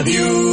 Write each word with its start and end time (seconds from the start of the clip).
Adiós. 0.00 0.49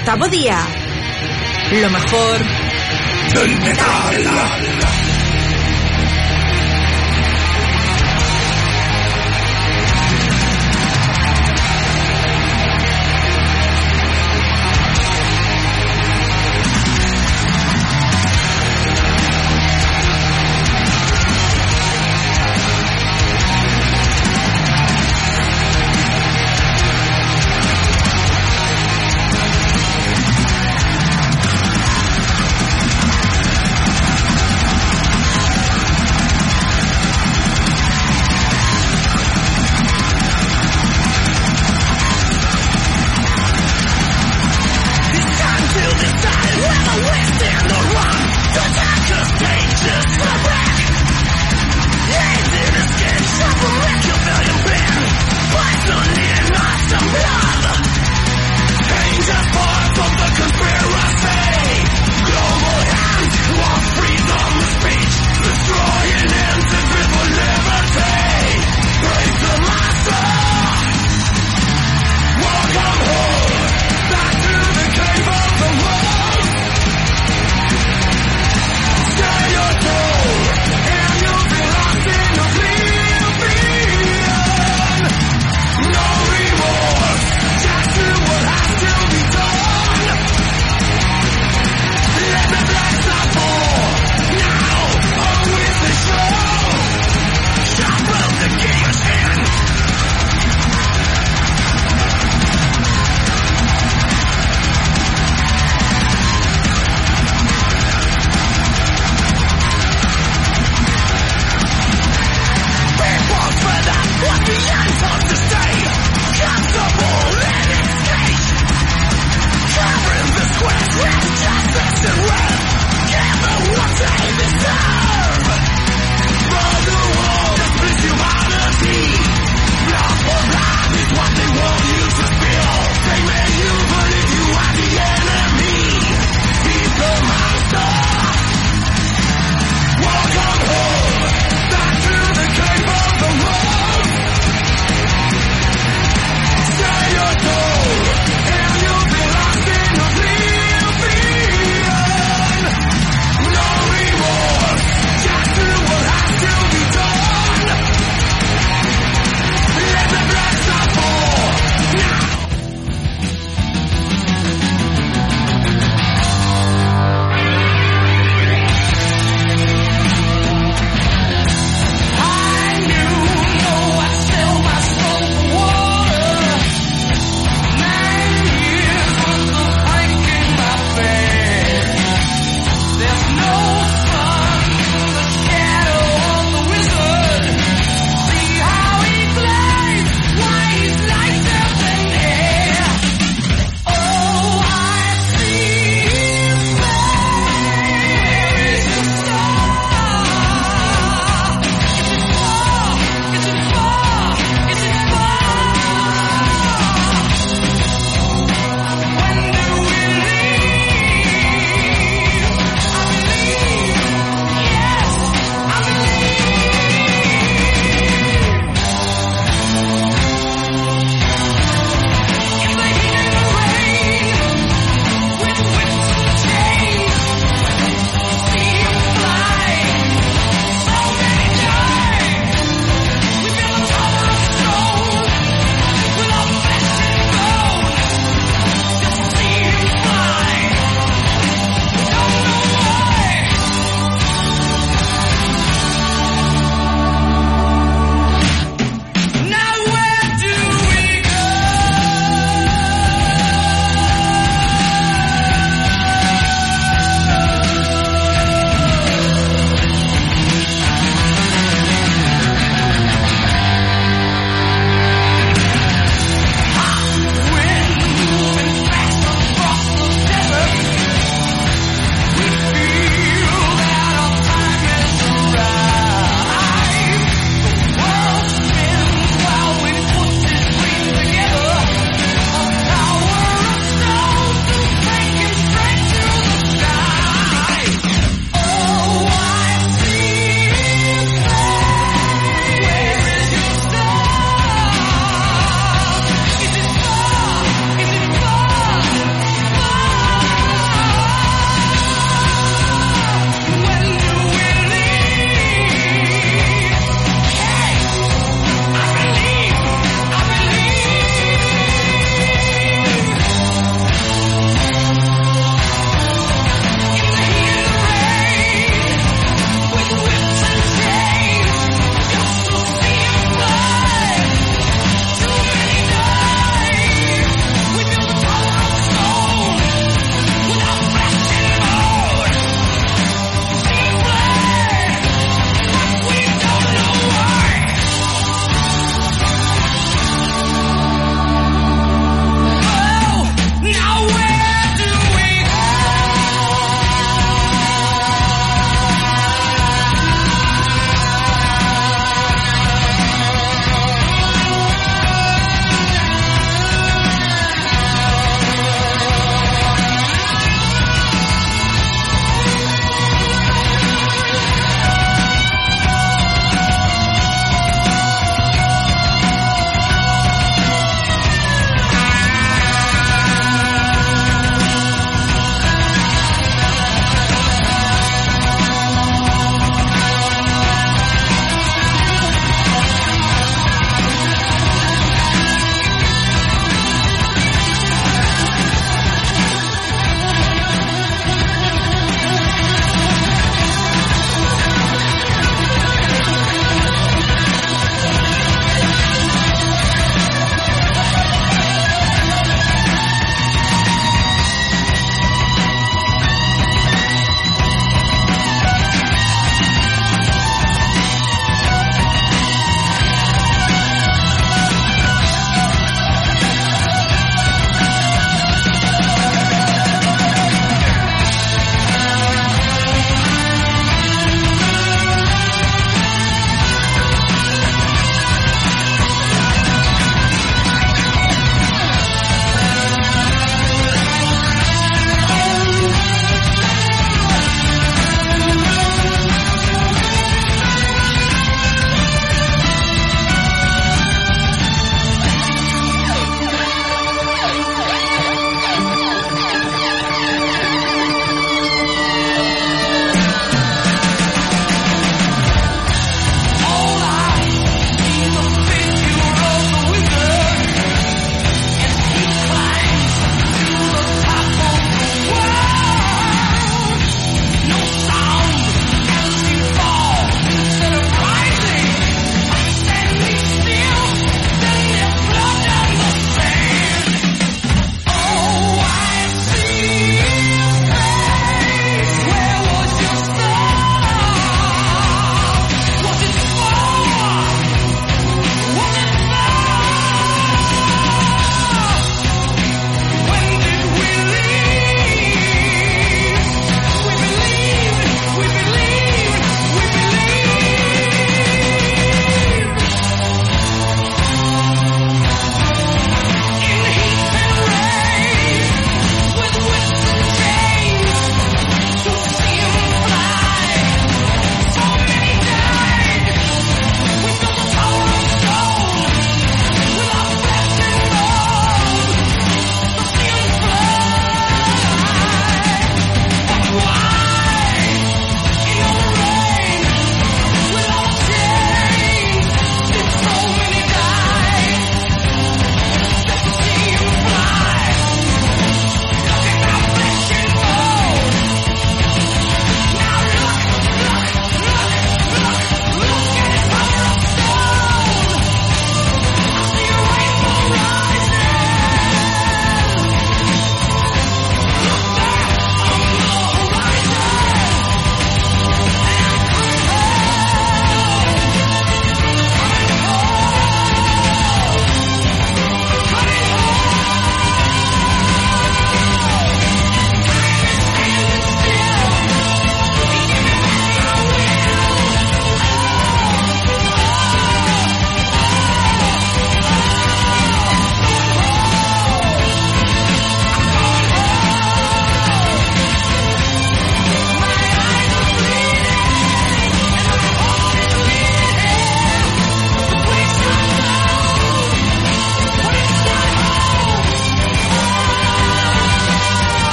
Octavo 0.00 0.26
día. 0.28 0.58
Lo 1.72 1.90
mejor 1.90 2.38
del 3.34 3.60
metal. 3.60 4.99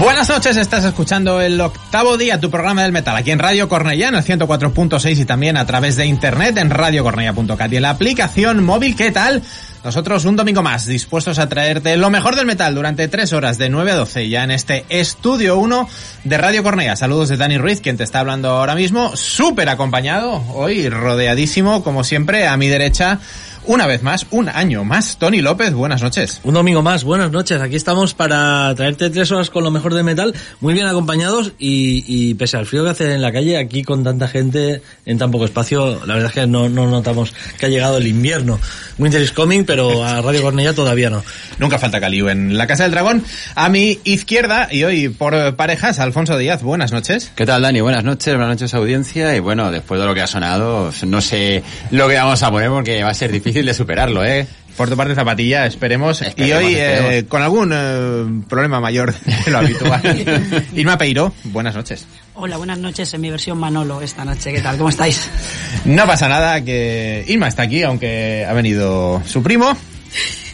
Buenas 0.00 0.30
noches, 0.30 0.56
estás 0.56 0.86
escuchando 0.86 1.42
el 1.42 1.60
octavo 1.60 2.16
día, 2.16 2.40
tu 2.40 2.50
programa 2.50 2.84
del 2.84 2.90
metal, 2.90 3.14
aquí 3.14 3.32
en 3.32 3.38
Radio 3.38 3.68
Cornellá, 3.68 4.08
en 4.08 4.14
el 4.14 4.24
104.6 4.24 5.18
y 5.18 5.24
también 5.26 5.58
a 5.58 5.66
través 5.66 5.96
de 5.96 6.06
internet 6.06 6.56
en 6.56 6.70
radiocornellá.cat 6.70 7.70
y 7.70 7.76
en 7.76 7.82
la 7.82 7.90
aplicación 7.90 8.64
móvil, 8.64 8.96
¿qué 8.96 9.10
tal? 9.10 9.42
Nosotros 9.84 10.24
un 10.24 10.36
domingo 10.36 10.62
más, 10.62 10.86
dispuestos 10.86 11.38
a 11.38 11.50
traerte 11.50 11.98
lo 11.98 12.08
mejor 12.08 12.34
del 12.34 12.46
metal 12.46 12.74
durante 12.74 13.08
tres 13.08 13.34
horas 13.34 13.58
de 13.58 13.68
9 13.68 13.92
a 13.92 13.96
12, 13.96 14.30
ya 14.30 14.42
en 14.42 14.52
este 14.52 14.86
estudio 14.88 15.58
1 15.58 15.86
de 16.24 16.38
Radio 16.38 16.62
Cornellá. 16.62 16.96
Saludos 16.96 17.28
de 17.28 17.36
Dani 17.36 17.58
Ruiz, 17.58 17.82
quien 17.82 17.98
te 17.98 18.04
está 18.04 18.20
hablando 18.20 18.48
ahora 18.48 18.74
mismo, 18.74 19.14
súper 19.16 19.68
acompañado, 19.68 20.42
hoy 20.54 20.88
rodeadísimo, 20.88 21.84
como 21.84 22.04
siempre, 22.04 22.46
a 22.46 22.56
mi 22.56 22.68
derecha, 22.68 23.20
una 23.66 23.86
vez 23.86 24.02
más, 24.02 24.26
un 24.30 24.48
año 24.48 24.84
más. 24.84 25.18
Tony 25.18 25.40
López, 25.40 25.72
buenas 25.72 26.02
noches. 26.02 26.40
Un 26.44 26.54
domingo 26.54 26.82
más, 26.82 27.04
buenas 27.04 27.30
noches. 27.30 27.60
Aquí 27.60 27.76
estamos 27.76 28.14
para 28.14 28.74
traerte 28.74 29.10
tres 29.10 29.30
horas 29.30 29.50
con 29.50 29.64
lo 29.64 29.70
mejor 29.70 29.94
de 29.94 30.02
metal, 30.02 30.34
muy 30.60 30.74
bien 30.74 30.86
acompañados 30.86 31.52
y, 31.58 32.04
y 32.06 32.34
pese 32.34 32.56
al 32.56 32.66
frío 32.66 32.84
que 32.84 32.90
hace 32.90 33.14
en 33.14 33.22
la 33.22 33.32
calle, 33.32 33.58
aquí 33.58 33.82
con 33.82 34.02
tanta 34.02 34.28
gente 34.28 34.82
en 35.04 35.18
tan 35.18 35.30
poco 35.30 35.44
espacio, 35.44 36.04
la 36.06 36.14
verdad 36.14 36.28
es 36.28 36.34
que 36.34 36.46
no, 36.46 36.68
no 36.68 36.86
notamos 36.86 37.34
que 37.58 37.66
ha 37.66 37.68
llegado 37.68 37.98
el 37.98 38.06
invierno. 38.06 38.58
Winter 38.98 39.20
is 39.20 39.32
coming, 39.32 39.64
pero 39.64 40.04
a 40.04 40.20
Radio 40.20 40.42
Cornella 40.42 40.74
todavía 40.74 41.10
no. 41.10 41.22
Nunca 41.58 41.78
falta 41.78 42.00
Caliu 42.00 42.28
en 42.28 42.56
la 42.56 42.66
Casa 42.66 42.84
del 42.84 42.92
Dragón. 42.92 43.24
A 43.54 43.68
mi 43.68 43.98
izquierda 44.04 44.68
y 44.70 44.84
hoy 44.84 45.08
por 45.08 45.56
parejas, 45.56 45.98
Alfonso 45.98 46.36
Díaz, 46.36 46.62
buenas 46.62 46.92
noches. 46.92 47.32
¿Qué 47.34 47.46
tal, 47.46 47.62
Dani? 47.62 47.80
Buenas 47.80 48.04
noches, 48.04 48.34
buenas 48.34 48.54
noches 48.54 48.74
audiencia. 48.74 49.34
Y 49.36 49.40
bueno, 49.40 49.70
después 49.70 50.00
de 50.00 50.06
lo 50.06 50.14
que 50.14 50.22
ha 50.22 50.26
sonado, 50.26 50.90
no 51.06 51.20
sé 51.20 51.62
lo 51.90 52.08
que 52.08 52.14
vamos 52.14 52.42
a 52.42 52.50
poner 52.50 52.68
porque 52.70 53.02
va 53.02 53.10
a 53.10 53.14
ser 53.14 53.32
difícil 53.32 53.49
de 53.52 53.74
superarlo, 53.74 54.24
¿eh? 54.24 54.46
Por 54.76 54.88
tu 54.88 54.96
parte, 54.96 55.14
Zapatilla, 55.14 55.66
esperemos. 55.66 56.22
Esperemos, 56.22 56.48
y 56.48 56.52
hoy, 56.52 56.74
eh, 56.74 56.94
esperemos. 56.94 57.28
con 57.28 57.42
algún 57.42 57.70
eh, 57.74 58.44
problema 58.48 58.80
mayor 58.80 59.14
de 59.14 59.50
lo 59.50 59.58
habitual. 59.58 60.64
Irma 60.74 60.96
Peiro, 60.96 61.32
buenas 61.44 61.74
noches. 61.74 62.06
Hola, 62.34 62.56
buenas 62.56 62.78
noches 62.78 63.12
en 63.12 63.20
mi 63.20 63.30
versión 63.30 63.58
Manolo 63.58 64.00
esta 64.00 64.24
noche. 64.24 64.52
¿Qué 64.52 64.60
tal? 64.60 64.78
¿Cómo 64.78 64.88
estáis? 64.88 65.28
No 65.84 66.06
pasa 66.06 66.28
nada 66.28 66.62
que 66.64 67.24
Irma 67.28 67.48
está 67.48 67.62
aquí, 67.64 67.82
aunque 67.82 68.46
ha 68.48 68.52
venido 68.54 69.20
su 69.26 69.42
primo. 69.42 69.76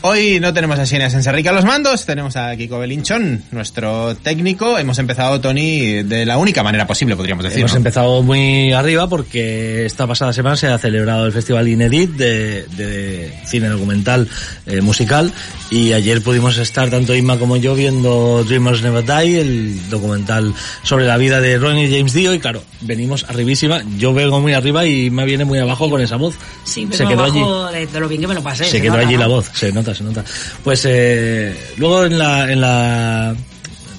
Hoy 0.08 0.38
no 0.38 0.54
tenemos 0.54 0.78
a 0.78 0.86
Siena 0.86 1.10
Senserrica 1.10 1.50
a 1.50 1.52
los 1.52 1.64
mandos, 1.64 2.06
tenemos 2.06 2.36
a 2.36 2.54
Kiko 2.56 2.78
Belinchón, 2.78 3.42
nuestro 3.50 4.14
técnico. 4.14 4.78
Hemos 4.78 5.00
empezado, 5.00 5.40
Tony, 5.40 6.04
de 6.04 6.24
la 6.24 6.38
única 6.38 6.62
manera 6.62 6.86
posible, 6.86 7.16
podríamos 7.16 7.42
decir. 7.42 7.58
Hemos 7.58 7.72
¿no? 7.72 7.78
empezado 7.78 8.22
muy 8.22 8.72
arriba 8.72 9.08
porque 9.08 9.84
esta 9.84 10.06
pasada 10.06 10.32
semana 10.32 10.54
se 10.54 10.68
ha 10.68 10.78
celebrado 10.78 11.26
el 11.26 11.32
Festival 11.32 11.66
Inedit 11.66 12.10
de, 12.12 12.66
de 12.76 13.32
cine 13.46 13.68
documental 13.68 14.28
eh, 14.66 14.80
musical 14.80 15.32
y 15.70 15.92
ayer 15.92 16.22
pudimos 16.22 16.56
estar 16.58 16.88
tanto 16.88 17.12
Inma 17.12 17.36
como 17.40 17.56
yo 17.56 17.74
viendo 17.74 18.44
Dreamers 18.44 18.82
Never 18.82 19.04
Die, 19.04 19.40
el 19.40 19.90
documental 19.90 20.54
sobre 20.84 21.06
la 21.06 21.16
vida 21.16 21.40
de 21.40 21.58
Ronnie 21.58 21.90
James 21.90 22.12
Dio 22.12 22.32
y 22.32 22.38
claro, 22.38 22.62
venimos 22.82 23.24
arribísima, 23.28 23.82
yo 23.98 24.14
vengo 24.14 24.40
muy 24.40 24.52
arriba 24.52 24.86
y 24.86 25.10
me 25.10 25.24
viene 25.24 25.44
muy 25.44 25.58
abajo 25.58 25.90
con 25.90 26.00
esa 26.00 26.14
voz. 26.14 26.36
Sí, 26.62 26.86
se 26.92 26.98
vengo 26.98 27.10
quedó 27.10 27.24
allí. 27.24 27.40
abajo 27.40 27.72
de, 27.72 27.86
de 27.88 28.00
lo 28.00 28.06
bien 28.08 28.20
que 28.20 28.28
me 28.28 28.34
lo 28.34 28.42
pasé. 28.44 28.66
se 28.66 28.80
quedó 28.80 28.92
nota, 28.92 29.06
allí 29.08 29.14
¿no? 29.14 29.20
la 29.22 29.26
voz, 29.26 29.50
se 29.52 29.72
nota, 29.72 29.95
se 29.96 30.04
nota. 30.04 30.24
Pues 30.62 30.82
eh, 30.84 31.56
luego 31.76 32.04
en 32.04 32.18
la, 32.18 32.52
en 32.52 32.60
la, 32.60 33.34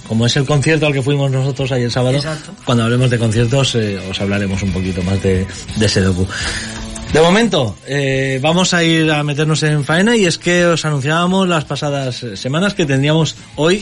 como 0.08 0.26
es 0.26 0.36
el 0.38 0.46
concierto 0.46 0.88
al 0.88 0.94
que 0.94 1.02
fuimos 1.02 1.30
nosotros 1.32 1.72
ayer 1.72 1.92
sábado, 1.92 2.18
Exacto. 2.18 2.52
cuando 2.66 2.84
hablemos 2.84 3.10
de 3.10 3.20
conciertos 3.20 3.76
eh, 3.76 4.00
os 4.10 4.20
hablaremos 4.22 4.62
un 4.64 4.72
poquito 4.72 5.02
más 5.04 5.22
de, 5.22 5.46
de 5.76 5.86
ese 5.86 6.02
docu. 6.02 6.28
De 7.14 7.22
momento, 7.22 7.78
eh, 7.88 8.38
vamos 8.42 8.74
a 8.74 8.84
ir 8.84 9.10
a 9.12 9.24
meternos 9.24 9.64
en 9.64 9.86
faena 9.86 10.18
y 10.18 10.26
es 10.26 10.38
que 10.38 10.66
os 10.66 10.84
anunciábamos 10.84 11.48
las 11.48 11.64
pasadas 11.64 12.26
semanas 12.36 12.74
que 12.74 12.86
tendríamos 12.86 13.36
hoy 13.56 13.82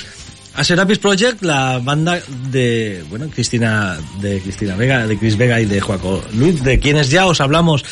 a 0.54 0.64
Serapis 0.64 1.00
Project, 1.00 1.42
la 1.42 1.80
banda 1.80 2.20
de, 2.50 3.04
bueno, 3.10 3.28
Cristina, 3.34 3.98
de 4.22 4.40
Cristina 4.40 4.76
Vega, 4.76 5.06
de 5.06 5.18
Chris 5.18 5.38
Vega 5.38 5.60
y 5.60 5.66
de 5.66 5.82
Joaco 5.82 6.24
Luis, 6.34 6.64
de 6.64 6.80
quienes 6.80 7.10
ya 7.10 7.26
os 7.26 7.42
hablamos 7.42 7.84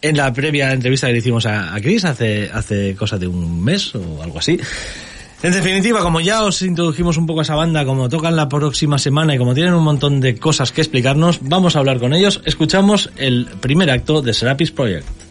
en 0.00 0.16
la 0.16 0.32
previa 0.32 0.72
entrevista 0.72 1.06
que 1.06 1.14
le 1.14 1.18
hicimos 1.18 1.46
a, 1.46 1.74
Chris 1.80 2.04
hace, 2.04 2.50
hace 2.52 2.94
cosa 2.94 3.18
de 3.18 3.26
un 3.26 3.62
mes 3.62 3.94
o 3.94 4.22
algo 4.22 4.38
así. 4.38 4.58
En 5.42 5.52
definitiva, 5.52 6.02
como 6.02 6.20
ya 6.20 6.44
os 6.44 6.62
introdujimos 6.62 7.16
un 7.16 7.26
poco 7.26 7.40
a 7.40 7.42
esa 7.42 7.54
banda, 7.54 7.84
como 7.84 8.08
tocan 8.08 8.34
la 8.34 8.48
próxima 8.48 8.98
semana 8.98 9.34
y 9.34 9.38
como 9.38 9.54
tienen 9.54 9.74
un 9.74 9.84
montón 9.84 10.20
de 10.20 10.36
cosas 10.36 10.72
que 10.72 10.80
explicarnos, 10.80 11.38
vamos 11.42 11.76
a 11.76 11.78
hablar 11.78 12.00
con 12.00 12.12
ellos. 12.12 12.40
Escuchamos 12.44 13.10
el 13.16 13.46
primer 13.60 13.90
acto 13.90 14.20
de 14.20 14.34
Serapis 14.34 14.72
Project. 14.72 15.27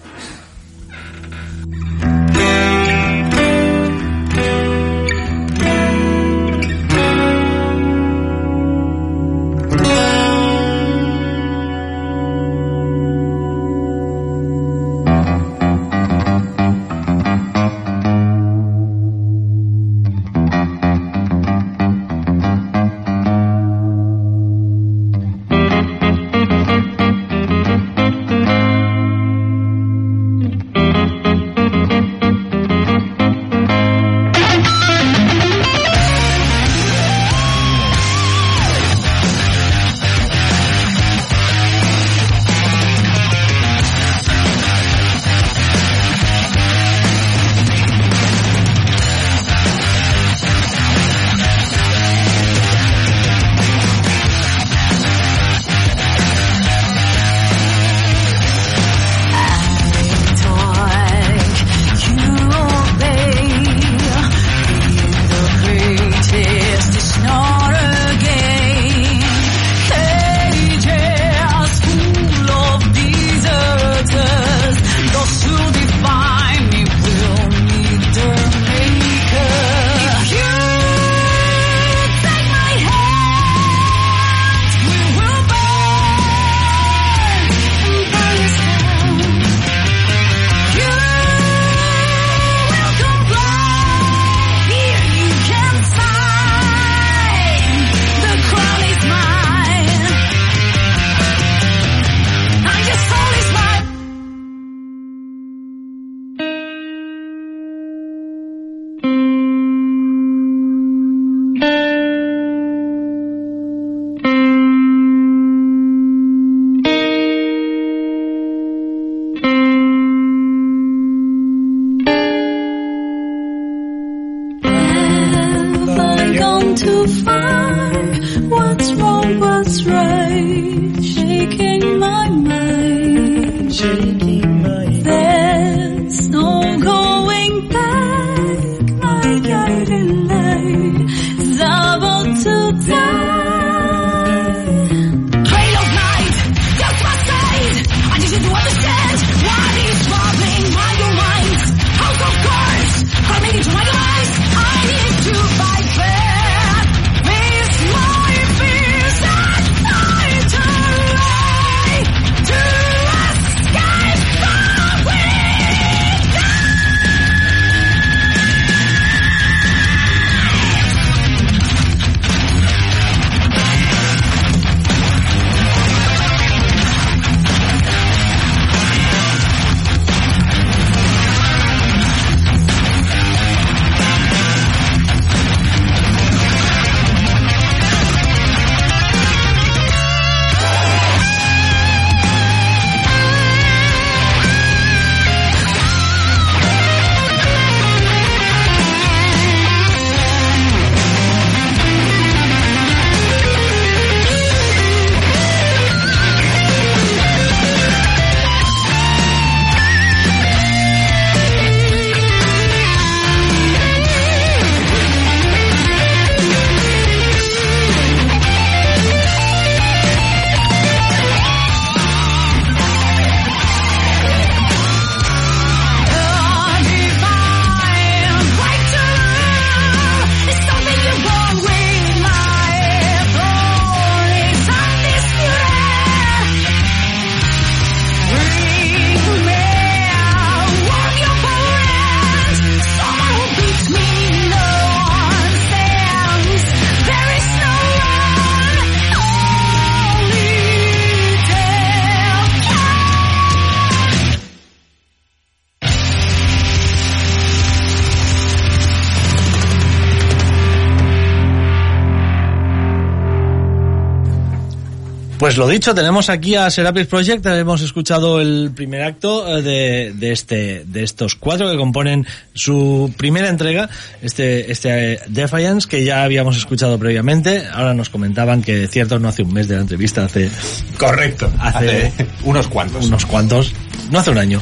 Pues 265.58 265.65
lo 265.70 265.74
dicho, 265.74 265.96
tenemos 265.96 266.30
aquí 266.30 266.54
a 266.54 266.70
Serapis 266.70 267.08
Project, 267.08 267.43
hemos 267.48 267.82
escuchado 267.82 268.39
el 268.39 268.70
primer 268.76 269.02
acto 269.02 269.58
eh, 269.58 269.63
de, 269.63 270.13
de 270.13 270.32
este, 270.32 270.84
de 270.86 271.02
estos 271.04 271.34
cuatro 271.34 271.72
que 271.72 271.76
componen 271.78 272.28
su 272.54 273.12
primera 273.17 273.50
entrega, 273.50 273.89
este, 274.22 274.72
este 274.72 275.13
eh, 275.13 275.20
Defiance, 275.30 275.88
que 275.89 276.04
ya 276.06 276.22
habíamos 276.24 276.58
escuchado 276.58 277.00
previamente, 277.00 277.65
ahora 277.74 277.96
nos 277.96 278.10
comentaban 278.12 278.62
que 278.62 278.88
cierto 278.88 279.17
no 279.17 279.30
hace 279.30 279.41
un 279.41 279.52
mes 279.52 279.67
de 279.67 279.78
la 279.78 279.82
entrevista, 279.82 280.26
hace 280.26 280.52
Correcto. 281.00 281.52
Hace- 281.58 282.06
Hace 282.06 282.28
unos 282.43 282.67
cuantos. 282.67 283.08
unos 283.08 283.26
cuantos, 283.26 283.74
no 284.12 284.20
hace 284.20 284.30
un 284.30 284.38
año. 284.38 284.62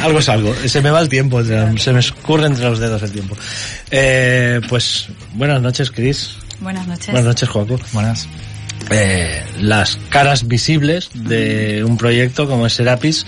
Algo 0.00 0.20
es 0.20 0.28
algo, 0.28 0.54
se 0.54 0.80
me 0.80 0.92
va 0.92 1.00
el 1.00 1.08
tiempo, 1.08 1.42
se 1.42 1.92
me 1.92 1.98
escurre 1.98 2.46
entre 2.46 2.62
los 2.62 2.78
dedos 2.78 3.02
el 3.02 3.10
tiempo. 3.10 3.36
Eh, 3.90 4.60
pues 4.68 5.08
buenas 5.32 5.60
noches, 5.60 5.90
Chris. 5.90 6.36
Buenas 6.60 6.86
noches. 6.86 7.06
Buenas 7.08 7.24
noches, 7.24 7.48
Joaco. 7.48 7.80
Buenas. 7.92 8.28
Eh, 8.90 9.42
las 9.60 9.96
caras 10.08 10.46
visibles 10.46 11.10
de 11.14 11.84
un 11.84 11.96
proyecto 11.96 12.46
como 12.48 12.66
es 12.66 12.74
Serapis, 12.74 13.26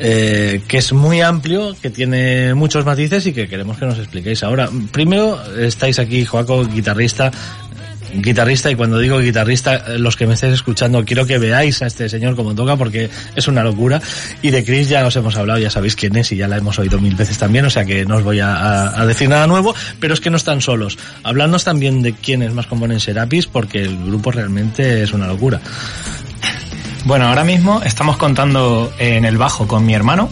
eh, 0.00 0.62
que 0.68 0.78
es 0.78 0.92
muy 0.92 1.20
amplio, 1.20 1.76
que 1.80 1.90
tiene 1.90 2.54
muchos 2.54 2.84
matices 2.84 3.26
y 3.26 3.32
que 3.32 3.48
queremos 3.48 3.78
que 3.78 3.86
nos 3.86 3.98
expliquéis 3.98 4.42
ahora. 4.42 4.68
Primero, 4.92 5.38
estáis 5.56 5.98
aquí, 5.98 6.24
Joaco, 6.24 6.64
guitarrista, 6.66 7.32
guitarrista, 8.14 8.70
y 8.70 8.74
cuando 8.74 8.98
digo 8.98 9.18
guitarrista, 9.20 9.76
eh, 9.88 9.98
los 9.98 10.16
que 10.16 10.26
me 10.26 10.34
estéis 10.34 10.54
escuchando, 10.54 11.04
quiero 11.04 11.26
que 11.26 11.38
veáis 11.38 11.82
a 11.82 11.86
este 11.86 12.08
señor 12.08 12.36
como 12.36 12.54
toca, 12.54 12.76
porque 12.76 13.10
es 13.36 13.48
una 13.48 13.62
locura. 13.62 14.00
Y 14.42 14.50
de 14.50 14.64
Chris 14.64 14.88
ya 14.88 15.06
os 15.06 15.14
hemos 15.16 15.36
hablado, 15.36 15.58
ya 15.58 15.70
sabéis 15.70 15.96
quién 15.96 16.16
es 16.16 16.32
y 16.32 16.36
ya 16.36 16.48
la 16.48 16.56
hemos 16.56 16.78
oído 16.78 16.98
mil 17.00 17.14
veces 17.14 17.38
también, 17.38 17.64
o 17.64 17.70
sea 17.70 17.84
que 17.84 18.04
no 18.04 18.16
os 18.16 18.22
voy 18.22 18.40
a, 18.40 18.54
a- 18.54 19.00
a 19.00 19.06
decir 19.06 19.28
nada 19.28 19.46
nuevo, 19.46 19.74
pero 20.00 20.14
es 20.14 20.20
que 20.20 20.30
no 20.30 20.36
están 20.36 20.60
solos. 20.60 20.98
Habladnos 21.22 21.64
también 21.64 22.02
de 22.02 22.12
quiénes 22.14 22.52
más 22.52 22.66
componen 22.66 23.00
Serapis, 23.00 23.46
porque 23.46 23.82
el 23.82 23.96
grupo 24.06 24.30
realmente 24.32 25.02
es 25.02 25.12
una 25.12 25.26
locura. 25.26 25.60
Bueno, 27.04 27.26
ahora 27.28 27.44
mismo 27.44 27.80
estamos 27.84 28.16
contando 28.16 28.92
en 28.98 29.24
el 29.24 29.38
bajo 29.38 29.66
con 29.66 29.86
mi 29.86 29.94
hermano, 29.94 30.28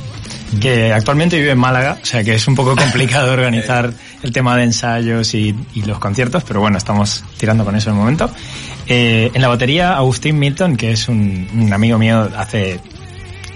que 0.61 0.93
actualmente 0.93 1.39
vive 1.39 1.53
en 1.53 1.59
Málaga, 1.59 1.99
o 2.03 2.07
sea 2.07 2.23
que 2.23 2.35
es 2.35 2.47
un 2.49 2.55
poco 2.55 2.77
complicado 2.77 3.33
organizar 3.33 3.93
el 4.27 4.33
tema 4.33 4.57
de 4.57 4.65
ensayos 4.65 5.35
y, 5.35 5.55
los 5.87 5.99
conciertos, 5.99 6.43
pero 6.45 6.61
bueno, 6.61 6.77
estamos 6.77 7.25
tirando 7.39 7.65
con 7.65 7.77
eso 7.77 7.91
el 7.91 7.97
momento. 7.97 8.31
Eh, 8.87 9.31
en 9.33 9.41
la 9.41 9.49
batería, 9.49 9.97
Agustín 9.97 10.39
Milton, 10.39 10.77
que 10.77 10.93
es 10.93 11.09
un, 11.09 11.71
amigo 11.73 11.97
mío 11.99 12.29
hace 12.37 12.81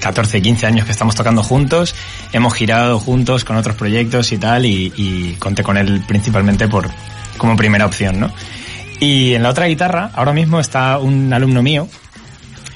14, 0.01 0.41
15 0.41 0.67
años 0.67 0.87
que 0.87 0.93
estamos 0.93 1.15
tocando 1.15 1.43
juntos, 1.43 1.95
hemos 2.33 2.55
girado 2.55 2.99
juntos 2.99 3.45
con 3.45 3.57
otros 3.57 3.77
proyectos 3.77 4.31
y 4.33 4.39
tal, 4.39 4.65
y, 4.65 4.93
y 4.97 5.35
conté 5.39 5.63
con 5.63 5.77
él 5.77 6.03
principalmente 6.07 6.69
por 6.69 6.89
como 7.37 7.57
primera 7.57 7.87
opción, 7.87 8.21
¿no? 8.21 8.33
Y 9.01 9.35
en 9.35 9.43
la 9.43 9.49
otra 9.49 9.67
guitarra, 9.67 10.11
ahora 10.15 10.33
mismo 10.33 10.61
está 10.61 10.99
un 10.99 11.33
alumno 11.33 11.63
mío, 11.63 11.89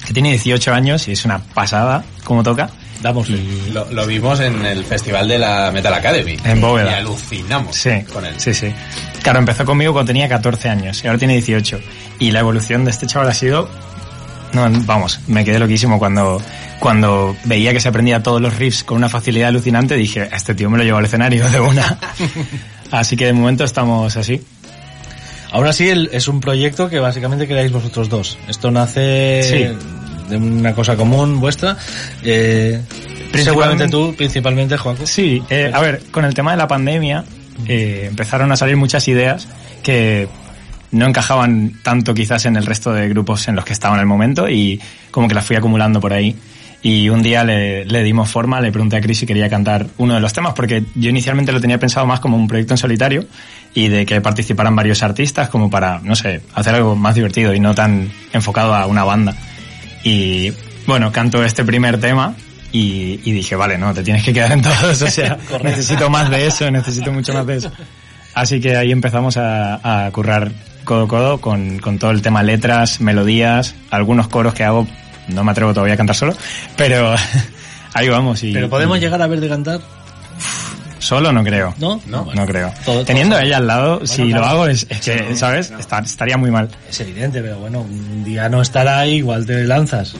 que 0.05 0.13
tiene 0.13 0.31
18 0.31 0.73
años 0.73 1.07
y 1.07 1.13
es 1.13 1.23
una 1.23 1.39
pasada 1.39 2.03
como 2.23 2.43
toca. 2.43 2.69
Dámosle. 3.01 3.39
Lo, 3.71 3.85
lo 3.91 4.05
vimos 4.07 4.39
en 4.39 4.65
el 4.65 4.83
festival 4.85 5.27
de 5.27 5.37
la 5.39 5.71
Metal 5.71 5.93
Academy. 5.93 6.37
En 6.43 6.59
Bóveda. 6.61 6.91
Y 6.91 6.93
alucinamos 6.95 7.75
Sí, 7.75 7.91
con 8.11 8.25
él. 8.25 8.33
sí, 8.37 8.53
sí. 8.53 8.73
Claro, 9.21 9.39
empezó 9.39 9.65
conmigo 9.65 9.93
cuando 9.93 10.07
tenía 10.09 10.27
14 10.29 10.69
años 10.69 11.03
y 11.03 11.07
ahora 11.07 11.19
tiene 11.19 11.33
18. 11.33 11.79
Y 12.19 12.31
la 12.31 12.39
evolución 12.39 12.85
de 12.85 12.91
este 12.91 13.05
chaval 13.07 13.29
ha 13.29 13.33
sido... 13.33 13.69
No, 14.53 14.69
vamos, 14.85 15.19
me 15.27 15.43
quedé 15.43 15.59
loquísimo 15.59 15.99
cuando, 15.99 16.41
cuando 16.79 17.35
veía 17.43 17.73
que 17.73 17.81
se 17.81 17.89
aprendía 17.89 18.23
todos 18.23 18.39
los 18.41 18.55
riffs 18.55 18.83
con 18.85 18.97
una 18.97 19.09
facilidad 19.09 19.49
alucinante. 19.49 19.95
Dije, 19.95 20.29
"A 20.31 20.35
este 20.37 20.55
tío 20.55 20.69
me 20.69 20.77
lo 20.77 20.83
llevo 20.85 20.97
al 20.99 21.05
escenario 21.05 21.49
de 21.49 21.59
una. 21.59 21.97
así 22.91 23.17
que 23.17 23.25
de 23.25 23.33
momento 23.33 23.65
estamos 23.65 24.15
así. 24.15 24.41
Ahora 25.51 25.73
sí, 25.73 25.89
el- 25.89 26.09
es 26.13 26.27
un 26.29 26.39
proyecto 26.39 26.89
que 26.89 26.99
básicamente 26.99 27.47
creáis 27.47 27.71
vosotros 27.71 28.07
dos. 28.07 28.37
Esto 28.47 28.71
nace 28.71 29.43
Sí. 29.43 29.85
De 30.29 30.37
una 30.37 30.73
cosa 30.73 30.95
común 30.95 31.39
vuestra. 31.39 31.77
Eh, 32.23 32.81
seguramente 33.33 33.87
tú, 33.87 34.13
principalmente, 34.15 34.77
Joaco. 34.77 35.05
Sí, 35.05 35.41
eh, 35.49 35.71
a 35.73 35.79
ver, 35.81 36.03
con 36.11 36.25
el 36.25 36.33
tema 36.33 36.51
de 36.51 36.57
la 36.57 36.67
pandemia 36.67 37.23
eh, 37.67 38.05
empezaron 38.09 38.51
a 38.51 38.55
salir 38.55 38.77
muchas 38.77 39.07
ideas 39.07 39.47
que 39.83 40.27
no 40.91 41.07
encajaban 41.07 41.73
tanto 41.83 42.13
quizás 42.13 42.45
en 42.45 42.55
el 42.55 42.65
resto 42.65 42.93
de 42.93 43.09
grupos 43.09 43.47
en 43.47 43.55
los 43.55 43.65
que 43.65 43.73
estaba 43.73 43.95
en 43.95 44.01
el 44.01 44.05
momento 44.05 44.49
y 44.49 44.79
como 45.11 45.27
que 45.27 45.35
las 45.35 45.45
fui 45.45 45.55
acumulando 45.55 45.99
por 45.99 46.13
ahí. 46.13 46.35
Y 46.81 47.09
un 47.09 47.23
día 47.23 47.43
le, 47.43 47.83
le 47.83 48.03
dimos 48.03 48.29
forma, 48.29 48.61
le 48.61 48.71
pregunté 48.71 48.97
a 48.97 49.01
Chris 49.01 49.17
si 49.17 49.25
quería 49.25 49.49
cantar 49.49 49.87
uno 49.97 50.13
de 50.13 50.19
los 50.19 50.33
temas, 50.33 50.53
porque 50.53 50.83
yo 50.93 51.09
inicialmente 51.09 51.51
lo 51.51 51.59
tenía 51.59 51.79
pensado 51.79 52.05
más 52.05 52.19
como 52.19 52.37
un 52.37 52.47
proyecto 52.47 52.75
en 52.75 52.77
solitario 52.77 53.25
y 53.73 53.87
de 53.87 54.05
que 54.05 54.21
participaran 54.21 54.75
varios 54.75 55.01
artistas 55.01 55.49
como 55.49 55.69
para, 55.69 55.99
no 56.03 56.15
sé, 56.15 56.41
hacer 56.53 56.75
algo 56.75 56.95
más 56.95 57.15
divertido 57.15 57.55
y 57.55 57.59
no 57.59 57.73
tan 57.73 58.11
enfocado 58.33 58.75
a 58.75 58.85
una 58.85 59.03
banda. 59.03 59.35
Y 60.05 60.53
bueno, 60.85 61.11
canto 61.11 61.43
este 61.43 61.65
primer 61.65 61.99
tema 61.99 62.35
y, 62.71 63.19
y 63.23 63.31
dije, 63.31 63.55
vale, 63.55 63.77
no, 63.77 63.91
te 63.91 64.03
tienes 64.03 64.23
que 64.23 64.31
quedar 64.31 64.51
en 64.51 64.61
todos, 64.61 65.01
o 65.01 65.07
sea, 65.07 65.37
necesito 65.63 66.11
más 66.11 66.29
de 66.29 66.45
eso, 66.45 66.69
necesito 66.69 67.11
mucho 67.11 67.33
más 67.33 67.45
de 67.47 67.57
eso. 67.57 67.71
Así 68.35 68.61
que 68.61 68.77
ahí 68.77 68.91
empezamos 68.91 69.35
a, 69.37 70.05
a 70.05 70.11
currar 70.11 70.51
codo 70.83 71.05
a 71.05 71.07
codo 71.07 71.41
con, 71.41 71.79
con 71.79 71.97
todo 71.97 72.11
el 72.11 72.21
tema 72.21 72.43
letras, 72.43 73.01
melodías, 73.01 73.73
algunos 73.89 74.27
coros 74.27 74.53
que 74.53 74.63
hago, 74.63 74.87
no 75.27 75.43
me 75.43 75.51
atrevo 75.51 75.73
todavía 75.73 75.95
a 75.95 75.97
cantar 75.97 76.15
solo, 76.15 76.35
pero 76.77 77.15
ahí 77.93 78.07
vamos. 78.07 78.43
Y, 78.43 78.53
Pero 78.53 78.69
podemos 78.69 78.99
y 78.99 79.01
llegar 79.01 79.21
a 79.23 79.27
ver 79.27 79.41
de 79.41 79.49
cantar, 79.49 79.81
Solo 81.05 81.31
no 81.31 81.43
creo. 81.43 81.73
¿no? 81.77 82.01
No, 82.07 82.25
Bueno, 82.25 82.45
creo. 82.47 82.73
todo- 82.83 83.05
Teniendo 83.05 83.35
a 83.35 83.43
ella 83.43 83.57
al 83.57 83.67
lado, 83.67 84.05
si 84.07 84.23
claro. 84.27 84.41
lo 84.41 84.45
hago 84.49 84.67
es, 84.67 84.87
es 84.89 84.99
que, 85.01 85.35
¿sabes? 85.35 85.71
Estar- 85.71 86.03
estaría 86.03 86.37
muy 86.37 86.49
mal. 86.51 86.69
Es 86.89 86.99
evidente, 86.99 87.41
pero 87.41 87.59
bueno, 87.59 87.81
un 87.81 88.23
día 88.23 88.49
no 88.49 88.61
estará 88.61 88.99
ahí, 88.99 89.15
igual 89.17 89.45
te 89.45 89.63
lanzas. 89.65 90.15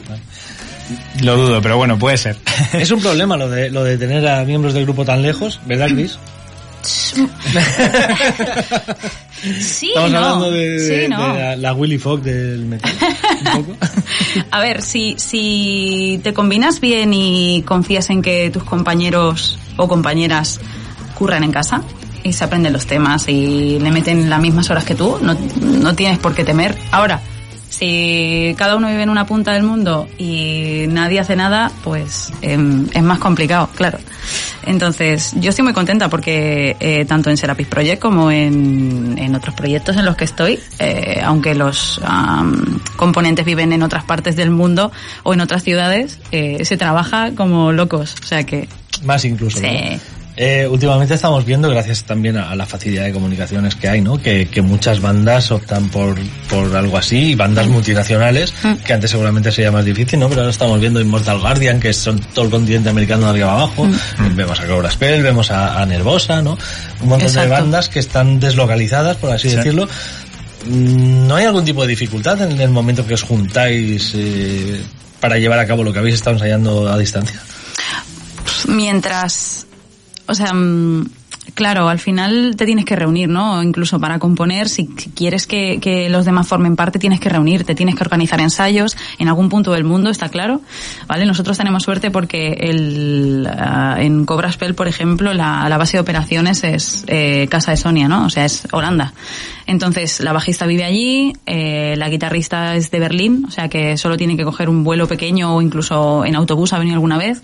Lo 1.20 1.36
dudo, 1.36 1.60
pero 1.60 1.76
bueno, 1.76 1.98
puede 1.98 2.16
ser. 2.16 2.36
Es 2.72 2.90
un 2.92 3.00
problema 3.00 3.36
lo 3.36 3.48
de, 3.48 3.70
lo 3.70 3.82
de 3.82 3.98
tener 3.98 4.26
a 4.28 4.44
miembros 4.44 4.74
del 4.74 4.84
grupo 4.84 5.04
tan 5.04 5.22
lejos, 5.22 5.60
¿verdad, 5.66 5.88
Chris? 5.88 6.18
Sí, 9.60 9.88
Estamos 9.88 10.10
no. 10.12 10.18
hablando 10.18 10.50
de, 10.50 10.80
sí, 10.80 10.86
de 10.86 11.08
no. 11.08 11.18
la, 11.34 11.56
la 11.56 11.74
Willy 11.74 11.98
Fogg 11.98 12.22
del 12.22 12.64
metal. 12.66 12.92
Un 13.40 13.64
poco. 13.64 13.76
A 14.50 14.60
ver, 14.60 14.82
si, 14.82 15.14
si 15.18 16.20
te 16.22 16.32
combinas 16.34 16.80
bien 16.80 17.12
y 17.14 17.62
confías 17.62 18.10
en 18.10 18.22
que 18.22 18.50
tus 18.50 18.64
compañeros 18.64 19.58
o 19.76 19.88
compañeras 19.88 20.60
curran 21.18 21.44
en 21.44 21.52
casa 21.52 21.82
y 22.22 22.32
se 22.32 22.44
aprenden 22.44 22.72
los 22.72 22.86
temas 22.86 23.28
y 23.28 23.78
le 23.78 23.90
meten 23.90 24.28
las 24.28 24.40
mismas 24.40 24.68
horas 24.70 24.84
que 24.84 24.94
tú, 24.94 25.18
no, 25.22 25.36
no 25.60 25.94
tienes 25.94 26.18
por 26.18 26.34
qué 26.34 26.44
temer. 26.44 26.76
Ahora, 26.90 27.20
si 27.78 28.54
cada 28.56 28.76
uno 28.76 28.88
vive 28.88 29.02
en 29.02 29.10
una 29.10 29.26
punta 29.26 29.52
del 29.52 29.62
mundo 29.62 30.08
y 30.16 30.86
nadie 30.88 31.20
hace 31.20 31.36
nada, 31.36 31.70
pues 31.84 32.32
em, 32.40 32.86
es 32.94 33.02
más 33.02 33.18
complicado, 33.18 33.68
claro. 33.74 33.98
Entonces, 34.64 35.32
yo 35.36 35.50
estoy 35.50 35.64
muy 35.64 35.74
contenta 35.74 36.08
porque 36.08 36.76
eh, 36.80 37.04
tanto 37.04 37.28
en 37.30 37.36
Serapis 37.36 37.66
Project 37.66 38.00
como 38.00 38.30
en, 38.30 39.16
en 39.18 39.34
otros 39.34 39.54
proyectos 39.54 39.96
en 39.96 40.06
los 40.06 40.16
que 40.16 40.24
estoy, 40.24 40.58
eh, 40.78 41.20
aunque 41.22 41.54
los 41.54 42.00
am, 42.02 42.80
componentes 42.96 43.44
viven 43.44 43.72
en 43.72 43.82
otras 43.82 44.04
partes 44.04 44.36
del 44.36 44.50
mundo 44.50 44.90
o 45.22 45.34
en 45.34 45.40
otras 45.40 45.62
ciudades, 45.62 46.18
eh, 46.32 46.64
se 46.64 46.76
trabaja 46.76 47.32
como 47.36 47.72
locos. 47.72 48.14
O 48.22 48.26
sea 48.26 48.44
que, 48.44 48.68
Más 49.04 49.24
incluso. 49.24 49.58
Sí. 49.58 49.66
¿no? 49.66 50.15
Eh, 50.38 50.66
últimamente 50.70 51.14
estamos 51.14 51.46
viendo, 51.46 51.70
gracias 51.70 52.02
también 52.04 52.36
a, 52.36 52.50
a 52.50 52.56
la 52.56 52.66
facilidad 52.66 53.04
de 53.04 53.12
comunicaciones 53.12 53.74
que 53.74 53.88
hay, 53.88 54.02
¿no? 54.02 54.18
Que, 54.20 54.48
que 54.48 54.60
muchas 54.60 55.00
bandas 55.00 55.50
optan 55.50 55.88
por, 55.88 56.14
por 56.50 56.76
algo 56.76 56.98
así, 56.98 57.34
bandas 57.34 57.66
multinacionales, 57.68 58.52
que 58.84 58.92
antes 58.92 59.10
seguramente 59.10 59.50
sería 59.50 59.72
más 59.72 59.84
difícil, 59.86 60.18
¿no? 60.20 60.28
Pero 60.28 60.42
ahora 60.42 60.50
estamos 60.50 60.78
viendo 60.78 61.00
Immortal 61.00 61.38
Guardian, 61.40 61.80
que 61.80 61.94
son 61.94 62.20
todo 62.34 62.44
el 62.44 62.50
continente 62.50 62.90
americano 62.90 63.22
de 63.24 63.30
arriba 63.30 63.52
abajo, 63.52 63.88
vemos 64.34 64.60
a 64.60 64.66
Cobra 64.66 64.90
Spell, 64.90 65.22
vemos 65.22 65.50
a, 65.50 65.80
a 65.80 65.86
Nervosa, 65.86 66.42
¿no? 66.42 66.58
Un 67.00 67.08
montón 67.08 67.32
de 67.32 67.46
bandas 67.46 67.88
que 67.88 68.00
están 68.00 68.38
deslocalizadas, 68.38 69.16
por 69.16 69.30
así 69.32 69.48
Sí. 69.48 69.56
decirlo. 69.56 69.88
Mm, 70.66 71.28
¿No 71.28 71.36
hay 71.36 71.46
algún 71.46 71.64
tipo 71.64 71.80
de 71.80 71.88
dificultad 71.88 72.42
en 72.42 72.60
el 72.60 72.68
momento 72.70 73.06
que 73.06 73.14
os 73.14 73.22
juntáis 73.22 74.12
eh, 74.14 74.82
para 75.18 75.38
llevar 75.38 75.60
a 75.60 75.66
cabo 75.66 75.82
lo 75.82 75.94
que 75.94 76.00
habéis 76.00 76.16
estado 76.16 76.36
ensayando 76.36 76.92
a 76.92 76.98
distancia? 76.98 77.40
mientras, 78.68 79.65
o 80.28 80.34
sea, 80.34 80.52
mm, 80.52 81.08
claro, 81.54 81.88
al 81.88 81.98
final 81.98 82.54
te 82.56 82.66
tienes 82.66 82.84
que 82.84 82.96
reunir, 82.96 83.28
¿no? 83.28 83.62
Incluso 83.62 83.98
para 84.00 84.18
componer, 84.18 84.68
si, 84.68 84.86
quieres 84.86 85.46
que, 85.46 85.78
que 85.80 86.08
los 86.08 86.24
demás 86.24 86.46
formen 86.46 86.76
parte, 86.76 86.98
tienes 86.98 87.20
que 87.20 87.28
reunirte, 87.28 87.74
tienes 87.74 87.94
que 87.94 88.02
organizar 88.02 88.40
ensayos 88.40 88.96
en 89.18 89.28
algún 89.28 89.48
punto 89.48 89.72
del 89.72 89.84
mundo, 89.84 90.10
está 90.10 90.28
claro, 90.28 90.60
¿vale? 91.06 91.26
Nosotros 91.26 91.56
tenemos 91.56 91.82
suerte 91.82 92.10
porque 92.10 92.56
el, 92.60 93.48
ah, 93.50 93.96
en 93.98 94.24
Cobra 94.24 94.50
Spell, 94.50 94.74
por 94.74 94.88
ejemplo, 94.88 95.34
la, 95.34 95.68
la 95.68 95.78
base 95.78 95.96
de 95.96 96.00
operaciones 96.00 96.64
es 96.64 97.04
eh, 97.06 97.46
Casa 97.50 97.70
de 97.70 97.76
Sonia, 97.76 98.08
¿no? 98.08 98.26
O 98.26 98.30
sea, 98.30 98.44
es 98.44 98.68
Holanda. 98.72 99.12
Entonces, 99.66 100.20
la 100.20 100.32
bajista 100.32 100.66
vive 100.66 100.84
allí, 100.84 101.32
eh, 101.44 101.94
la 101.96 102.08
guitarrista 102.08 102.76
es 102.76 102.90
de 102.90 103.00
Berlín, 103.00 103.44
o 103.48 103.50
sea 103.50 103.68
que 103.68 103.96
solo 103.96 104.16
tiene 104.16 104.36
que 104.36 104.44
coger 104.44 104.68
un 104.68 104.84
vuelo 104.84 105.08
pequeño 105.08 105.56
o 105.56 105.62
incluso 105.62 106.24
en 106.24 106.36
autobús 106.36 106.72
ha 106.72 106.78
venido 106.78 106.94
alguna 106.94 107.18
vez 107.18 107.42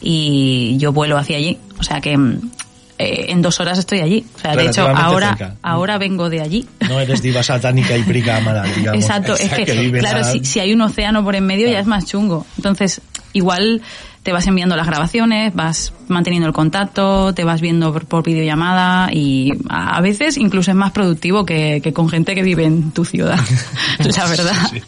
y 0.00 0.76
yo 0.78 0.92
vuelo 0.92 1.18
hacia 1.18 1.36
allí. 1.36 1.58
O 1.78 1.82
sea 1.82 2.00
que 2.00 2.16
mm, 2.16 2.50
eh, 2.98 3.26
en 3.28 3.42
dos 3.42 3.60
horas 3.60 3.78
estoy 3.78 4.00
allí. 4.00 4.24
O 4.36 4.38
sea, 4.38 4.54
de 4.56 4.66
hecho, 4.66 4.86
ahora, 4.88 5.36
cerca. 5.36 5.56
ahora 5.62 5.98
vengo 5.98 6.30
de 6.30 6.40
allí. 6.40 6.66
No 6.88 7.00
eres 7.00 7.22
diva 7.22 7.42
satánica 7.42 7.96
y 7.96 8.02
pricámara, 8.02 8.62
digamos. 8.76 9.02
Exacto, 9.02 9.34
es 9.34 9.50
que, 9.52 9.92
claro, 9.98 10.20
a- 10.20 10.24
si, 10.24 10.44
si 10.44 10.60
hay 10.60 10.72
un 10.72 10.80
océano 10.80 11.24
por 11.24 11.34
en 11.34 11.46
medio 11.46 11.68
ya 11.68 11.80
es 11.80 11.86
más 11.86 12.06
chungo. 12.06 12.46
Entonces, 12.56 13.00
igual 13.32 13.82
te 14.22 14.32
vas 14.32 14.46
enviando 14.46 14.74
las 14.74 14.86
grabaciones, 14.86 15.54
vas 15.54 15.92
manteniendo 16.08 16.46
el 16.48 16.54
contacto, 16.54 17.34
te 17.34 17.44
vas 17.44 17.60
viendo 17.60 17.92
por, 17.92 18.06
por 18.06 18.22
videollamada 18.24 19.10
y 19.12 19.52
a 19.68 19.96
a 19.96 20.00
veces 20.00 20.38
incluso 20.38 20.70
es 20.70 20.76
más 20.76 20.92
productivo 20.92 21.44
que, 21.44 21.80
que 21.82 21.92
con 21.92 22.08
gente 22.08 22.34
que 22.34 22.42
vive 22.42 22.64
en 22.64 22.90
tu 22.92 23.04
ciudad, 23.04 23.38
la 23.98 24.26
verdad. 24.28 24.54
Sí, 24.72 24.80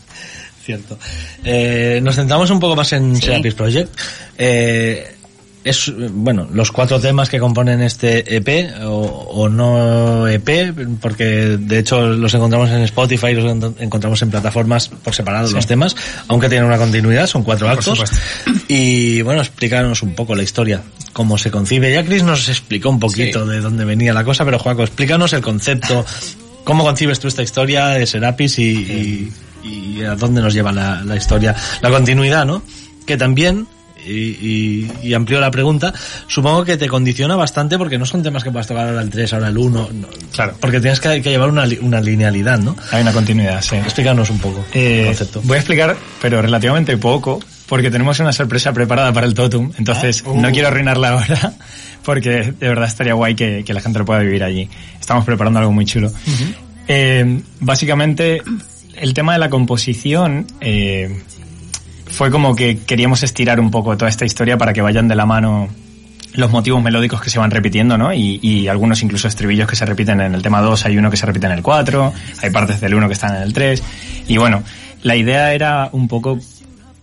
cierto. 0.64 0.99
Eh, 1.45 2.01
nos 2.03 2.14
centramos 2.16 2.49
un 2.51 2.59
poco 2.59 2.77
más 2.77 2.90
en 2.95 3.14
Sí. 3.16 3.23
Serapis 3.27 3.55
Project. 3.55 4.01
Eh, 4.38 5.15
es, 5.68 5.92
bueno, 6.12 6.48
los 6.52 6.70
cuatro 6.72 7.00
temas 7.00 7.29
que 7.29 7.38
componen 7.38 7.81
este 7.83 8.37
EP 8.37 8.72
o, 8.85 8.88
o 9.33 9.48
no 9.48 10.29
EP, 10.29 10.74
porque 11.00 11.24
de 11.59 11.79
hecho 11.79 12.00
los 12.07 12.33
encontramos 12.35 12.70
en 12.70 12.83
Spotify, 12.83 13.35
los 13.35 13.44
encont- 13.44 13.74
encontramos 13.81 14.22
en 14.22 14.31
plataformas 14.31 14.88
por 14.88 15.14
separado 15.14 15.50
los 15.50 15.66
temas, 15.66 15.96
aunque 16.29 16.48
tienen 16.48 16.66
una 16.66 16.79
continuidad, 16.79 17.26
son 17.26 17.42
cuatro 17.42 17.68
actos. 17.68 17.98
supuesto. 17.98 18.16
Y 18.68 19.22
bueno, 19.22 19.40
explícanos 19.40 20.02
un 20.02 20.14
poco 20.14 20.35
la 20.35 20.42
historia, 20.42 20.83
cómo 21.12 21.37
se 21.38 21.50
concibe. 21.50 21.92
Ya 21.92 22.05
Chris 22.05 22.22
nos 22.22 22.48
explicó 22.48 22.88
un 22.90 23.00
poquito 23.00 23.44
de 23.46 23.61
dónde 23.61 23.85
venía 23.85 24.12
la 24.14 24.24
cosa, 24.24 24.44
pero 24.44 24.59
Joaco, 24.59 24.83
explícanos 24.83 25.33
el 25.33 25.40
concepto, 25.42 26.05
cómo 26.64 26.85
concibes 26.85 27.18
tú 27.20 27.29
esta 27.29 27.42
historia 27.42 27.87
de 27.88 28.07
Serapis 28.07 28.59
y, 28.59 29.33
y, 29.64 29.98
y 29.98 30.02
a 30.05 30.14
dónde 30.14 30.40
nos 30.40 30.55
lleva 30.55 30.72
la, 30.72 31.02
la 31.02 31.16
historia. 31.16 31.55
La 31.83 31.90
continuidad, 31.90 32.44
¿no? 32.46 32.62
Que 33.07 33.16
también, 33.16 33.66
y, 34.07 34.38
y, 34.40 34.92
y 35.03 35.14
amplío 35.14 35.40
la 35.40 35.51
pregunta, 35.51 35.92
supongo 36.29 36.64
que 36.64 36.77
te 36.77 36.87
condiciona 36.88 37.37
bastante 37.37 37.77
porque 37.79 37.99
no 37.99 38.07
son 38.07 38.23
temas 38.23 38.45
que 38.45 38.51
puedas 38.51 38.66
tocar 38.66 38.88
ahora 38.88 39.03
el 39.03 39.11
3, 39.11 39.33
ahora 39.35 39.49
el 39.49 39.59
1, 39.59 39.88
no, 39.92 40.09
Claro. 40.33 40.55
porque 40.61 40.81
tienes 40.81 41.01
que, 41.01 41.21
que 41.23 41.31
llevar 41.31 41.49
una, 41.49 41.64
una 41.83 42.01
linealidad, 42.01 42.59
¿no? 42.59 42.77
Hay 42.92 43.03
una 43.03 43.12
continuidad, 43.12 43.61
sí. 43.62 43.77
Explícanos 43.77 44.31
un 44.31 44.38
poco 44.38 44.64
Eh, 44.73 45.01
el 45.01 45.07
concepto. 45.09 45.40
voy 45.45 45.57
a 45.57 45.61
explicar, 45.61 45.97
pero 46.23 46.40
relativamente 46.42 46.97
poco, 46.97 47.40
porque 47.69 47.90
tenemos 47.90 48.21
una 48.21 48.33
sorpresa 48.33 48.73
preparada 48.73 49.12
para 49.12 49.27
el 49.27 49.35
Totum, 49.35 49.73
entonces 49.79 50.23
Ah, 50.27 50.31
uh. 50.31 50.40
no 50.40 50.51
quiero 50.53 50.69
arruinarla 50.69 51.11
ahora, 51.11 51.53
porque 52.05 52.31
de 52.59 52.69
verdad 52.69 52.87
estaría 52.87 53.14
guay 53.14 53.35
que, 53.35 53.64
que 53.66 53.75
la 53.75 53.81
gente 53.81 53.99
lo 53.99 54.05
pueda 54.05 54.21
vivir 54.21 54.45
allí. 54.45 54.69
Estamos 55.01 55.25
preparando 55.25 55.59
algo 55.59 55.73
muy 55.73 55.85
chulo. 55.85 56.12
Eh, 56.88 57.40
básicamente, 57.61 58.42
el 58.97 59.12
tema 59.14 59.33
de 59.33 59.38
la 59.40 59.51
composición 59.51 60.47
eh, 60.61 61.21
fue 62.07 62.31
como 62.31 62.55
que 62.55 62.79
queríamos 62.79 63.23
estirar 63.23 63.61
un 63.61 63.71
poco 63.71 63.97
toda 63.97 64.09
esta 64.09 64.25
historia 64.25 64.57
para 64.57 64.73
que 64.73 64.83
vayan 64.83 65.09
de 65.09 65.14
la 65.14 65.27
mano 65.27 65.69
los 66.35 66.51
motivos 66.51 66.83
melódicos 66.83 67.21
que 67.21 67.31
se 67.31 67.38
van 67.38 67.51
repitiendo, 67.51 67.97
¿no? 67.97 68.12
Y, 68.12 68.38
y 68.42 68.69
algunos 68.69 69.03
incluso 69.03 69.27
estribillos 69.27 69.69
que 69.69 69.77
se 69.77 69.87
repiten 69.87 70.21
en 70.21 70.35
el 70.35 70.42
tema 70.42 70.61
2, 70.61 70.85
hay 70.85 70.99
uno 70.99 71.11
que 71.11 71.16
se 71.16 71.25
repite 71.27 71.47
en 71.47 71.53
el 71.53 71.62
4, 71.62 72.12
hay 72.42 72.51
partes 72.51 72.81
del 72.81 72.95
1 72.95 73.07
que 73.07 73.14
están 73.14 73.37
en 73.37 73.42
el 73.42 73.53
3. 73.53 73.83
Y 74.29 74.37
bueno, 74.37 74.62
la 75.03 75.16
idea 75.16 75.55
era 75.55 75.88
un 75.92 76.09
poco 76.09 76.38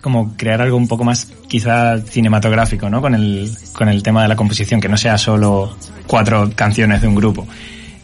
como 0.02 0.36
crear 0.36 0.62
algo 0.62 0.76
un 0.76 0.88
poco 0.88 1.06
más 1.06 1.32
quizá 1.48 2.00
cinematográfico, 2.02 2.90
¿no? 2.90 3.02
Con 3.02 3.16
el, 3.16 3.50
con 3.72 3.88
el 3.88 4.04
tema 4.04 4.22
de 4.22 4.28
la 4.28 4.36
composición, 4.36 4.82
que 4.82 4.90
no 4.90 4.98
sea 4.98 5.18
solo 5.18 5.78
cuatro 6.06 6.52
canciones 6.54 7.02
de 7.02 7.08
un 7.08 7.16
grupo. 7.16 7.48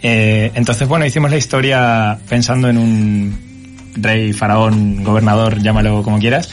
Eh, 0.02 0.52
entonces, 0.56 0.88
bueno, 0.88 1.06
hicimos 1.06 1.30
la 1.30 1.38
historia 1.38 2.18
pensando 2.30 2.70
en 2.70 2.78
un 2.78 3.92
rey, 3.98 4.32
faraón, 4.32 5.04
gobernador, 5.04 5.62
llámalo 5.62 6.02
como 6.02 6.20
quieras, 6.20 6.50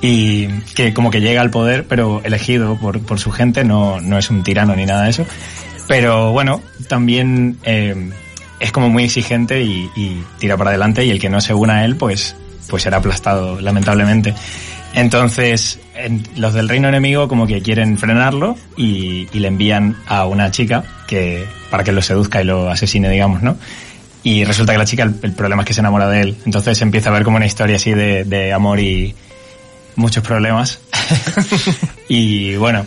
y 0.00 0.46
que 0.74 0.94
como 0.94 1.10
que 1.10 1.20
llega 1.20 1.40
al 1.40 1.50
poder, 1.50 1.86
pero 1.88 2.20
elegido 2.24 2.76
por, 2.76 3.00
por 3.00 3.18
su 3.18 3.30
gente, 3.30 3.64
no, 3.64 4.00
no 4.00 4.18
es 4.18 4.30
un 4.30 4.42
tirano 4.42 4.76
ni 4.76 4.86
nada 4.86 5.04
de 5.04 5.10
eso. 5.10 5.26
Pero 5.88 6.32
bueno, 6.32 6.60
también 6.86 7.58
eh, 7.64 8.10
es 8.60 8.72
como 8.72 8.88
muy 8.90 9.04
exigente 9.04 9.62
y, 9.62 10.22
tira 10.38 10.56
para 10.56 10.70
adelante 10.70 11.04
y 11.04 11.10
el 11.10 11.18
que 11.18 11.30
no 11.30 11.40
se 11.40 11.54
una 11.54 11.78
a 11.78 11.84
él, 11.84 11.96
pues, 11.96 12.36
pues 12.68 12.82
será 12.82 12.98
aplastado, 12.98 13.60
lamentablemente. 13.60 14.34
Entonces, 14.94 15.80
en- 15.94 16.22
los 16.36 16.54
del 16.54 16.68
reino 16.68 16.88
enemigo 16.88 17.28
como 17.28 17.46
que 17.46 17.62
quieren 17.62 17.98
frenarlo 17.98 18.56
y, 18.76 19.28
le 19.32 19.48
envían 19.48 19.96
a 20.06 20.26
una 20.26 20.50
chica 20.50 20.84
que 21.06 21.46
para 21.70 21.84
que 21.84 21.92
lo 21.92 22.02
seduzca 22.02 22.40
y 22.42 22.44
lo 22.44 22.70
asesine, 22.70 23.10
digamos, 23.10 23.42
¿no? 23.42 23.56
Y 24.22 24.44
resulta 24.44 24.72
que 24.72 24.78
la 24.78 24.84
chica, 24.84 25.04
el, 25.04 25.32
problema 25.32 25.62
es 25.62 25.68
que 25.68 25.74
se 25.74 25.80
enamora 25.80 26.08
de 26.08 26.20
él. 26.20 26.36
Entonces 26.44 26.80
empieza 26.82 27.10
a 27.10 27.12
ver 27.12 27.24
como 27.24 27.36
una 27.36 27.46
historia 27.46 27.76
así 27.76 27.92
de 27.92 28.52
amor 28.52 28.80
y 28.80 29.14
muchos 29.98 30.22
problemas. 30.22 30.80
y 32.08 32.56
bueno, 32.56 32.86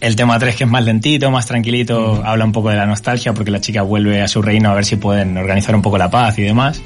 el 0.00 0.16
tema 0.16 0.38
3 0.38 0.56
que 0.56 0.64
es 0.64 0.70
más 0.70 0.84
lentito, 0.84 1.30
más 1.30 1.46
tranquilito, 1.46 2.22
habla 2.24 2.44
un 2.44 2.52
poco 2.52 2.70
de 2.70 2.76
la 2.76 2.86
nostalgia 2.86 3.34
porque 3.34 3.50
la 3.50 3.60
chica 3.60 3.82
vuelve 3.82 4.22
a 4.22 4.28
su 4.28 4.40
reino 4.40 4.70
a 4.70 4.74
ver 4.74 4.84
si 4.84 4.96
pueden 4.96 5.36
organizar 5.36 5.74
un 5.74 5.82
poco 5.82 5.98
la 5.98 6.08
paz 6.08 6.38
y 6.38 6.42
demás. 6.42 6.80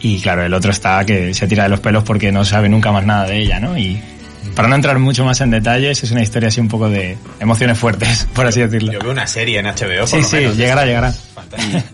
Y 0.00 0.20
claro, 0.20 0.44
el 0.44 0.52
otro 0.52 0.72
está 0.72 1.04
que 1.06 1.32
se 1.32 1.46
tira 1.46 1.62
de 1.62 1.68
los 1.70 1.80
pelos 1.80 2.04
porque 2.04 2.30
no 2.32 2.44
sabe 2.44 2.68
nunca 2.68 2.92
más 2.92 3.06
nada 3.06 3.26
de 3.26 3.38
ella, 3.38 3.60
¿no? 3.60 3.78
Y 3.78 4.00
para 4.56 4.66
no 4.68 4.74
entrar 4.74 4.98
mucho 4.98 5.24
más 5.24 5.40
en 5.42 5.50
detalles, 5.52 6.02
es 6.02 6.10
una 6.10 6.22
historia 6.22 6.48
así 6.48 6.60
un 6.60 6.68
poco 6.68 6.88
de 6.88 7.16
emociones 7.38 7.78
fuertes, 7.78 8.26
por 8.34 8.46
así 8.46 8.60
decirlo. 8.60 8.92
Yo 8.92 8.98
veo 9.00 9.12
una 9.12 9.26
serie 9.28 9.60
en 9.60 9.66
HBO, 9.66 10.00
por 10.00 10.08
Sí, 10.08 10.16
lo 10.16 10.22
sí, 10.24 10.36
menos. 10.36 10.56
llegará, 10.56 10.84
llegará. 10.86 11.14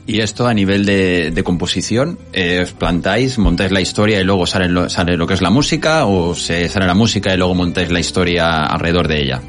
Y 0.07 0.20
esto 0.20 0.46
a 0.46 0.55
nivel 0.55 0.87
de, 0.87 1.31
de 1.31 1.44
composición, 1.44 2.18
eh, 2.33 2.61
¿os 2.62 2.72
plantáis, 2.72 3.37
montáis 3.38 3.70
la 3.70 3.81
historia 3.83 4.18
y 4.20 4.25
luego 4.25 4.46
sale 4.46 4.68
lo, 4.68 4.88
sale 4.88 5.16
lo 5.16 5.27
que 5.27 5.35
es 5.35 5.42
la 5.42 5.51
música 5.51 6.07
o 6.07 6.35
se 6.35 6.68
sale 6.68 6.87
la 6.87 6.94
música 6.94 7.35
y 7.35 7.37
luego 7.37 7.55
montáis 7.55 7.90
la 7.90 8.01
historia 8.01 8.64
alrededor 8.64 9.09
de 9.09 9.20
ella? 9.22 9.42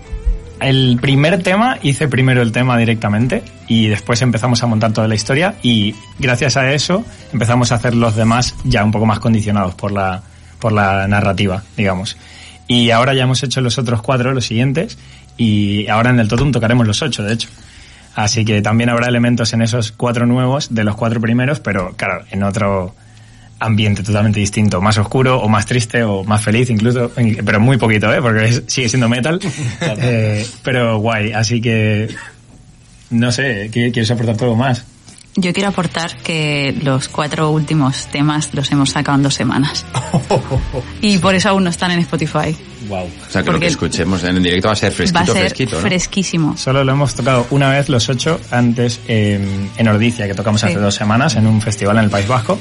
El 0.60 0.98
primer 1.02 1.42
tema 1.44 1.78
hice 1.84 2.08
primero 2.08 2.42
el 2.42 2.52
tema 2.52 2.78
directamente 2.78 3.44
y 3.68 3.88
después 3.88 4.22
empezamos 4.22 4.62
a 4.64 4.68
montar 4.68 4.94
toda 4.94 5.08
la 5.08 5.16
historia 5.16 5.56
y 5.62 5.94
gracias 6.20 6.58
a 6.58 6.72
eso 6.74 7.04
empezamos 7.34 7.72
a 7.72 7.76
hacer 7.76 7.96
los 7.96 8.16
demás 8.16 8.56
ya 8.64 8.84
un 8.84 8.92
poco 8.92 9.06
más 9.06 9.20
condicionados 9.20 9.74
por 9.76 9.92
la, 9.92 10.22
por 10.60 10.72
la 10.72 11.08
narrativa, 11.08 11.64
digamos. 11.76 12.16
Y 12.68 12.92
ahora 12.92 13.14
ya 13.14 13.24
hemos 13.24 13.44
hecho 13.44 13.62
los 13.62 13.78
otros 13.78 14.02
cuatro, 14.02 14.34
los 14.34 14.46
siguientes, 14.46 14.98
y 15.38 15.88
ahora 15.88 16.10
en 16.12 16.20
el 16.20 16.28
Totum 16.28 16.52
tocaremos 16.52 16.88
los 16.88 17.02
ocho, 17.02 17.24
de 17.24 17.34
hecho. 17.34 17.50
Así 18.16 18.46
que 18.46 18.62
también 18.62 18.90
habrá 18.90 19.08
elementos 19.08 19.54
en 19.54 19.62
esos 19.64 19.92
cuatro 19.92 20.26
nuevos 20.26 20.74
de 20.74 20.84
los 20.84 20.96
cuatro 20.96 21.20
primeros, 21.20 21.60
pero 21.60 21.94
claro, 21.96 22.24
en 22.32 22.44
otro 22.44 22.96
ambiente 23.60 24.04
totalmente 24.04 24.40
distinto, 24.40 24.82
más 24.82 24.98
oscuro 24.98 25.40
o 25.40 25.48
más 25.48 25.66
triste 25.66 26.04
o 26.04 26.24
más 26.24 26.44
feliz 26.44 26.70
incluso, 26.70 27.12
pero 27.46 27.60
muy 27.60 27.78
poquito, 27.78 28.14
¿eh? 28.14 28.22
porque 28.22 28.46
es- 28.46 28.64
sigue 28.68 28.90
siendo 28.90 29.08
metal, 29.10 29.40
Eh, 30.00 30.46
pero 30.64 30.98
guay, 31.00 31.32
así 31.32 31.62
que 31.62 32.10
no 33.10 33.32
sé, 33.32 33.70
¿qué- 33.72 33.92
¿quieres 33.92 34.12
aportar 34.12 34.36
todo 34.38 34.56
más? 34.56 34.84
Yo 35.36 35.52
quiero 35.52 35.70
aportar 35.70 36.16
que 36.18 36.76
los 36.84 37.08
cuatro 37.08 37.50
últimos 37.50 38.06
temas 38.08 38.54
los 38.54 38.72
hemos 38.72 38.92
sacado 38.92 39.18
en 39.18 39.24
dos 39.24 39.34
semanas. 39.34 39.86
Y 41.02 41.18
por 41.18 41.36
eso 41.36 41.50
aún 41.50 41.64
no 41.64 41.70
están 41.70 41.92
en 41.92 42.00
Spotify. 42.00 42.56
Wow. 42.88 43.00
O 43.06 43.32
sea, 43.32 43.42
que 43.42 43.48
lo 43.48 43.54
Porque 43.54 43.60
que 43.62 43.72
escuchemos 43.72 44.24
en 44.24 44.38
el 44.38 44.44
directo 44.44 44.68
va 44.68 44.74
a 44.74 44.76
ser 44.78 44.92
fresquito, 44.92 45.20
Va 45.20 45.24
a 45.24 45.26
ser 45.26 45.38
fresquito, 45.38 45.76
¿no? 45.76 45.82
fresquísimo. 45.82 46.58
Solo 46.58 46.84
lo 46.84 46.92
hemos 46.94 47.14
tocado 47.16 47.48
una 47.52 47.70
vez 47.70 47.90
los 47.90 48.08
ocho 48.10 48.40
antes 48.52 49.00
en, 49.08 49.70
en 49.78 49.88
Ordicia, 49.88 50.28
que 50.28 50.34
tocamos 50.34 50.64
hace 50.64 50.76
dos 50.76 50.96
semanas 50.96 51.36
en 51.36 51.48
un 51.48 51.62
festival 51.62 51.98
en 51.98 52.06
el 52.06 52.10
País 52.10 52.28
Vasco, 52.28 52.58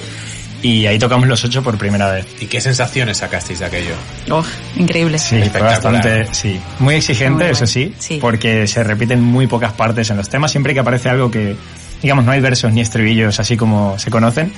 y 0.63 0.87
ahí 0.87 0.99
tocamos 0.99 1.29
los 1.29 1.45
ocho 1.45 1.63
por 1.63 1.77
primera 1.77 2.11
vez. 2.11 2.27
¿Y 2.41 2.47
qué 2.47 2.61
sensaciones 2.61 3.19
sacasteis 3.19 3.59
de 3.59 3.67
aquello? 3.67 3.95
Oh, 4.31 4.45
increíble. 4.77 5.19
Sí, 5.19 5.41
bastante, 5.61 6.27
sí. 6.33 6.59
Muy 6.79 6.95
exigente, 6.97 7.45
Muy 7.45 7.53
eso 7.53 7.67
Sí. 7.67 7.93
porque 8.21 8.67
se 8.67 8.83
repiten 8.85 9.21
muy 9.23 9.47
pocas 9.47 9.73
partes 9.73 10.11
en 10.11 10.17
los 10.17 10.29
temas. 10.29 10.51
Siempre 10.51 10.73
que 10.75 10.81
aparece 10.81 11.09
algo 11.09 11.31
que, 11.31 11.57
digamos, 12.03 12.25
no 12.25 12.33
hay 12.33 12.41
versos 12.41 12.73
ni 12.73 12.81
estribillos 12.81 13.39
así 13.41 13.57
como 13.57 13.99
se 13.99 14.11
conocen. 14.11 14.53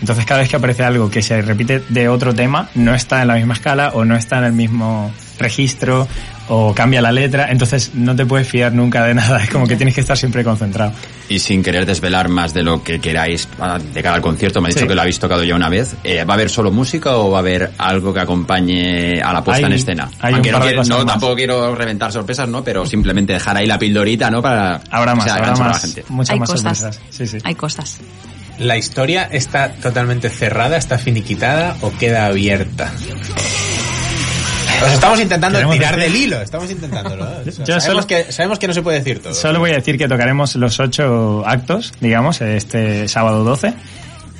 Entonces 0.00 0.24
cada 0.24 0.40
vez 0.40 0.48
que 0.48 0.56
aparece 0.56 0.84
algo 0.84 1.10
que 1.10 1.22
se 1.22 1.40
repite 1.42 1.82
de 1.88 2.08
otro 2.08 2.34
tema, 2.34 2.68
no 2.74 2.94
está 2.94 3.20
en 3.22 3.28
la 3.28 3.34
misma 3.34 3.54
escala 3.54 3.90
o 3.94 4.04
no 4.04 4.16
está 4.16 4.38
en 4.38 4.44
el 4.44 4.52
mismo 4.52 5.10
registro 5.38 6.06
o 6.48 6.74
cambia 6.74 7.00
la 7.02 7.12
letra, 7.12 7.48
entonces 7.50 7.92
no 7.94 8.16
te 8.16 8.24
puedes 8.26 8.48
fiar 8.48 8.72
nunca 8.72 9.04
de 9.04 9.14
nada, 9.14 9.42
es 9.42 9.50
como 9.50 9.66
que 9.66 9.76
tienes 9.76 9.94
que 9.94 10.00
estar 10.00 10.16
siempre 10.16 10.42
concentrado. 10.42 10.92
Y 11.28 11.38
sin 11.40 11.62
querer 11.62 11.84
desvelar 11.84 12.28
más 12.28 12.54
de 12.54 12.62
lo 12.62 12.82
que 12.82 13.00
queráis 13.00 13.46
ah, 13.60 13.78
de 13.78 14.02
cara 14.02 14.16
al 14.16 14.22
concierto, 14.22 14.60
me 14.60 14.68
ha 14.68 14.70
dicho 14.70 14.80
Sí. 14.80 14.88
que 14.88 14.94
lo 14.94 15.00
habéis 15.02 15.18
tocado 15.18 15.44
ya 15.44 15.54
una 15.54 15.68
vez. 15.68 15.94
Eh, 16.04 16.24
¿Va 16.24 16.32
a 16.32 16.36
haber 16.36 16.48
solo 16.48 16.70
música 16.70 17.16
o 17.16 17.30
va 17.30 17.38
a 17.38 17.40
haber 17.40 17.70
algo 17.76 18.14
que 18.14 18.20
acompañe 18.20 19.20
a 19.20 19.32
la 19.32 19.44
puesta 19.44 19.66
Hay- 19.66 19.72
en 19.72 19.78
escena? 19.78 20.08
hay 20.20 20.30
un 20.30 20.34
Aunque 20.36 20.52
no, 20.52 20.60
quiero- 20.60 20.84
no, 20.84 20.96
más. 20.98 21.06
tampoco 21.06 21.34
quiero 21.36 21.74
reventar 21.74 22.10
sorpresas, 22.12 22.48
¿no? 22.48 22.64
Pero 22.64 22.86
simplemente 22.86 23.32
dejar 23.34 23.56
ahí 23.58 23.66
la 23.66 23.78
pildorita, 23.78 24.30
¿no? 24.30 24.40
Para 24.40 24.80
Habrá 24.90 25.14
más, 25.14 25.24
sea 25.24 25.34
habrá 25.34 25.52
para 25.52 25.64
la 25.64 25.70
más, 25.72 25.82
gente. 25.82 26.04
muchas 26.08 26.30
Hay 26.32 26.40
más 26.40 26.50
cosas. 26.50 26.78
sorpresas. 26.78 27.00
Sí, 27.10 27.26
sí. 27.26 27.38
Hay 27.44 27.54
cosas. 27.54 27.98
¿La 28.58 28.76
historia 28.76 29.28
está 29.30 29.70
totalmente 29.72 30.28
cerrada, 30.30 30.76
está 30.76 30.98
finiquitada 30.98 31.76
o 31.80 31.92
queda 31.92 32.26
abierta? 32.26 32.92
Os 34.84 34.92
estamos 34.92 35.20
intentando 35.20 35.58
tirar 35.70 35.96
decir- 35.96 36.12
del 36.12 36.16
hilo, 36.16 36.40
estamos 36.40 36.70
intentándolo. 36.70 37.24
¿eh? 37.24 37.44
O 37.48 37.50
sea, 37.52 37.64
Yo 37.64 37.80
sabemos, 37.80 38.04
solo- 38.04 38.06
que, 38.06 38.32
sabemos 38.32 38.58
que 38.58 38.68
no 38.68 38.74
se 38.74 38.82
puede 38.82 38.98
decir 38.98 39.20
todo. 39.22 39.34
Solo 39.34 39.58
voy 39.60 39.70
a 39.70 39.74
decir 39.74 39.96
que 39.98 40.06
tocaremos 40.08 40.54
los 40.56 40.78
ocho 40.80 41.42
actos, 41.46 41.92
digamos, 42.00 42.40
este 42.40 43.08
sábado 43.08 43.42
12, 43.44 43.74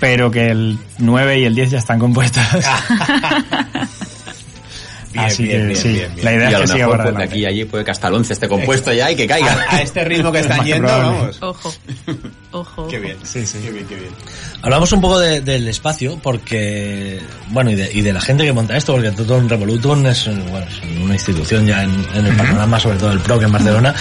pero 0.01 0.31
que 0.31 0.49
el 0.49 0.79
9 0.99 1.41
y 1.41 1.45
el 1.45 1.55
10 1.55 1.71
ya 1.73 1.79
están 1.79 1.99
compuestos. 1.99 2.43
Bien, 5.13 5.25
Así 5.25 5.43
bien, 5.45 5.59
que 5.61 5.67
bien, 5.69 5.77
sí, 5.81 5.89
bien, 5.89 6.15
bien. 6.15 6.25
la 6.25 6.33
idea 6.35 6.51
y 6.51 6.55
es 6.55 6.61
que 6.61 6.67
siga 6.67 6.87
para 6.89 6.97
pues, 7.05 7.05
de 7.05 7.09
adelante. 7.17 7.35
aquí 7.35 7.47
allí 7.47 7.65
puede 7.65 7.85
que 7.85 7.91
hasta 7.91 8.09
el 8.09 8.15
11 8.15 8.33
esté 8.35 8.49
compuesto 8.49 8.93
ya 8.93 9.11
y 9.11 9.17
que 9.17 9.27
caiga. 9.27 9.53
A, 9.71 9.77
a 9.77 9.83
este 9.83 10.05
ritmo 10.05 10.31
que 10.31 10.39
están 10.41 10.65
yendo, 10.65 10.87
probable. 10.89 11.19
vamos. 11.19 11.39
Ojo. 11.43 11.75
Ojo. 12.53 12.89
Qué 12.89 12.99
bien. 12.99 13.17
Sí, 13.23 13.47
sí. 13.47 13.59
Qué 13.65 13.71
bien, 13.71 13.87
qué 13.87 13.95
bien. 13.97 14.11
Hablamos 14.63 14.93
un 14.93 15.01
poco 15.01 15.19
de- 15.19 15.41
del 15.41 15.67
espacio 15.69 16.19
porque, 16.23 17.21
bueno, 17.49 17.71
y 17.71 17.75
de, 17.75 17.91
y 17.93 18.03
de 18.03 18.13
la 18.13 18.21
gente 18.21 18.45
que 18.45 18.53
monta 18.53 18.77
esto, 18.77 18.93
porque 18.93 19.11
Toton 19.13 19.49
Revolutum 19.49 20.05
es, 20.07 20.27
bueno, 20.51 20.67
es 20.67 21.01
una 21.03 21.15
institución 21.15 21.67
ya 21.67 21.85
en, 21.85 22.07
en 22.15 22.27
el 22.27 22.37
panorama, 22.37 22.79
sobre 22.79 22.99
todo 22.99 23.13
el 23.13 23.21
PROC 23.21 23.43
en 23.45 23.53
Barcelona. 23.53 23.95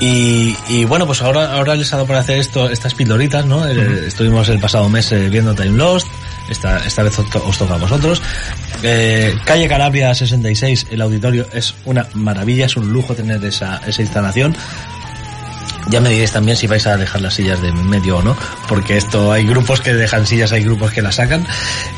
Y, 0.00 0.56
y 0.70 0.84
bueno, 0.86 1.06
pues 1.06 1.20
ahora, 1.20 1.52
ahora 1.52 1.74
les 1.74 1.92
ha 1.92 1.96
dado 1.96 2.06
por 2.06 2.16
hacer 2.16 2.38
esto, 2.38 2.70
estas 2.70 2.94
pildoritas, 2.94 3.44
¿no? 3.44 3.68
Eh, 3.68 4.06
Estuvimos 4.06 4.48
el 4.48 4.58
pasado 4.58 4.88
mes 4.88 5.12
eh, 5.12 5.28
viendo 5.28 5.54
Time 5.54 5.76
Lost, 5.76 6.06
esta, 6.50 6.78
esta 6.84 7.02
vez 7.02 7.18
os, 7.18 7.30
to- 7.30 7.42
os 7.46 7.56
toca 7.56 7.74
a 7.74 7.78
vosotros. 7.78 8.20
Eh, 8.82 9.34
Calle 9.46 9.68
Calabria 9.68 10.14
66, 10.14 10.88
el 10.90 11.00
auditorio 11.00 11.46
es 11.54 11.74
una 11.84 12.06
maravilla, 12.14 12.66
es 12.66 12.76
un 12.76 12.92
lujo 12.92 13.14
tener 13.14 13.42
esa, 13.44 13.80
esa 13.86 14.02
instalación. 14.02 14.54
Ya 15.88 16.00
me 16.00 16.10
diréis 16.10 16.30
también 16.30 16.56
si 16.56 16.66
vais 16.66 16.86
a 16.86 16.96
dejar 16.96 17.20
las 17.22 17.34
sillas 17.34 17.60
de 17.62 17.72
medio 17.72 18.18
o 18.18 18.22
no, 18.22 18.36
porque 18.68 18.96
esto 18.96 19.32
hay 19.32 19.44
grupos 19.46 19.80
que 19.80 19.94
dejan 19.94 20.26
sillas, 20.26 20.52
hay 20.52 20.62
grupos 20.62 20.92
que 20.92 21.02
las 21.02 21.16
sacan. 21.16 21.44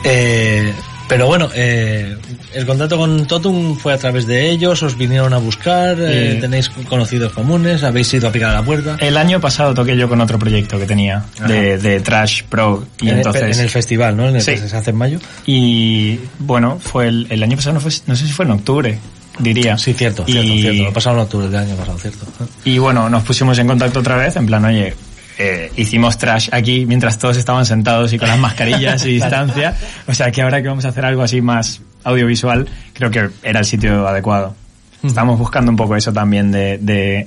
Eh, 0.05 0.73
pero 1.13 1.27
bueno, 1.27 1.51
eh, 1.55 2.17
el 2.55 2.65
contacto 2.67 2.97
con 2.97 3.27
Totum 3.27 3.77
fue 3.77 3.93
a 3.93 3.99
través 3.99 4.27
de 4.27 4.49
ellos, 4.51 4.83
os 4.83 4.97
vinieron 4.97 5.33
a 5.35 5.39
buscar, 5.39 5.99
eh, 6.01 6.33
Eh, 6.33 6.39
tenéis 6.41 6.71
conocidos 6.71 7.33
comunes, 7.33 7.83
habéis 7.83 8.13
ido 8.15 8.29
a 8.29 8.33
picar 8.33 8.51
a 8.51 8.55
la 8.55 8.63
puerta. 8.63 8.97
El 8.99 9.17
año 9.17 9.41
pasado 9.41 9.75
toqué 9.75 9.97
yo 9.97 10.09
con 10.09 10.21
otro 10.21 10.39
proyecto 10.39 10.79
que 10.79 10.87
tenía 10.87 11.25
de, 11.47 11.77
de 11.77 12.01
Trash 12.01 12.45
Pro 12.49 12.87
y 13.01 13.09
en, 13.09 13.15
el, 13.15 13.17
entonces 13.19 13.59
en 13.59 13.65
el 13.65 13.71
festival, 13.71 14.17
¿no? 14.17 14.29
En 14.29 14.37
el 14.37 14.43
Sí. 14.43 14.53
que 14.53 14.69
se 14.69 14.77
hace 14.77 14.91
en 14.91 14.97
mayo. 14.97 15.19
y 15.47 16.19
bueno 16.39 16.79
fue 16.81 17.09
el, 17.09 17.27
el 17.31 17.43
año 17.43 17.57
pasado 17.57 17.75
no, 17.75 17.81
fue, 17.81 17.91
no 18.07 18.17
sé 18.17 18.27
si 18.27 18.33
fue 18.33 18.45
en 18.47 18.53
octubre 18.53 18.99
diría 19.39 19.77
Sí, 19.79 19.93
cierto, 19.95 20.25
y, 20.27 20.33
cierto, 20.33 20.53
cierto. 20.53 20.83
Lo 20.85 20.93
pasaron 20.93 21.19
en 21.19 21.25
octubre 21.25 21.49
del 21.49 21.57
año 21.61 21.75
pasado, 21.77 21.99
cierto. 21.99 22.27
y 22.65 22.79
bueno 22.79 23.09
nos 23.09 23.23
pusimos 23.23 23.59
en 23.59 23.67
contacto 23.67 24.01
otra 24.01 24.17
vez 24.17 24.37
en 24.37 24.47
plan 24.47 24.65
oye 24.65 24.95
eh, 25.43 25.73
hicimos 25.77 26.19
trash 26.19 26.49
aquí 26.53 26.87
mientras 26.87 27.19
todos 27.19 27.37
estaban 27.37 27.67
sentados 27.67 28.13
y 28.13 28.19
con 28.19 28.29
las 28.29 28.39
mascarillas 28.39 29.05
y 29.05 29.11
distancia. 29.15 29.77
O 30.07 30.15
sea 30.15 30.31
que 30.31 30.43
ahora 30.43 30.63
que 30.63 30.69
vamos 30.69 30.85
a 30.85 30.89
hacer 30.89 31.05
algo 31.05 31.23
así 31.23 31.41
más 31.41 31.81
audiovisual 32.05 32.69
creo 32.93 33.11
que 33.11 33.29
era 33.43 33.61
el 33.61 33.67
sitio 33.67 34.07
adecuado. 34.07 34.55
Estamos 35.03 35.39
buscando 35.39 35.71
un 35.71 35.77
poco 35.77 35.97
eso 35.97 36.13
también 36.13 36.53
de, 36.53 36.79
de 36.79 37.27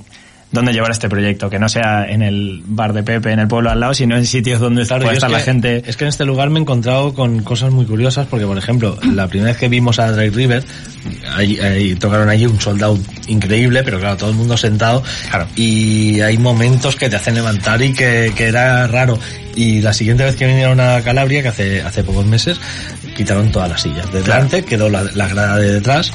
dónde 0.51 0.71
llevar 0.71 0.91
este 0.91 1.10
proyecto 1.10 1.49
que 1.49 1.60
no 1.60 1.67
sea 1.67 2.05
en 2.10 2.21
el 2.21 2.62
bar 2.65 2.93
de 2.93 3.03
Pepe 3.03 3.31
en 3.31 3.39
el 3.39 3.47
pueblo 3.47 3.71
al 3.71 3.79
lado 3.79 3.93
sino 3.93 4.15
en 4.15 4.25
sitios 4.25 4.60
donde 4.62 4.86
Claro, 4.86 5.08
es 5.10 5.13
estar 5.13 5.29
la 5.29 5.39
que- 5.39 5.43
gente 5.43 5.84
Es 5.86 5.97
que 5.97 6.05
en 6.05 6.10
este 6.10 6.23
lugar 6.23 6.49
me 6.49 6.60
he 6.60 6.62
encontrado 6.62 7.13
con 7.13 7.41
cosas 7.43 7.71
muy 7.71 7.86
curiosas, 7.86 8.27
porque 8.27 8.45
por 8.45 8.58
ejemplo, 8.58 8.97
la 9.13 9.27
primera 9.27 9.51
vez 9.51 9.60
que 9.60 9.67
vimos 9.67 9.99
a 9.99 10.12
Drake 10.12 10.29
River, 10.31 10.63
ahí, 11.36 11.60
ahí 11.60 11.95
tocaron 11.95 12.29
allí 12.29 12.45
un 12.45 12.60
sold 12.62 12.81
out 12.84 13.01
increíble, 13.27 13.84
pero 13.84 13.99
claro, 13.99 14.15
todo 14.17 14.29
el 14.29 14.36
mundo 14.38 14.55
sentado, 14.55 15.03
Claro. 15.29 15.47
y 15.58 16.21
hay 16.21 16.38
momentos 16.38 16.95
que 16.95 17.10
te 17.10 17.17
hacen 17.17 17.36
levantar 17.36 17.81
y 17.81 17.91
que, 17.93 18.31
que 18.36 18.45
era 18.45 18.88
raro. 18.88 19.19
Y 19.55 19.81
la 19.81 19.93
siguiente 19.93 20.23
vez 20.23 20.36
que 20.36 20.45
vinieron 20.47 20.79
a 20.79 21.01
Calabria, 21.01 21.41
que 21.41 21.47
hace, 21.49 21.81
hace 21.81 22.03
pocos 22.03 22.25
meses, 22.25 22.60
quitaron 23.15 23.51
todas 23.51 23.69
las 23.69 23.81
sillas. 23.81 24.12
De 24.13 24.21
delante 24.21 24.63
quedó 24.63 24.89
la, 24.89 25.03
la 25.15 25.27
grada 25.27 25.58
de 25.58 25.71
detrás 25.73 26.12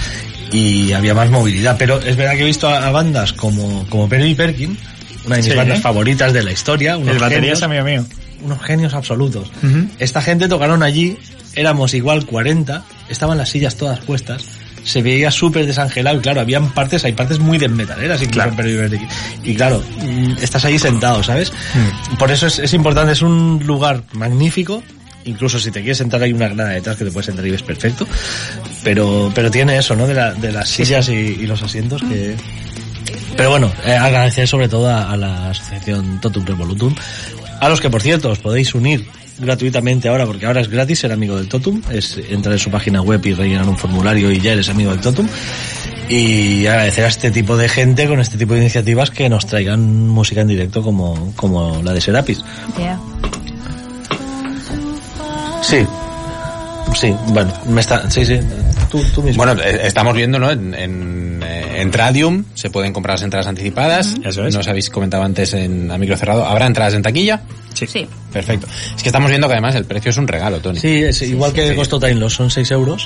y 0.52 0.92
había 0.92 1.14
más 1.14 1.30
movilidad. 1.30 1.76
Pero 1.78 2.00
es 2.00 2.16
verdad 2.16 2.34
que 2.34 2.42
he 2.42 2.46
visto 2.46 2.68
a, 2.68 2.86
a 2.86 2.90
bandas 2.90 3.32
como, 3.32 3.86
como 3.88 4.08
Perry 4.08 4.34
Perkin, 4.34 4.76
una 5.26 5.36
de 5.36 5.42
mis 5.42 5.52
Sí, 5.52 5.56
bandas 5.56 5.78
¿eh? 5.78 5.82
favoritas 5.82 6.32
de 6.32 6.42
la 6.42 6.52
historia, 6.52 6.96
unos 6.96 7.14
el 7.14 7.18
batería 7.20 7.40
genios 7.40 7.58
es 7.58 7.64
amigo 7.64 7.84
mío 7.84 8.04
unos 8.42 8.62
genios 8.62 8.94
absolutos. 8.94 9.50
Esta 9.98 10.22
gente 10.22 10.48
tocaron 10.48 10.82
allí, 10.82 11.18
éramos 11.54 11.94
igual 11.94 12.26
40, 12.26 12.84
estaban 13.08 13.38
las 13.38 13.50
sillas 13.50 13.76
todas 13.76 14.00
puestas, 14.00 14.44
se 14.82 15.02
veía 15.02 15.30
súper 15.30 15.66
desangelado 15.66 16.18
y 16.18 16.20
claro, 16.20 16.40
habían 16.40 16.72
partes, 16.72 17.04
hay 17.04 17.12
partes 17.12 17.38
muy 17.38 17.58
desmetaleras 17.58 18.22
incluso 18.22 18.50
Claro. 18.56 18.88
Y 19.44 19.54
claro, 19.54 19.82
mm, 20.02 20.42
estás 20.42 20.64
ahí 20.64 20.78
sentado, 20.78 21.22
¿sabes? 21.22 21.52
Mm. 21.52 22.16
Por 22.16 22.30
eso 22.30 22.46
es, 22.46 22.58
es 22.58 22.72
importante, 22.72 23.12
es 23.12 23.22
un 23.22 23.62
lugar 23.66 24.02
magnífico. 24.12 24.82
Incluso 25.24 25.58
si 25.58 25.70
te 25.70 25.80
quieres 25.80 25.98
sentar 25.98 26.22
hay 26.22 26.32
una 26.32 26.48
grada 26.48 26.70
detrás 26.70 26.96
que 26.96 27.04
te 27.04 27.10
puedes 27.10 27.26
sentar 27.26 27.46
y 27.46 27.50
ves 27.50 27.62
perfecto. 27.62 28.06
Pero, 28.82 29.30
pero 29.34 29.50
tiene 29.50 29.76
eso, 29.76 29.94
¿no? 29.94 30.06
De, 30.06 30.14
la- 30.14 30.32
de 30.34 30.50
las 30.52 30.68
sillas 30.68 31.08
y, 31.08 31.12
y 31.12 31.46
los 31.46 31.62
asientos 31.62 32.02
que... 32.02 32.36
Pero 33.36 33.50
bueno, 33.50 33.72
eh, 33.86 33.92
agradecer 33.92 34.46
sobre 34.48 34.68
todo 34.68 34.88
a, 34.88 35.10
a 35.12 35.16
la 35.16 35.50
asociación 35.50 36.20
Totum 36.20 36.44
Revolutum, 36.44 36.94
a 37.60 37.68
los 37.68 37.80
que 37.80 37.88
por 37.90 38.02
cierto 38.02 38.30
os 38.30 38.38
podéis 38.38 38.74
unir 38.74 39.06
gratuitamente 39.38 40.08
ahora, 40.08 40.26
porque 40.26 40.44
ahora 40.46 40.60
es 40.60 40.68
gratis 40.68 40.98
ser 41.00 41.12
amigo 41.12 41.36
del 41.36 41.48
Totum, 41.48 41.80
es 41.90 42.18
entrar 42.28 42.52
en 42.52 42.58
su 42.58 42.70
página 42.70 43.00
web 43.00 43.24
y 43.24 43.32
rellenar 43.32 43.66
un 43.68 43.78
formulario 43.78 44.30
y 44.30 44.40
ya 44.40 44.52
eres 44.52 44.68
amigo 44.68 44.90
del 44.90 45.00
Totum. 45.00 45.26
Y 46.08 46.66
agradecer 46.66 47.04
a 47.04 47.08
este 47.08 47.30
tipo 47.30 47.56
de 47.56 47.68
gente 47.68 48.08
con 48.08 48.20
este 48.20 48.36
tipo 48.36 48.54
de 48.54 48.60
iniciativas 48.60 49.10
que 49.10 49.28
nos 49.28 49.46
traigan 49.46 50.08
música 50.08 50.40
en 50.40 50.48
directo 50.48 50.82
como, 50.82 51.32
como 51.36 51.80
la 51.82 51.92
de 51.92 52.00
Serapis. 52.00 52.42
Sí. 55.62 55.86
Sí, 56.94 57.14
bueno, 57.28 57.52
me 57.68 57.80
está, 57.80 58.10
sí, 58.10 58.26
sí, 58.26 58.40
tú, 58.90 59.00
tú 59.14 59.22
mismo. 59.22 59.44
Bueno, 59.44 59.60
eh, 59.62 59.82
estamos 59.84 60.12
viendo, 60.14 60.40
¿no? 60.40 60.50
En, 60.50 60.74
en, 60.74 61.40
eh, 61.44 61.82
en 61.82 61.92
Radium 61.92 62.44
se 62.54 62.68
pueden 62.68 62.92
comprar 62.92 63.14
las 63.14 63.22
entradas 63.22 63.46
anticipadas. 63.46 64.14
Eso 64.24 64.44
es. 64.44 64.54
Nos 64.54 64.66
habéis 64.66 64.90
comentado 64.90 65.22
antes 65.22 65.54
en 65.54 65.88
a 65.90 65.98
micro 65.98 66.16
cerrado. 66.16 66.44
¿Habrá 66.44 66.66
entradas 66.66 66.94
en 66.94 67.02
taquilla? 67.02 67.42
Sí. 67.74 68.08
Perfecto. 68.32 68.66
Es 68.96 69.02
que 69.02 69.08
estamos 69.08 69.30
viendo 69.30 69.46
que 69.46 69.52
además 69.54 69.76
el 69.76 69.84
precio 69.84 70.10
es 70.10 70.16
un 70.16 70.26
regalo, 70.26 70.58
Tony. 70.60 70.80
Sí, 70.80 71.02
es 71.04 71.22
igual 71.22 71.52
que 71.52 71.68
sí. 71.68 71.74
costó 71.76 72.00
Time 72.00 72.14
Loss, 72.16 72.34
son 72.34 72.50
6 72.50 72.68
euros. 72.72 73.04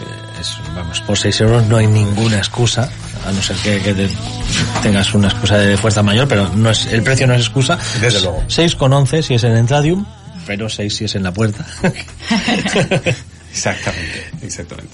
Eh, 0.00 0.40
es, 0.40 0.56
vamos, 0.74 1.00
por 1.02 1.18
6 1.18 1.40
euros 1.42 1.66
no 1.66 1.76
hay 1.76 1.86
ninguna 1.86 2.38
excusa, 2.38 2.88
a 3.26 3.30
no 3.32 3.42
ser 3.42 3.56
que, 3.56 3.78
que 3.80 3.92
te- 3.92 4.08
tengas 4.82 5.12
una 5.12 5.28
excusa 5.28 5.58
de 5.58 5.76
fuerza 5.76 6.02
mayor, 6.02 6.26
pero 6.28 6.48
no 6.54 6.70
es, 6.70 6.86
el 6.86 7.02
precio 7.02 7.26
no 7.26 7.34
es 7.34 7.40
excusa. 7.42 7.78
Desde 8.00 8.20
luego. 8.22 8.42
6,11 8.48 9.22
si 9.22 9.34
es 9.34 9.44
en 9.44 9.56
Entradium, 9.56 10.04
pero 10.48 10.68
6 10.68 10.92
si 10.92 11.04
es 11.04 11.14
en 11.14 11.22
la 11.22 11.32
puerta. 11.32 11.64
Exactamente, 13.50 14.24
exactamente. 14.42 14.92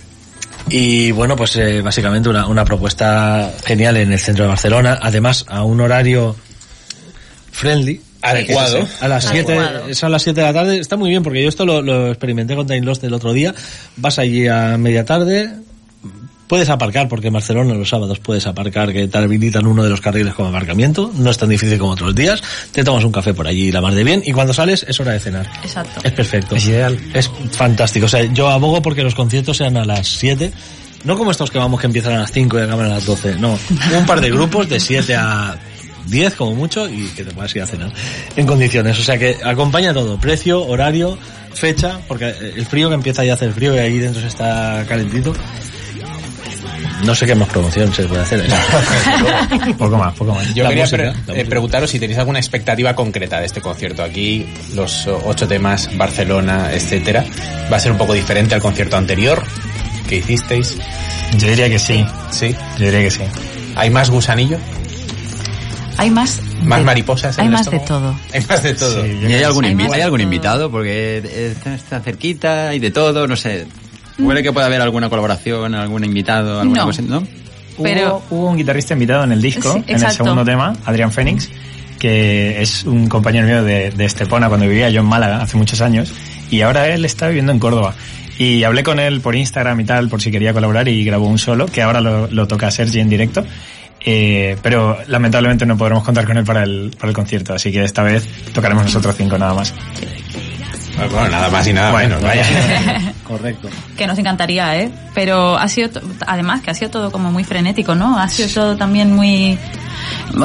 Y 0.69 1.11
bueno, 1.11 1.37
pues 1.37 1.57
eh, 1.57 1.81
básicamente 1.83 2.29
una, 2.29 2.47
una 2.47 2.65
propuesta 2.65 3.53
genial 3.65 3.97
en 3.97 4.13
el 4.13 4.19
centro 4.19 4.45
de 4.45 4.49
Barcelona, 4.49 4.99
además 5.03 5.45
a 5.49 5.65
un 5.65 5.81
horario 5.81 6.37
friendly. 7.51 8.01
Adecuado. 8.23 8.89
A 9.01 9.09
las 9.09 9.25
7, 9.25 9.53
Adecuado. 9.53 9.89
es 9.89 10.03
a 10.03 10.09
las 10.09 10.23
7 10.23 10.41
de 10.41 10.47
la 10.47 10.53
tarde, 10.55 10.79
está 10.79 10.97
muy 10.97 11.11
bien 11.11 11.23
porque 11.23 11.43
yo 11.43 11.49
esto 11.49 11.67
lo, 11.67 11.83
lo 11.83 12.09
experimenté 12.09 12.55
con 12.55 12.67
Time 12.67 12.81
Lost 12.81 13.05
el 13.05 13.13
otro 13.13 13.33
día. 13.33 13.55
Vas 13.97 14.19
allí 14.19 14.47
a 14.49 14.79
media 14.79 15.05
tarde, 15.05 15.51
puedes 16.47 16.69
aparcar 16.69 17.09
porque 17.09 17.29
en 17.29 17.35
Barcelona 17.35 17.75
los 17.75 17.89
sábados 17.89 18.19
puedes 18.19 18.47
aparcar 18.47 18.93
que 18.93 19.09
te 19.09 19.19
habilitan 19.19 19.67
uno 19.67 19.83
de 19.83 19.91
los 19.91 20.01
carriles 20.01 20.35
como 20.35 20.49
aparcamiento, 20.49 21.11
no 21.15 21.31
es 21.31 21.39
tan 21.39 21.49
difícil 21.49 21.79
como 21.79 21.93
otros 21.93 22.15
días, 22.15 22.43
te 22.73 22.85
tomas 22.85 23.05
un 23.05 23.13
café 23.13 23.35
por 23.35 23.47
allí 23.47 23.71
la 23.73 23.81
mar 23.81 23.95
de 23.95 24.05
bien 24.05 24.23
y 24.25 24.33
cuando 24.33 24.53
sales 24.53 24.85
es 24.89 24.99
hora 25.01 25.13
de 25.13 25.21
cenar. 25.21 25.47
Exacto. 25.63 26.01
Es 26.03 26.13
perfecto. 26.13 26.57
Es 26.57 26.67
ideal. 26.67 26.99
Es 27.13 27.31
fantástico. 27.53 28.07
O 28.07 28.09
sea, 28.09 28.25
yo 28.33 28.49
abogo 28.49 28.83
porque 28.83 29.03
los 29.03 29.15
conciertos 29.15 29.57
sean 29.57 29.77
a 29.77 29.85
las 29.85 30.07
7. 30.07 30.53
No 31.05 31.19
como 31.19 31.31
estos 31.31 31.51
que 31.51 31.59
vamos 31.59 31.81
que 31.81 31.87
empiezan 31.87 32.15
a 32.15 32.21
las 32.21 32.33
5 32.33 32.59
y 32.59 32.63
acaban 32.63 32.87
a 32.87 32.91
las 32.91 33.05
12. 33.05 33.37
No. 33.37 33.59
Un 33.97 34.07
par 34.07 34.21
de 34.21 34.31
grupos 34.31 34.69
de 34.69 34.81
7 34.81 35.15
a 35.15 35.59
10 36.07 36.35
como 36.35 36.55
mucho 36.55 36.89
y 36.89 37.07
que 37.09 37.25
te 37.25 37.33
puedas 37.33 37.55
ir 37.57 37.63
a 37.63 37.67
cenar 37.67 37.93
en 38.37 38.47
condiciones. 38.47 38.99
O 38.99 39.03
sea 39.03 39.19
que 39.19 39.37
acompaña 39.45 39.93
todo. 39.93 40.19
Precio, 40.19 40.65
horario, 40.65 41.19
fecha, 41.53 42.01
porque 42.09 42.29
el 42.57 42.67
frío 42.67 42.89
que 42.89 42.95
empieza 42.95 43.25
ya 43.25 43.33
a 43.33 43.35
hacer 43.35 43.53
frío 43.53 43.75
y 43.75 43.79
ahí 43.79 43.99
dentro 43.99 44.21
se 44.21 44.29
está 44.29 44.85
calentito. 44.89 45.35
No 47.05 47.15
sé 47.15 47.27
qué 47.27 47.35
más 47.35 47.49
promoción 47.49 47.93
se 47.93 48.05
puede 48.05 48.23
hacer. 48.23 48.45
poco 49.79 49.97
más 49.97 50.15
poco 50.15 50.35
más 50.35 50.55
Yo 50.55 50.63
La 50.65 50.69
quería 50.71 50.85
música, 50.85 50.97
pre- 50.97 51.07
la 51.07 51.13
eh, 51.13 51.23
música. 51.29 51.49
preguntaros 51.49 51.91
si 51.91 51.99
tenéis 52.01 52.19
alguna 52.19 52.39
expectativa 52.39 52.95
concreta 52.95 53.41
de 53.41 53.47
este 53.47 53.61
concierto. 53.61 54.03
Aquí 54.03 54.47
los 54.75 55.07
ocho 55.07 55.47
temas, 55.49 55.91
Barcelona, 55.97 56.71
etcétera. 56.73 57.25
¿Va 57.73 57.77
a 57.77 57.81
ser 57.81 57.93
un 57.93 57.99
poco 57.99 58.13
diferente 58.15 58.55
al 58.55 58.61
concierto 58.61 58.97
anterior 58.97 59.43
que 60.09 60.17
hicisteis? 60.17 60.77
yo 61.39 61.49
diría 61.49 61.69
que 61.69 61.79
sí 61.81 62.05
¿Sí? 62.31 62.55
yo 62.79 62.85
diría 62.85 63.01
que 63.01 63.11
sí 63.11 63.23
¿Hay 63.75 63.91
más 63.91 64.09
gusanillo? 64.11 64.59
Hay 65.97 66.11
más. 66.11 66.41
¿Más 66.63 66.79
de- 66.81 66.85
mariposas? 66.85 67.37
en 67.39 67.43
Hay 67.43 67.47
el 67.49 67.53
más 67.53 67.71
de 67.71 67.79
todo. 67.81 68.15
Hay 68.33 68.45
más 68.49 68.63
de 68.63 68.75
todo. 68.75 69.03
Sí, 69.05 69.19
¿Y 69.23 69.33
hay 69.33 69.43
algún, 69.45 69.65
Hay 69.65 69.73
¿hay 69.93 70.01
algún 70.01 70.19
todo. 70.19 70.25
invitado? 70.25 70.71
Porque 70.71 71.19
está, 71.53 71.75
está 71.75 72.01
cerquita 72.01 72.75
y 72.75 72.79
de 72.81 72.91
todo, 72.91 73.27
no 73.29 73.37
sé. 73.37 73.67
¿Puede 74.23 74.43
que 74.43 74.53
pueda 74.53 74.67
haber 74.67 74.81
alguna 74.81 75.09
colaboración, 75.09 75.75
algún 75.75 76.05
invitado, 76.05 76.61
alguna 76.61 76.81
No. 76.81 76.87
cosa? 76.87 77.03
¿No? 77.03 77.21
Hubo- 77.77 77.83
Pero- 77.83 78.23
hubo, 78.31 78.51
un 78.51 78.57
guitarrista 78.57 78.95
invitado 78.95 79.25
en 79.25 79.33
el 79.33 79.43
disco, 79.43 79.73
Sí, 79.75 79.85
en 79.89 80.03
el 80.03 80.11
segundo 80.13 80.45
tema, 80.45 80.73
Adrián 80.85 81.11
Fénix, 81.11 81.49
que 81.99 82.63
es 82.63 82.85
un 82.85 83.09
compañero 83.09 83.47
mío 83.47 83.65
de, 83.65 83.91
de 83.91 84.05
Estepona 84.05 84.49
cuando 84.49 84.67
vivía 84.69 84.91
yo 84.91 85.01
en 85.01 85.07
Málaga 85.07 85.43
hace 85.43 85.57
muchos 85.57 85.81
años, 85.81 86.13
y 86.51 86.61
ahora 86.61 86.87
él 86.89 87.05
está 87.05 87.27
viviendo 87.27 87.51
en 87.53 87.59
Córdoba. 87.59 87.95
Y 88.39 88.63
hablé 88.65 88.83
con 88.83 88.99
él 89.01 89.21
por 89.21 89.35
Instagram 89.37 89.81
y 89.81 89.85
tal, 89.85 90.09
por 90.09 90.21
si 90.21 90.31
quería 90.31 90.53
colaborar, 90.53 90.87
y 90.89 91.05
grabó 91.05 91.27
un 91.27 91.39
solo, 91.39 91.67
que 91.67 91.83
ahora 91.83 92.01
lo, 92.01 92.29
lo 92.29 92.47
toca 92.47 92.71
Sergi 92.71 93.01
en 93.01 93.09
directo. 93.09 93.45
Eh, 94.07 94.57
pero 94.63 94.99
lamentablemente 95.09 95.65
no 95.67 95.79
podremos 95.79 96.05
contar 96.05 96.27
con 96.27 96.37
él 96.37 96.45
para 96.45 96.63
el, 96.65 96.93
para 96.99 97.09
el 97.09 97.15
concierto, 97.15 97.55
así 97.55 97.73
que 97.73 97.83
esta 97.85 98.03
vez 98.03 98.25
tocaremos 98.53 98.85
nosotros 98.85 99.15
cinco 99.17 99.39
nada 99.39 99.55
más. 99.55 99.73
Bueno, 100.97 101.29
nada 101.29 101.49
más 101.49 101.67
y 101.67 101.73
nada 101.73 101.93
menos, 101.97 102.21
vaya. 102.23 102.45
Correcto. 103.25 103.69
Que 103.97 104.07
nos 104.07 104.19
encantaría, 104.19 104.79
¿eh? 104.79 104.91
Pero 105.15 105.57
ha 105.57 105.67
sido, 105.69 105.91
además, 106.27 106.61
que 106.61 106.71
ha 106.71 106.75
sido 106.75 106.91
todo 106.91 107.11
como 107.11 107.33
muy 107.33 107.43
frenético, 107.43 107.95
¿no? 107.95 108.19
Ha 108.19 108.29
sido 108.29 108.49
todo 108.49 108.77
también 108.77 109.13
muy... 109.15 109.59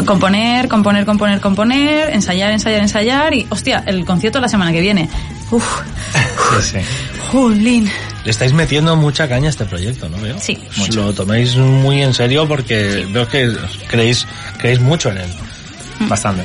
Componer, 0.06 0.68
componer, 0.68 1.06
componer, 1.06 1.42
componer, 1.42 2.10
ensayar, 2.14 2.52
ensayar, 2.52 2.82
ensayar 2.82 3.34
y, 3.34 3.46
hostia, 3.50 3.84
el 3.86 4.06
concierto 4.06 4.40
la 4.40 4.48
semana 4.48 4.72
que 4.72 4.80
viene. 4.80 5.10
Uf, 5.52 5.82
Sí, 6.62 6.72
sí. 6.72 6.78
jolín. 7.32 7.90
Le 8.24 8.32
estáis 8.32 8.54
metiendo 8.54 8.96
mucha 8.96 9.28
caña 9.28 9.48
a 9.48 9.50
este 9.50 9.66
proyecto, 9.66 10.10
¿no 10.10 10.18
veo? 10.18 10.38
Sí. 10.40 10.58
Lo 10.94 11.14
tomáis 11.14 11.56
muy 11.56 12.02
en 12.02 12.14
serio 12.14 12.48
porque 12.48 13.08
veo 13.12 13.28
que 13.28 13.52
creéis, 13.88 14.28
creéis 14.58 14.80
mucho 14.80 15.10
en 15.10 15.20
él. 15.20 15.30
Bastante. 16.08 16.44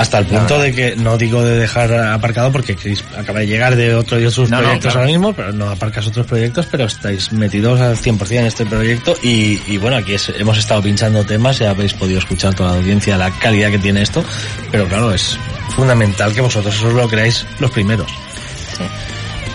Hasta 0.00 0.18
el 0.18 0.26
punto 0.26 0.58
de 0.60 0.72
que, 0.72 0.96
no 0.96 1.18
digo 1.18 1.42
de 1.44 1.58
dejar 1.58 1.92
aparcado 1.92 2.52
porque 2.52 2.76
Chris 2.76 3.04
acaba 3.16 3.40
de 3.40 3.46
llegar 3.46 3.74
de 3.76 3.94
otro 3.94 4.18
y 4.20 4.26
otros 4.26 4.48
No, 4.50 4.56
no, 4.58 4.62
proyectos 4.62 4.92
claro. 4.92 4.98
ahora 5.00 5.10
mismo, 5.12 5.32
pero 5.32 5.52
no 5.52 5.68
aparcas 5.70 6.06
otros 6.06 6.26
proyectos, 6.26 6.66
pero 6.70 6.84
estáis 6.84 7.32
metidos 7.32 7.80
al 7.80 7.96
100% 7.96 8.30
en 8.38 8.46
este 8.46 8.64
proyecto 8.66 9.14
y, 9.22 9.60
y 9.66 9.76
bueno, 9.78 9.96
aquí 9.96 10.14
es- 10.14 10.32
hemos 10.38 10.56
estado 10.58 10.82
pinchando 10.82 11.24
temas, 11.24 11.58
ya 11.58 11.70
habéis 11.70 11.94
podido 11.94 12.18
escuchar 12.18 12.54
toda 12.54 12.70
la 12.72 12.76
audiencia 12.78 13.16
la 13.16 13.30
calidad 13.38 13.70
que 13.70 13.78
tiene 13.78 14.02
esto, 14.02 14.24
pero 14.70 14.86
claro, 14.86 15.12
es 15.12 15.36
fundamental 15.74 16.32
que 16.32 16.40
vosotros 16.40 16.80
os 16.82 16.92
lo 16.92 17.08
creáis 17.08 17.44
los 17.58 17.70
primeros. 17.70 18.10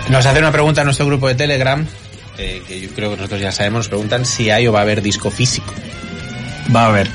Nos 0.09 0.25
hace 0.25 0.39
una 0.39 0.51
pregunta 0.51 0.81
en 0.81 0.85
nuestro 0.85 1.05
grupo 1.05 1.27
de 1.27 1.35
Telegram, 1.35 1.85
eh, 2.37 2.61
que 2.67 2.81
yo 2.81 2.89
creo 2.89 3.11
que 3.11 3.17
nosotros 3.17 3.39
ya 3.41 3.51
sabemos, 3.51 3.79
nos 3.79 3.87
preguntan 3.87 4.25
si 4.25 4.49
hay 4.49 4.67
o 4.67 4.73
va 4.73 4.79
a 4.79 4.81
haber 4.81 5.01
disco 5.01 5.31
físico. 5.31 5.73
Va 6.75 6.83
a 6.83 6.87
haber. 6.87 7.07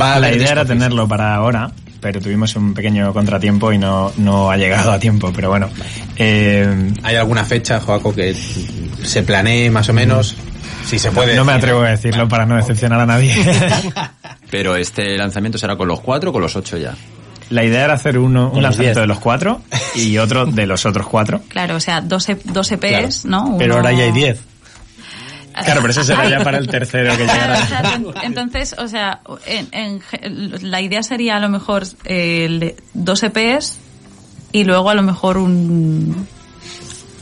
Va 0.00 0.14
a 0.14 0.20
La 0.20 0.26
haber 0.28 0.38
idea 0.40 0.52
era 0.52 0.62
físico. 0.62 0.78
tenerlo 0.78 1.08
para 1.08 1.34
ahora, 1.34 1.70
pero 2.00 2.20
tuvimos 2.20 2.54
un 2.56 2.74
pequeño 2.74 3.12
contratiempo 3.12 3.72
y 3.72 3.78
no, 3.78 4.12
no 4.18 4.50
ha 4.50 4.56
llegado 4.56 4.92
a 4.92 4.98
tiempo, 4.98 5.32
pero 5.34 5.48
bueno. 5.50 5.68
Eh, 6.16 6.92
¿Hay 7.02 7.16
alguna 7.16 7.44
fecha, 7.44 7.80
Joaco, 7.80 8.14
que 8.14 8.34
se 8.34 9.22
planee 9.22 9.70
más 9.70 9.88
o 9.88 9.92
menos? 9.92 10.36
Si 10.86 10.98
se 10.98 11.10
puede 11.10 11.34
no 11.34 11.44
me 11.44 11.52
atrevo 11.52 11.80
a 11.80 11.88
decirlo 11.90 12.28
para 12.28 12.46
no 12.46 12.56
decepcionar 12.56 13.00
a 13.00 13.06
nadie. 13.06 13.34
Pero 14.50 14.76
este 14.76 15.16
lanzamiento 15.16 15.58
será 15.58 15.76
con 15.76 15.88
los 15.88 16.00
cuatro 16.00 16.30
o 16.30 16.32
con 16.32 16.42
los 16.42 16.54
ocho 16.54 16.76
ya. 16.76 16.94
La 17.50 17.64
idea 17.64 17.84
era 17.84 17.94
hacer 17.94 18.18
uno, 18.18 18.50
un 18.52 18.62
lanzamiento 18.62 19.00
diez. 19.00 19.02
de 19.02 19.06
los 19.08 19.18
cuatro 19.18 19.62
y 19.94 20.18
otro 20.18 20.46
de 20.46 20.66
los 20.66 20.86
otros 20.86 21.06
cuatro. 21.08 21.40
Claro, 21.48 21.76
o 21.76 21.80
sea, 21.80 22.00
dos, 22.00 22.28
E- 22.28 22.38
dos 22.44 22.70
EPs, 22.72 23.24
¿no? 23.24 23.56
Pero 23.58 23.76
ahora 23.76 23.92
ya 23.92 24.04
hay 24.04 24.12
10. 24.12 24.40
Claro, 25.64 25.80
pero 25.80 25.90
eso 25.92 26.04
será 26.04 26.28
ya 26.28 26.40
para 26.44 26.58
el 26.58 26.66
tercero 26.68 27.16
que 27.16 27.24
Claro, 27.24 27.54
exacto. 27.54 28.14
En- 28.16 28.24
Entonces, 28.26 28.74
o 28.78 28.88
sea, 28.88 29.20
en- 29.46 30.02
la 30.62 30.80
idea 30.80 31.02
sería 31.02 31.36
a 31.36 31.40
lo 31.40 31.48
mejor 31.48 31.84
eh, 32.04 32.76
dos 32.94 33.22
EPs 33.22 33.78
y 34.52 34.64
luego 34.64 34.90
a 34.90 34.94
lo 34.94 35.02
mejor 35.02 35.38
un 35.38 36.26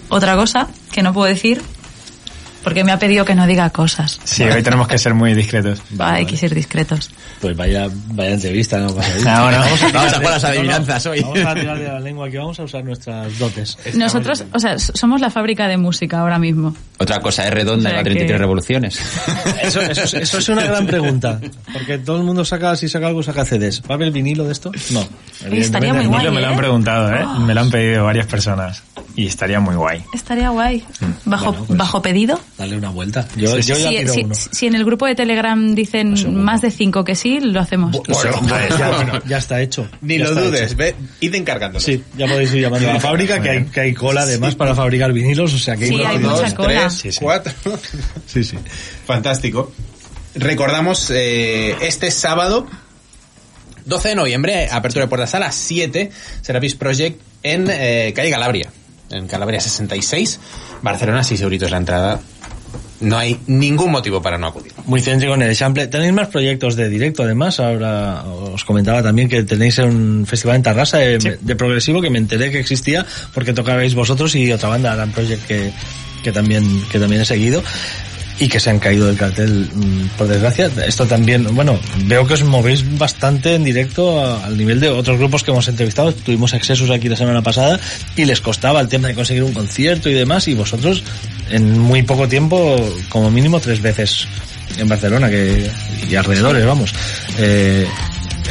otra 0.08 0.36
cosa 0.36 0.68
que 0.92 1.02
no 1.02 1.12
puedo 1.12 1.26
decir 1.26 1.62
porque 2.64 2.82
me 2.82 2.90
ha 2.92 2.98
pedido 2.98 3.24
que 3.24 3.34
no 3.34 3.46
diga 3.46 3.70
cosas. 3.70 4.18
Sí, 4.24 4.42
hoy 4.42 4.62
tenemos 4.62 4.88
que 4.88 4.98
ser 4.98 5.14
muy 5.14 5.34
discretos. 5.34 5.80
Hay 5.98 6.26
que 6.26 6.36
ser 6.36 6.54
discretos. 6.54 7.10
Pues 7.40 7.56
vaya, 7.56 7.88
vaya 8.08 8.32
entrevista, 8.32 8.78
¿no? 8.78 8.92
Vaya 8.94 9.14
No, 9.24 9.50
no. 9.50 9.58
Vamos 9.58 9.82
a, 9.82 9.88
Vamos 9.92 10.12
a 10.14 10.20
las 10.30 10.42
de- 10.42 10.48
adivinanzas 10.48 11.06
hoy. 11.06 11.20
Vamos 11.20 11.38
a 11.44 11.54
tirar 11.54 11.78
de 11.78 11.84
la 11.88 12.00
lengua 12.00 12.26
aquí, 12.26 12.36
vamos 12.38 12.58
a 12.58 12.64
usar 12.64 12.84
nuestras 12.84 13.38
dotes. 13.38 13.76
Nosotros, 13.94 14.44
o 14.52 14.58
sea, 14.58 14.78
somos 14.78 15.20
la 15.20 15.30
fábrica 15.30 15.68
de 15.68 15.76
música 15.76 16.20
ahora 16.20 16.38
mismo. 16.38 16.74
Otra 16.98 17.20
cosa 17.20 17.46
es 17.46 17.52
redonda 17.52 17.80
O 17.80 17.82
sea 17.82 17.90
y 17.92 17.94
va 17.94 18.00
a 18.00 18.04
33 18.04 18.32
que- 18.32 18.38
revoluciones. 18.38 18.98
Eso, 19.62 19.80
eso, 19.80 20.02
es- 20.02 20.14
eso 20.14 20.38
es 20.38 20.48
una 20.48 20.64
gran 20.64 20.86
pregunta. 20.86 21.40
Porque 21.72 21.98
todo 21.98 22.16
el 22.18 22.24
mundo 22.24 22.44
saca, 22.44 22.74
si 22.76 22.88
saca 22.88 23.06
algo, 23.08 23.22
saca 23.22 23.44
CDs. 23.44 23.82
¿Va 23.82 23.86
a 23.90 23.94
haber 23.94 24.10
vinilo 24.10 24.44
de 24.44 24.52
esto? 24.52 24.70
No. 24.90 25.06
estaría 25.52 25.92
muy 25.92 26.02
El 26.04 26.08
guay, 26.08 26.20
vinilo 26.20 26.32
me 26.34 26.40
lo 26.40 26.46
han 26.48 26.54
¿eh? 26.54 26.56
preguntado, 26.56 27.14
¿eh? 27.14 27.24
Me 27.40 27.54
lo 27.54 27.60
han 27.60 27.70
pedido 27.70 28.04
varias 28.04 28.26
personas. 28.26 28.82
Y 29.16 29.26
estaría 29.26 29.60
muy 29.60 29.74
guay. 29.76 30.02
Estaría 30.12 30.50
guay. 30.50 30.84
Bajo, 31.24 31.46
Bueno, 31.52 31.64
pues- 31.66 31.78
bajo 31.78 32.02
pedido. 32.02 32.40
Dale 32.56 32.76
una 32.76 32.90
vuelta. 32.90 33.26
Yo, 33.36 33.56
Sí, 33.56 33.62
sí, 33.64 33.68
yo 33.70 33.76
ya 33.78 33.88
Si, 33.90 33.96
tiro 33.98 34.12
si- 34.14 34.20
uno. 34.22 34.34
si 34.34 34.66
en 34.68 34.74
el 34.76 34.84
grupo 34.84 35.06
de 35.06 35.16
Telegram 35.16 35.74
dicen 35.74 36.16
Seguro. 36.16 36.38
más 36.40 36.60
de 36.62 36.70
cinco 36.70 37.02
que 37.04 37.16
sí, 37.16 37.40
lo 37.40 37.58
hacemos. 37.60 37.96
Hombre, 37.96 38.68
ya, 38.78 39.22
ya 39.26 39.38
está 39.38 39.60
hecho. 39.60 39.88
Ni 40.00 40.18
Ya 40.18 40.26
lo 40.26 40.34
dudes, 40.36 40.68
hecho. 40.70 40.76
ve, 40.76 40.94
id 41.20 41.34
encargándolo. 41.34 41.80
Sí, 41.84 42.04
ya 42.16 42.28
podéis 42.28 42.54
ir 42.54 42.60
llamando 42.62 42.88
a 42.88 42.92
la 42.94 43.00
fábrica, 43.08 43.42
que 43.42 43.50
hay, 43.50 43.64
que 43.64 43.80
hay 43.80 43.92
cola 43.94 44.22
además 44.22 44.54
para 44.54 44.72
fabricar 44.74 45.12
vinilos, 45.12 45.52
o 45.52 45.58
sea 45.58 45.74
que 45.76 45.88
Sí, 45.88 45.94
hay 46.04 46.18
mucha 46.20 46.42
dos, 46.42 46.54
cola. 46.54 46.80
tres, 46.88 46.92
Sí, 46.94 47.10
sí. 47.12 47.18
cuatro. 47.20 47.52
Sí, 48.26 48.44
sí. 48.44 48.56
Fantástico. 49.04 49.72
Recordamos 50.36 51.10
eh, 51.10 51.76
este 51.80 52.10
sábado, 52.12 52.68
12 53.84 54.10
de 54.10 54.14
noviembre, 54.14 54.68
apertura 54.70 55.06
de 55.06 55.08
puertas 55.08 55.34
a 55.34 55.40
las 55.40 55.54
7, 55.56 56.10
Serapis 56.40 56.74
Project 56.76 57.20
en 57.42 57.66
eh, 57.70 58.12
calle 58.14 58.30
Calabria, 58.30 58.70
en 59.10 59.26
Calabria 59.26 59.60
66, 59.60 60.38
Barcelona, 60.82 61.22
6 61.24 61.40
euritos 61.40 61.70
la 61.70 61.76
entrada. 61.78 62.20
No 63.04 63.18
hay 63.18 63.38
ningún 63.46 63.90
motivo 63.90 64.20
para 64.20 64.38
no 64.38 64.46
acudir. 64.46 64.72
Muy 64.86 65.00
céntrico 65.00 65.34
en 65.34 65.42
el 65.42 65.48
Eixample. 65.50 65.86
Tenéis 65.86 66.12
más 66.12 66.28
proyectos 66.28 66.76
de 66.76 66.88
directo, 66.88 67.22
además. 67.22 67.60
Ahora 67.60 68.24
os 68.24 68.64
comentaba 68.64 69.02
también 69.02 69.28
que 69.28 69.42
tenéis 69.44 69.78
un 69.78 70.24
festival 70.26 70.56
en 70.56 70.62
Tarrasa 70.62 70.98
de, 70.98 71.38
de 71.40 71.56
progresivo 71.56 72.00
que 72.00 72.10
me 72.10 72.18
enteré 72.18 72.50
que 72.50 72.58
existía 72.58 73.04
porque 73.32 73.52
tocabais 73.52 73.94
vosotros 73.94 74.34
y 74.34 74.50
otra 74.52 74.68
banda, 74.68 74.92
Alan 74.92 75.12
Project, 75.12 75.46
que, 75.46 75.72
que 76.22 76.32
también 76.32 76.82
que 76.90 76.98
también 76.98 77.22
he 77.22 77.24
seguido 77.24 77.62
y 78.38 78.48
que 78.48 78.58
se 78.58 78.70
han 78.70 78.78
caído 78.78 79.06
del 79.06 79.16
cartel, 79.16 79.70
mm, 79.72 80.16
por 80.18 80.26
desgracia. 80.26 80.70
Esto 80.86 81.06
también, 81.06 81.54
bueno, 81.54 81.78
veo 82.06 82.26
que 82.26 82.34
os 82.34 82.42
movéis 82.42 82.84
bastante 82.98 83.54
en 83.54 83.64
directo 83.64 84.20
al 84.42 84.56
nivel 84.56 84.80
de 84.80 84.88
otros 84.88 85.18
grupos 85.18 85.44
que 85.44 85.50
hemos 85.50 85.68
entrevistado. 85.68 86.12
Tuvimos 86.12 86.52
excesos 86.52 86.90
aquí 86.90 87.08
la 87.08 87.16
semana 87.16 87.42
pasada 87.42 87.78
y 88.16 88.24
les 88.24 88.40
costaba 88.40 88.80
el 88.80 88.88
tema 88.88 89.08
de 89.08 89.14
conseguir 89.14 89.44
un 89.44 89.52
concierto 89.52 90.08
y 90.10 90.14
demás 90.14 90.48
y 90.48 90.54
vosotros 90.54 91.04
en 91.50 91.78
muy 91.78 92.02
poco 92.02 92.28
tiempo, 92.28 92.76
como 93.08 93.30
mínimo 93.30 93.60
tres 93.60 93.80
veces 93.80 94.26
en 94.78 94.88
Barcelona 94.88 95.30
que 95.30 95.70
y 96.10 96.16
alrededores, 96.16 96.66
vamos. 96.66 96.92
Eh, 97.38 97.86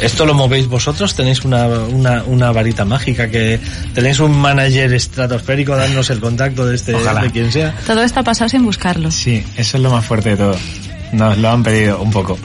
¿Esto 0.02 0.26
lo 0.26 0.34
movéis 0.34 0.66
vosotros? 0.66 1.14
¿Tenéis 1.14 1.44
una, 1.44 1.66
una, 1.66 2.22
una 2.24 2.52
varita 2.52 2.84
mágica 2.84 3.28
que 3.30 3.60
tenéis 3.94 4.18
un 4.20 4.36
manager 4.36 4.92
estratosférico 4.92 5.76
darnos 5.76 6.10
el 6.10 6.20
contacto 6.20 6.66
de 6.66 6.74
este 6.74 6.94
Ojalá. 6.94 7.22
de 7.22 7.30
quien 7.30 7.50
sea? 7.52 7.74
Todo 7.86 8.02
esto 8.02 8.20
ha 8.20 8.22
pasado 8.22 8.48
sin 8.48 8.64
buscarlo. 8.64 9.10
Sí, 9.10 9.44
eso 9.56 9.76
es 9.76 9.82
lo 9.82 9.90
más 9.90 10.04
fuerte 10.04 10.30
de 10.30 10.36
todo. 10.36 10.56
Nos 11.12 11.38
lo 11.38 11.48
han 11.50 11.62
pedido 11.62 12.00
un 12.00 12.10
poco. 12.10 12.36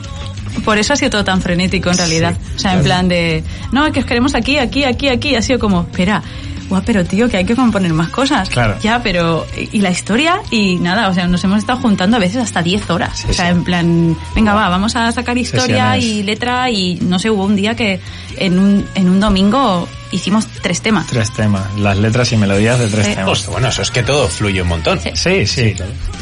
Por 0.64 0.78
eso 0.78 0.93
ha 0.93 0.95
sido 0.95 1.12
todo 1.12 1.24
tan 1.24 1.41
frenético 1.41 1.89
en 1.89 1.97
realidad. 1.97 2.36
o 2.56 2.60
sea, 2.60 2.74
en 2.74 2.84
plan 2.84 3.08
de, 3.08 3.43
no, 3.72 3.91
que 3.91 4.00
os 4.02 4.06
queremos 4.06 4.36
aquí, 4.36 4.58
aquí, 4.58 4.84
aquí, 4.84 5.10
aquí. 5.10 5.36
Ha 5.36 5.41
sido 5.41 5.60
como, 5.60 5.82
espera, 5.82 6.22
guau, 6.70 6.82
pero 6.86 7.03
tío, 7.03 7.28
que 7.28 7.38
hay 7.38 7.45
que 7.45 7.55
componer 7.55 7.91
más 7.93 8.09
cosas. 8.09 8.49
Claro. 8.49 8.78
Ya, 8.82 9.01
pero, 9.03 9.45
y 9.57 9.82
la 9.82 9.89
historia, 9.91 10.41
y 10.51 10.76
nada, 10.78 11.09
o 11.09 11.13
sea, 11.13 11.28
nos 11.28 11.43
hemos 11.43 11.59
estado 11.59 11.80
juntando 11.80 12.17
a 12.17 12.20
veces 12.20 12.38
hasta 12.38 12.61
10 12.61 12.89
horas. 12.89 13.26
o 13.30 13.34
sea, 13.34 13.45
sí. 13.45 13.51
en 13.51 13.63
plan, 13.63 14.17
venga, 14.36 14.53
va, 14.53 14.70
vamos 14.70 14.95
a 14.95 15.11
sacar 15.11 15.38
historia 15.38 15.93
Sesiones. 15.93 16.03
y 16.05 16.24
letra, 16.24 16.70
y 16.70 16.95
no 17.01 17.20
sé, 17.20 17.30
hubo 17.30 17.43
un 17.43 17.55
día 17.55 17.76
que 17.76 17.99
en 18.38 18.57
un, 18.59 18.86
en 18.95 19.09
un 19.09 19.20
domingo 19.20 19.88
hicimos 20.11 20.47
tres 20.61 20.82
temas. 20.82 21.05
Tres 21.07 21.32
temas, 21.34 21.63
las 21.78 21.97
letras 21.97 22.32
y 22.32 22.38
melodías 22.38 22.80
de 22.80 22.88
tres 22.88 23.05
Sí. 23.07 23.13
temas. 23.15 23.30
Hostia, 23.32 23.51
bueno, 23.51 23.67
eso 23.67 23.82
es 23.82 23.91
que 23.91 24.01
todo 24.03 24.28
fluye 24.28 24.61
un 24.61 24.67
montón. 24.67 24.99
Sí, 25.13 25.45
sí. 25.45 25.76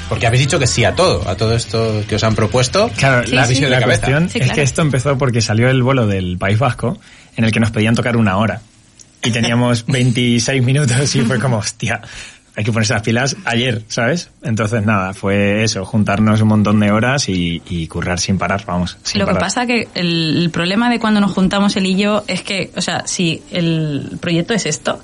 Porque 0.10 0.28
habéis 0.28 0.42
dicho 0.42 0.60
que 0.60 0.68
sí 0.68 0.84
a 0.84 0.94
todo, 0.96 1.28
a 1.30 1.36
todo 1.36 1.54
esto 1.56 2.02
que 2.08 2.16
os 2.16 2.24
han 2.24 2.36
propuesto. 2.36 2.90
Claro, 2.98 3.26
Sí, 3.28 3.34
la, 3.36 3.46
sí. 3.46 3.56
la 3.62 3.68
de 3.78 3.82
cabeza. 3.82 4.02
cuestión 4.02 4.30
Sí, 4.30 4.40
es 4.40 4.44
claro. 4.46 4.56
que 4.56 4.62
esto 4.64 4.82
empezó 4.82 5.18
porque 5.18 5.42
salió 5.42 5.70
el 5.70 5.84
vuelo 5.84 6.06
del 6.08 6.38
País 6.38 6.60
Vasco 6.60 6.98
en 7.38 7.44
el 7.46 7.52
que 7.52 7.60
nos 7.60 7.72
pedían 7.72 7.96
tocar 7.96 8.18
una 8.18 8.38
hora. 8.38 8.62
Y 9.24 9.32
teníamos 9.32 9.86
26 9.86 10.64
minutos 10.64 11.16
y 11.16 11.22
fue 11.22 11.40
como, 11.40 11.58
hostia, 11.58 12.02
hay 12.58 12.64
que 12.64 12.72
ponerse 12.72 12.94
las 12.94 13.04
pilas 13.04 13.38
ayer, 13.46 13.84
¿sabes? 13.88 14.32
Entonces 14.42 14.84
nada, 14.84 15.14
fue 15.14 15.64
eso, 15.64 15.86
juntarnos 15.86 16.42
un 16.42 16.48
montón 16.48 16.80
de 16.80 16.92
horas 16.92 17.30
y, 17.30 17.62
y 17.70 17.88
currar 17.88 18.20
sin 18.20 18.40
parar, 18.40 18.66
vamos. 18.66 18.98
sin 19.04 19.20
Lo 19.20 19.28
que 19.28 19.36
pasa 19.36 19.68
que 19.68 19.88
el, 19.94 20.38
el 20.38 20.50
problema 20.50 20.90
de 20.90 21.00
cuando 21.00 21.22
nos 21.22 21.34
juntamos 21.34 21.76
él 21.76 21.86
y 21.86 21.96
yo 21.96 22.24
es 22.28 22.42
que, 22.42 22.72
o 22.76 22.82
sea, 22.82 23.06
si 23.06 23.44
el 23.52 24.18
proyecto 24.20 24.56
es 24.56 24.66
esto, 24.66 25.00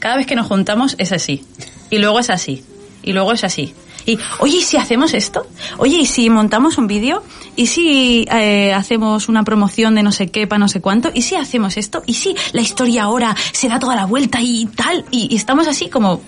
cada 0.00 0.16
vez 0.16 0.26
que 0.26 0.34
nos 0.34 0.48
juntamos 0.48 0.96
es 0.98 1.12
así, 1.12 1.44
y 1.90 1.98
luego 1.98 2.18
es 2.18 2.28
así, 2.28 2.64
y 3.04 3.12
luego 3.12 3.32
es 3.32 3.44
así. 3.44 3.72
Y, 4.04 4.18
oye, 4.38 4.58
¿y 4.58 4.62
si 4.62 4.76
hacemos 4.76 5.14
esto? 5.14 5.46
Oye, 5.78 5.96
¿y 5.98 6.06
si 6.06 6.30
montamos 6.30 6.78
un 6.78 6.86
vídeo? 6.86 7.22
¿Y 7.56 7.66
si 7.66 8.26
eh, 8.30 8.72
hacemos 8.72 9.28
una 9.28 9.42
promoción 9.42 9.94
de 9.94 10.02
no 10.02 10.12
sé 10.12 10.28
qué 10.28 10.46
para 10.46 10.58
no 10.60 10.68
sé 10.68 10.80
cuánto? 10.80 11.10
¿Y 11.14 11.22
si 11.22 11.34
hacemos 11.34 11.76
esto? 11.76 12.02
¿Y 12.06 12.14
si 12.14 12.34
la 12.52 12.60
historia 12.60 13.04
ahora 13.04 13.34
se 13.52 13.68
da 13.68 13.78
toda 13.78 13.96
la 13.96 14.04
vuelta 14.04 14.40
y 14.40 14.66
tal? 14.66 15.04
Y, 15.10 15.28
y 15.32 15.36
estamos 15.36 15.66
así 15.66 15.88
como 15.88 16.20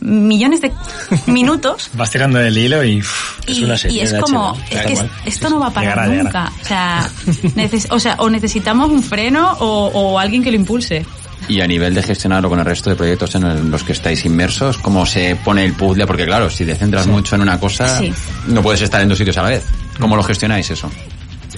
millones 0.00 0.60
de 0.60 0.72
minutos 1.26 1.90
Vas 1.94 2.10
tirando 2.12 2.38
del 2.38 2.56
hilo 2.56 2.84
y... 2.84 3.00
uff, 3.00 3.40
y, 3.48 3.52
Es 3.52 3.58
una 3.62 3.76
serie 3.76 3.96
y 3.98 4.00
es 4.00 4.12
de 4.12 4.20
como, 4.20 4.56
es 4.70 4.80
que 5.02 5.08
esto 5.26 5.50
no 5.50 5.58
va 5.58 5.66
a 5.66 5.70
parar 5.70 6.08
Llegará, 6.08 6.08
llegará. 6.08 6.50
nunca. 6.50 6.52
O 6.62 6.64
sea, 6.64 7.10
neces- 7.56 7.88
o 7.90 7.98
sea, 7.98 8.14
o 8.20 8.30
necesitamos 8.30 8.90
un 8.90 9.02
freno 9.02 9.54
o, 9.58 9.86
o 9.92 10.18
alguien 10.18 10.42
que 10.42 10.50
lo 10.52 10.56
impulse. 10.56 11.04
Y 11.46 11.60
a 11.60 11.66
nivel 11.66 11.94
de 11.94 12.02
gestionarlo 12.02 12.48
con 12.50 12.58
el 12.58 12.64
resto 12.64 12.90
de 12.90 12.96
proyectos 12.96 13.34
en 13.34 13.70
los 13.70 13.82
que 13.84 13.92
estáis 13.92 14.24
inmersos, 14.24 14.76
¿cómo 14.78 15.06
se 15.06 15.36
pone 15.36 15.64
el 15.64 15.72
puzzle? 15.72 16.06
Porque 16.06 16.26
claro, 16.26 16.50
si 16.50 16.66
te 16.66 16.74
centras 16.74 17.06
mucho 17.06 17.36
en 17.36 17.42
una 17.42 17.58
cosa, 17.60 17.98
Sí. 17.98 18.12
no 18.48 18.62
puedes 18.62 18.82
estar 18.82 19.00
en 19.00 19.08
dos 19.08 19.18
sitios 19.18 19.36
a 19.38 19.42
la 19.42 19.48
vez. 19.50 19.64
¿Cómo 19.98 20.16
lo 20.16 20.22
gestionáis 20.22 20.70
eso? 20.70 20.90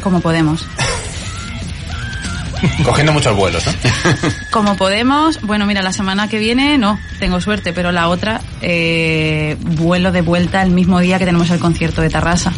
Como 0.02 0.20
podemos. 0.20 0.64
Cogiendo 2.84 3.12
muchos 3.12 3.34
vuelos, 3.34 3.64
¿no? 3.66 3.72
Como 4.50 4.76
podemos, 4.76 5.40
bueno, 5.40 5.64
mira, 5.66 5.80
la 5.82 5.94
semana 5.94 6.28
que 6.28 6.38
viene 6.38 6.76
no, 6.76 6.98
tengo 7.18 7.40
suerte, 7.40 7.72
pero 7.72 7.90
la 7.90 8.08
otra, 8.08 8.42
eh, 8.60 9.56
vuelo 9.60 10.12
de 10.12 10.20
vuelta 10.20 10.60
el 10.62 10.70
mismo 10.70 11.00
día 11.00 11.18
que 11.18 11.24
tenemos 11.24 11.48
el 11.50 11.58
concierto 11.58 12.02
de 12.02 12.10
Tarrasa. 12.10 12.52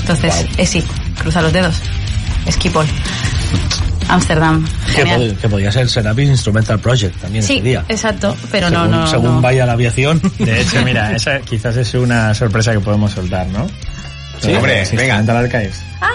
Entonces, 0.00 0.46
eh, 0.56 0.66
sí, 0.66 0.82
cruza 1.20 1.40
los 1.40 1.52
dedos. 1.52 1.76
Esquipol. 2.46 2.86
Ámsterdam. 4.08 4.64
Que, 4.94 5.34
que 5.40 5.48
podría 5.48 5.72
ser 5.72 5.88
Serapis 5.88 6.28
Instrumental 6.28 6.78
Project 6.78 7.16
también 7.20 7.42
Sí, 7.44 7.54
ese 7.54 7.62
día. 7.62 7.84
exacto, 7.88 8.36
pero 8.50 8.68
según, 8.68 8.90
no, 8.90 9.00
no. 9.00 9.06
según 9.06 9.34
no. 9.36 9.40
vaya 9.40 9.66
la 9.66 9.72
aviación. 9.72 10.20
De 10.38 10.60
hecho, 10.60 10.82
mira, 10.84 11.12
esa 11.16 11.40
quizás 11.40 11.76
es 11.76 11.92
una 11.94 12.34
sorpresa 12.34 12.72
que 12.72 12.80
podemos 12.80 13.12
soltar, 13.12 13.46
¿no? 13.48 13.68
Sí, 14.40 14.52
hombre, 14.54 14.84
Sí, 14.84 14.96
venga. 14.96 15.16
Instrumental 15.18 15.36
Archives. 15.44 15.82
¡Ah, 16.00 16.12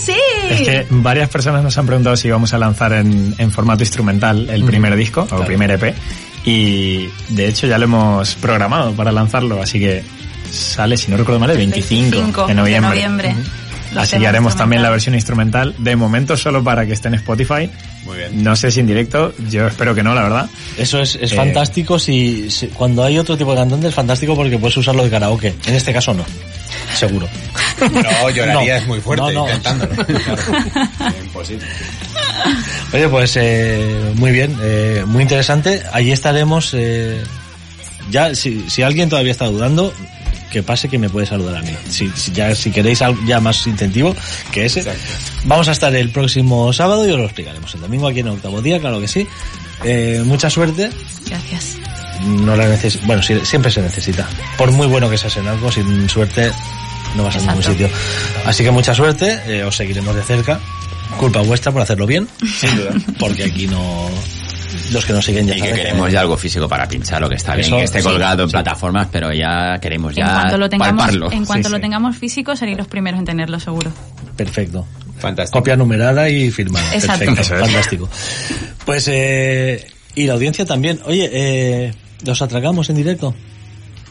sí! 0.00 0.14
Es 0.48 0.60
que 0.62 0.86
varias 0.90 1.28
personas 1.28 1.62
nos 1.62 1.76
han 1.76 1.86
preguntado 1.86 2.16
si 2.16 2.30
vamos 2.30 2.54
a 2.54 2.58
lanzar 2.58 2.92
en, 2.92 3.34
en 3.36 3.50
formato 3.50 3.82
instrumental 3.82 4.48
el 4.48 4.64
primer 4.64 4.94
disco 4.96 5.26
o 5.30 5.40
el 5.40 5.46
primer 5.46 5.70
EP. 5.72 5.94
Y 6.44 7.08
de 7.30 7.48
hecho 7.48 7.66
ya 7.66 7.78
lo 7.78 7.84
hemos 7.84 8.34
programado 8.36 8.92
para 8.92 9.10
lanzarlo, 9.10 9.60
así 9.62 9.80
que 9.80 10.04
sale, 10.50 10.96
si 10.96 11.10
no 11.10 11.16
recuerdo 11.16 11.40
mal, 11.40 11.50
el 11.50 11.56
25, 11.56 12.10
25 12.10 12.46
de 12.46 12.54
noviembre. 12.54 13.28
de 13.28 13.34
Así 13.96 14.18
que 14.18 14.26
haremos 14.26 14.56
también 14.56 14.82
la 14.82 14.90
versión 14.90 15.14
instrumental, 15.14 15.74
de 15.78 15.96
momento 15.96 16.36
solo 16.36 16.62
para 16.64 16.84
que 16.86 16.92
esté 16.92 17.08
en 17.08 17.14
Spotify. 17.14 17.70
Muy 18.04 18.18
bien. 18.18 18.42
No 18.44 18.54
sé 18.56 18.70
si 18.70 18.80
en 18.80 18.86
directo, 18.86 19.32
yo 19.50 19.66
espero 19.66 19.94
que 19.94 20.02
no, 20.02 20.14
la 20.14 20.22
verdad. 20.22 20.50
Eso 20.76 21.00
es, 21.00 21.16
es 21.20 21.32
Eh, 21.32 21.36
fantástico 21.36 21.98
si, 21.98 22.50
si- 22.50 22.68
cuando 22.68 23.02
hay 23.04 23.18
otro 23.18 23.36
tipo 23.36 23.52
de 23.52 23.58
cantante 23.58 23.88
es 23.88 23.94
fantástico 23.94 24.34
porque 24.36 24.58
puedes 24.58 24.76
usarlo 24.76 25.04
de 25.04 25.10
karaoke. 25.10 25.54
En 25.66 25.74
este 25.74 25.92
caso 25.92 26.12
no. 26.14 26.24
Seguro. 26.94 27.28
No, 27.90 28.30
llorarías 28.30 28.82
No. 28.82 28.88
muy 28.88 29.00
fuerte 29.00 29.32
No, 29.32 29.46
no. 29.46 29.46
intentándolo. 29.48 29.92
Claro. 30.06 31.14
Imposible. 31.24 31.66
Oye, 32.92 33.08
pues 33.08 33.36
eh, 33.36 34.12
muy 34.14 34.30
bien, 34.30 34.56
eh, 34.62 35.02
muy 35.06 35.22
interesante. 35.22 35.82
Allí 35.92 36.12
estaremos. 36.12 36.70
eh, 36.74 37.22
ya, 38.10 38.34
si, 38.34 38.68
si 38.68 38.82
alguien 38.82 39.08
todavía 39.08 39.32
está 39.32 39.46
dudando, 39.46 39.92
que 40.54 40.62
pase 40.62 40.88
que 40.88 40.98
me 40.98 41.10
puede 41.10 41.26
saludar 41.26 41.56
a 41.56 41.62
mí. 41.62 41.72
Si, 41.90 42.08
si 42.14 42.30
ya, 42.30 42.54
si 42.54 42.70
queréis 42.70 43.02
algo 43.02 43.20
ya 43.26 43.40
más 43.40 43.66
incentivo 43.66 44.14
que 44.52 44.66
ese. 44.66 44.84
Vamos 45.46 45.66
a 45.66 45.72
estar 45.72 45.92
el 45.96 46.10
próximo 46.10 46.72
sábado 46.72 47.08
y 47.08 47.10
os 47.10 47.18
lo 47.18 47.24
explicaremos. 47.24 47.74
El 47.74 47.80
domingo 47.80 48.06
aquí 48.06 48.20
en 48.20 48.28
Octavo 48.28 48.62
Día, 48.62 48.78
claro 48.78 49.00
que 49.00 49.08
sí. 49.08 49.26
Eh, 49.82 50.22
mucha 50.24 50.48
suerte. 50.48 50.90
Gracias. 51.26 51.76
No 52.24 52.54
la 52.54 52.68
neces 52.68 53.04
bueno, 53.04 53.20
sí, 53.20 53.34
siempre 53.42 53.72
se 53.72 53.82
necesita. 53.82 54.28
Por 54.56 54.70
muy 54.70 54.86
bueno 54.86 55.10
que 55.10 55.18
seas 55.18 55.36
en 55.38 55.48
algo, 55.48 55.72
sin 55.72 56.08
suerte 56.08 56.52
no 57.16 57.24
vas 57.24 57.34
a 57.34 57.38
ningún 57.40 57.56
Exacto. 57.56 57.72
sitio. 57.72 57.88
Así 58.46 58.62
que 58.62 58.70
mucha 58.70 58.94
suerte, 58.94 59.40
eh, 59.48 59.64
os 59.64 59.74
seguiremos 59.74 60.14
de 60.14 60.22
cerca. 60.22 60.60
Culpa 61.18 61.40
vuestra 61.40 61.72
por 61.72 61.82
hacerlo 61.82 62.06
bien. 62.06 62.28
Sin 62.60 62.76
duda. 62.76 62.92
Porque 63.18 63.42
aquí 63.42 63.66
no... 63.66 64.08
Los 64.92 65.04
que 65.04 65.12
nos 65.12 65.24
siguen 65.24 65.46
ya 65.46 65.56
Y 65.56 65.60
que 65.62 65.72
queremos 65.72 66.10
ya 66.12 66.20
algo 66.20 66.36
físico 66.36 66.68
para 66.68 66.86
pinchar, 66.88 67.26
que 67.28 67.34
está 67.36 67.54
bien, 67.54 67.66
Eso, 67.66 67.76
que 67.76 67.84
esté 67.84 67.98
sí, 68.00 68.04
colgado 68.04 68.42
en 68.44 68.48
sí. 68.48 68.52
plataformas, 68.52 69.08
pero 69.10 69.32
ya 69.32 69.78
queremos 69.80 70.12
En 70.12 70.24
ya 70.24 70.32
cuanto 70.32 70.58
lo 70.58 70.68
tengamos, 70.68 70.96
palparlo. 71.02 71.32
en 71.32 71.44
cuanto 71.44 71.68
Sí, 71.68 71.74
lo 71.74 71.80
tengamos 71.80 72.16
físico, 72.16 72.56
seréis 72.56 72.78
los 72.78 72.88
primeros 72.88 73.18
en 73.20 73.26
tenerlo 73.26 73.58
seguro. 73.60 73.92
Perfecto. 74.36 74.86
Fantástico. 75.18 75.58
Copia 75.58 75.76
numerada 75.76 76.28
y 76.28 76.50
firmada. 76.50 76.94
Exacto. 76.94 77.24
Perfecto. 77.34 77.54
Es. 77.54 77.60
Fantástico. 77.60 78.08
Pues, 78.84 79.08
eh, 79.08 79.86
y 80.14 80.26
la 80.26 80.34
audiencia 80.34 80.64
también. 80.66 81.00
Oye, 81.06 81.30
eh, 81.32 81.94
¿los 82.24 82.42
atracamos 82.42 82.90
en 82.90 82.96
directo? 82.96 83.34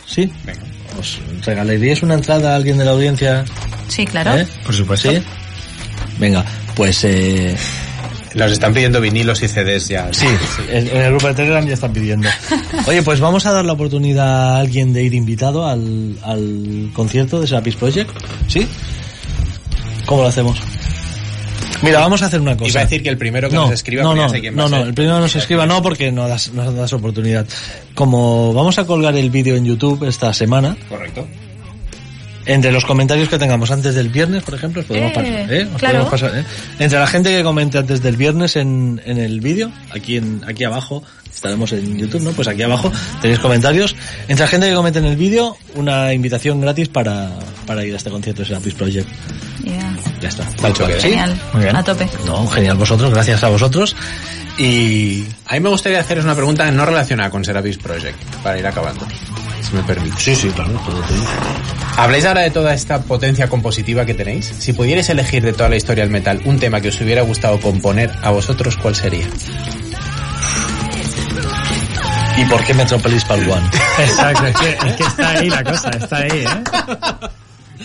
¿Sí? 0.05 0.31
Venga. 0.45 0.61
¿Os 0.99 1.19
regalaríais 1.45 2.03
una 2.03 2.13
entrada 2.15 2.53
a 2.53 2.55
alguien 2.55 2.77
de 2.77 2.85
la 2.85 2.91
audiencia? 2.91 3.45
Sí, 3.87 4.05
claro. 4.05 4.35
¿Eh? 4.37 4.47
Por 4.65 4.73
supuesto. 4.75 5.11
¿Sí? 5.11 5.21
Venga, 6.19 6.45
pues 6.75 7.03
eh, 7.03 7.55
Nos 8.35 8.51
están 8.51 8.73
pidiendo 8.73 8.99
vinilos 8.99 9.43
y 9.43 9.47
CDs 9.47 9.87
ya. 9.87 10.11
sí, 10.11 10.25
en 10.69 10.87
en 10.87 10.97
el 10.97 11.09
grupo 11.11 11.27
de 11.27 11.33
Telegram 11.35 11.65
ya 11.65 11.73
están 11.73 11.93
pidiendo. 11.93 12.27
Oye, 12.87 13.03
pues 13.03 13.19
vamos 13.19 13.45
a 13.45 13.51
dar 13.51 13.65
la 13.65 13.73
oportunidad 13.73 14.55
a 14.55 14.59
alguien 14.59 14.93
de 14.93 15.03
ir 15.03 15.13
invitado 15.13 15.67
al, 15.67 16.17
al 16.23 16.89
concierto 16.93 17.39
de 17.39 17.47
Serapis 17.47 17.75
Project. 17.75 18.09
¿Sí? 18.47 18.67
¿Cómo 20.05 20.23
lo 20.23 20.27
hacemos? 20.27 20.59
Mira, 21.83 21.99
vamos 21.99 22.21
a 22.21 22.27
hacer 22.27 22.39
una 22.39 22.55
cosa. 22.55 22.69
Iba 22.69 22.81
a 22.81 22.83
decir 22.85 23.03
que 23.03 23.09
el 23.09 23.17
primero 23.17 23.49
que 23.49 23.55
no, 23.55 23.63
nos 23.63 23.71
escriba, 23.71 24.03
no, 24.03 24.15
no, 24.15 24.29
sé 24.29 24.39
quién 24.39 24.57
va 24.57 24.69
no, 24.69 24.75
a 24.75 24.79
no, 24.79 24.85
el 24.85 24.93
primero 24.93 25.19
nos 25.19 25.35
escriba 25.35 25.65
no 25.65 25.81
porque 25.81 26.13
no 26.13 26.27
das, 26.29 26.53
no 26.53 26.71
das 26.71 26.93
oportunidad. 26.93 27.45
Como 27.93 28.53
vamos 28.53 28.79
a 28.79 28.85
colgar 28.85 29.15
el 29.17 29.29
vídeo 29.29 29.57
en 29.57 29.65
YouTube 29.65 30.07
esta 30.07 30.33
semana, 30.33 30.77
Correcto. 30.87 31.27
Entre 32.45 32.71
los 32.71 32.85
comentarios 32.85 33.29
que 33.29 33.37
tengamos 33.37 33.71
antes 33.71 33.95
del 33.95 34.09
viernes, 34.09 34.43
por 34.43 34.53
ejemplo, 34.55 34.81
os 34.81 34.87
podemos 34.87 35.11
Eh, 35.11 35.15
pasar, 35.15 35.53
¿eh? 35.53 35.67
Os 35.73 35.79
claro. 35.79 35.93
podemos 35.99 36.11
pasar, 36.11 36.37
¿eh? 36.39 36.45
Entre 36.79 36.99
la 36.99 37.07
gente 37.07 37.35
que 37.35 37.43
comente 37.43 37.77
antes 37.77 38.01
del 38.01 38.17
viernes 38.17 38.55
en, 38.55 39.01
en 39.05 39.17
el 39.17 39.39
vídeo, 39.41 39.71
aquí 39.91 40.17
en, 40.17 40.41
aquí 40.47 40.63
abajo, 40.63 41.03
estaremos 41.33 41.71
en 41.73 41.97
YouTube, 41.97 42.21
¿no? 42.21 42.31
Pues 42.31 42.47
aquí 42.47 42.61
abajo 42.61 42.91
tenéis 43.21 43.39
comentarios. 43.39 43.95
Entre 44.27 44.43
la 44.45 44.47
gente 44.47 44.69
que 44.69 44.75
comente 44.75 44.99
en 44.99 45.05
el 45.05 45.15
vídeo, 45.15 45.57
una 45.75 46.13
invitación 46.13 46.61
gratis 46.61 46.89
para, 46.89 47.29
para 47.65 47.83
ir 47.85 47.93
a 47.93 47.97
este 47.97 48.09
concierto 48.09 48.41
de 48.43 48.47
Serapis 48.47 48.73
Project. 48.75 49.09
Yeah. 49.63 49.95
Ya 50.21 50.29
está. 50.29 50.45
Tal 50.61 50.73
cual. 50.73 50.93
¿Sí? 50.99 51.09
Genial. 51.09 51.39
Muy 51.53 51.63
bien. 51.63 51.75
A 51.75 51.83
tope. 51.83 52.07
No, 52.25 52.47
genial 52.47 52.77
vosotros, 52.77 53.11
gracias 53.13 53.43
a 53.43 53.49
vosotros. 53.49 53.95
Y 54.57 55.23
A 55.47 55.55
mí 55.55 55.59
me 55.61 55.69
gustaría 55.69 55.99
haceros 55.99 56.25
una 56.25 56.35
pregunta 56.35 56.69
no 56.71 56.85
relacionada 56.85 57.29
con 57.31 57.43
Serapis 57.43 57.77
Project, 57.79 58.17
para 58.43 58.59
ir 58.59 58.67
acabando, 58.67 59.07
si 59.63 59.75
me 59.75 59.83
permite. 59.83 60.15
sí, 60.19 60.35
sí, 60.35 60.49
claro, 60.49 60.71
todo 60.85 61.01
te. 61.01 61.13
Habláis 61.97 62.25
ahora 62.25 62.41
de 62.41 62.51
toda 62.51 62.73
esta 62.73 63.01
potencia 63.01 63.47
compositiva 63.47 64.05
que 64.05 64.13
tenéis. 64.13 64.53
Si 64.59 64.73
pudierais 64.73 65.09
elegir 65.09 65.43
de 65.43 65.53
toda 65.53 65.69
la 65.69 65.75
historia 65.75 66.03
del 66.03 66.11
metal 66.11 66.41
un 66.45 66.59
tema 66.59 66.81
que 66.81 66.89
os 66.89 67.01
hubiera 67.01 67.21
gustado 67.21 67.59
componer 67.59 68.11
a 68.21 68.31
vosotros, 68.31 68.77
¿cuál 68.77 68.95
sería? 68.95 69.25
¿Y 72.37 72.45
por 72.45 72.63
qué 72.63 72.73
Metropolis 72.73 73.23
Part 73.25 73.41
One? 73.47 73.69
Exacto, 73.99 74.45
es 74.47 74.55
que, 74.57 74.69
es 74.87 74.95
que 74.95 75.03
está 75.03 75.29
ahí 75.29 75.49
la 75.49 75.63
cosa, 75.63 75.89
está 75.91 76.17
ahí, 76.17 76.45
¿eh? 76.45 76.63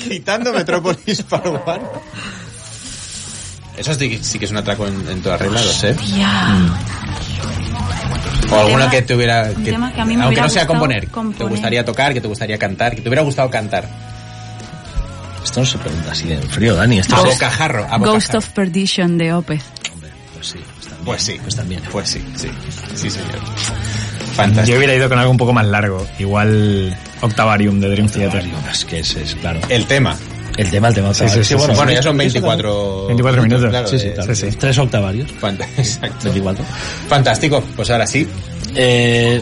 Quitando 0.09 0.53
Metropolis 0.53 1.23
Part 1.23 1.47
One. 1.47 1.85
Eso 3.77 3.95
sí, 3.95 4.19
sí 4.23 4.39
que 4.39 4.47
es 4.47 4.51
un 4.51 4.57
atraco 4.57 4.87
en, 4.87 5.09
en 5.09 5.23
toda 5.23 5.37
regla, 5.37 5.63
lo 5.63 5.71
sé. 5.71 5.95
O 8.51 8.55
alguna 8.57 8.85
tema- 8.85 8.91
que 8.91 9.03
te 9.03 9.15
hubiera... 9.15 9.49
que- 9.55 9.71
tema 9.73 9.93
que 9.93 10.01
a 10.01 10.05
mí 10.05 10.17
me 10.17 10.23
aunque 10.25 10.35
hubiera 10.35 10.43
no 10.45 10.49
sea 10.49 10.63
gustado 10.63 10.79
componer, 10.81 11.01
te 11.03 11.07
componer. 11.09 11.49
gustaría 11.51 11.85
tocar, 11.85 12.15
que 12.15 12.21
te 12.21 12.29
gustaría 12.29 12.59
cantar, 12.59 12.95
que 12.95 13.03
te 13.03 13.09
hubiera 13.09 13.23
gustado 13.23 13.51
cantar. 13.51 13.89
Esto 15.45 15.61
no 15.61 15.67
se 15.67 15.79
pregunta 15.79 16.13
así 16.13 16.31
en 16.33 16.43
frío, 16.43 16.75
Dani. 16.75 16.99
Esto 16.99 17.17
A 17.17 17.21
es- 17.21 17.35
bocajarro, 17.35 17.87
a 17.91 17.99
Ghost 17.99 18.35
of 18.35 18.47
Perdition 18.51 19.17
de 19.19 19.33
Opeth. 19.33 19.63
Hombre, 19.93 20.11
pues 20.35 20.47
sí, 20.47 20.59
pues 20.75 20.87
también. 20.87 21.05
Pues 21.05 21.23
sí, 21.23 21.39
Pues 21.43 21.57
también. 21.57 21.81
Pues 21.91 22.09
sí, 22.09 22.25
sí. 22.37 22.49
Sí, 22.95 23.11
señor. 23.11 23.29
Fantástico. 24.35 24.73
Yo 24.73 24.77
hubiera 24.79 24.95
ido 24.95 25.09
con 25.09 25.19
algo 25.19 25.31
un 25.31 25.37
poco 25.39 25.53
más 25.53 25.67
largo, 25.67 26.07
igual 26.19 26.97
Octavarium 27.23 27.81
de 27.81 27.89
Dream 27.91 28.09
Theater. 28.09 28.45
Es 28.71 28.85
que 28.85 29.01
ese 29.01 29.23
es, 29.23 29.35
claro. 29.37 29.61
El 29.69 29.87
tema. 29.87 30.17
El 30.59 30.71
tema, 30.71 30.89
el 30.89 30.95
tema 30.95 31.15
Sí, 31.15 31.23
octavario. 31.25 31.45
sí, 31.45 31.49
sí, 31.49 31.55
Bueno, 31.55 31.75
sí. 31.75 31.81
ya 31.95 32.03
son 32.03 32.21
eso 32.21 32.33
24... 32.35 33.07
24 33.07 33.43
minutos. 33.43 33.71
claro, 33.71 33.89
Sí, 33.89 33.99
sí, 33.99 34.09
de- 34.09 34.15
claro. 34.15 34.35
sí, 34.35 34.51
sí. 34.51 34.57
Tres 34.59 34.79
octavarios. 34.79 35.31
Fant- 35.41 35.65
Exacto. 35.79 36.25
24. 36.25 36.65
Fantástico. 37.09 37.65
Pues 37.77 37.91
ahora 37.91 38.07
sí. 38.07 38.27
Eh, 38.75 39.41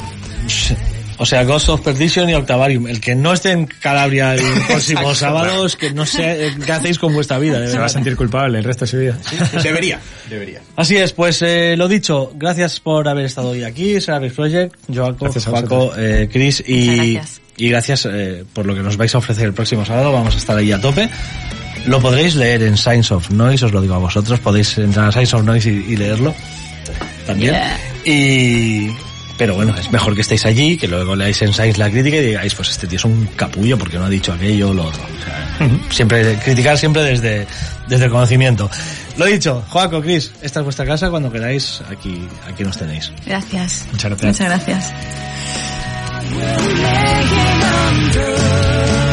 o 1.19 1.25
sea, 1.25 1.45
Ghost 1.45 1.71
of 1.71 1.81
Perdition 1.81 2.29
y 2.29 2.35
Octavarium. 2.35 2.87
El 2.89 3.01
que 3.01 3.15
no 3.15 3.33
esté 3.33 3.53
en 3.53 3.65
Calabria 3.67 4.35
el 4.35 4.43
próximo 4.69 5.15
sábado 5.15 5.65
es 5.65 5.75
que 5.77 5.91
no 5.91 6.05
sé 6.05 6.49
eh, 6.49 6.55
qué 6.65 6.73
hacéis 6.73 6.99
con 6.99 7.15
vuestra 7.15 7.39
vida. 7.39 7.59
de 7.59 7.69
Se 7.71 7.79
va 7.79 7.87
a 7.87 7.89
sentir 7.89 8.15
culpable 8.17 8.59
el 8.59 8.65
resto 8.65 8.85
de 8.85 8.91
su 8.91 8.99
vida. 8.99 9.17
Debería. 9.63 9.99
Debería. 10.29 10.61
Así 10.77 10.97
es, 10.97 11.13
pues 11.15 11.41
eh, 11.41 11.75
lo 11.79 11.89
dicho, 11.89 12.33
gracias 12.35 12.79
por 12.81 13.09
haber 13.09 13.25
estado 13.25 13.49
hoy 13.51 13.65
aquí, 13.65 13.99
Serapis 14.03 14.33
Project, 14.35 14.75
Joaco, 14.95 15.33
Joaco, 15.33 15.93
eh, 15.97 16.29
Chris 16.31 16.63
y, 16.67 16.75
Muchas 16.91 16.97
gracias. 16.97 17.41
Y 17.57 17.69
gracias 17.69 18.07
eh, 18.11 18.45
por 18.53 18.67
lo 18.67 18.75
que 18.75 18.83
nos 18.83 18.97
vais 18.97 19.15
a 19.15 19.19
ofrecer 19.19 19.47
el 19.47 19.55
próximo 19.55 19.85
sábado, 19.85 20.13
vamos 20.13 20.35
a 20.35 20.39
estar 20.39 20.57
ahí 20.57 20.73
a 20.73 20.81
tope. 20.81 21.09
Lo 21.87 22.01
podréis 22.01 22.35
leer 22.35 22.63
en 22.63 22.77
Science 22.77 23.15
of 23.15 23.31
Noise, 23.31 23.67
os 23.67 23.73
lo 23.73 23.81
digo 23.81 23.95
a 23.95 23.99
vosotros, 23.99 24.41
podéis 24.41 24.77
entrar 24.79 25.09
a 25.09 25.13
Science 25.13 25.37
of 25.37 25.45
Noise 25.45 25.71
y, 25.71 25.93
y 25.93 25.97
leerlo 25.97 26.35
también. 27.27 27.53
Yeah. 27.55 27.79
Y 28.05 28.91
pero 29.39 29.55
bueno, 29.55 29.75
es 29.77 29.93
mejor 29.93 30.15
que 30.15 30.23
estéis 30.23 30.47
allí, 30.47 30.77
que 30.77 30.89
luego 30.89 31.15
leáis 31.15 31.41
en 31.43 31.53
Science 31.53 31.79
la 31.79 31.91
crítica 31.91 32.17
y 32.17 32.27
digáis, 32.27 32.55
pues 32.55 32.71
este 32.71 32.87
tío 32.87 32.97
es 32.97 33.05
un 33.05 33.27
capullo 33.37 33.77
porque 33.77 33.99
no 33.99 34.07
ha 34.07 34.09
dicho 34.09 34.33
aquello 34.33 34.71
o 34.71 34.75
lo 34.75 34.85
otro. 34.85 35.03
O 35.03 35.25
sea, 35.25 35.71
siempre, 35.91 36.39
criticar 36.39 36.79
siempre 36.79 37.03
desde, 37.03 37.47
desde 37.87 38.07
el 38.07 38.11
conocimiento. 38.11 38.71
Lo 39.19 39.27
dicho, 39.27 39.63
Joaco, 39.69 40.01
Chris, 40.01 40.33
esta 40.43 40.61
es 40.61 40.65
vuestra 40.65 40.87
casa, 40.87 41.11
cuando 41.11 41.31
queráis, 41.31 41.83
aquí, 41.91 42.27
aquí 42.49 42.65
nos 42.65 42.79
tenéis. 42.79 43.13
Gracias. 43.27 43.85
Muchas 43.93 44.11
gracias. 44.11 44.41
Muchas 44.41 44.49
gracias. 44.49 45.66
We're 46.35 46.75
hanging 46.87 47.63
on 47.63 48.13
through. 48.13 49.06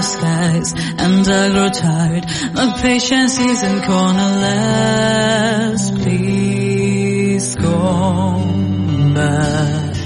And 0.00 1.26
I 1.26 1.50
grow 1.50 1.70
tired. 1.70 2.24
My 2.54 2.78
patience 2.80 3.36
isn't 3.36 3.80
gonna 3.84 4.28
last. 4.38 5.92
Please 5.96 7.56
come 7.56 9.12
back. 9.12 9.96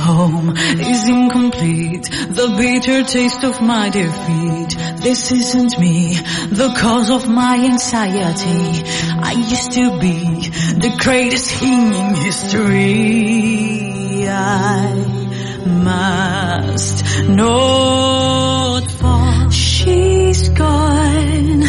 Home 0.00 0.56
is 0.56 1.06
incomplete. 1.06 2.04
The 2.10 2.54
bitter 2.56 3.04
taste 3.04 3.44
of 3.44 3.60
my 3.60 3.90
defeat. 3.90 4.74
This 5.02 5.30
isn't 5.30 5.78
me, 5.78 6.14
the 6.48 6.72
cause 6.78 7.10
of 7.10 7.28
my 7.28 7.56
anxiety. 7.56 8.82
I 9.12 9.32
used 9.32 9.72
to 9.72 9.98
be 10.00 10.48
the 10.80 10.96
greatest 10.98 11.50
thing 11.50 11.92
in 11.92 12.14
history. 12.14 12.66
I 14.26 14.94
must 15.66 17.04
fall. 17.36 18.77
She's 19.78 20.48
gone. 20.48 21.60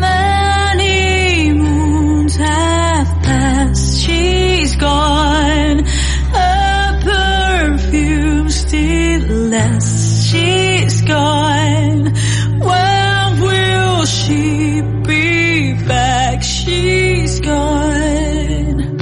Many 0.00 1.52
moons 1.52 2.36
have 2.36 3.08
passed. 3.22 4.00
She's 4.00 4.74
gone. 4.76 5.84
Her 6.38 7.00
perfume 7.04 8.48
still 8.48 9.28
lasts. 9.52 10.24
She's 10.30 11.02
gone. 11.02 12.04
When 12.68 13.40
will 13.42 14.04
she 14.06 14.80
be 15.06 15.74
back? 15.86 16.42
She's 16.42 17.38
gone. 17.40 18.98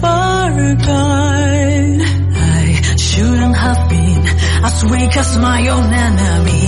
Far 0.00 0.50
gone. 0.76 2.00
I 2.56 2.96
shouldn't 2.96 3.56
have 3.56 3.90
been 3.90 4.22
as 4.68 4.84
weak 4.84 5.16
as 5.16 5.36
my 5.38 5.68
own 5.68 5.92
enemies. 5.92 6.59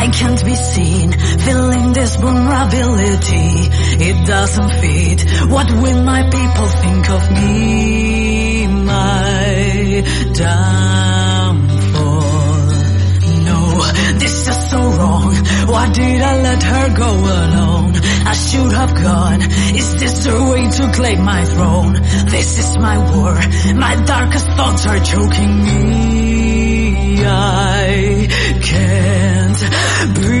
I 0.00 0.06
can't 0.10 0.44
be 0.44 0.54
seen 0.54 1.10
feeling 1.10 1.92
this 1.92 2.14
vulnerability. 2.16 3.66
It 4.08 4.26
doesn't 4.28 4.70
fit. 4.80 5.50
What 5.50 5.68
will 5.72 6.02
my 6.04 6.22
people 6.22 6.68
think 6.82 7.10
of 7.10 7.30
me? 7.32 8.66
My 8.68 10.04
downfall. 10.34 11.98
No, 13.48 13.60
this 14.22 14.46
is 14.46 14.70
so 14.70 14.78
wrong. 14.78 15.34
Why 15.66 15.90
did 15.90 16.22
I 16.22 16.42
let 16.42 16.62
her 16.62 16.96
go 16.96 17.10
alone? 17.10 17.92
I 18.24 18.34
should 18.34 18.72
have 18.72 18.94
gone. 18.94 19.42
Is 19.80 19.96
this 19.96 20.24
the 20.24 20.44
way 20.50 20.70
to 20.78 20.92
claim 20.92 21.24
my 21.24 21.44
throne? 21.44 21.94
This 22.34 22.58
is 22.58 22.78
my 22.78 22.96
war. 23.12 23.34
My 23.74 23.96
darkest 24.06 24.46
thoughts 24.52 24.86
are 24.86 25.00
choking 25.00 25.62
me. 25.64 27.24
I 27.26 28.28
breathe. 30.14 30.37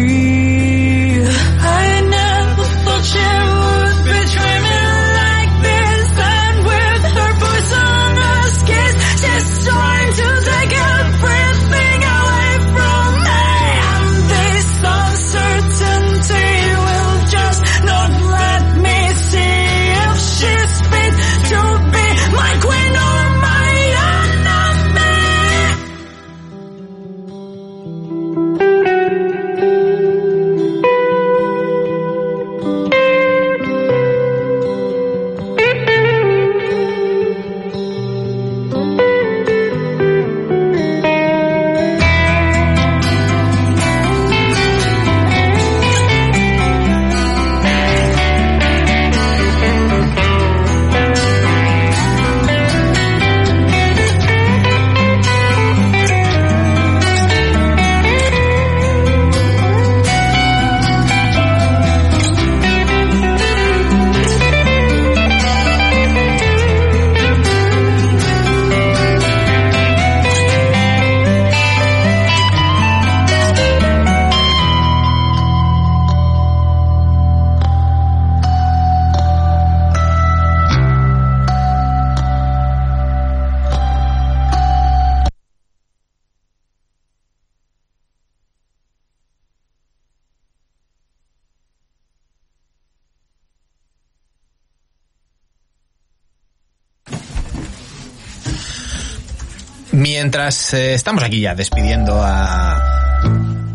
Mientras 100.28 100.74
eh, 100.74 100.92
estamos 100.92 101.22
aquí 101.22 101.40
ya 101.40 101.54
despidiendo 101.54 102.20
a, 102.22 102.76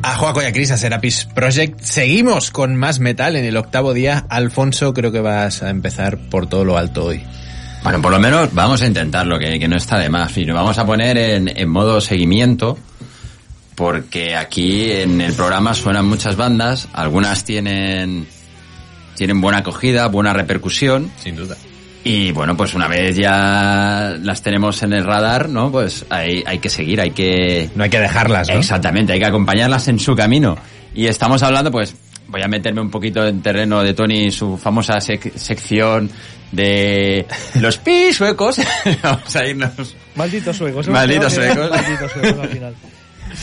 a 0.03 0.15
Joaco 0.17 0.43
y 0.43 0.45
a 0.45 0.53
Cris, 0.53 0.69
a 0.69 0.77
Serapis 0.77 1.25
Project, 1.33 1.79
seguimos 1.79 2.51
con 2.51 2.75
más 2.75 2.99
metal 2.99 3.35
en 3.35 3.43
el 3.43 3.57
octavo 3.57 3.91
día. 3.91 4.27
Alfonso, 4.29 4.93
creo 4.93 5.11
que 5.11 5.19
vas 5.19 5.63
a 5.63 5.71
empezar 5.71 6.29
por 6.29 6.45
todo 6.45 6.63
lo 6.63 6.77
alto 6.77 7.05
hoy. 7.05 7.23
Bueno, 7.81 8.03
por 8.03 8.11
lo 8.11 8.19
menos 8.19 8.53
vamos 8.53 8.83
a 8.83 8.85
intentarlo, 8.85 9.39
que, 9.39 9.57
que 9.57 9.67
no 9.67 9.77
está 9.77 9.97
de 9.97 10.09
más. 10.09 10.37
Y 10.37 10.45
lo 10.45 10.53
vamos 10.53 10.77
a 10.77 10.85
poner 10.85 11.17
en, 11.17 11.47
en 11.47 11.69
modo 11.69 11.99
seguimiento, 11.99 12.77
porque 13.73 14.35
aquí 14.35 14.91
en 14.91 15.21
el 15.21 15.33
programa 15.33 15.73
suenan 15.73 16.05
muchas 16.05 16.35
bandas, 16.35 16.87
algunas 16.93 17.45
tienen, 17.45 18.27
tienen 19.15 19.41
buena 19.41 19.57
acogida, 19.57 20.05
buena 20.05 20.33
repercusión. 20.33 21.11
Sin 21.17 21.35
duda. 21.35 21.57
Y 22.05 22.31
bueno, 22.33 22.57
pues 22.57 22.73
una 22.73 22.87
vez 22.89 23.15
ya 23.15 24.15
las 24.21 24.41
tenemos 24.41 24.83
en 24.83 24.91
el 24.93 25.05
radar, 25.05 25.47
¿no? 25.47 25.71
Pues 25.71 26.05
hay, 26.09 26.43
hay 26.45 26.59
que 26.59 26.69
seguir, 26.69 26.99
hay 26.99 27.11
que... 27.11 27.69
No 27.75 27.83
hay 27.85 27.89
que 27.89 27.99
dejarlas, 27.99 28.49
¿no? 28.49 28.55
Exactamente, 28.55 29.13
hay 29.13 29.19
que 29.19 29.25
acompañarlas 29.25 29.87
en 29.87 29.99
su 29.99 30.13
camino. 30.15 30.57
Y 30.93 31.07
estamos 31.07 31.41
hablando, 31.43 31.71
pues, 31.71 31.95
voy 32.27 32.41
a 32.41 32.47
meterme 32.49 32.81
un 32.81 32.91
poquito 32.91 33.25
en 33.25 33.41
terreno 33.41 33.81
de 33.83 33.93
Tony, 33.93 34.31
su 34.31 34.57
famosa 34.57 34.95
sec- 34.97 35.33
sección 35.35 36.09
de 36.51 37.25
los 37.61 37.77
pis 37.77 38.17
suecos. 38.17 38.57
Vamos 39.01 39.35
a 39.35 39.45
irnos. 39.47 39.95
Malditos 40.15 40.57
suecos. 40.57 40.87
Malditos 40.89 41.33
suecos. 41.33 41.69
Malditos 41.71 42.11
suecos 42.11 42.39
al 42.43 42.49
final. 42.49 42.75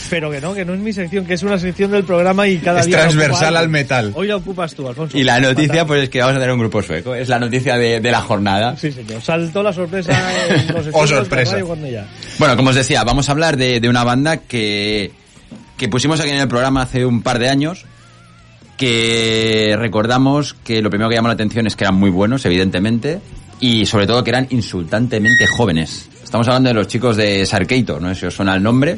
Pero 0.09 0.31
que 0.31 0.39
no, 0.41 0.53
que 0.53 0.63
no 0.65 0.73
es 0.73 0.79
mi 0.79 0.93
sección, 0.93 1.25
que 1.25 1.33
es 1.35 1.43
una 1.43 1.57
sección 1.59 1.91
del 1.91 2.03
programa 2.03 2.47
y 2.47 2.57
cada 2.59 2.79
Es 2.81 2.85
día. 2.87 2.99
transversal 2.99 3.55
al 3.57 3.69
metal. 3.69 4.11
Hoy 4.15 4.27
la 4.27 4.37
ocupas 4.37 4.73
tú, 4.73 4.87
Alfonso. 4.87 5.17
Y 5.17 5.23
la 5.23 5.39
noticia, 5.39 5.67
Fatal. 5.73 5.87
pues 5.87 6.03
es 6.03 6.09
que 6.09 6.19
vamos 6.19 6.35
a 6.35 6.39
tener 6.39 6.53
un 6.53 6.59
grupo 6.59 6.81
sueco. 6.81 7.13
Es 7.15 7.29
la 7.29 7.39
noticia 7.39 7.77
de, 7.77 7.99
de 7.99 8.11
la 8.11 8.21
jornada. 8.21 8.75
Sí, 8.77 8.91
señor. 8.91 9.21
Saltó 9.21 9.61
la 9.63 9.73
sorpresa 9.73 10.11
en 10.49 10.73
los 10.73 10.85
de 10.85 10.91
sorpresa. 11.07 11.57
Bueno, 12.39 12.55
como 12.57 12.69
os 12.69 12.75
decía, 12.75 13.03
vamos 13.03 13.29
a 13.29 13.31
hablar 13.33 13.57
de, 13.57 13.79
de 13.79 13.89
una 13.89 14.03
banda 14.03 14.37
que, 14.37 15.11
que 15.77 15.87
pusimos 15.89 16.19
aquí 16.19 16.29
en 16.31 16.37
el 16.39 16.47
programa 16.47 16.83
hace 16.83 17.05
un 17.05 17.21
par 17.21 17.39
de 17.39 17.49
años, 17.49 17.85
que 18.77 19.75
recordamos 19.77 20.53
que 20.63 20.81
lo 20.81 20.89
primero 20.89 21.09
que 21.09 21.15
llamó 21.15 21.27
la 21.27 21.35
atención 21.35 21.67
es 21.67 21.75
que 21.75 21.83
eran 21.83 21.95
muy 21.95 22.09
buenos, 22.09 22.45
evidentemente, 22.45 23.19
y 23.59 23.85
sobre 23.85 24.07
todo 24.07 24.23
que 24.23 24.31
eran 24.31 24.47
insultantemente 24.49 25.45
jóvenes. 25.47 26.09
Estamos 26.23 26.47
hablando 26.47 26.69
de 26.69 26.73
los 26.75 26.87
chicos 26.87 27.17
de 27.17 27.45
Sarkeito, 27.45 27.99
no 27.99 28.09
sé 28.13 28.21
si 28.21 28.25
os 28.25 28.33
suena 28.33 28.55
el 28.55 28.63
nombre, 28.63 28.97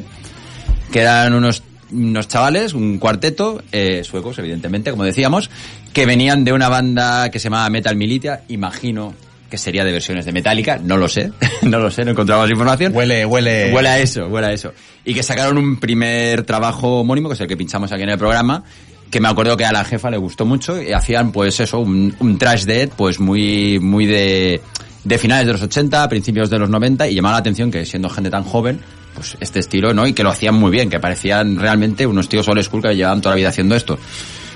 que 0.94 1.00
eran 1.00 1.34
unos, 1.34 1.64
unos 1.90 2.28
chavales, 2.28 2.72
un 2.72 2.98
cuarteto, 2.98 3.60
eh, 3.72 4.04
suecos, 4.04 4.38
evidentemente, 4.38 4.92
como 4.92 5.02
decíamos, 5.02 5.50
que 5.92 6.06
venían 6.06 6.44
de 6.44 6.52
una 6.52 6.68
banda 6.68 7.32
que 7.32 7.40
se 7.40 7.46
llamaba 7.46 7.68
Metal 7.68 7.96
Militia, 7.96 8.42
imagino 8.46 9.12
que 9.50 9.58
sería 9.58 9.82
de 9.82 9.90
versiones 9.90 10.24
de 10.24 10.30
Metallica, 10.30 10.78
no 10.80 10.96
lo 10.96 11.08
sé, 11.08 11.32
no 11.62 11.80
lo 11.80 11.90
sé, 11.90 12.04
no 12.04 12.12
encontramos 12.12 12.48
información. 12.48 12.94
Huele, 12.94 13.26
huele. 13.26 13.74
Huele 13.74 13.88
a 13.88 13.98
eso, 13.98 14.28
huele 14.28 14.46
a 14.46 14.52
eso. 14.52 14.72
Y 15.04 15.14
que 15.14 15.24
sacaron 15.24 15.58
un 15.58 15.80
primer 15.80 16.44
trabajo 16.44 17.00
homónimo, 17.00 17.28
que 17.28 17.34
es 17.34 17.40
el 17.40 17.48
que 17.48 17.56
pinchamos 17.56 17.90
aquí 17.90 18.04
en 18.04 18.10
el 18.10 18.18
programa, 18.18 18.62
que 19.10 19.18
me 19.18 19.26
acuerdo 19.26 19.56
que 19.56 19.64
a 19.64 19.72
la 19.72 19.84
jefa 19.84 20.10
le 20.10 20.16
gustó 20.16 20.46
mucho 20.46 20.80
y 20.80 20.92
hacían 20.92 21.32
pues 21.32 21.58
eso, 21.58 21.80
un, 21.80 22.14
un 22.20 22.38
trash 22.38 22.66
dead 22.66 22.88
pues 22.90 23.18
muy, 23.18 23.80
muy 23.80 24.06
de 24.06 24.60
de 25.02 25.18
finales 25.18 25.46
de 25.46 25.52
los 25.52 25.62
80, 25.62 26.08
principios 26.08 26.50
de 26.50 26.58
los 26.58 26.70
90 26.70 27.08
y 27.08 27.14
llamaba 27.14 27.34
la 27.34 27.40
atención 27.40 27.70
que 27.70 27.84
siendo 27.84 28.08
gente 28.08 28.30
tan 28.30 28.42
joven, 28.42 28.80
pues 29.14 29.36
este 29.40 29.60
estilo, 29.60 29.94
¿no? 29.94 30.06
Y 30.06 30.12
que 30.12 30.22
lo 30.22 30.30
hacían 30.30 30.54
muy 30.54 30.70
bien, 30.70 30.90
que 30.90 31.00
parecían 31.00 31.58
realmente 31.58 32.06
unos 32.06 32.28
tíos 32.28 32.48
old 32.48 32.62
school 32.62 32.82
que 32.82 32.94
llevaban 32.94 33.20
toda 33.20 33.34
la 33.34 33.36
vida 33.36 33.48
haciendo 33.48 33.74
esto. 33.74 33.98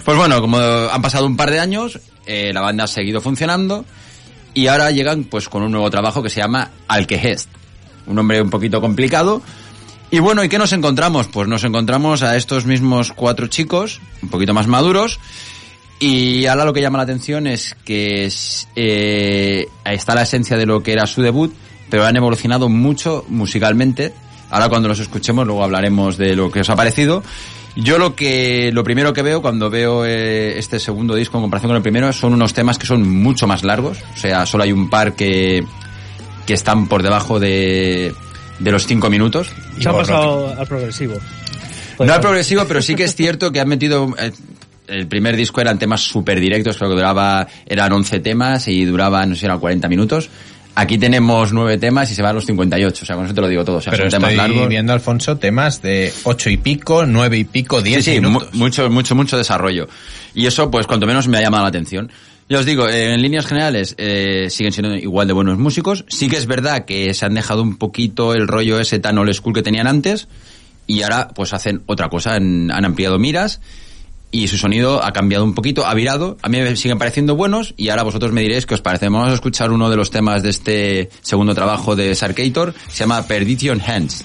Pues 0.05 0.17
bueno, 0.17 0.41
como 0.41 0.59
han 0.59 1.03
pasado 1.03 1.27
un 1.27 1.37
par 1.37 1.51
de 1.51 1.61
años, 1.61 2.01
eh, 2.27 2.51
la 2.53 2.61
banda 2.61 2.85
ha 2.85 2.87
seguido 2.87 3.21
funcionando 3.21 3.85
y 4.55 4.67
ahora 4.67 4.91
llegan 4.91 5.25
pues 5.25 5.49
con 5.49 5.63
un 5.63 5.71
nuevo 5.71 5.91
trabajo 5.91 6.23
que 6.23 6.31
se 6.31 6.41
llama 6.41 6.71
Alkehest. 6.89 7.49
Un 8.07 8.17
nombre 8.17 8.41
un 8.41 8.51
poquito 8.51 8.81
complicado. 8.81 9.43
Y 10.11 10.21
bueno, 10.21 10.43
¿y 10.43 10.49
qué 10.49 10.59
nos 10.59 10.73
encontramos? 10.73 11.29
Pues 11.29 11.49
nos 11.49 11.65
encontramos 11.65 12.23
a 12.23 12.37
estos 12.37 12.65
mismos 12.65 13.13
cuatro 13.13 13.47
chicos, 13.49 14.01
un 14.23 14.31
poquito 14.31 14.55
más 14.55 14.67
maduros, 14.67 15.21
y 16.01 16.47
ahora 16.47 16.65
lo 16.65 16.73
que 16.73 16.81
llama 16.81 16.99
la 16.99 17.05
atención 17.05 17.47
es 17.47 17.77
que 17.85 18.31
eh, 18.77 19.67
está 19.85 20.15
la 20.15 20.23
esencia 20.23 20.57
de 20.57 20.65
lo 20.65 20.83
que 20.83 20.93
era 20.93 21.07
su 21.07 21.23
debut, 21.23 21.53
pero 21.91 22.07
han 22.07 22.17
evolucionado 22.17 22.69
mucho 22.69 23.25
musicalmente. 23.29 24.15
Ahora 24.51 24.69
cuando 24.69 24.89
los 24.89 24.99
escuchemos 25.01 25.47
luego 25.47 25.63
hablaremos 25.63 26.17
de 26.17 26.35
lo 26.35 26.51
que 26.51 26.61
os 26.61 26.71
ha 26.71 26.77
parecido. 26.77 27.23
Yo 27.77 27.99
lo 27.99 28.17
que 28.17 28.71
lo 28.73 28.83
primero 28.83 29.13
que 29.13 29.23
veo 29.23 29.41
cuando 29.41 29.71
veo 29.71 30.05
eh, 30.05 30.59
este 30.59 30.81
segundo 30.81 31.15
disco 31.15 31.39
en 31.39 31.43
comparación 31.43 31.71
con 31.71 31.77
el 31.77 31.83
primero 31.83 32.13
son 32.13 32.33
unos 32.33 32.53
temas 32.53 32.79
que 32.79 32.87
son 32.87 33.09
mucho 33.09 33.47
más 33.47 33.63
largos, 33.63 33.99
o 34.15 34.17
sea, 34.17 34.47
solo 34.47 34.65
hay 34.65 34.73
un 34.73 34.91
par 34.91 35.15
que 35.15 35.65
que 36.47 36.55
están 36.55 36.89
por 36.89 37.03
debajo 37.03 37.39
de 37.39 38.13
de 38.59 38.73
los 38.73 38.87
cinco 38.87 39.11
minutos. 39.11 39.51
Se 39.79 39.89
ha 39.89 39.93
pasado 39.93 40.55
al 40.59 40.67
progresivo. 40.67 41.15
No 42.01 42.13
al 42.13 42.21
progresivo, 42.21 42.65
pero 42.67 42.83
sí 42.83 42.95
que 42.95 43.05
es 43.05 43.15
cierto 43.15 43.53
que 43.53 43.61
han 43.61 43.69
metido... 43.69 44.15
eh, 44.19 44.33
el 44.89 45.07
primer 45.07 45.37
disco 45.37 45.61
eran 45.61 45.79
temas 45.79 46.01
súper 46.01 46.41
directos, 46.41 46.79
creo 46.79 46.89
que 46.89 46.97
duraba, 46.97 47.47
eran 47.67 47.93
11 47.93 48.21
temas 48.21 48.69
y 48.69 48.87
duraban, 48.87 49.29
no 49.29 49.37
sé, 49.37 49.45
eran 49.45 49.61
40 49.61 49.87
minutos. 49.89 50.31
Aquí 50.81 50.97
tenemos 50.97 51.53
9 51.53 51.77
temas 51.79 52.09
y 52.13 52.15
se 52.15 52.23
van 52.23 52.31
a 52.31 52.33
los 52.35 52.47
58, 52.47 53.03
o 53.03 53.07
sea, 53.07 53.17
con 53.17 53.25
eso 53.25 53.35
te 53.35 53.41
lo 53.41 53.49
digo 53.49 53.65
todo. 53.65 53.77
O 53.79 53.81
sea, 53.81 53.91
Pero 53.91 54.05
son 54.05 54.21
temas 54.21 54.31
estoy 54.33 54.49
largos. 54.49 54.69
viendo, 54.69 54.93
Alfonso, 54.93 55.37
temas 55.37 55.83
de 55.83 56.13
ocho 56.23 56.51
y 56.51 56.57
pico, 56.57 57.05
nueve 57.05 57.37
y 57.39 57.43
pico, 57.45 57.83
diez 57.83 58.05
Sí, 58.05 58.13
sí, 58.15 58.21
minutos. 58.21 58.55
mucho, 58.55 58.89
mucho, 58.89 59.17
mucho 59.17 59.37
desarrollo. 59.37 59.89
Y 60.35 60.47
eso, 60.47 60.71
pues, 60.71 60.87
cuanto 60.87 61.05
menos 61.07 61.27
me 61.27 61.37
ha 61.39 61.41
llamado 61.43 61.65
la 61.65 61.71
atención. 61.71 62.13
Ya 62.49 62.61
os 62.61 62.65
digo, 62.65 62.89
eh, 62.89 63.13
en 63.13 63.21
líneas 63.23 63.45
generales 63.47 63.97
eh, 63.99 64.47
siguen 64.51 64.73
siendo 64.73 64.95
igual 64.95 65.27
de 65.27 65.33
buenos 65.33 65.59
músicos. 65.59 66.05
Sí 66.09 66.29
que 66.29 66.37
es 66.37 66.47
verdad 66.47 66.85
que 66.85 67.13
se 67.13 67.27
han 67.27 67.35
dejado 67.35 67.61
un 67.63 67.77
poquito 67.77 68.33
el 68.33 68.47
rollo 68.47 68.79
ese 68.79 69.01
tan 69.01 69.19
old 69.19 69.33
school 69.35 69.53
que 69.55 69.63
tenían 69.63 69.87
antes 69.89 70.29
y 70.87 71.03
ahora 71.03 71.29
pues 71.35 71.53
hacen 71.53 71.83
otra 71.87 72.09
cosa, 72.09 72.35
han, 72.37 72.71
han 72.71 72.85
ampliado 72.87 73.19
miras 73.19 73.61
y 74.31 74.49
su 74.49 74.57
sonido 74.57 75.03
ha 75.05 75.13
cambiado 75.13 75.45
un 75.45 75.55
poquito, 75.55 75.87
ha 75.87 75.95
virado. 75.95 76.37
A 76.43 76.49
mí 76.49 76.59
me 76.61 76.77
siguen 76.77 76.99
pareciendo 76.99 77.37
buenos 77.37 77.75
y 77.77 77.89
ahora 77.89 78.03
vosotros 78.03 78.33
me 78.33 78.43
diréis 78.43 78.67
qué 78.67 78.75
os 78.75 78.81
parece. 78.81 79.09
Vamos 79.09 79.29
a 79.29 79.35
escuchar 79.35 79.73
uno 79.73 79.91
de 79.91 79.97
los 79.97 80.11
temas 80.11 80.43
de 80.43 80.51
este 80.51 81.11
segundo 81.23 81.55
trabajo 81.55 81.97
de 81.97 82.15
Sarkator, 82.15 82.75
se 82.89 82.99
llama 82.99 83.27
Perdition 83.27 83.81
Hands. 83.81 84.25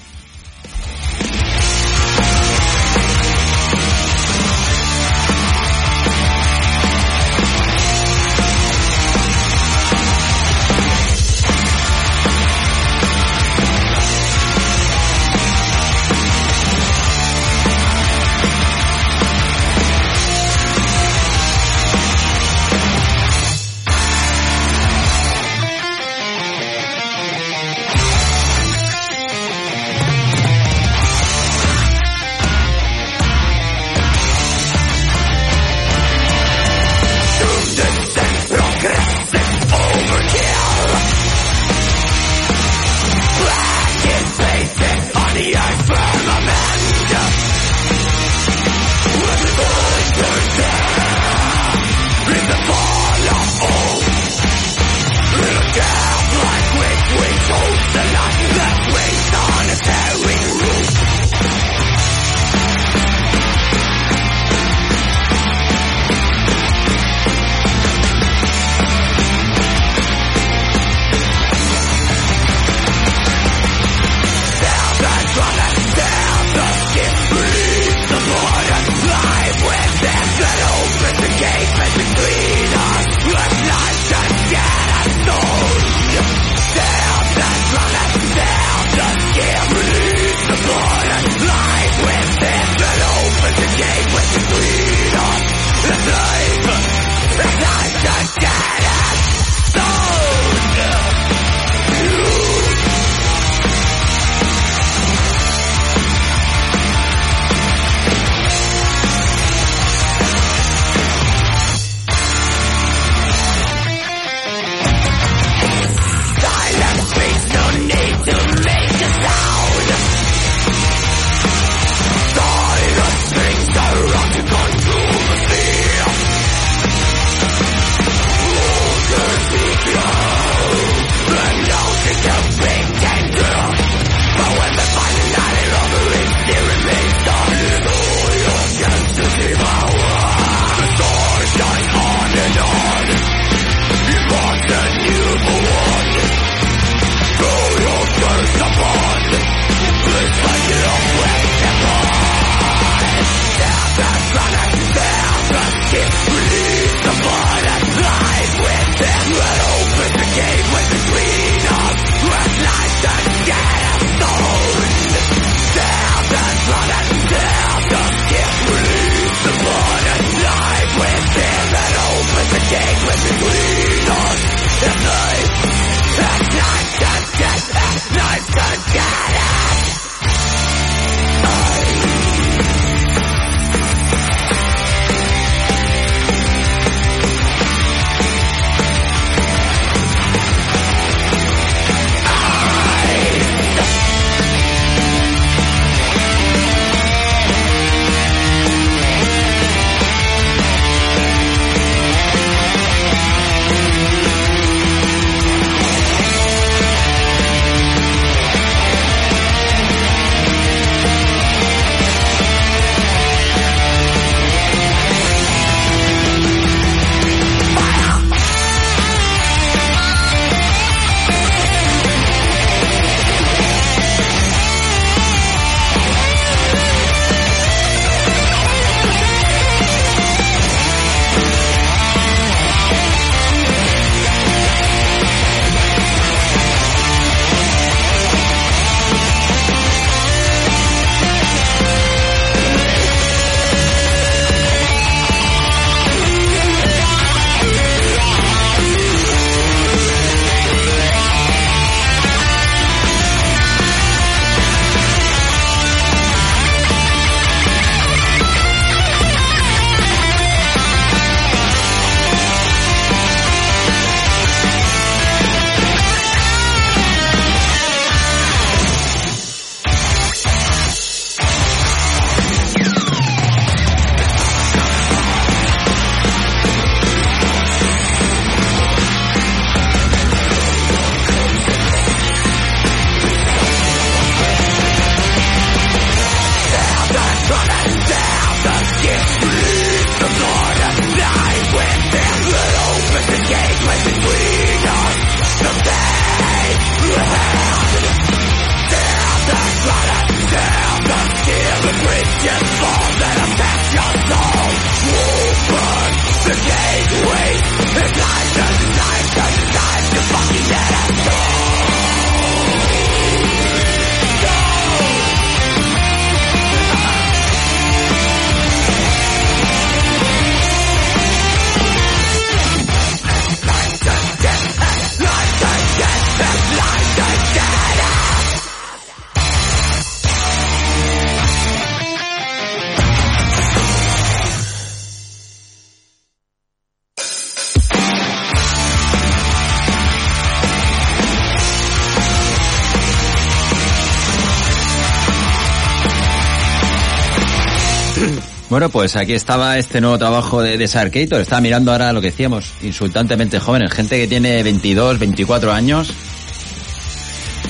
Bueno, 348.74 348.88
pues 348.88 349.14
aquí 349.14 349.34
estaba 349.34 349.78
este 349.78 350.00
nuevo 350.00 350.18
trabajo 350.18 350.60
de, 350.60 350.76
de 350.76 350.88
Sarkator. 350.88 351.40
Estaba 351.40 351.60
mirando 351.60 351.92
ahora 351.92 352.12
lo 352.12 352.20
que 352.20 352.32
decíamos, 352.32 352.72
insultantemente 352.82 353.60
jóvenes, 353.60 353.92
gente 353.92 354.18
que 354.18 354.26
tiene 354.26 354.64
22, 354.64 355.20
24 355.20 355.72
años. 355.72 356.12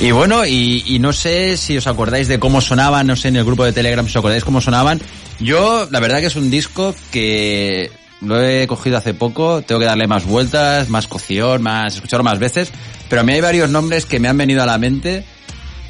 Y 0.01 0.13
bueno, 0.13 0.47
y, 0.47 0.97
no 1.01 1.13
sé 1.13 1.59
si 1.59 1.77
os 1.77 1.87
acordáis 1.87 2.27
de 2.27 2.39
cómo 2.39 2.63
sonaban, 2.63 3.07
no 3.07 3.17
sé, 3.17 3.29
en 3.29 3.37
el 3.37 3.45
grupo 3.45 3.67
de 3.67 3.75
Telegram, 3.75 4.07
si 4.07 4.13
os 4.13 4.17
acordáis 4.17 4.45
cómo 4.45 4.63
sonaban. 4.63 4.99
Yo, 5.41 5.87
la 5.91 6.01
verdad 6.01 6.21
que 6.21 6.27
es 6.29 6.37
un 6.37 6.49
disco 6.49 6.95
que 7.13 7.91
lo 8.23 8.43
he 8.43 8.67
cogido 8.67 8.97
hace 8.97 9.13
poco, 9.13 9.61
tengo 9.61 9.81
que 9.81 9.87
darle 9.87 10.07
más 10.07 10.25
vueltas, 10.25 10.89
más 10.89 11.07
cocción, 11.07 11.63
más, 11.63 11.97
escucharlo 11.97 12.25
más 12.25 12.39
veces, 12.39 12.73
pero 13.11 13.21
a 13.21 13.25
mí 13.25 13.35
hay 13.35 13.43
varios 13.43 13.69
nombres 13.69 14.07
que 14.07 14.21
me 14.21 14.29
han 14.29 14.39
venido 14.39 14.63
a 14.63 14.67
la 14.67 14.79
mente 14.79 15.23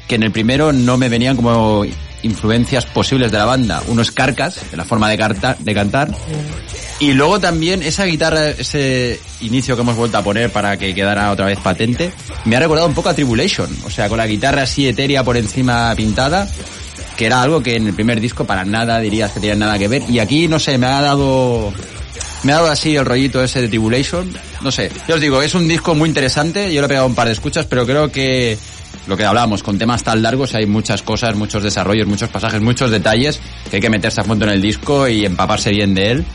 que 0.09 0.15
en 0.15 0.23
el 0.23 0.31
primero 0.31 0.73
no 0.73 0.97
me 0.97 1.07
venían 1.07 1.37
como 1.37 1.85
influencias 2.25 2.85
posibles 2.85 3.31
de 3.31 3.37
la 3.37 3.45
banda. 3.45 3.81
Uno 3.87 4.01
es 4.01 4.11
Carcas, 4.11 4.59
de 4.69 4.77
la 4.77 4.83
forma 4.85 5.09
de, 5.09 5.17
carta- 5.17 5.55
de 5.57 5.73
cantar. 5.73 6.09
Y 6.99 7.13
luego 7.13 7.39
también 7.39 7.83
esa 7.83 8.05
guitarra, 8.05 8.49
ese 8.49 9.19
inicio 9.41 9.75
que 9.75 9.81
hemos 9.81 9.95
vuelto 9.95 10.17
a 10.17 10.23
poner 10.23 10.49
para 10.51 10.77
que 10.77 10.93
quedara 10.93 11.31
otra 11.31 11.45
vez 11.45 11.59
patente, 11.59 12.11
me 12.45 12.55
ha 12.55 12.59
recordado 12.59 12.87
un 12.87 12.93
poco 12.93 13.09
a 13.09 13.13
Tribulation. 13.13 13.69
O 13.85 13.89
sea, 13.89 14.07
con 14.09 14.17
la 14.17 14.27
guitarra 14.27 14.63
así 14.63 14.87
etérea 14.87 15.23
por 15.23 15.35
encima 15.37 15.93
pintada, 15.95 16.47
que 17.17 17.25
era 17.25 17.41
algo 17.41 17.61
que 17.61 17.75
en 17.75 17.87
el 17.87 17.93
primer 17.93 18.19
disco 18.21 18.45
para 18.45 18.63
nada 18.65 18.99
dirías 18.99 19.31
que 19.31 19.39
tenía 19.39 19.55
nada 19.55 19.77
que 19.77 19.87
ver. 19.87 20.03
Y 20.09 20.19
aquí, 20.19 20.47
no 20.47 20.59
sé, 20.59 20.77
me 20.77 20.87
ha 20.87 21.01
dado... 21.01 21.73
Me 22.43 22.51
ha 22.53 22.57
dado 22.57 22.69
así 22.69 22.95
el 22.95 23.05
rollito 23.05 23.43
ese 23.43 23.59
de 23.61 23.69
Tribulation. 23.69 24.31
No 24.61 24.71
sé, 24.71 24.91
yo 25.07 25.15
os 25.15 25.21
digo, 25.21 25.41
es 25.41 25.55
un 25.55 25.67
disco 25.67 25.95
muy 25.95 26.07
interesante. 26.07 26.71
Yo 26.71 26.79
le 26.79 26.85
he 26.85 26.89
pegado 26.89 27.07
un 27.07 27.15
par 27.15 27.25
de 27.25 27.33
escuchas, 27.33 27.65
pero 27.65 27.87
creo 27.87 28.11
que 28.11 28.55
lo 29.07 29.17
que 29.17 29.25
hablábamos, 29.25 29.63
con 29.63 29.77
temas 29.77 30.03
tan 30.03 30.21
largos 30.21 30.55
hay 30.55 30.65
muchas 30.65 31.01
cosas, 31.01 31.35
muchos 31.35 31.63
desarrollos, 31.63 32.07
muchos 32.07 32.29
pasajes, 32.29 32.61
muchos 32.61 32.91
detalles 32.91 33.39
que 33.69 33.77
hay 33.77 33.81
que 33.81 33.89
meterse 33.89 34.21
a 34.21 34.23
fondo 34.23 34.45
en 34.45 34.51
el 34.51 34.61
disco 34.61 35.07
y 35.07 35.25
empaparse 35.25 35.71
bien 35.71 35.93
de 35.93 36.11
él. 36.11 36.25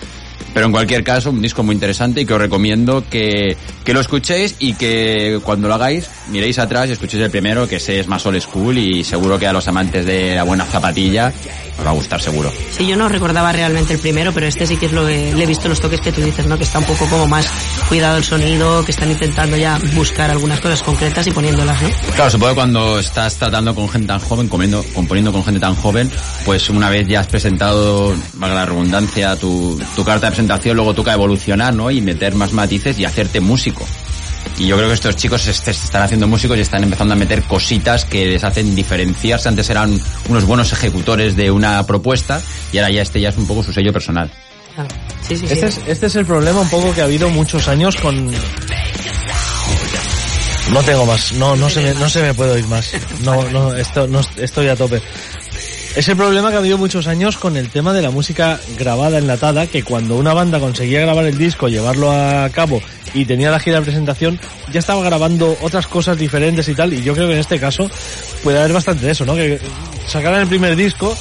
Pero 0.52 0.66
en 0.66 0.72
cualquier 0.72 1.04
caso, 1.04 1.30
un 1.30 1.42
disco 1.42 1.62
muy 1.62 1.74
interesante 1.74 2.20
y 2.20 2.26
que 2.26 2.34
os 2.34 2.40
recomiendo 2.40 3.04
que, 3.08 3.56
que 3.84 3.94
lo 3.94 4.00
escuchéis 4.00 4.56
y 4.58 4.74
que 4.74 5.40
cuando 5.44 5.68
lo 5.68 5.74
hagáis 5.74 6.08
miréis 6.30 6.58
atrás 6.58 6.88
y 6.88 6.92
escuchéis 6.92 7.22
el 7.22 7.30
primero, 7.30 7.68
que 7.68 7.76
ese 7.76 8.00
es 8.00 8.06
más 8.08 8.24
old 8.26 8.40
school 8.40 8.76
y 8.78 9.04
seguro 9.04 9.38
que 9.38 9.46
a 9.46 9.52
los 9.52 9.66
amantes 9.68 10.04
de 10.04 10.34
la 10.34 10.42
buena 10.42 10.64
zapatilla 10.64 11.32
os 11.78 11.86
va 11.86 11.90
a 11.90 11.94
gustar 11.94 12.20
seguro. 12.20 12.52
Sí, 12.70 12.86
yo 12.86 12.96
no 12.96 13.08
recordaba 13.08 13.52
realmente 13.52 13.94
el 13.94 14.00
primero, 14.00 14.32
pero 14.32 14.46
este 14.46 14.66
sí 14.66 14.76
que 14.76 14.86
es 14.86 14.92
lo 14.92 15.06
que 15.06 15.32
le 15.34 15.42
he 15.42 15.46
visto 15.46 15.68
los 15.68 15.80
toques 15.80 16.00
que 16.00 16.12
tú 16.12 16.20
dices, 16.20 16.46
¿no? 16.46 16.58
Que 16.58 16.64
está 16.64 16.78
un 16.78 16.84
poco 16.84 17.06
como 17.06 17.26
más 17.26 17.46
cuidado 17.88 18.18
el 18.18 18.24
sonido, 18.24 18.84
que 18.84 18.90
están 18.92 19.10
intentando 19.10 19.56
ya 19.56 19.78
buscar 19.94 20.30
algunas 20.30 20.60
cosas 20.60 20.82
concretas 20.82 21.26
y 21.26 21.30
poniéndolas, 21.30 21.80
¿no? 21.80 21.88
Claro, 22.14 22.30
supongo 22.30 22.52
que 22.52 22.56
cuando 22.56 22.98
estás 22.98 23.36
tratando 23.36 23.74
con 23.74 23.88
gente 23.88 24.08
tan 24.08 24.20
joven, 24.20 24.48
comiendo, 24.48 24.84
componiendo 24.94 25.32
con 25.32 25.44
gente 25.44 25.60
tan 25.60 25.74
joven, 25.74 26.10
pues 26.44 26.68
una 26.70 26.90
vez 26.90 27.06
ya 27.08 27.20
has 27.20 27.26
presentado, 27.28 28.14
valga 28.34 28.56
la 28.56 28.66
redundancia, 28.66 29.36
tu, 29.36 29.80
tu 29.96 30.04
carta 30.04 30.29
presentación, 30.30 30.76
luego 30.76 30.94
toca 30.94 31.12
evolucionar, 31.12 31.74
¿no? 31.74 31.90
Y 31.90 32.00
meter 32.00 32.34
más 32.34 32.52
matices 32.52 32.98
y 32.98 33.04
hacerte 33.04 33.40
músico. 33.40 33.86
Y 34.58 34.66
yo 34.66 34.76
creo 34.76 34.88
que 34.88 34.94
estos 34.94 35.16
chicos 35.16 35.42
se, 35.42 35.52
se 35.52 35.70
están 35.70 36.02
haciendo 36.02 36.26
músicos 36.26 36.56
y 36.58 36.60
están 36.60 36.82
empezando 36.82 37.14
a 37.14 37.16
meter 37.16 37.42
cositas 37.42 38.04
que 38.04 38.26
les 38.26 38.44
hacen 38.44 38.74
diferenciarse. 38.74 39.48
Antes 39.48 39.70
eran 39.70 39.98
unos 40.28 40.44
buenos 40.44 40.72
ejecutores 40.72 41.36
de 41.36 41.50
una 41.50 41.84
propuesta 41.86 42.40
y 42.72 42.78
ahora 42.78 42.90
ya 42.90 43.02
este 43.02 43.20
ya 43.20 43.30
es 43.30 43.36
un 43.36 43.46
poco 43.46 43.62
su 43.62 43.72
sello 43.72 43.92
personal. 43.92 44.30
Claro. 44.74 44.88
Sí, 45.26 45.36
sí, 45.36 45.46
sí. 45.46 45.52
Este 45.54 45.66
es, 45.66 45.80
este 45.86 46.06
es 46.06 46.16
el 46.16 46.26
problema 46.26 46.60
un 46.60 46.68
poco 46.68 46.92
que 46.94 47.00
ha 47.00 47.04
habido 47.04 47.30
muchos 47.30 47.68
años 47.68 47.96
con... 47.96 48.30
No 50.72 50.82
tengo 50.84 51.04
más, 51.04 51.32
no, 51.32 51.56
no 51.56 51.68
se 51.68 51.80
me, 51.80 51.94
no 51.94 52.08
se 52.08 52.22
me 52.22 52.32
puede 52.32 52.52
oír 52.52 52.66
más. 52.66 52.92
No, 53.24 53.42
no, 53.50 53.74
esto, 53.74 54.06
no, 54.06 54.20
estoy 54.36 54.68
a 54.68 54.76
tope. 54.76 55.02
Es 55.96 56.08
el 56.08 56.16
problema 56.16 56.50
que 56.50 56.56
ha 56.56 56.60
habido 56.60 56.78
muchos 56.78 57.08
años 57.08 57.36
con 57.36 57.56
el 57.56 57.68
tema 57.68 57.92
de 57.92 58.00
la 58.00 58.10
música 58.10 58.60
grabada 58.78 59.18
enlatada, 59.18 59.66
que 59.66 59.82
cuando 59.82 60.16
una 60.16 60.32
banda 60.32 60.60
conseguía 60.60 61.00
grabar 61.00 61.24
el 61.24 61.36
disco, 61.36 61.68
llevarlo 61.68 62.12
a 62.12 62.48
cabo 62.50 62.80
y 63.12 63.24
tenía 63.24 63.50
la 63.50 63.58
gira 63.58 63.80
de 63.80 63.82
presentación, 63.82 64.38
ya 64.72 64.78
estaba 64.78 65.02
grabando 65.02 65.56
otras 65.60 65.88
cosas 65.88 66.16
diferentes 66.16 66.68
y 66.68 66.74
tal, 66.76 66.94
y 66.94 67.02
yo 67.02 67.12
creo 67.12 67.26
que 67.26 67.34
en 67.34 67.40
este 67.40 67.58
caso 67.58 67.90
puede 68.44 68.60
haber 68.60 68.72
bastante 68.72 69.04
de 69.04 69.12
eso, 69.12 69.26
¿no? 69.26 69.34
Que 69.34 69.58
sacaran 70.06 70.42
el 70.42 70.46
primer 70.46 70.76
disco 70.76 71.16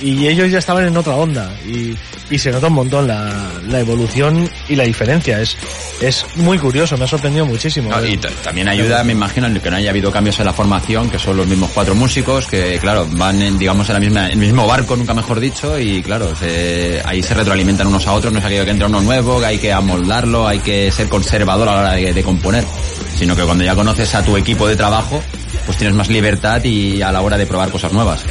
y 0.00 0.26
ellos 0.26 0.50
ya 0.50 0.58
estaban 0.58 0.84
en 0.84 0.96
otra 0.96 1.14
onda 1.16 1.52
y, 1.66 1.94
y 2.30 2.38
se 2.38 2.50
nota 2.50 2.68
un 2.68 2.74
montón 2.74 3.06
la, 3.08 3.50
la 3.68 3.80
evolución 3.80 4.48
y 4.68 4.76
la 4.76 4.84
diferencia. 4.84 5.40
Es, 5.40 5.56
es 6.00 6.24
muy 6.36 6.58
curioso, 6.58 6.96
me 6.96 7.04
ha 7.04 7.08
sorprendido 7.08 7.44
muchísimo. 7.46 7.90
No, 7.90 8.04
y 8.06 8.16
también 8.16 8.68
ayuda, 8.68 9.02
me 9.04 9.12
imagino, 9.12 9.46
en 9.46 9.58
que 9.60 9.70
no 9.70 9.76
haya 9.76 9.90
habido 9.90 10.10
cambios 10.12 10.38
en 10.38 10.46
la 10.46 10.52
formación, 10.52 11.10
que 11.10 11.18
son 11.18 11.36
los 11.36 11.46
mismos 11.46 11.70
cuatro 11.74 11.94
músicos, 11.94 12.46
que 12.46 12.78
claro, 12.80 13.06
van 13.12 13.42
en, 13.42 13.58
digamos, 13.58 13.88
en 13.88 13.94
la 13.94 14.00
misma, 14.00 14.26
en 14.26 14.32
el 14.32 14.38
mismo 14.38 14.66
barco, 14.66 14.96
nunca 14.96 15.14
mejor 15.14 15.40
dicho, 15.40 15.78
y 15.78 16.02
claro, 16.02 16.34
se- 16.36 17.02
ahí 17.04 17.22
se 17.22 17.34
retroalimentan 17.34 17.86
unos 17.86 18.06
a 18.06 18.12
otros, 18.12 18.32
no 18.32 18.38
es 18.38 18.44
aquello 18.44 18.64
que 18.64 18.70
entra 18.70 18.86
uno 18.86 19.00
nuevo, 19.00 19.40
que 19.40 19.46
hay 19.46 19.58
que 19.58 19.72
amoldarlo, 19.72 20.46
hay 20.46 20.60
que 20.60 20.90
ser 20.92 21.08
conservador 21.08 21.68
a 21.68 21.72
la 21.74 21.78
hora 21.80 21.92
de, 21.92 22.12
de 22.12 22.22
componer, 22.22 22.64
sino 23.16 23.34
que 23.34 23.42
cuando 23.42 23.64
ya 23.64 23.74
conoces 23.74 24.14
a 24.14 24.22
tu 24.24 24.36
equipo 24.36 24.68
de 24.68 24.76
trabajo, 24.76 25.20
pues 25.66 25.76
tienes 25.76 25.96
más 25.96 26.08
libertad 26.08 26.62
y 26.64 27.02
a 27.02 27.10
la 27.10 27.20
hora 27.20 27.36
de 27.36 27.46
probar 27.46 27.70
cosas 27.70 27.92
nuevas. 27.92 28.24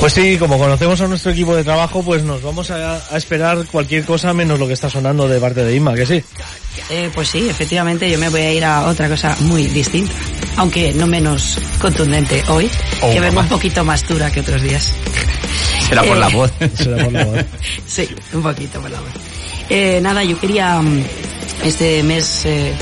Pues 0.00 0.12
sí, 0.12 0.36
como 0.38 0.58
conocemos 0.58 1.00
a 1.00 1.08
nuestro 1.08 1.32
equipo 1.32 1.56
de 1.56 1.64
trabajo, 1.64 2.02
pues 2.04 2.22
nos 2.22 2.40
vamos 2.40 2.70
a, 2.70 3.02
a 3.12 3.16
esperar 3.16 3.66
cualquier 3.66 4.04
cosa 4.04 4.32
menos 4.32 4.58
lo 4.58 4.66
que 4.68 4.74
está 4.74 4.88
sonando 4.88 5.26
de 5.26 5.40
parte 5.40 5.64
de 5.64 5.74
Inma, 5.74 5.94
que 5.94 6.06
sí. 6.06 6.22
Eh, 6.88 7.10
pues 7.12 7.28
sí, 7.28 7.48
efectivamente, 7.48 8.08
yo 8.08 8.16
me 8.18 8.28
voy 8.28 8.40
a 8.42 8.52
ir 8.52 8.64
a 8.64 8.86
otra 8.86 9.08
cosa 9.08 9.36
muy 9.40 9.66
distinta, 9.66 10.12
aunque 10.56 10.92
no 10.94 11.06
menos 11.08 11.58
contundente 11.80 12.42
hoy, 12.48 12.70
Oh, 13.02 13.12
que 13.12 13.18
vengo 13.20 13.40
un 13.40 13.48
poquito 13.48 13.84
más 13.84 14.06
dura 14.08 14.30
que 14.30 14.40
otros 14.40 14.62
días. 14.62 14.92
Será 15.88 16.02
por 16.04 16.16
Eh, 16.16 16.20
la 16.20 16.28
voz. 16.28 16.52
Será 16.74 17.02
por 17.04 17.12
la 17.12 17.24
voz. 17.24 17.44
Sí, 17.86 18.08
un 18.32 18.42
poquito 18.42 18.80
por 18.80 18.90
la 18.90 19.00
voz. 19.00 19.10
Eh, 19.68 19.98
nada, 20.00 20.22
yo 20.22 20.38
quería, 20.38 20.80
mm, 20.80 21.02
este 21.64 22.02
mes 22.04 22.42
eh, 22.44 22.72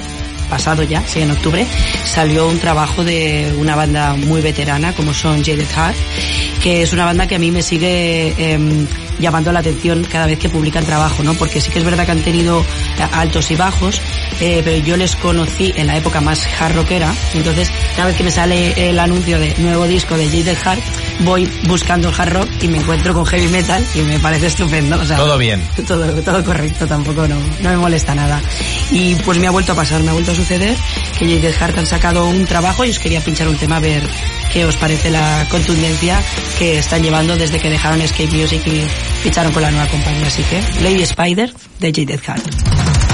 pasado 0.46 0.82
ya, 0.82 1.04
sí, 1.06 1.20
en 1.20 1.30
octubre, 1.30 1.66
salió 2.04 2.48
un 2.48 2.58
trabajo 2.58 3.04
de 3.04 3.54
una 3.58 3.76
banda 3.76 4.14
muy 4.14 4.40
veterana 4.40 4.94
como 4.94 5.12
son 5.12 5.44
Jaded 5.44 5.68
Heart, 5.68 5.96
que 6.62 6.82
es 6.82 6.92
una 6.92 7.04
banda 7.04 7.26
que 7.26 7.36
a 7.36 7.38
mí 7.38 7.50
me 7.50 7.62
sigue 7.62 8.34
em, 8.38 8.86
llamando 9.18 9.52
la 9.52 9.60
atención 9.60 10.04
cada 10.10 10.26
vez 10.26 10.38
que 10.38 10.48
publican 10.48 10.84
trabajo, 10.84 11.22
¿no? 11.22 11.34
Porque 11.34 11.60
sí 11.60 11.70
que 11.70 11.78
es 11.78 11.84
verdad 11.84 12.04
que 12.06 12.12
han 12.12 12.22
tenido 12.22 12.60
eh, 12.60 12.64
altos 13.12 13.50
y 13.50 13.56
bajos, 13.56 14.00
eh, 14.40 14.62
pero 14.64 14.78
yo 14.84 14.96
les 14.96 15.16
conocí 15.16 15.72
en 15.76 15.86
la 15.86 15.96
época 15.96 16.20
más 16.20 16.46
hard 16.60 16.74
rockera, 16.76 17.14
entonces 17.34 17.70
cada 17.96 18.08
vez 18.08 18.16
que 18.16 18.24
me 18.24 18.30
sale 18.30 18.90
el 18.90 18.98
anuncio 18.98 19.38
de 19.38 19.54
nuevo 19.58 19.86
disco 19.86 20.16
de 20.16 20.26
Jaded 20.26 20.56
Heart, 20.58 20.80
voy 21.20 21.50
buscando 21.66 22.08
el 22.10 22.14
hard 22.18 22.32
rock 22.32 22.48
y 22.62 22.68
me 22.68 22.78
encuentro 22.78 23.14
con 23.14 23.24
heavy 23.26 23.48
metal 23.48 23.84
y 23.94 24.00
me 24.00 24.18
parece 24.18 24.46
estupendo. 24.46 24.96
O 25.00 25.04
sea, 25.04 25.16
Todo 25.16 25.38
bien. 25.38 25.62
todo, 25.86 26.06
todo 26.22 26.44
correcto, 26.44 26.86
tampoco 26.86 27.26
no, 27.26 27.36
no 27.60 27.70
me 27.70 27.76
molesta 27.76 28.14
nada. 28.14 28.40
Y 28.90 29.14
pues 29.16 29.38
me 29.38 29.46
ha 29.46 29.50
vuelto 29.50 29.72
a 29.72 29.74
pasar, 29.74 30.02
me 30.02 30.10
ha 30.10 30.12
vuelto 30.12 30.32
a 30.32 30.34
suceder 30.34 30.74
que 31.18 31.26
Jaded 31.26 31.54
Heart 31.54 31.78
han 31.78 31.86
sacado 31.86 32.26
un 32.26 32.44
trabajo 32.44 32.84
y 32.84 32.90
os 32.90 32.98
quería 32.98 33.20
pinchar 33.20 33.48
un 33.48 33.56
tema 33.56 33.76
a 33.76 33.80
ver 33.80 34.02
qué 34.52 34.64
os 34.64 34.76
parece 34.76 35.10
la 35.10 35.46
contundencia 35.50 36.20
que 36.58 36.78
están 36.78 37.02
llevando 37.02 37.36
desde 37.36 37.58
que 37.58 37.70
dejaron 37.70 38.00
Escape 38.00 38.28
Music 38.28 38.62
y 38.66 38.82
ficharon 39.22 39.52
con 39.52 39.62
la 39.62 39.70
nueva 39.70 39.88
compañía. 39.88 40.26
Así 40.26 40.42
que 40.44 40.60
Lady 40.82 41.02
Spider 41.02 41.52
de 41.80 41.92
Jaded 41.92 42.20
Heart. 42.20 43.05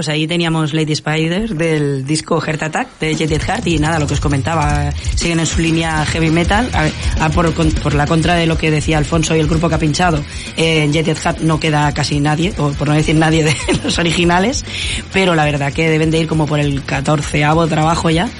Pues 0.00 0.08
ahí 0.08 0.26
teníamos 0.26 0.72
Lady 0.72 0.92
Spider 0.94 1.50
del 1.54 2.06
disco 2.06 2.40
Heart 2.40 2.62
Attack 2.62 2.88
de 3.00 3.14
Jet 3.14 3.28
Jet 3.28 3.42
Heart 3.44 3.66
y 3.66 3.78
nada, 3.78 3.98
lo 3.98 4.06
que 4.06 4.14
os 4.14 4.20
comentaba, 4.20 4.90
siguen 5.14 5.40
en 5.40 5.44
su 5.44 5.60
línea 5.60 6.06
heavy 6.06 6.30
metal, 6.30 6.70
a- 6.72 7.26
a 7.26 7.28
por, 7.28 7.52
con- 7.52 7.70
por 7.70 7.92
la 7.94 8.06
contra 8.06 8.34
de 8.36 8.46
lo 8.46 8.56
que 8.56 8.70
decía 8.70 8.96
Alfonso 8.96 9.36
y 9.36 9.40
el 9.40 9.46
grupo 9.46 9.68
que 9.68 9.74
ha 9.74 9.78
pinchado, 9.78 10.24
eh, 10.56 10.84
en 10.84 10.92
Jet 10.94 11.04
Jet 11.04 11.18
Heart 11.18 11.40
no 11.40 11.60
queda 11.60 11.92
casi 11.92 12.18
nadie, 12.18 12.54
o 12.56 12.70
por 12.70 12.88
no 12.88 12.94
decir 12.94 13.14
nadie 13.14 13.44
de 13.44 13.54
los 13.84 13.98
originales, 13.98 14.64
pero 15.12 15.34
la 15.34 15.44
verdad 15.44 15.70
que 15.70 15.90
deben 15.90 16.10
de 16.10 16.20
ir 16.20 16.26
como 16.26 16.46
por 16.46 16.60
el 16.60 16.82
14 16.82 17.44
trabajo 17.68 18.08
ya 18.08 18.30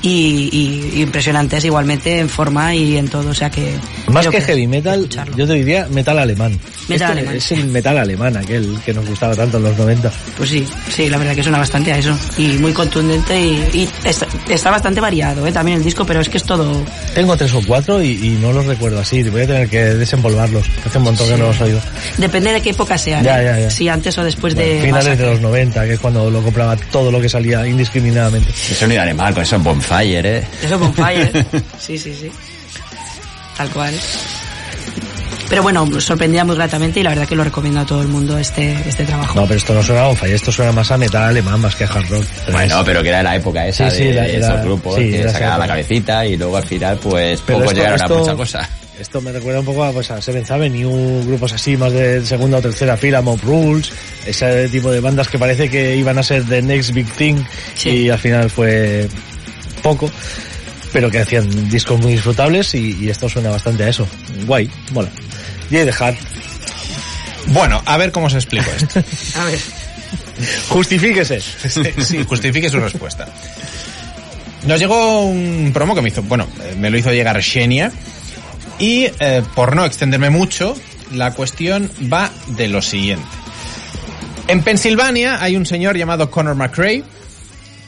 y, 0.00 0.48
y 0.96 1.02
impresionantes 1.02 1.66
igualmente 1.66 2.18
en 2.18 2.30
forma 2.30 2.74
y 2.74 2.96
en 2.96 3.08
todo, 3.08 3.28
o 3.28 3.34
sea 3.34 3.50
que... 3.50 3.74
Más 4.08 4.26
creo 4.26 4.40
que 4.40 4.46
heavy 4.46 4.66
metal, 4.66 5.06
yo 5.36 5.46
te 5.46 5.52
diría 5.52 5.86
metal 5.90 6.18
alemán. 6.18 6.58
Metal 6.90 7.08
Este 7.10 7.20
alemán. 7.20 7.36
Es 7.36 7.52
el 7.52 7.66
metal 7.66 7.98
alemán, 7.98 8.36
aquel 8.36 8.78
que 8.84 8.92
nos 8.92 9.06
gustaba 9.06 9.34
tanto 9.34 9.56
en 9.58 9.62
los 9.64 9.78
90. 9.78 10.10
Pues 10.36 10.50
sí, 10.50 10.66
sí, 10.88 11.08
la 11.08 11.18
verdad 11.18 11.34
que 11.34 11.42
suena 11.42 11.58
bastante 11.58 11.92
a 11.92 11.98
eso. 11.98 12.16
Y 12.36 12.58
muy 12.58 12.72
contundente 12.72 13.40
y, 13.40 13.70
y 13.72 13.88
está, 14.04 14.26
está 14.48 14.70
bastante 14.70 15.00
variado 15.00 15.46
¿eh? 15.46 15.52
también 15.52 15.78
el 15.78 15.84
disco, 15.84 16.04
pero 16.04 16.20
es 16.20 16.28
que 16.28 16.38
es 16.38 16.44
todo... 16.44 16.84
Tengo 17.14 17.36
tres 17.36 17.54
o 17.54 17.62
cuatro 17.66 18.02
y, 18.02 18.10
y 18.10 18.38
no 18.40 18.52
los 18.52 18.66
recuerdo 18.66 18.98
así. 18.98 19.22
Voy 19.22 19.42
a 19.42 19.46
tener 19.46 19.68
que 19.68 19.78
desempolvarlos. 19.94 20.66
Hace 20.84 20.98
un 20.98 21.04
montón 21.04 21.28
que 21.28 21.36
no 21.36 21.46
los 21.46 21.60
he 21.60 21.64
oído. 21.64 21.80
Depende 22.18 22.52
de 22.52 22.60
qué 22.60 22.70
época 22.70 22.98
sea. 22.98 23.22
Ya, 23.22 23.40
¿eh? 23.40 23.44
ya, 23.44 23.58
ya. 23.60 23.70
Si 23.70 23.88
antes 23.88 24.16
o 24.18 24.24
después 24.24 24.54
de... 24.54 24.80
Finales 24.82 25.18
de 25.18 25.26
los 25.26 25.40
90, 25.40 25.84
que 25.84 25.92
es 25.94 26.00
cuando 26.00 26.30
lo 26.30 26.42
compraba 26.42 26.76
todo 26.90 27.12
lo 27.12 27.20
que 27.20 27.28
salía 27.28 27.66
indiscriminadamente. 27.66 28.50
Eso 28.50 28.86
no 28.86 28.94
iba 28.94 29.02
animal 29.02 29.34
con 29.34 29.42
eso 29.42 29.56
en 29.56 29.64
Bonfire, 29.64 30.38
¿eh? 30.38 30.44
Eso 30.62 30.78
con 30.78 30.92
Fire. 30.94 31.46
sí, 31.78 31.98
sí, 31.98 32.14
sí. 32.14 32.30
Tal 33.56 33.68
cual. 33.70 33.94
Pero 35.50 35.62
bueno, 35.62 35.84
nos 35.84 36.04
sorprendía 36.04 36.44
muy 36.44 36.54
gratamente 36.56 37.00
y 37.00 37.02
la 37.02 37.10
verdad 37.10 37.26
que 37.28 37.34
lo 37.36 37.44
recomiendo 37.44 37.80
a 37.80 37.84
todo 37.86 38.00
el 38.02 38.08
mundo 38.08 38.38
este, 38.38 38.72
este 38.88 39.04
trabajo. 39.04 39.34
No, 39.38 39.46
pero 39.46 39.58
esto 39.58 39.74
no 39.74 39.82
suena 39.82 40.02
a 40.02 40.06
Bonfire, 40.06 40.34
esto 40.34 40.50
suena 40.52 40.72
más 40.72 40.90
a 40.92 40.96
metal 40.96 41.24
alemán 41.24 41.60
más 41.60 41.74
que 41.74 41.84
a 41.84 41.88
hard 41.88 42.08
rock. 42.08 42.24
Bueno, 42.52 42.82
pero 42.84 43.02
que 43.02 43.08
era 43.08 43.22
la 43.22 43.36
época 43.36 43.66
esa 43.66 43.90
Sí, 43.90 43.96
sí, 43.98 44.04
de 44.04 44.10
era- 44.12 44.26
era- 44.26 44.46
esos 44.54 44.64
grupos 44.64 44.96
sí, 44.96 45.10
que 45.10 45.28
sacaban 45.28 45.60
la 45.60 45.66
cabecita 45.66 46.24
y 46.24 46.36
luego 46.36 46.56
al 46.56 46.64
final 46.64 46.98
pues 47.02 47.40
Pero 47.44 47.58
pocos 47.58 47.72
esto- 47.72 47.76
llegaron 47.84 48.00
esto- 48.00 48.14
a 48.14 48.18
mucha 48.20 48.34
cosa. 48.36 48.70
Esto 49.00 49.20
me 49.22 49.32
recuerda 49.32 49.60
un 49.60 49.64
poco 49.66 49.82
a, 49.82 49.92
pues, 49.92 50.10
a 50.10 50.20
Seven 50.20 50.44
Avenue, 50.50 51.24
grupos 51.24 51.54
así 51.54 51.74
más 51.74 51.90
de 51.90 52.24
segunda 52.26 52.58
o 52.58 52.60
tercera 52.60 52.98
fila, 52.98 53.22
Mob 53.22 53.40
Rules, 53.42 53.90
ese 54.26 54.68
tipo 54.68 54.90
de 54.90 55.00
bandas 55.00 55.26
que 55.28 55.38
parece 55.38 55.70
que 55.70 55.96
iban 55.96 56.18
a 56.18 56.22
ser 56.22 56.44
the 56.44 56.60
next 56.60 56.90
big 56.92 57.10
thing 57.14 57.36
Sí. 57.76 57.88
y 57.90 58.10
al 58.10 58.18
final 58.18 58.50
fue 58.50 59.08
poco, 59.82 60.10
pero 60.92 61.10
que 61.10 61.18
hacían 61.20 61.70
discos 61.70 61.98
muy 61.98 62.12
disfrutables 62.12 62.74
y, 62.74 62.98
y 63.00 63.08
esto 63.08 63.26
suena 63.26 63.48
bastante 63.48 63.84
a 63.84 63.88
eso. 63.88 64.06
Guay, 64.46 64.70
mola. 64.92 65.08
Y 65.70 65.76
de 65.76 65.94
Hard, 65.98 66.16
Bueno, 67.46 67.80
a 67.84 67.96
ver 67.96 68.12
cómo 68.12 68.26
os 68.26 68.34
explico 68.34 68.70
esto. 68.76 69.02
A 69.40 69.44
ver. 69.44 69.58
justifíquese. 70.68 71.40
Sí, 71.40 71.82
sí, 72.02 72.24
justifique 72.24 72.68
su 72.68 72.80
respuesta. 72.80 73.26
Nos 74.66 74.78
llegó 74.80 75.22
un 75.22 75.70
promo 75.72 75.94
que 75.94 76.02
me 76.02 76.08
hizo, 76.08 76.22
bueno, 76.22 76.46
eh, 76.62 76.74
me 76.76 76.90
lo 76.90 76.98
hizo 76.98 77.12
llegar 77.12 77.40
Xenia. 77.42 77.90
Y 78.78 79.04
eh, 79.20 79.42
por 79.54 79.76
no 79.76 79.84
extenderme 79.84 80.30
mucho, 80.30 80.76
la 81.12 81.32
cuestión 81.34 81.90
va 82.12 82.30
de 82.48 82.68
lo 82.68 82.82
siguiente. 82.82 83.24
En 84.48 84.62
Pensilvania 84.62 85.42
hay 85.42 85.56
un 85.56 85.66
señor 85.66 85.96
llamado 85.96 86.30
Conor 86.30 86.56
McRae, 86.56 87.04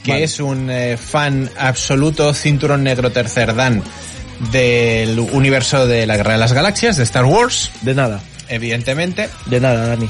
que 0.03 0.11
Vale. 0.11 0.23
es 0.23 0.39
un 0.39 0.69
eh, 0.69 0.97
fan 0.97 1.49
absoluto, 1.57 2.33
cinturón 2.33 2.83
negro 2.83 3.11
tercer 3.11 3.53
dan 3.53 3.83
del 4.51 5.19
universo 5.19 5.85
de 5.87 6.05
la 6.05 6.17
Guerra 6.17 6.33
de 6.33 6.39
las 6.39 6.53
Galaxias, 6.53 6.97
de 6.97 7.03
Star 7.03 7.25
Wars, 7.25 7.71
De 7.81 7.93
nada, 7.93 8.21
evidentemente. 8.49 9.29
de 9.45 9.59
nada, 9.59 9.87
Dani. 9.87 10.09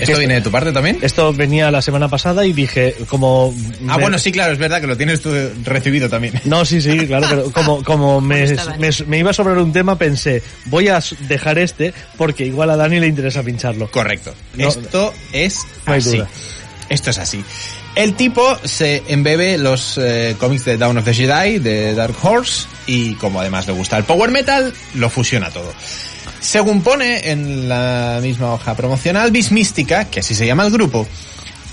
¿Esto 0.00 0.18
viene 0.18 0.34
de 0.34 0.40
tu 0.40 0.50
parte 0.50 0.72
también? 0.72 0.98
Esto 1.02 1.32
venía 1.32 1.70
la 1.70 1.80
semana 1.80 2.08
pasada 2.08 2.44
y 2.44 2.52
dije, 2.52 2.96
como... 3.08 3.54
Ah, 3.88 3.96
me- 3.96 4.02
bueno, 4.02 4.18
sí, 4.18 4.32
claro, 4.32 4.52
es 4.52 4.58
verdad 4.58 4.80
que 4.80 4.88
lo 4.88 4.96
tienes 4.96 5.20
tú 5.20 5.30
recibido 5.64 6.08
también. 6.08 6.40
No, 6.44 6.64
sí, 6.64 6.80
sí, 6.80 7.06
claro, 7.06 7.26
pero 7.30 7.52
como, 7.52 7.84
como 7.84 8.20
me, 8.20 8.44
iba 9.18 9.30
a 9.30 9.34
sobrar 9.34 9.58
un 9.58 9.72
tema, 9.72 9.96
pensé, 9.96 10.42
voy 10.64 10.88
a 10.88 10.98
dejar 11.28 11.58
este 11.58 11.94
porque 12.16 12.44
igual 12.46 12.70
a 12.70 12.76
Dani 12.76 12.98
le 12.98 13.06
interesa 13.06 13.44
pincharlo. 13.44 13.88
Correcto. 13.92 14.34
No- 14.56 14.68
Esto 14.68 15.14
es 15.32 15.58
No 15.86 15.92
hay 15.92 15.98
así. 16.00 16.16
duda. 16.16 16.28
Esto 16.88 17.10
es 17.10 17.18
así. 17.18 17.44
El 17.94 18.14
tipo 18.14 18.56
se 18.64 19.02
embebe 19.08 19.58
los 19.58 19.98
eh, 19.98 20.34
cómics 20.38 20.64
de 20.64 20.78
Dawn 20.78 20.96
of 20.96 21.04
the 21.04 21.12
Jedi, 21.12 21.58
de 21.58 21.94
Dark 21.94 22.14
Horse, 22.22 22.66
y 22.86 23.14
como 23.14 23.40
además 23.40 23.66
le 23.66 23.74
gusta 23.74 23.98
el 23.98 24.04
power 24.04 24.30
metal, 24.30 24.72
lo 24.94 25.10
fusiona 25.10 25.50
todo. 25.50 25.72
Según 26.40 26.82
pone 26.82 27.30
en 27.30 27.68
la 27.68 28.18
misma 28.22 28.54
hoja 28.54 28.74
promocional, 28.74 29.30
Bis 29.30 29.52
Mística, 29.52 30.06
que 30.06 30.20
así 30.20 30.34
se 30.34 30.46
llama 30.46 30.64
el 30.64 30.72
grupo, 30.72 31.06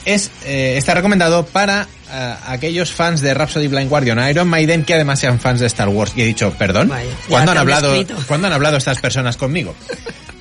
es, 0.05 0.29
eh, 0.45 0.75
está 0.77 0.93
recomendado 0.93 1.45
para 1.45 1.87
eh, 2.11 2.35
aquellos 2.47 2.91
fans 2.91 3.21
de 3.21 3.33
Rhapsody 3.33 3.67
Blind 3.67 3.89
Guardian 3.89 4.29
Iron 4.29 4.47
Maiden 4.47 4.83
que 4.83 4.95
además 4.95 5.19
sean 5.19 5.39
fans 5.39 5.59
de 5.59 5.67
Star 5.67 5.87
Wars. 5.89 6.13
Y 6.15 6.21
he 6.21 6.25
dicho, 6.25 6.53
perdón, 6.57 6.89
Vaya, 6.89 7.09
ya 7.09 7.27
¿cuándo 7.27 7.51
han 7.51 7.57
hablado, 7.59 7.93
escrito. 7.93 8.21
¿cuándo 8.27 8.47
han 8.47 8.53
hablado 8.53 8.77
estas 8.77 8.99
personas 8.99 9.37
conmigo? 9.37 9.75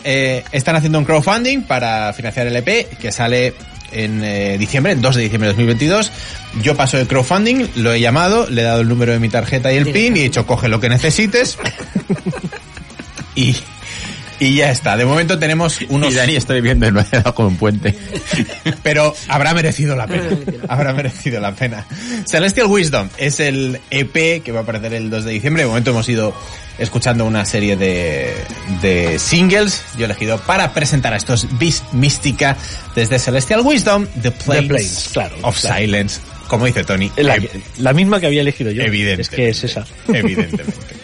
Eh, 0.04 0.44
están 0.52 0.76
haciendo 0.76 0.98
un 0.98 1.04
crowdfunding 1.04 1.62
para 1.62 2.12
financiar 2.12 2.46
el 2.46 2.56
EP 2.56 2.98
que 2.98 3.12
sale 3.12 3.54
en 3.92 4.22
eh, 4.22 4.56
diciembre, 4.58 4.94
2 4.96 5.16
de 5.16 5.22
diciembre 5.22 5.48
de 5.48 5.54
2022. 5.54 6.12
Yo 6.62 6.76
paso 6.76 6.98
el 6.98 7.06
crowdfunding, 7.06 7.68
lo 7.76 7.92
he 7.92 8.00
llamado, 8.00 8.48
le 8.48 8.62
he 8.62 8.64
dado 8.64 8.80
el 8.80 8.88
número 8.88 9.12
de 9.12 9.18
mi 9.18 9.28
tarjeta 9.28 9.72
y 9.72 9.76
el 9.76 9.90
PIN 9.90 10.16
y 10.16 10.20
he 10.20 10.22
dicho, 10.24 10.46
coge 10.46 10.68
lo 10.68 10.80
que 10.80 10.88
necesites. 10.88 11.58
y, 13.34 13.56
y 14.40 14.54
ya 14.54 14.70
está. 14.70 14.96
De 14.96 15.04
momento 15.04 15.38
tenemos 15.38 15.80
unos... 15.88 16.12
Y 16.12 16.16
Dani 16.16 16.36
estoy 16.36 16.60
viendo 16.60 16.86
el 16.86 16.92
bajo 16.92 17.46
un 17.46 17.56
puente. 17.56 17.94
Pero 18.82 19.14
habrá 19.28 19.54
merecido 19.54 19.96
la 19.96 20.06
pena. 20.06 20.28
Habrá 20.68 20.92
merecido 20.92 21.40
la 21.40 21.52
pena. 21.54 21.86
Celestial 22.26 22.66
Wisdom 22.66 23.08
es 23.16 23.40
el 23.40 23.80
EP 23.90 24.42
que 24.42 24.52
va 24.52 24.60
a 24.60 24.62
aparecer 24.62 24.94
el 24.94 25.10
2 25.10 25.24
de 25.24 25.32
diciembre. 25.32 25.62
De 25.62 25.68
momento 25.68 25.90
hemos 25.90 26.08
ido 26.08 26.34
escuchando 26.78 27.24
una 27.24 27.44
serie 27.44 27.76
de, 27.76 28.34
de 28.80 29.18
singles. 29.18 29.82
Yo 29.96 30.02
he 30.02 30.04
elegido 30.04 30.38
para 30.38 30.72
presentar 30.72 31.12
a 31.12 31.16
estos 31.16 31.58
Beast 31.58 31.92
Mística 31.92 32.56
desde 32.94 33.18
Celestial 33.18 33.62
Wisdom, 33.62 34.06
The 34.22 34.30
Plains, 34.30 34.68
Plains, 34.68 35.08
claro, 35.12 35.36
of 35.42 35.60
claro. 35.60 35.76
Silence. 35.76 36.20
Como 36.48 36.64
dice 36.64 36.82
Tony. 36.84 37.10
La, 37.76 37.92
misma 37.92 38.20
que 38.20 38.26
había 38.26 38.40
elegido 38.40 38.70
yo. 38.70 38.82
evidente. 38.82 39.22
Es 39.22 39.28
que 39.28 39.48
es 39.50 39.64
esa. 39.64 39.84
Evidentemente. 40.08 40.72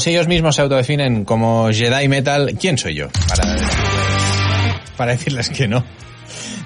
Pues 0.00 0.06
ellos 0.06 0.28
mismos 0.28 0.56
se 0.56 0.62
autodefinen 0.62 1.26
como 1.26 1.68
Jedi 1.70 2.08
Metal. 2.08 2.56
¿Quién 2.58 2.78
soy 2.78 2.94
yo? 2.94 3.08
Para, 3.28 3.54
para 4.96 5.12
decirles 5.12 5.50
que 5.50 5.68
no. 5.68 5.84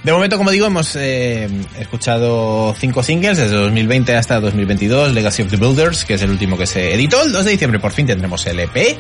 De 0.05 0.13
momento, 0.13 0.39
como 0.39 0.53
digo, 0.53 0.67
hemos 0.67 0.95
eh, 0.95 1.49
escuchado 1.81 2.77
cinco 2.79 3.03
singles 3.03 3.37
desde 3.37 3.57
2020 3.57 4.15
hasta 4.15 4.39
2022. 4.39 5.15
Legacy 5.15 5.43
of 5.43 5.51
the 5.51 5.57
Builders, 5.57 6.05
que 6.05 6.15
es 6.15 6.23
el 6.23 6.31
último 6.31 6.57
que 6.57 6.69
se 6.69 6.95
editó. 6.95 7.25
El 7.25 7.33
2 7.33 7.45
de 7.45 7.51
diciembre 7.51 7.81
por 7.81 7.91
fin 7.91 8.07
tendremos 8.07 8.47
el 8.47 8.61
EP. 8.61 8.97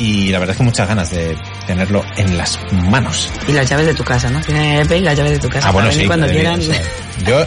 Y 0.00 0.30
la 0.30 0.40
verdad 0.40 0.54
es 0.54 0.56
que 0.56 0.64
muchas 0.64 0.88
ganas 0.88 1.12
de 1.12 1.36
tenerlo 1.68 2.04
en 2.16 2.36
las 2.36 2.58
manos. 2.72 3.30
Y 3.46 3.52
las 3.52 3.70
llaves 3.70 3.86
de 3.86 3.94
tu 3.94 4.02
casa, 4.02 4.30
¿no? 4.30 4.40
Tienen 4.40 4.64
el 4.64 4.80
EP 4.80 4.98
y 4.98 5.00
las 5.02 5.16
llaves 5.16 5.34
de 5.34 5.38
tu 5.38 5.48
casa. 5.48 5.68
Ah, 5.68 5.70
bueno, 5.70 5.92
sí. 5.92 6.06
cuando 6.08 6.26
quieran. 6.26 6.58
o 6.58 6.62
sea, 6.64 6.82
yo 7.24 7.46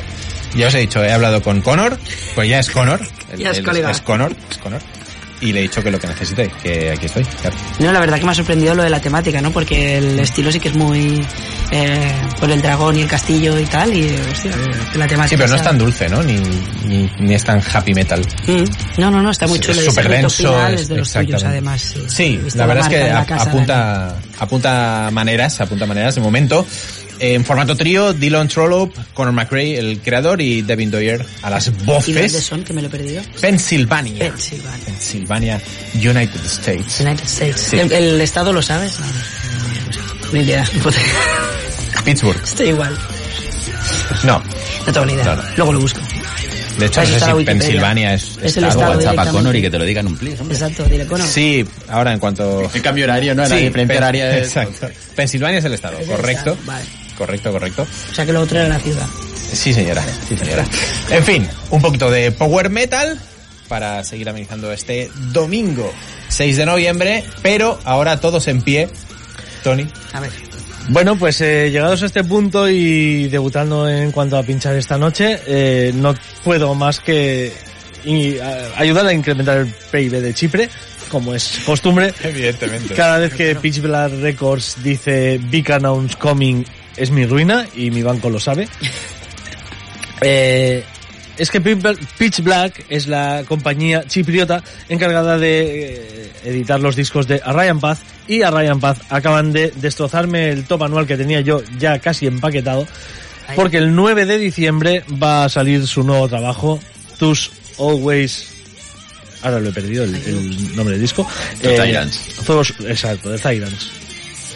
ya 0.55 0.67
os 0.67 0.73
he 0.75 0.79
dicho, 0.79 1.03
he 1.03 1.11
hablado 1.11 1.41
con 1.41 1.59
Connor, 1.59 1.99
pues 2.33 2.47
ya 2.47 2.59
es 2.59 2.69
Connor. 2.69 3.01
Ya 3.37 3.51
es 3.51 3.59
colega. 3.59 3.91
Es 3.91 3.99
Connor, 3.99 4.33
es 4.49 4.57
Connor. 4.59 4.79
Y 5.45 5.51
le 5.51 5.59
he 5.59 5.61
dicho 5.63 5.83
que 5.83 5.91
lo 5.91 5.99
que 5.99 6.07
necesite, 6.07 6.49
que 6.61 6.91
aquí 6.91 7.05
estoy. 7.07 7.23
claro. 7.23 7.55
No, 7.79 7.91
la 7.91 7.99
verdad 7.99 8.17
que 8.19 8.25
me 8.25 8.31
ha 8.31 8.35
sorprendido 8.35 8.73
lo 8.75 8.83
de 8.83 8.89
la 8.89 8.99
temática, 9.01 9.41
¿no? 9.41 9.51
Porque 9.51 9.97
el 9.97 10.19
estilo 10.19 10.51
sí 10.51 10.59
que 10.59 10.69
es 10.69 10.75
muy 10.75 11.25
eh, 11.71 12.11
por 12.39 12.49
el 12.49 12.61
dragón 12.61 12.97
y 12.97 13.01
el 13.01 13.07
castillo 13.07 13.59
y 13.59 13.65
tal, 13.65 13.93
y 13.93 14.15
hostia, 14.31 14.51
la 14.95 15.07
temática. 15.07 15.27
Sí, 15.27 15.35
pero 15.37 15.49
no 15.49 15.55
es 15.55 15.61
tan 15.63 15.77
dulce, 15.77 16.07
¿no? 16.07 16.23
Ni, 16.23 16.39
ni, 16.85 17.09
ni 17.19 17.33
es 17.33 17.43
tan 17.43 17.61
happy 17.61 17.93
metal. 17.93 18.21
Mm, 18.47 18.63
No, 19.01 19.11
no, 19.11 19.21
no, 19.21 19.31
está 19.31 19.47
muy 19.47 19.59
chulo. 19.59 19.79
es 19.79 19.85
súper 19.85 20.07
denso, 20.09 20.67
es- 20.69 20.87
de 20.87 20.97
los 20.97 21.11
tuyos, 21.11 21.43
además. 21.43 21.81
Sí, 21.81 21.99
Sí, 22.07 22.39
la 22.55 22.65
verdad 22.65 22.91
es 22.91 22.97
que 22.99 23.25
casa, 23.27 23.49
apunta, 23.49 24.15
apunta 24.39 25.09
maneras, 25.11 25.59
apunta 25.59 25.85
maneras 25.85 26.15
de 26.15 26.21
momento. 26.21 26.65
En 27.19 27.45
formato 27.45 27.75
trío, 27.75 28.11
Dylan 28.13 28.47
Trollope, 28.47 28.99
Conor 29.13 29.33
McRae, 29.33 29.77
el 29.77 29.99
creador, 29.99 30.41
y 30.41 30.61
Devin 30.61 30.91
Doyer 30.91 31.25
a 31.41 31.49
las 31.49 31.67
¿Y 31.67 31.71
dónde 31.71 31.83
voces. 31.85 32.43
son? 32.43 32.63
Que 32.63 32.73
me 32.73 32.81
lo 32.81 32.87
he 32.87 32.91
perdido. 32.91 33.21
Pensilvania. 33.39 34.19
Pensilvania. 34.19 34.85
Pensilvania, 34.85 35.61
United 35.95 36.45
States. 36.45 36.99
United 36.99 37.23
States. 37.25 37.61
Sí. 37.69 37.77
¿El, 37.79 37.91
el 37.91 38.21
estado 38.21 38.51
lo 38.51 38.61
sabes? 38.61 38.99
No, 38.99 39.05
Ni 40.33 40.39
idea. 40.41 40.65
Pittsburgh. 42.05 42.39
Estoy 42.43 42.69
igual. 42.69 42.97
No, 44.23 44.41
No 44.85 44.91
tengo 44.93 45.05
ni 45.05 45.13
idea. 45.13 45.23
No, 45.25 45.35
no. 45.35 45.43
Luego 45.55 45.73
lo 45.73 45.79
busco. 45.79 45.99
de 46.79 46.85
hecho 46.87 47.01
no 47.01 47.07
sé 47.07 47.19
si. 47.37 47.45
Pensilvania 47.45 48.13
es, 48.15 48.37
Es 48.41 48.57
el 48.57 48.65
estado. 48.65 48.99
estado 48.99 49.21
a. 49.21 49.25
Connor 49.31 49.55
y 49.55 49.61
que 49.61 49.69
te 49.69 49.77
lo 49.79 49.85
digan 49.85 50.07
un 50.07 50.17
please, 50.17 50.41
hombre. 50.41 50.57
Exacto, 50.57 50.83
dile 50.85 51.05
Cono. 51.05 51.25
Sí, 51.25 51.63
ahora 51.89 52.11
en 52.13 52.19
cuanto... 52.19 52.69
El 52.73 52.81
cambio 52.81 53.05
horario, 53.05 53.33
¿no? 53.35 53.47
La 53.47 53.55
diferencia 53.55 53.97
horaria 53.97 54.37
es... 54.37 54.47
Exacto. 54.47 54.89
Pensilvania 55.15 55.59
es 55.59 55.65
el 55.65 55.73
estado, 55.73 55.97
Es 55.99 56.09
el 56.09 56.15
correcto. 56.15 56.51
estado, 56.51 56.57
vale. 56.65 56.85
Correcto, 57.25 57.51
correcto. 57.51 57.87
O 58.11 58.13
sea 58.13 58.25
que 58.25 58.33
lo 58.33 58.41
otro 58.41 58.59
era 58.59 58.67
la 58.67 58.79
ciudad. 58.79 59.07
Sí, 59.53 59.73
señora. 59.73 60.03
Sí, 60.27 60.35
señora. 60.37 60.65
En 61.09 61.23
fin, 61.23 61.47
un 61.69 61.81
poquito 61.81 62.11
de 62.11 62.31
power 62.31 62.69
metal 62.69 63.17
para 63.69 64.03
seguir 64.03 64.27
amenizando 64.27 64.71
este 64.73 65.09
domingo 65.31 65.91
6 66.27 66.57
de 66.57 66.65
noviembre, 66.65 67.23
pero 67.41 67.79
ahora 67.85 68.19
todos 68.19 68.47
en 68.47 68.61
pie. 68.61 68.89
Tony. 69.63 69.87
A 70.11 70.19
ver. 70.19 70.31
Bueno, 70.89 71.17
pues 71.17 71.39
eh, 71.39 71.69
llegados 71.71 72.03
a 72.03 72.07
este 72.07 72.25
punto 72.25 72.67
y 72.69 73.29
debutando 73.29 73.87
en 73.87 74.11
cuanto 74.11 74.37
a 74.37 74.43
pinchar 74.43 74.75
esta 74.75 74.97
noche, 74.97 75.39
eh, 75.47 75.93
no 75.95 76.13
puedo 76.43 76.75
más 76.75 76.99
que 76.99 77.53
y, 78.03 78.37
a- 78.39 78.67
ayudar 78.75 79.05
a 79.07 79.13
incrementar 79.13 79.59
el 79.59 79.67
PIB 79.67 80.19
de 80.19 80.33
Chipre, 80.33 80.69
como 81.09 81.33
es 81.33 81.61
costumbre. 81.65 82.13
Evidentemente. 82.21 82.93
Cada 82.95 83.19
vez 83.19 83.33
que 83.33 83.55
Pitch 83.55 83.79
Black 83.79 84.11
Records 84.19 84.75
dice 84.83 85.39
Big 85.41 85.71
Announce 85.71 86.17
Coming 86.17 86.65
es 86.97 87.11
mi 87.11 87.25
ruina 87.25 87.67
y 87.75 87.91
mi 87.91 88.03
banco 88.03 88.29
lo 88.29 88.39
sabe. 88.39 88.67
Eh, 90.25 90.85
es 91.37 91.51
que 91.51 91.59
Pitch 91.59 92.41
Black 92.41 92.85
es 92.87 93.07
la 93.07 93.43
compañía 93.45 94.05
chipriota 94.07 94.63
encargada 94.87 95.37
de 95.37 95.95
eh, 95.95 96.31
editar 96.45 96.79
los 96.79 96.95
discos 96.95 97.27
de 97.27 97.39
Ryan 97.39 97.81
Paz 97.81 97.99
y 98.27 98.43
a 98.43 98.51
Ryan 98.51 98.79
Paz 98.79 98.99
acaban 99.09 99.51
de 99.51 99.73
destrozarme 99.75 100.49
el 100.49 100.63
top 100.65 100.83
anual 100.83 101.07
que 101.07 101.17
tenía 101.17 101.41
yo 101.41 101.61
ya 101.77 101.99
casi 101.99 102.27
empaquetado 102.27 102.87
porque 103.55 103.77
el 103.77 103.95
9 103.95 104.25
de 104.25 104.37
diciembre 104.37 105.03
va 105.21 105.45
a 105.45 105.49
salir 105.49 105.85
su 105.87 106.03
nuevo 106.03 106.29
trabajo 106.29 106.79
Tus 107.17 107.51
Always. 107.77 108.49
Ahora 109.41 109.59
lo 109.59 109.69
he 109.69 109.73
perdido 109.73 110.05
el, 110.05 110.15
el 110.15 110.75
nombre 110.75 110.93
del 110.93 111.01
disco. 111.01 111.27
The 111.61 111.75
Tyrants. 111.75 112.39
Exacto 112.87 113.29
The 113.29 113.39
Tyrants. 113.39 113.91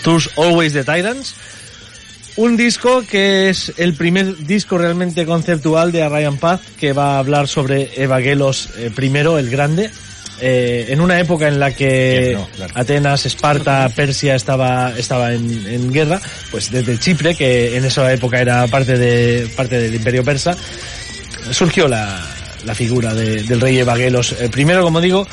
Tus 0.03 0.29
Always 0.37 0.73
the 0.73 0.83
Tyrants 0.83 1.35
un 2.37 2.55
disco 2.57 3.03
que 3.09 3.49
es 3.49 3.73
el 3.77 3.93
primer 3.93 4.37
disco 4.45 4.77
realmente 4.77 5.25
conceptual 5.25 5.91
de 5.91 6.07
Ryan 6.07 6.37
Paz 6.37 6.61
que 6.79 6.93
va 6.93 7.15
a 7.15 7.19
hablar 7.19 7.47
sobre 7.47 7.91
Evagelos 8.01 8.69
eh, 8.77 8.91
primero, 8.95 9.37
el 9.39 9.49
grande, 9.49 9.89
eh, 10.39 10.85
en 10.89 11.01
una 11.01 11.19
época 11.19 11.47
en 11.47 11.59
la 11.59 11.73
que 11.73 12.19
Bien, 12.29 12.33
no, 12.39 12.47
claro. 12.55 12.73
Atenas, 12.75 13.25
Esparta, 13.25 13.89
Persia 13.95 14.35
estaba, 14.35 14.93
estaba 14.97 15.33
en, 15.33 15.65
en 15.67 15.91
guerra, 15.91 16.21
pues 16.51 16.69
desde 16.71 16.99
Chipre, 16.99 17.35
que 17.35 17.75
en 17.75 17.85
esa 17.85 18.11
época 18.13 18.39
era 18.39 18.67
parte 18.67 18.97
de, 18.97 19.47
parte 19.57 19.79
del 19.81 19.95
imperio 19.95 20.23
persa, 20.23 20.55
surgió 21.51 21.87
la, 21.87 22.23
la 22.65 22.75
figura 22.75 23.13
de- 23.15 23.43
del 23.43 23.59
rey 23.61 23.79
Evagelos 23.79 24.35
eh, 24.39 24.47
primero, 24.49 24.83
como 24.83 25.01
digo, 25.01 25.27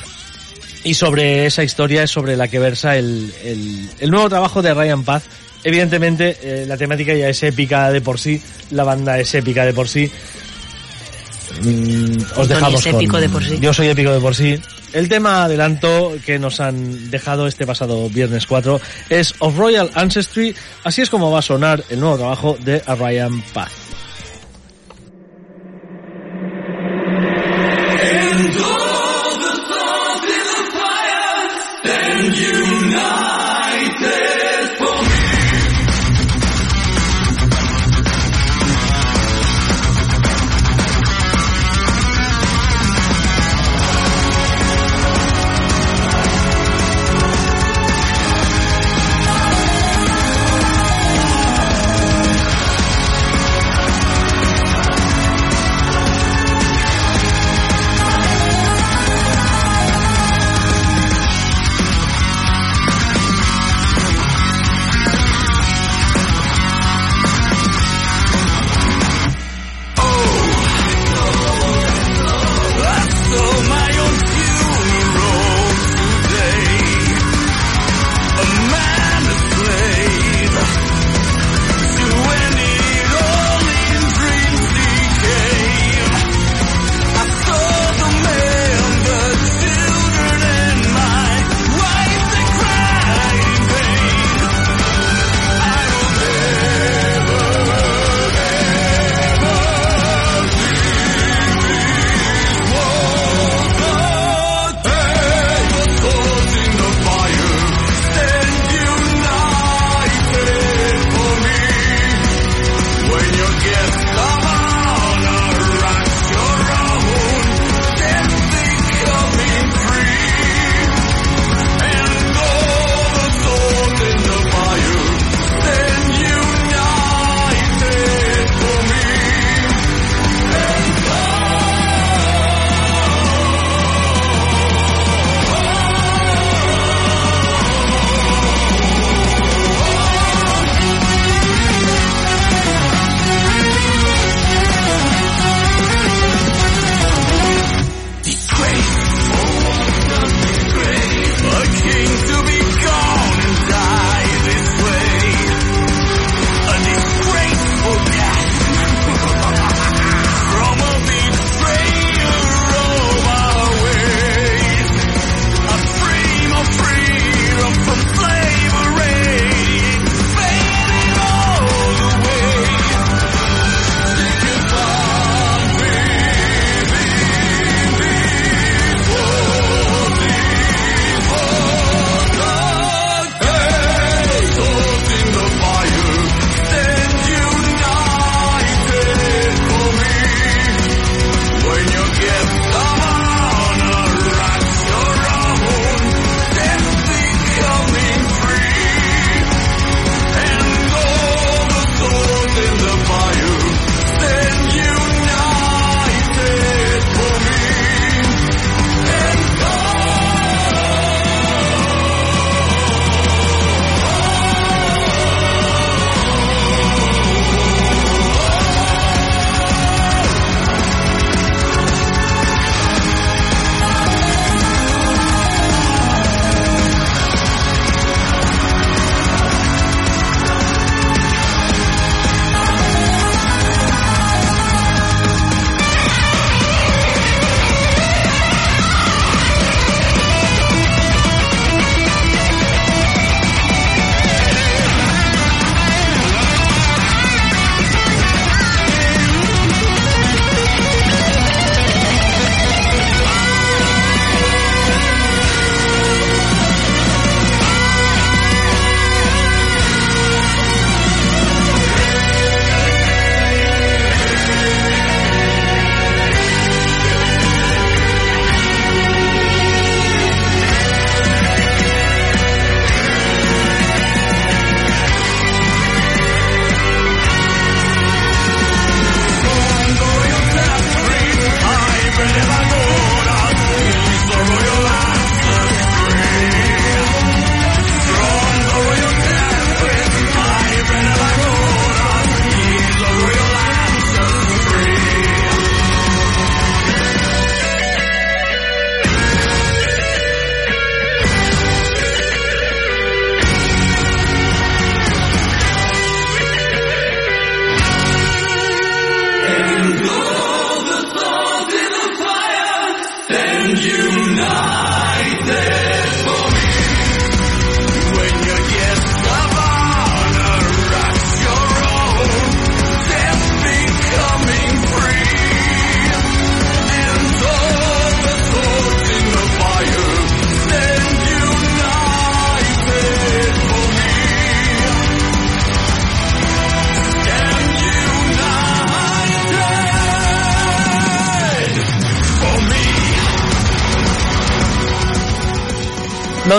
y 0.85 0.95
sobre 0.95 1.45
esa 1.47 1.63
historia 1.65 2.03
es 2.03 2.11
sobre 2.11 2.37
la 2.37 2.49
que 2.49 2.59
versa 2.59 2.97
el, 2.97 3.33
el, 3.45 3.89
el 4.01 4.11
nuevo 4.11 4.29
trabajo 4.29 4.63
de 4.63 4.73
Ryan 4.73 5.05
Paz. 5.05 5.23
Evidentemente, 5.65 6.37
eh, 6.43 6.65
la 6.67 6.77
temática 6.77 7.15
ya 7.15 7.29
es 7.29 7.43
épica 7.43 7.91
de 7.91 8.01
por 8.01 8.21
sí, 8.21 8.41
la 8.71 8.85
banda 8.85 9.19
es 9.19 9.35
épica 9.35 9.65
de 9.65 9.73
por 9.73 9.89
sí. 9.89 10.11
Mm, 11.63 12.17
os 12.37 12.49
dejamos 12.49 12.85
es 12.87 12.93
con- 12.93 13.01
épico 13.03 13.21
de 13.21 13.29
por 13.29 13.45
sí. 13.45 13.59
Yo 13.61 13.73
soy 13.73 13.89
épico 13.89 14.13
de 14.13 14.21
por 14.21 14.35
sí. 14.35 14.61
El 14.93 15.09
tema 15.09 15.45
adelanto 15.45 16.15
que 16.25 16.39
nos 16.39 16.61
han 16.61 17.11
dejado 17.11 17.47
este 17.47 17.67
pasado 17.67 18.09
viernes 18.09 18.47
4 18.47 18.81
es 19.09 19.35
Of 19.41 19.57
Royal 19.57 19.91
Ancestry. 19.95 20.55
Así 20.85 21.03
es 21.03 21.11
como 21.11 21.31
va 21.31 21.41
a 21.41 21.43
sonar 21.43 21.83
el 21.91 21.99
nuevo 22.01 22.17
trabajo 22.17 22.57
de 22.65 22.81
Ryan 22.81 23.43
Paz. 23.53 23.73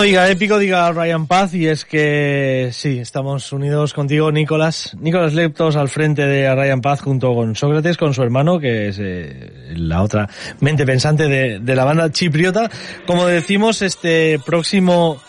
Diga 0.06 0.30
épico, 0.30 0.60
diga 0.60 0.92
Ryan 0.92 1.26
Paz, 1.26 1.52
y 1.54 1.66
es 1.66 1.84
que 1.84 2.70
sí, 2.72 3.00
estamos 3.00 3.52
unidos 3.52 3.92
contigo, 3.92 4.30
Nicolás. 4.30 4.96
Nicolás 5.00 5.34
Leptos 5.34 5.74
al 5.74 5.88
frente 5.88 6.24
de 6.24 6.54
Ryan 6.54 6.80
Paz 6.80 7.00
junto 7.00 7.34
con 7.34 7.56
Sócrates, 7.56 7.96
con 7.96 8.14
su 8.14 8.22
hermano, 8.22 8.60
que 8.60 8.88
es 8.88 9.00
eh, 9.00 9.74
la 9.74 10.02
otra 10.02 10.28
mente 10.60 10.86
pensante 10.86 11.26
de, 11.26 11.74
la 11.74 11.84
banda 11.84 12.12
chipriota. 12.12 12.70
Como 13.04 13.26
decimos, 13.26 13.82
este 13.82 14.38
próximo 14.38 15.20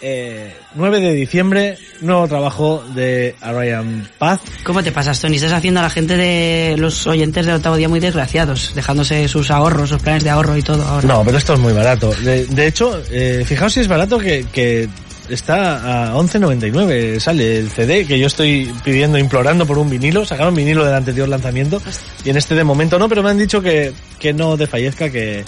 eh, 0.00 0.54
9 0.76 1.00
de 1.00 1.12
diciembre, 1.12 1.76
nuevo 2.00 2.26
trabajo 2.28 2.84
de 2.94 3.34
Ryan 3.40 4.08
Paz. 4.18 4.40
¿Cómo 4.64 4.82
te 4.82 4.92
pasas, 4.92 5.20
Tony? 5.20 5.36
Estás 5.36 5.52
haciendo 5.52 5.80
a 5.80 5.84
la 5.84 5.90
gente 5.90 6.16
de 6.16 6.76
los 6.76 7.06
oyentes 7.06 7.46
del 7.46 7.56
octavo 7.56 7.76
día 7.76 7.88
muy 7.88 8.00
desgraciados, 8.00 8.74
dejándose 8.74 9.28
sus 9.28 9.50
ahorros, 9.50 9.90
sus 9.90 10.02
planes 10.02 10.24
de 10.24 10.30
ahorro 10.30 10.56
y 10.56 10.62
todo 10.62 10.84
ahora. 10.84 11.06
No, 11.06 11.24
pero 11.24 11.38
esto 11.38 11.54
es 11.54 11.60
muy 11.60 11.72
barato. 11.72 12.12
De, 12.22 12.46
de 12.46 12.66
hecho, 12.66 13.00
eh, 13.10 13.44
fijaos 13.46 13.72
si 13.72 13.80
es 13.80 13.88
barato 13.88 14.18
que, 14.18 14.46
que 14.52 14.88
está 15.28 16.10
a 16.10 16.14
11.99 16.16 17.20
sale 17.20 17.58
el 17.58 17.70
CD 17.70 18.06
que 18.06 18.18
yo 18.18 18.26
estoy 18.26 18.72
pidiendo, 18.84 19.18
implorando 19.18 19.66
por 19.66 19.78
un 19.78 19.88
vinilo. 19.88 20.24
Sacaron 20.24 20.54
vinilo 20.54 20.84
del 20.84 20.94
anterior 20.94 21.28
lanzamiento 21.28 21.80
y 22.24 22.30
en 22.30 22.36
este 22.36 22.54
de 22.54 22.64
momento 22.64 22.98
no, 22.98 23.08
pero 23.08 23.22
me 23.22 23.30
han 23.30 23.38
dicho 23.38 23.60
que, 23.62 23.92
que 24.18 24.32
no 24.32 24.56
desfallezca, 24.56 25.10
que, 25.10 25.44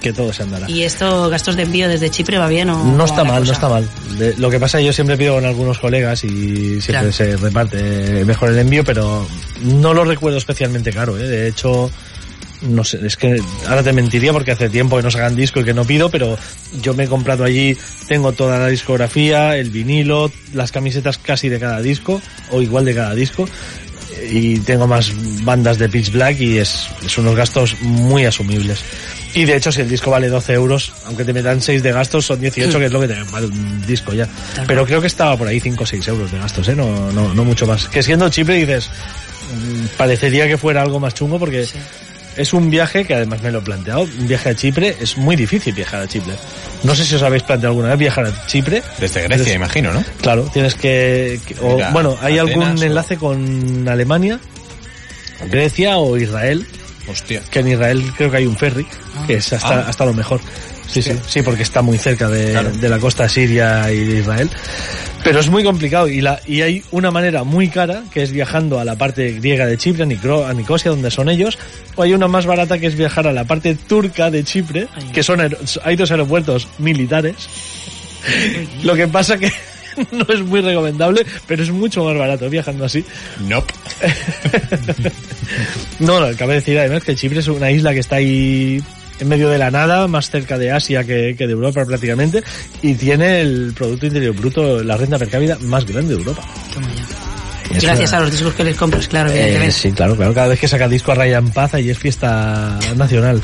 que 0.00 0.12
todo 0.12 0.32
se 0.32 0.42
andará. 0.42 0.68
¿Y 0.70 0.82
esto, 0.82 1.28
gastos 1.28 1.56
de 1.56 1.62
envío 1.64 1.88
desde 1.88 2.10
Chipre, 2.10 2.38
va 2.38 2.48
bien 2.48 2.70
o 2.70 2.84
No 2.84 3.04
está 3.04 3.22
mal, 3.24 3.44
no 3.44 3.52
está 3.52 3.68
mal. 3.68 3.88
De- 4.18 4.34
lo 4.38 4.50
que 4.50 4.58
pasa 4.58 4.80
yo 4.80 4.92
siempre 4.92 5.16
pido 5.16 5.34
con 5.34 5.44
algunos 5.44 5.78
colegas 5.78 6.24
y 6.24 6.80
siempre 6.80 7.10
Claro. 7.10 7.12
se 7.12 7.36
reparte 7.36 8.24
mejor 8.24 8.48
el 8.50 8.58
envío, 8.58 8.82
pero 8.84 9.26
no 9.62 9.92
lo 9.94 10.04
recuerdo 10.04 10.38
especialmente 10.38 10.92
caro. 10.92 11.18
¿eh? 11.18 11.28
De 11.28 11.48
hecho, 11.48 11.90
no 12.62 12.84
sé, 12.84 12.98
es 13.06 13.16
que 13.16 13.40
ahora 13.68 13.82
te 13.82 13.92
mentiría 13.92 14.32
porque 14.32 14.52
hace 14.52 14.68
tiempo 14.68 14.96
que 14.96 15.02
no 15.02 15.10
sacan 15.10 15.34
disco 15.36 15.60
y 15.60 15.64
que 15.64 15.74
no 15.74 15.84
pido, 15.84 16.10
pero 16.10 16.36
yo 16.82 16.92
me 16.94 17.04
he 17.04 17.08
comprado 17.08 17.44
allí, 17.44 17.76
tengo 18.06 18.32
toda 18.32 18.58
la 18.58 18.66
discografía, 18.68 19.56
el 19.56 19.70
vinilo, 19.70 20.30
las 20.54 20.70
camisetas 20.72 21.18
casi 21.18 21.48
de 21.48 21.58
cada 21.58 21.80
disco, 21.80 22.20
o 22.50 22.60
igual 22.62 22.84
de 22.84 22.94
cada 22.94 23.14
disco, 23.14 23.48
y 24.28 24.58
tengo 24.60 24.86
más 24.86 25.12
bandas 25.44 25.78
de 25.78 25.88
Pitch 25.88 26.12
Black 26.12 26.40
y 26.40 26.58
es, 26.58 26.88
es 27.04 27.18
unos 27.18 27.34
gastos 27.36 27.76
muy 27.80 28.24
asumibles. 28.24 28.84
Y 29.34 29.44
de 29.44 29.56
hecho, 29.56 29.70
si 29.70 29.80
el 29.80 29.88
disco 29.88 30.10
vale 30.10 30.28
12 30.28 30.52
euros, 30.54 30.92
aunque 31.06 31.24
te 31.24 31.32
metan 31.32 31.60
6 31.60 31.82
de 31.82 31.92
gastos, 31.92 32.26
son 32.26 32.40
18, 32.40 32.78
que 32.78 32.86
es 32.86 32.92
lo 32.92 33.00
que 33.00 33.08
te 33.08 33.22
vale 33.30 33.46
un 33.46 33.86
disco 33.86 34.12
ya. 34.12 34.28
Pero 34.66 34.84
creo 34.84 35.00
que 35.00 35.06
estaba 35.06 35.36
por 35.36 35.46
ahí 35.46 35.60
5 35.60 35.84
o 35.84 35.86
6 35.86 36.08
euros 36.08 36.32
de 36.32 36.38
gastos, 36.38 36.68
¿eh? 36.68 36.74
No, 36.74 37.12
no, 37.12 37.32
no 37.32 37.44
mucho 37.44 37.66
más. 37.66 37.86
Que 37.88 38.02
siendo 38.02 38.28
Chipre 38.28 38.56
dices, 38.56 38.88
mm, 38.88 39.96
parecería 39.96 40.48
que 40.48 40.56
fuera 40.58 40.82
algo 40.82 40.98
más 40.98 41.14
chungo 41.14 41.38
porque 41.38 41.64
Sí. 41.64 41.78
Es 42.40 42.52
un 42.52 42.70
viaje 42.70 43.04
que 43.04 43.14
además 43.14 43.42
me 43.42 43.50
lo 43.50 43.58
he 43.58 43.62
planteado. 43.62 44.02
Un 44.02 44.26
viaje 44.28 44.48
a 44.50 44.54
Chipre 44.54 44.96
es 45.00 45.16
muy 45.16 45.36
difícil 45.36 45.74
viajar 45.74 46.00
a 46.02 46.08
Chipre. 46.08 46.34
No 46.82 46.94
sé 46.94 47.04
si 47.04 47.14
os 47.14 47.22
habéis 47.22 47.42
planteado 47.42 47.72
alguna 47.72 47.88
vez 47.90 47.98
viajar 47.98 48.26
a 48.26 48.46
Chipre. 48.46 48.82
Desde 48.98 49.22
Grecia, 49.22 49.54
imagino, 49.54 49.92
¿no? 49.92 50.04
Claro, 50.22 50.42
tienes 50.52 50.74
que... 50.74 51.38
que- 51.46 51.54
o, 51.60 51.78
bueno, 51.92 52.16
hay 52.22 52.38
Atenas 52.38 52.56
algún 52.66 52.78
o- 52.78 52.82
enlace 52.86 53.16
con 53.16 53.88
Alemania, 53.88 54.38
Grecia 55.50 55.96
o 55.98 56.16
Israel, 56.16 56.66
Hostia. 57.08 57.40
que 57.50 57.60
en 57.60 57.68
Israel 57.68 58.02
creo 58.16 58.30
que 58.30 58.36
hay 58.38 58.46
un 58.46 58.56
ferry, 58.56 58.86
que 59.26 59.34
es 59.34 59.52
hasta, 59.52 59.80
Ah. 59.80 59.84
hasta 59.88 60.04
lo 60.04 60.12
mejor. 60.14 60.40
Sí, 60.92 61.02
sí, 61.02 61.12
sí, 61.26 61.42
porque 61.42 61.62
está 61.62 61.82
muy 61.82 61.98
cerca 61.98 62.28
de, 62.28 62.50
Claro. 62.52 62.70
de 62.72 62.88
la 62.88 62.98
costa 62.98 63.28
siria 63.28 63.90
y 63.92 64.04
de 64.04 64.18
Israel. 64.20 64.50
Pero 65.22 65.38
es 65.38 65.48
muy 65.48 65.62
complicado 65.62 66.08
y, 66.08 66.20
la, 66.20 66.40
y 66.46 66.62
hay 66.62 66.82
una 66.90 67.10
manera 67.10 67.44
muy 67.44 67.68
cara 67.68 68.02
que 68.12 68.22
es 68.22 68.32
viajando 68.32 68.80
a 68.80 68.84
la 68.84 68.96
parte 68.96 69.32
griega 69.32 69.66
de 69.66 69.76
Chipre, 69.76 70.02
a, 70.02 70.06
Nicro- 70.06 70.48
a 70.48 70.52
Nicosia, 70.54 70.90
donde 70.90 71.10
son 71.10 71.28
ellos, 71.28 71.58
o 71.94 72.02
hay 72.02 72.12
una 72.14 72.26
más 72.26 72.46
barata 72.46 72.78
que 72.78 72.86
es 72.86 72.96
viajar 72.96 73.26
a 73.28 73.32
la 73.32 73.44
parte 73.44 73.74
turca 73.74 74.30
de 74.30 74.42
Chipre, 74.44 74.88
Ay. 74.96 75.04
que 75.12 75.22
son 75.22 75.40
hay 75.84 75.96
dos 75.96 76.10
aeropuertos 76.10 76.66
militares. 76.78 77.36
Lo 78.82 78.94
que 78.96 79.06
pasa 79.08 79.36
que 79.38 79.52
no 80.12 80.24
es 80.28 80.40
muy 80.40 80.60
recomendable, 80.60 81.24
pero 81.46 81.62
es 81.62 81.70
mucho 81.70 82.02
más 82.04 82.16
barato 82.16 82.48
viajando 82.50 82.84
así. 82.84 83.04
Nope. 83.46 83.72
No, 85.98 86.20
no, 86.20 86.34
cabe 86.36 86.54
decir 86.54 86.78
además 86.78 87.02
que 87.04 87.14
Chipre 87.14 87.40
es 87.40 87.48
una 87.48 87.70
isla 87.70 87.92
que 87.92 87.98
está 88.00 88.16
ahí 88.16 88.80
en 89.20 89.28
medio 89.28 89.48
de 89.50 89.58
la 89.58 89.70
nada, 89.70 90.06
más 90.08 90.30
cerca 90.30 90.58
de 90.58 90.70
Asia 90.72 91.04
que, 91.04 91.34
que 91.36 91.46
de 91.46 91.52
Europa 91.52 91.84
prácticamente, 91.84 92.42
y 92.82 92.94
tiene 92.94 93.40
el 93.40 93.72
Producto 93.76 94.06
Interior 94.06 94.34
Bruto, 94.34 94.82
la 94.82 94.96
renta 94.96 95.18
per 95.18 95.28
cápita 95.28 95.58
más 95.60 95.84
grande 95.86 96.14
de 96.14 96.18
Europa. 96.20 96.42
Toma 96.74 96.88
ya. 96.94 97.06
Es 97.76 97.84
Gracias 97.84 98.10
una- 98.10 98.18
a 98.18 98.20
los 98.22 98.32
discos 98.32 98.52
que 98.54 98.64
les 98.64 98.76
compras, 98.76 99.06
claro, 99.06 99.30
Eh, 99.30 99.34
evidentemente. 99.34 99.72
sí, 99.72 99.92
claro, 99.92 100.16
claro. 100.16 100.34
Cada 100.34 100.48
vez 100.48 100.58
que 100.58 100.66
saca 100.66 100.88
disco 100.88 101.12
a 101.12 101.14
Ryan 101.14 101.50
Paz, 101.52 101.74
ahí 101.74 101.88
es 101.90 101.96
fiesta 101.98 102.76
nacional. 102.96 103.40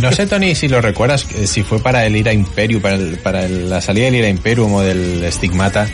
No 0.00 0.12
sé, 0.12 0.26
Tony, 0.26 0.54
si 0.54 0.68
lo 0.68 0.80
recuerdas, 0.80 1.26
eh, 1.34 1.46
si 1.46 1.62
fue 1.62 1.80
para 1.82 2.06
el 2.06 2.14
Ira 2.14 2.32
Imperium, 2.32 2.80
para, 2.82 2.94
el- 2.96 3.16
para 3.18 3.46
el- 3.46 3.68
la 3.70 3.80
salida 3.80 4.04
del 4.04 4.16
Ira 4.16 4.28
Imperium 4.28 4.72
o 4.74 4.82
del 4.82 5.26
Stigmata, 5.32 5.88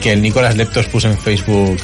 que 0.00 0.12
el 0.12 0.22
Nicolás 0.22 0.56
Leptos 0.56 0.86
puso 0.86 1.08
en 1.08 1.18
Facebook. 1.18 1.76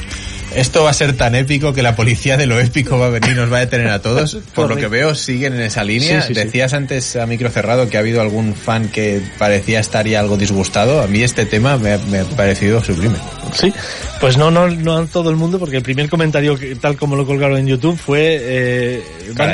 Esto 0.55 0.83
va 0.83 0.89
a 0.89 0.93
ser 0.93 1.13
tan 1.15 1.35
épico 1.35 1.73
que 1.73 1.81
la 1.83 1.95
policía 1.95 2.35
de 2.37 2.45
lo 2.47 2.59
épico 2.59 2.97
va 2.97 3.07
a 3.07 3.09
venir 3.09 3.31
y 3.31 3.35
nos 3.35 3.51
va 3.51 3.57
a 3.57 3.59
detener 3.61 3.89
a 3.89 4.01
todos. 4.01 4.35
Por 4.55 4.69
lo 4.69 4.75
que 4.77 4.87
veo, 4.87 5.13
siguen 5.15 5.53
en 5.53 5.61
esa 5.61 5.83
línea. 5.83 6.21
Sí, 6.21 6.29
sí, 6.29 6.33
sí. 6.35 6.45
Decías 6.45 6.73
antes 6.73 7.15
a 7.15 7.25
micro 7.25 7.49
cerrado 7.49 7.89
que 7.89 7.97
ha 7.97 7.99
habido 7.99 8.21
algún 8.21 8.55
fan 8.55 8.89
que 8.89 9.21
parecía 9.37 9.79
estar 9.79 10.07
ya 10.07 10.19
algo 10.19 10.37
disgustado. 10.37 11.01
A 11.01 11.07
mí 11.07 11.21
este 11.23 11.45
tema 11.45 11.77
me, 11.77 11.93
ha- 11.93 11.97
me 11.99 12.19
ha 12.19 12.23
parecido 12.25 12.83
sublime. 12.83 13.17
Sí, 13.53 13.73
pues 14.19 14.37
no, 14.37 14.49
no, 14.51 14.67
no 14.69 14.97
a 14.97 15.05
todo 15.05 15.29
el 15.29 15.35
mundo, 15.35 15.59
porque 15.59 15.77
el 15.77 15.83
primer 15.83 16.09
comentario, 16.09 16.57
que, 16.57 16.75
tal 16.75 16.95
como 16.97 17.15
lo 17.15 17.25
colgaron 17.25 17.57
en 17.57 17.67
YouTube, 17.67 17.97
fue 17.97 18.37
eh, 18.41 19.03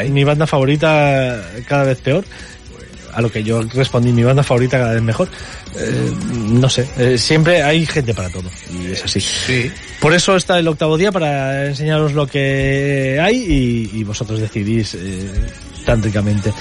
mi 0.10 0.24
banda 0.24 0.48
favorita 0.48 1.42
cada 1.68 1.84
vez 1.84 2.00
peor. 2.00 2.26
A 3.16 3.22
lo 3.22 3.32
que 3.32 3.44
yo 3.44 3.62
respondí, 3.62 4.12
mi 4.12 4.24
banda 4.24 4.44
favorita 4.44 4.78
cada 4.78 4.94
vez 4.94 5.02
mejor. 5.02 5.30
Eh, 5.78 6.12
no 6.50 6.70
sé, 6.70 6.88
eh, 6.98 7.18
siempre 7.18 7.64
hay 7.64 7.86
gente 7.86 8.14
para 8.14 8.30
todo, 8.30 8.50
y 8.72 8.92
es 8.92 9.04
así. 9.04 9.20
Sí. 9.22 9.72
Por 10.02 10.14
eso 10.14 10.36
está 10.36 10.60
el 10.60 10.68
octavo 10.68 10.98
día, 10.98 11.12
para 11.12 11.68
enseñaros 11.68 12.14
lo 12.14 12.28
que 12.28 13.18
hay 13.22 13.38
y, 13.38 14.00
y 14.00 14.04
vosotros 14.04 14.40
decidís 14.40 14.96
eh, 14.96 15.32
tántricamente. 15.86 16.54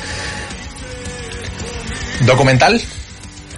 ¿Documental? 2.24 2.80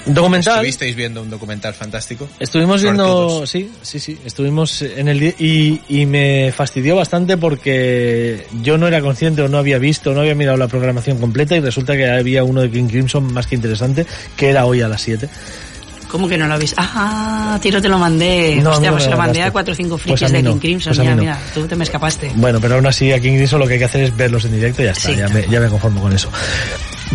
Documental. 0.07 0.55
¿Estuvisteis 0.57 0.95
viendo 0.97 1.21
un 1.23 1.29
documental 1.31 1.75
fantástico? 1.75 2.29
Estuvimos 2.39 2.81
viendo, 2.83 3.05
todos. 3.05 3.51
sí, 3.51 3.71
sí, 3.83 3.99
sí, 3.99 4.19
estuvimos 4.25 4.83
en 4.83 5.09
el 5.09 5.19
día 5.21 5.35
y, 5.39 5.81
y 5.89 6.07
me 6.07 6.53
fastidió 6.53 6.95
bastante 6.97 7.37
porque 7.37 8.47
yo 8.63 8.79
no 8.79 8.87
era 8.87 9.01
consciente 9.01 9.43
o 9.43 9.49
no 9.49 9.59
había 9.59 9.79
visto, 9.79 10.15
no 10.15 10.21
había 10.21 10.35
mirado 10.35 10.57
la 10.57 10.69
programación 10.69 11.19
completa 11.19 11.57
y 11.57 11.61
resulta 11.61 11.97
que 11.97 12.09
había 12.09 12.45
uno 12.45 12.63
de 12.63 12.71
King 12.71 12.87
Crimson 12.87 13.33
más 13.33 13.47
que 13.47 13.57
interesante 13.57 14.07
que 14.37 14.51
era 14.51 14.65
hoy 14.65 14.81
a 14.81 14.89
las 14.89 15.01
7. 15.03 15.29
¿Cómo 16.09 16.29
que 16.29 16.39
no 16.39 16.47
lo 16.47 16.55
habéis? 16.55 16.73
Ah, 16.77 17.55
a 17.57 17.61
ti 17.61 17.69
no 17.71 17.83
te 17.83 17.89
lo 17.89 17.99
mandé. 17.99 18.61
No, 18.63 18.71
Hostia, 18.71 18.91
no 18.91 18.97
pues 18.97 19.11
lo 19.11 19.17
mandé 19.17 19.43
a 19.43 19.51
cuatro 19.51 19.73
o 19.73 19.77
cinco 19.77 19.99
Pues 19.99 20.03
frikis 20.21 20.31
mí 20.31 20.37
de 20.37 20.43
no, 20.45 20.53
King 20.53 20.61
Crimson. 20.61 20.91
pues 20.91 20.99
mira, 21.01 21.15
no. 21.17 21.23
mira, 21.23 21.39
tú 21.53 21.67
te 21.67 21.75
me 21.75 21.83
escapaste. 21.83 22.31
Bueno, 22.37 22.61
pero 22.61 22.77
aún 22.77 22.87
así 22.87 23.11
a 23.13 23.19
King 23.19 23.35
Crimson 23.35 23.59
lo 23.59 23.67
que 23.67 23.73
hay 23.73 23.79
que 23.81 23.85
hacer 23.87 24.05
es 24.05 24.17
verlos 24.17 24.45
en 24.45 24.53
directo 24.53 24.83
y 24.83 24.85
ya 24.85 24.93
está, 24.93 25.09
Sí, 25.11 25.17
ya, 25.17 25.29
me, 25.29 25.47
ya 25.49 25.59
me 25.59 25.69
conformo 25.69 26.01
con 26.01 26.13
eso. 26.13 26.31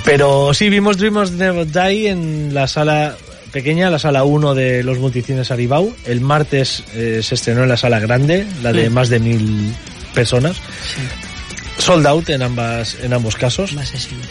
Pero 0.05 0.53
sí, 0.53 0.69
vimos 0.69 0.97
Dreamers 0.97 1.31
Never 1.31 1.67
Die 1.69 2.09
en 2.09 2.53
la 2.53 2.67
sala 2.67 3.15
pequeña, 3.51 3.89
la 3.89 3.99
sala 3.99 4.23
1 4.23 4.55
de 4.55 4.83
los 4.83 4.97
multicines 4.99 5.51
Aribau. 5.51 5.93
El 6.05 6.21
martes 6.21 6.83
eh, 6.95 7.19
se 7.23 7.35
estrenó 7.35 7.63
en 7.63 7.69
la 7.69 7.77
sala 7.77 7.99
grande, 7.99 8.45
la 8.63 8.71
de 8.71 8.89
Mm. 8.89 8.93
más 8.93 9.09
de 9.09 9.19
mil 9.19 9.73
personas. 10.13 10.57
Sold 11.77 12.05
out 12.07 12.29
en 12.29 12.41
ambas, 12.43 12.97
en 13.01 13.13
ambos 13.13 13.35
casos. 13.35 13.73
Más 13.73 13.89
sesiones. 13.89 14.29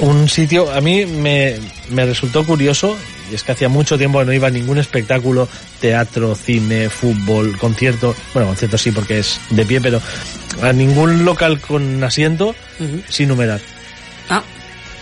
Un 0.00 0.28
sitio, 0.28 0.72
a 0.72 0.80
mí 0.80 1.04
me, 1.04 1.56
me 1.90 2.06
resultó 2.06 2.44
curioso, 2.46 2.96
y 3.30 3.34
es 3.34 3.42
que 3.42 3.52
hacía 3.52 3.68
mucho 3.68 3.98
tiempo 3.98 4.18
que 4.20 4.24
no 4.24 4.32
iba 4.32 4.48
a 4.48 4.50
ningún 4.50 4.78
espectáculo, 4.78 5.48
teatro, 5.80 6.34
cine, 6.34 6.88
fútbol, 6.88 7.58
concierto, 7.58 8.14
bueno, 8.32 8.48
concierto 8.48 8.78
sí 8.78 8.90
porque 8.90 9.18
es 9.18 9.38
de 9.50 9.66
pie, 9.66 9.80
pero 9.80 10.00
a 10.62 10.72
ningún 10.72 11.24
local 11.24 11.60
con 11.60 12.02
asiento 12.02 12.54
sin 13.08 13.28
numerar. 13.28 13.60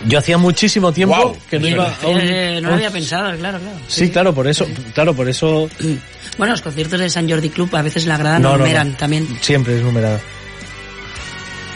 Yo 0.07 0.19
hacía 0.19 0.37
muchísimo 0.37 0.91
tiempo 0.91 1.37
que 1.49 1.59
no 1.59 1.67
iba 1.67 1.95
a 2.01 2.07
un, 2.07 2.19
eh, 2.19 2.59
no 2.61 2.69
lo 2.69 2.75
había 2.75 2.89
pensado, 2.91 3.37
claro, 3.37 3.59
claro. 3.59 3.77
Sí, 3.87 4.09
claro, 4.09 4.33
por 4.33 4.47
eso, 4.47 4.65
claro, 4.93 5.13
por 5.15 5.29
eso 5.29 5.69
Bueno, 6.37 6.53
los 6.53 6.61
conciertos 6.61 6.99
de 6.99 7.09
San 7.09 7.29
Jordi 7.29 7.49
Club 7.49 7.75
a 7.75 7.81
veces 7.81 8.05
la 8.05 8.17
grada 8.17 8.39
no, 8.39 8.49
No, 8.49 8.57
no, 8.57 8.57
numeran 8.59 8.91
no. 8.91 8.97
también. 8.97 9.27
siempre 9.41 9.77
es 9.77 9.83
numerada. 9.83 10.19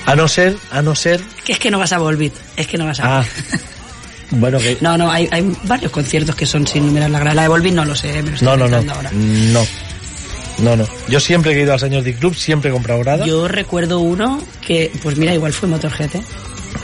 A 0.05 0.15
no 0.15 0.27
ser, 0.27 0.55
a 0.71 0.81
no 0.81 0.95
ser... 0.95 1.19
Que 1.43 1.53
es 1.53 1.59
que 1.59 1.69
no 1.71 1.79
vas 1.79 1.91
a 1.91 1.97
Volbeat, 1.97 2.33
es 2.55 2.67
que 2.67 2.77
no 2.77 2.85
vas 2.85 2.99
a... 2.99 3.19
Ah, 3.19 3.25
bueno, 4.31 4.59
que... 4.59 4.77
No, 4.81 4.97
no, 4.97 5.11
hay, 5.11 5.27
hay 5.31 5.51
varios 5.63 5.91
conciertos 5.91 6.35
que 6.35 6.45
son 6.45 6.65
sin 6.67 6.85
numerar 6.85 7.09
la 7.09 7.19
grada. 7.19 7.33
La 7.35 7.41
de 7.43 7.47
Volbeat 7.49 7.73
no 7.75 7.85
lo 7.85 7.95
sé, 7.95 8.21
me 8.21 8.29
lo 8.29 8.35
estoy 8.35 8.45
No, 8.47 8.55
no, 8.55 8.67
no. 8.67 8.93
ahora. 8.93 9.11
No. 9.11 9.65
No, 10.59 10.75
no. 10.75 10.87
Yo 11.09 11.19
siempre 11.19 11.53
que 11.53 11.59
he 11.59 11.63
ido 11.63 11.73
al 11.73 11.79
Señor 11.79 12.03
de 12.03 12.13
Club, 12.13 12.33
siempre 12.35 12.69
he 12.69 12.73
comprado 12.73 12.99
grada. 13.01 13.25
Yo 13.25 13.47
recuerdo 13.47 13.99
uno 13.99 14.39
que, 14.65 14.91
pues 15.03 15.17
mira, 15.17 15.33
igual 15.33 15.51
fue 15.53 15.67
Motorhead, 15.67 16.15
¿eh? 16.15 16.21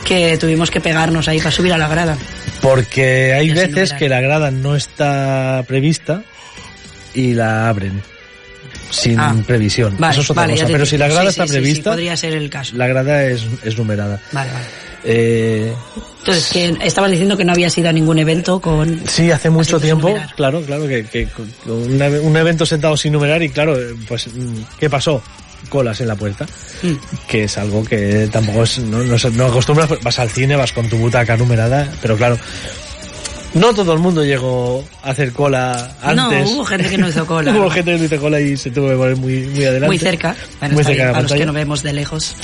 Que 0.04 0.36
tuvimos 0.38 0.70
que 0.70 0.80
pegarnos 0.80 1.28
ahí 1.28 1.38
para 1.38 1.50
subir 1.50 1.72
a 1.72 1.78
la 1.78 1.88
grada. 1.88 2.16
Porque 2.60 3.32
hay 3.34 3.50
veces 3.50 3.92
que 3.92 4.08
la 4.08 4.20
grada 4.20 4.50
no 4.50 4.76
está 4.76 5.64
prevista 5.66 6.22
y 7.14 7.34
la 7.34 7.68
abren 7.68 8.02
sin 8.90 9.18
Ah, 9.18 9.34
previsión. 9.46 9.96
Vale, 9.98 10.12
Eso 10.12 10.20
es 10.22 10.30
otra 10.30 10.42
vale, 10.42 10.54
cosa. 10.54 10.66
Pero 10.66 10.86
si 10.86 10.98
la 10.98 11.06
grada 11.08 11.22
Sí, 11.22 11.28
está 11.28 11.42
sí, 11.44 11.48
sí, 11.48 11.54
sí, 11.54 11.60
prevista, 11.60 11.90
podría 11.90 12.16
ser 12.16 12.34
el 12.34 12.50
caso. 12.50 12.76
la 12.76 12.86
grada 12.86 13.24
es, 13.24 13.42
es 13.64 13.76
numerada. 13.78 14.20
Vale, 14.32 14.50
vale. 14.52 14.64
Eh, 15.04 15.72
Entonces, 16.20 16.48
que 16.52 16.76
estabas 16.86 17.10
diciendo 17.10 17.36
que 17.36 17.44
no 17.44 17.52
habías 17.52 17.76
ido 17.76 17.88
a 17.88 17.92
ningún 17.92 18.18
evento 18.18 18.60
con... 18.60 19.00
sí, 19.08 19.30
hace 19.32 19.50
mucho 19.50 19.80
tiempo, 19.80 20.08
numerar. 20.08 20.34
claro, 20.36 20.62
claro, 20.62 20.86
que, 20.86 21.04
que 21.04 21.26
un 21.66 22.36
evento 22.36 22.64
sentado 22.64 22.96
sin 22.96 23.12
numerar 23.12 23.42
y 23.42 23.48
claro, 23.48 23.76
eh, 23.76 23.94
pues, 24.06 24.28
mm, 24.32 24.62
¿qué 24.78 24.88
pasó? 24.88 25.20
Colas 25.68 26.00
en 26.00 26.08
la 26.08 26.16
puerta, 26.16 26.46
Mm. 26.82 26.92
que 27.28 27.44
es 27.44 27.56
algo 27.58 27.84
que 27.84 28.28
tampoco 28.32 28.64
es, 28.64 28.78
no, 28.80 28.98
no, 28.98 29.16
no 29.32 29.46
acostumbras, 29.46 29.88
pues, 29.88 30.00
vas 30.02 30.18
al 30.18 30.30
cine, 30.30 30.56
vas 30.56 30.72
con 30.72 30.88
tu 30.88 30.96
butaca 30.98 31.36
numerada, 31.36 31.90
pero 32.02 32.16
claro, 32.16 32.38
no 33.54 33.74
todo 33.74 33.92
el 33.92 33.98
mundo 33.98 34.24
llegó 34.24 34.82
a 35.02 35.10
hacer 35.10 35.32
cola 35.32 35.96
antes. 36.02 36.44
No, 36.44 36.56
hubo 36.56 36.64
gente 36.64 36.88
que 36.88 36.98
no 36.98 37.08
hizo 37.08 37.26
cola. 37.26 37.52
Hubo 37.54 37.68
gente 37.70 37.92
que 37.92 37.98
no 37.98 38.04
hizo 38.04 38.18
cola 38.20 38.40
y 38.40 38.56
se 38.56 38.70
tuvo 38.70 38.88
que 38.88 38.96
poner 38.96 39.16
muy, 39.16 39.40
muy 39.42 39.64
adelante. 39.64 39.86
Muy 39.86 39.98
cerca. 39.98 40.34
Bueno, 40.60 40.74
Muy 40.74 40.84
cerca 40.84 40.96
bien, 40.96 41.06
de 41.08 41.12
la 41.12 41.18
a 41.18 41.22
los 41.22 41.32
que 41.32 41.46
no 41.46 41.52
vemos 41.52 41.82
de 41.82 41.92
lejos. 41.92 42.34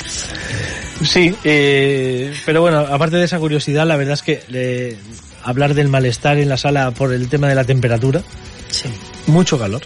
Sí, 1.03 1.33
eh, 1.43 2.33
pero 2.45 2.61
bueno, 2.61 2.79
aparte 2.79 3.15
de 3.17 3.25
esa 3.25 3.39
curiosidad, 3.39 3.87
la 3.87 3.95
verdad 3.95 4.13
es 4.15 4.21
que 4.21 4.43
eh, 4.53 4.97
hablar 5.43 5.73
del 5.73 5.87
malestar 5.87 6.37
en 6.37 6.49
la 6.49 6.57
sala 6.57 6.91
por 6.91 7.13
el 7.13 7.27
tema 7.29 7.47
de 7.47 7.55
la 7.55 7.63
temperatura, 7.63 8.21
Sí. 8.69 8.89
mucho 9.27 9.57
calor. 9.57 9.81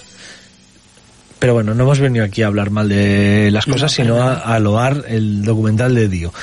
Pero 1.43 1.55
bueno, 1.55 1.73
no 1.73 1.83
hemos 1.83 1.99
venido 1.99 2.23
aquí 2.23 2.41
a 2.41 2.47
hablar 2.47 2.69
mal 2.69 2.87
de 2.87 3.51
las 3.51 3.65
cosas, 3.65 3.91
sino 3.91 4.21
a, 4.21 4.35
a 4.35 4.59
loar 4.59 5.03
el 5.09 5.43
documental 5.43 5.93
de 5.93 6.07
Dio. 6.07 6.33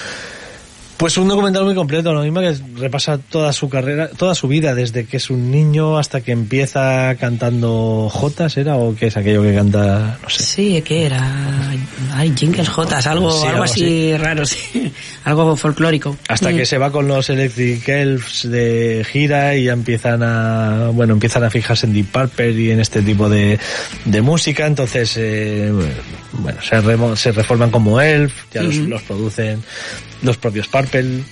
Pues 1.01 1.17
un 1.17 1.29
documental 1.29 1.65
muy 1.65 1.75
completo, 1.75 2.13
lo 2.13 2.21
mismo 2.23 2.41
que 2.41 2.55
repasa 2.77 3.17
toda 3.17 3.55
su 3.55 3.71
carrera, 3.71 4.09
toda 4.11 4.35
su 4.35 4.49
vida, 4.49 4.75
desde 4.75 5.07
que 5.07 5.17
es 5.17 5.31
un 5.31 5.51
niño 5.51 5.97
hasta 5.97 6.21
que 6.21 6.31
empieza 6.31 7.15
cantando 7.19 8.11
Jotas, 8.13 8.59
¿era? 8.59 8.77
¿O 8.77 8.95
qué 8.95 9.07
es 9.07 9.17
aquello 9.17 9.43
que 9.43 9.55
canta? 9.55 10.19
No 10.23 10.29
sé. 10.29 10.43
Sí, 10.43 10.83
¿qué 10.83 11.07
era? 11.07 11.71
Ay, 12.13 12.35
Jingles 12.37 12.69
Jotas, 12.69 13.07
algo, 13.07 13.31
Sí, 13.33 13.47
algo 13.47 13.63
así 13.63 14.15
raro, 14.19 14.45
sí. 14.45 14.93
algo 15.25 15.57
folclórico. 15.57 16.19
Hasta 16.29 16.51
Mm. 16.51 16.57
que 16.59 16.67
se 16.67 16.77
va 16.77 16.93
con 16.93 17.09
los 17.09 17.31
Electric 17.31 17.89
Elves 17.89 18.47
de 18.51 19.07
gira 19.11 19.57
y 19.57 19.65
ya 19.65 19.73
empiezan 19.73 20.23
a, 20.23 20.91
bueno, 20.93 21.15
empiezan 21.15 21.45
a 21.45 21.51
fijarse 21.51 21.87
en 21.87 21.95
Deep 21.95 22.09
Purple 22.13 22.53
y 22.53 22.73
en 22.73 22.81
este 22.81 23.01
tipo 23.01 23.27
de, 23.31 23.59
de 24.05 24.21
música. 24.21 24.67
Entonces, 24.67 25.15
eh, 25.17 25.73
bueno, 26.33 26.61
se, 26.61 26.77
remo- 26.83 27.17
se 27.17 27.33
reforman 27.33 27.71
como 27.71 27.99
Elf, 28.03 28.35
ya 28.53 28.61
los 28.63 29.01
producen 29.03 29.63
los 30.23 30.37
propios 30.37 30.69
Purple. 30.69 31.23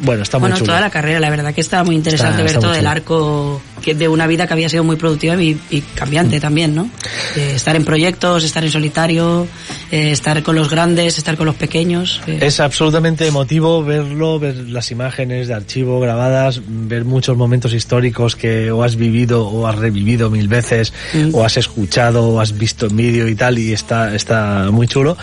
Bueno, 0.00 0.22
está 0.22 0.38
muy 0.38 0.44
Bueno, 0.44 0.56
chulo. 0.56 0.68
toda 0.68 0.80
la 0.80 0.88
carrera, 0.90 1.20
la 1.20 1.28
verdad 1.28 1.52
que 1.52 1.60
estaba 1.60 1.84
muy 1.84 1.94
interesante 1.96 2.30
Está- 2.32 2.42
ver 2.44 2.50
está 2.56 2.60
todo 2.60 2.74
el 2.74 2.86
arco 2.86 3.60
que 3.82 3.94
de 3.94 4.08
una 4.08 4.26
vida 4.26 4.46
que 4.46 4.54
había 4.54 4.68
sido 4.70 4.84
muy 4.84 4.96
productiva 4.96 5.40
y, 5.40 5.60
y 5.68 5.80
cambiante 5.82 6.40
también, 6.40 6.74
¿no? 6.74 6.88
De 7.34 7.54
estar 7.54 7.76
en 7.76 7.84
proyectos, 7.84 8.42
estar 8.42 8.64
en 8.64 8.70
solitario, 8.70 9.46
eh, 9.90 10.12
estar 10.12 10.42
con 10.42 10.54
los 10.56 10.70
grandes, 10.70 11.18
estar 11.18 11.36
con 11.36 11.44
los 11.46 11.56
pequeños. 11.56 12.22
eh, 12.26 12.38
Es 12.40 12.58
absolutamente 12.60 13.26
emotivo 13.26 13.84
verlo, 13.84 14.38
ver 14.38 14.56
las 14.56 14.90
imágenes 14.90 15.48
de 15.48 15.54
archivo 15.54 16.00
grabadas, 16.00 16.62
ver 16.66 17.04
muchos 17.04 17.36
momentos 17.36 17.74
históricos 17.74 18.34
que 18.34 18.70
o 18.70 18.82
has 18.82 18.96
vivido 18.96 19.46
o 19.46 19.66
has 19.66 19.76
revivido 19.76 20.30
mil 20.30 20.48
veces, 20.48 20.92
Mm. 21.12 21.34
o 21.34 21.44
has 21.44 21.58
escuchado 21.58 22.24
o 22.30 22.40
has 22.40 22.56
visto 22.56 22.86
en 22.86 22.96
vídeo 22.96 23.28
y 23.28 23.34
tal, 23.34 23.58
y 23.58 23.72
está, 23.74 24.14
está 24.14 24.70
muy 24.70 24.88
chulo. 24.88 25.18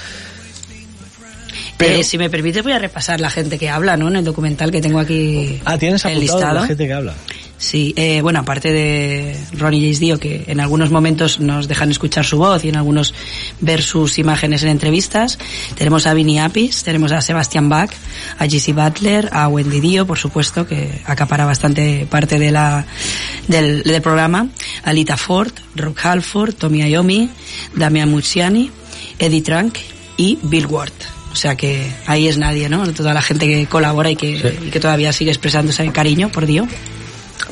Pero, 1.78 1.96
eh, 1.96 2.04
si 2.04 2.18
me 2.18 2.30
permite 2.30 2.62
voy 2.62 2.74
a 2.74 2.80
repasar 2.80 3.20
la 3.20 3.30
gente 3.30 3.58
que 3.58 3.70
habla, 3.70 3.98
¿no? 3.98 4.08
En 4.08 4.18
el 4.18 4.24
documental 4.24 4.72
que 4.72 4.82
tengo 4.82 5.00
aquí 5.00 5.60
ah, 5.66 5.78
tienes 5.78 6.06
apuntado 6.06 6.54
la 6.54 6.68
gente 6.68 6.88
que 6.88 6.94
habla. 6.94 7.16
Sí, 7.60 7.94
eh, 7.98 8.22
bueno, 8.22 8.40
aparte 8.40 8.72
de 8.72 9.38
Ronnie 9.52 9.82
James 9.82 10.00
Dio, 10.00 10.18
que 10.18 10.46
en 10.48 10.62
algunos 10.62 10.92
momentos 10.92 11.42
nos 11.42 11.68
dejan 11.68 11.92
escuchar 11.92 12.24
su 12.24 12.38
voz 12.38 12.64
y 12.64 12.70
en 12.70 12.78
algunos 12.78 13.14
ver 13.60 13.82
sus 13.82 14.18
imágenes 14.18 14.64
en 14.64 14.70
entrevistas, 14.70 15.38
tenemos 15.76 16.08
a 16.08 16.14
Vinnie 16.14 16.40
Appice, 16.40 16.86
tenemos 16.86 17.12
a 17.12 17.20
Sebastian 17.20 17.68
Bach, 17.68 17.92
a 18.38 18.46
Gisy 18.46 18.72
Butler, 18.72 19.28
a 19.34 19.50
Wendy 19.50 19.82
Dio, 19.82 20.08
por 20.08 20.18
supuesto, 20.18 20.66
que 20.66 21.02
acapara 21.04 21.46
bastante 21.46 22.08
parte 22.10 22.40
de 22.40 22.52
la, 22.52 22.86
del, 23.50 23.84
del 23.84 24.02
programa, 24.02 24.48
a 24.84 24.94
Lita 24.94 25.18
Ford, 25.18 25.52
Rob 25.76 25.96
Halford, 26.02 26.54
Tommy 26.54 26.90
Iommi, 26.90 27.30
Damian 27.76 28.10
Mucciani, 28.10 28.72
Eddie 29.20 29.42
Trunk 29.42 29.80
y 30.16 30.40
Bill 30.44 30.68
Ward. 30.68 31.19
O 31.32 31.36
sea 31.36 31.56
que 31.56 31.92
ahí 32.08 32.28
es 32.28 32.38
nadie, 32.38 32.70
¿no? 32.70 32.92
Toda 32.92 33.14
la 33.14 33.22
gente 33.22 33.46
que 33.46 33.66
colabora 33.68 34.10
y 34.10 34.16
que, 34.16 34.40
Sí. 34.40 34.68
y 34.68 34.70
que 34.72 34.80
todavía 34.80 35.14
sigue 35.14 35.32
expresando 35.32 35.72
ese 35.72 35.90
cariño 35.92 36.32
por 36.32 36.46
Dio. 36.46 36.68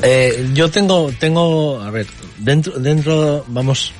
Eh, 0.02 0.50
yo 0.54 0.70
tengo, 0.70 1.12
tengo, 1.18 1.80
a 1.80 1.90
ver, 1.90 2.06
dentro, 2.38 2.78
dentro, 2.78 3.44
vamos, 3.48 3.92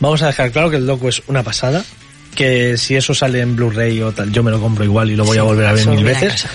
vamos 0.00 0.22
a 0.22 0.26
dejar 0.28 0.50
claro 0.52 0.70
que 0.70 0.76
el 0.76 0.86
docu 0.86 1.08
es 1.08 1.22
una 1.26 1.42
pasada, 1.42 1.84
que 2.34 2.76
si 2.78 2.96
eso 2.96 3.14
sale 3.14 3.40
en 3.40 3.54
Blu-ray 3.56 4.00
o 4.02 4.12
tal, 4.12 4.32
yo 4.32 4.42
me 4.42 4.50
lo 4.50 4.60
compro 4.60 4.84
igual 4.84 5.10
y 5.10 5.16
lo 5.16 5.24
voy 5.24 5.38
a 5.38 5.42
volver 5.42 5.66
a 5.66 5.72
ver 5.72 5.86
mil 5.86 6.04
veces, 6.04 6.46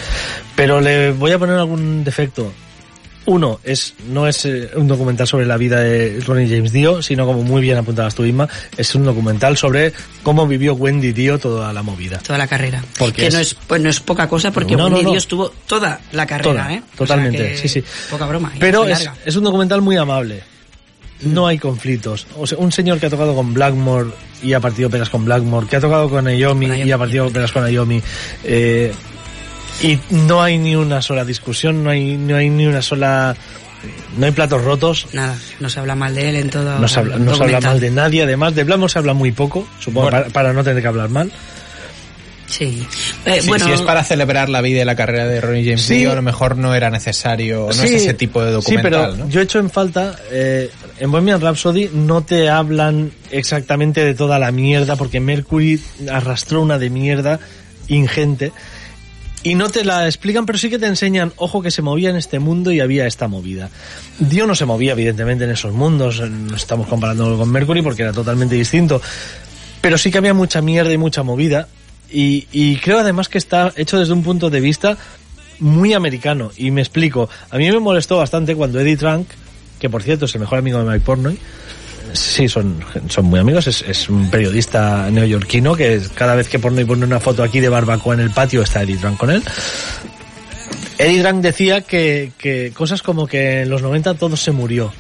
pero 0.56 0.82
le 0.82 1.12
voy 1.12 1.32
a 1.32 1.40
poner 1.40 1.56
algún 1.56 2.04
defecto. 2.04 2.52
Uno, 3.28 3.60
es, 3.64 3.94
no 4.10 4.26
es 4.26 4.46
eh, 4.46 4.70
un 4.76 4.88
documental 4.88 5.28
sobre 5.28 5.46
la 5.46 5.58
vida 5.58 5.82
de 5.82 6.20
Ronnie 6.26 6.48
James 6.48 6.72
Dio, 6.72 7.02
sino 7.02 7.26
como 7.26 7.44
muy 7.44 7.62
bien 7.62 7.78
apuntabas 7.78 8.16
tú, 8.16 8.24
Isma, 8.24 8.48
es 8.78 8.96
un 8.96 9.04
documental 9.04 9.58
sobre 9.58 9.92
cómo 10.24 10.48
vivió 10.48 10.74
Wendy 10.76 11.12
Dio 11.12 11.38
toda 11.38 11.72
la 11.74 11.84
movida. 11.84 12.20
toda 12.20 12.38
la 12.40 12.48
carrera. 12.48 12.82
Porque 12.98 13.24
que 13.24 13.28
es- 13.28 13.34
no 13.34 13.40
es 13.42 13.54
pues 13.54 13.82
no 13.82 13.90
es 13.90 14.00
poca 14.00 14.28
cosa 14.30 14.52
porque 14.52 14.76
No, 14.78 14.86
Wendy 14.86 15.04
no. 15.04 15.10
Dio 15.12 15.18
estuvo 15.20 15.50
toda 15.68 16.00
la 16.14 16.26
carrera, 16.26 16.52
Toda, 16.64 16.74
¿eh? 16.74 16.78
O 16.78 16.88
sea 16.90 16.98
totalmente, 16.98 17.52
que 17.52 17.58
sí, 17.58 17.68
sí. 17.68 17.84
Poca 18.10 18.26
broma. 18.26 18.52
y 18.56 18.60
Pero 18.60 18.86
es, 18.88 19.10
es 19.26 19.36
un 19.36 19.44
documental 19.44 19.82
muy 19.82 19.98
amable. 19.98 20.42
No 21.22 21.48
hay 21.48 21.58
conflictos. 21.58 22.28
O 22.38 22.46
sea, 22.48 22.58
un 22.60 22.72
señor 22.72 23.00
que 23.00 23.08
ha 23.08 23.10
tocado 23.10 23.36
con 23.36 23.54
Blackmore 23.54 24.12
y 24.44 24.54
ha 24.54 24.60
partido 24.60 24.90
pelas 24.90 25.10
con 25.10 25.26
Blackmore, 25.26 25.68
que 25.68 25.76
ha 25.76 25.82
tocado 25.82 26.10
con 26.10 26.24
Naomi 26.26 26.68
y 26.68 26.92
ha 26.92 26.98
partido 26.98 27.30
pelas 27.32 27.52
con 27.52 27.64
Naomi. 27.64 28.02
Eh, 28.44 28.94
y 29.82 30.00
no 30.10 30.42
hay 30.42 30.58
ni 30.58 30.76
una 30.76 31.02
sola 31.02 31.24
discusión, 31.26 31.84
no 31.84 31.90
hay, 31.90 32.18
no 32.18 32.36
hay 32.36 32.50
ni 32.50 32.66
una 32.66 32.82
sola... 32.82 33.36
No 34.18 34.26
hay 34.26 34.32
platos 34.32 34.64
rotos. 34.64 35.08
Nada, 35.14 35.38
no 35.60 35.70
se 35.70 35.80
habla 35.80 35.94
mal 35.96 36.14
de 36.16 36.30
él 36.30 36.36
en 36.38 36.50
todo. 36.50 36.80
No 36.80 36.88
se 36.88 37.00
habla, 37.00 37.18
no 37.18 37.36
se 37.36 37.44
habla 37.44 37.62
mal 37.62 37.80
de 37.80 37.92
nadie, 37.92 38.24
además 38.24 38.56
de 38.56 38.64
Blackmore 38.64 38.92
se 38.92 38.98
habla 39.00 39.14
muy 39.14 39.32
poco, 39.32 39.68
supongo, 39.80 40.10
Bueno. 40.10 40.18
para, 40.24 40.30
para 40.34 40.54
no 40.54 40.64
tener 40.64 40.82
que 40.82 40.88
hablar 40.88 41.10
mal. 41.10 41.32
Sí. 42.48 42.86
Eh, 43.26 43.42
Si, 43.42 43.48
bueno, 43.50 43.66
si 43.66 43.72
es 43.74 43.82
para 43.82 44.04
celebrar 44.04 44.48
la 44.50 44.62
vida 44.62 44.82
y 44.82 44.86
la 44.86 44.96
carrera 44.96 45.28
de 45.28 45.42
Ronnie 45.42 45.64
James 45.66 45.82
Sí. 45.84 45.98
Dio, 46.00 46.14
a 46.14 46.16
lo 46.16 46.22
mejor 46.22 46.58
no 46.58 46.74
era 46.74 46.90
necesario, 46.90 47.66
no 47.66 47.70
es 47.70 47.78
Sí, 47.78 47.96
ese 47.96 48.14
tipo 48.14 48.42
de 48.44 48.52
documental, 48.52 48.92
Sí, 48.92 48.98
pero 49.14 49.16
¿no? 49.26 49.30
yo 49.30 49.42
he 49.42 49.44
hecho 49.44 49.60
en 49.60 49.70
falta, 49.70 50.16
eh, 50.32 50.72
en 51.00 51.12
Bohemian 51.12 51.40
Rhapsody 51.42 51.90
no 51.94 52.22
te 52.24 52.50
hablan 52.50 53.12
exactamente 53.32 54.04
de 54.04 54.16
toda 54.16 54.40
la 54.40 54.52
mierda, 54.52 54.96
porque 54.96 55.20
Mercury 55.20 55.80
arrastró 56.10 56.62
una 56.62 56.80
de 56.80 56.90
mierda 56.90 57.40
ingente, 57.90 58.54
y 59.44 59.56
no 59.56 59.70
te 59.70 59.86
la 59.86 60.06
explican, 60.08 60.46
pero 60.46 60.58
sí 60.58 60.70
que 60.70 60.80
te 60.80 60.88
enseñan, 60.88 61.34
ojo, 61.38 61.62
que 61.62 61.72
se 61.72 61.82
movía 61.82 62.10
en 62.10 62.16
este 62.16 62.40
mundo 62.40 62.72
y 62.72 62.80
había 62.80 63.08
esta 63.08 63.28
movida. 63.28 63.70
Dio 64.20 64.48
no 64.48 64.56
se 64.56 64.66
movía, 64.66 64.94
evidentemente, 64.94 65.44
en 65.44 65.52
esos 65.52 65.74
mundos, 65.74 66.20
eh, 66.20 66.30
no 66.30 66.56
estamos 66.56 66.88
comparándolo 66.88 67.38
con 67.38 67.50
Mercury 67.50 67.82
porque 67.82 68.04
era 68.04 68.14
totalmente 68.14 68.56
distinto, 68.56 69.02
pero 69.82 69.98
sí 69.98 70.12
que 70.12 70.18
había 70.18 70.34
mucha 70.34 70.62
mierda 70.62 70.92
y 70.92 70.98
mucha 70.98 71.24
movida, 71.24 71.68
y, 72.10 72.48
y 72.52 72.78
creo 72.78 73.00
además 73.00 73.30
que 73.30 73.38
está 73.38 73.74
hecho 73.76 74.00
desde 74.00 74.14
un 74.14 74.24
punto 74.24 74.50
de 74.50 74.60
vista 74.60 74.98
muy 75.60 75.94
americano. 75.94 76.52
Y 76.58 76.72
me 76.72 76.82
explico. 76.82 77.30
A 77.50 77.58
mí 77.58 77.70
me 77.70 77.80
molestó 77.80 78.18
bastante 78.18 78.56
cuando 78.56 78.80
Eddie 78.80 78.98
Trunk, 78.98 79.28
que 79.80 79.90
por 79.90 80.04
cierto 80.04 80.26
es 80.26 80.36
el 80.36 80.42
mejor 80.42 80.60
amigo 80.60 80.80
de 80.80 80.86
Mike 80.86 81.06
Portnoy, 81.06 81.38
sí, 82.18 82.48
son, 82.48 82.84
son 83.10 83.26
muy 83.26 83.40
amigos, 83.40 83.68
es, 83.68 83.82
es 83.82 84.10
un 84.10 84.30
periodista 84.30 85.10
neoyorquino 85.10 85.76
que 85.76 86.02
cada 86.16 86.36
vez 86.36 86.48
que 86.48 86.60
Portnoy 86.60 86.86
pone 86.86 87.06
una 87.06 87.20
foto 87.20 87.44
aquí 87.44 87.60
de 87.60 87.70
barbacoa 87.70 88.14
en 88.16 88.22
el 88.22 88.32
patio 88.32 88.62
está 88.62 88.84
Eddie 88.84 88.98
Trunk 88.98 89.18
con 89.18 89.32
él. 89.32 89.44
Eddie 90.98 91.22
Trunk 91.22 91.42
decía 91.42 91.82
que, 91.82 92.32
que 92.38 92.72
cosas 92.74 93.02
como 93.02 93.28
que 93.28 93.62
en 93.62 93.70
los 93.70 93.82
90 93.82 94.16
todo 94.16 94.36
se 94.36 94.52
murió. 94.52 94.92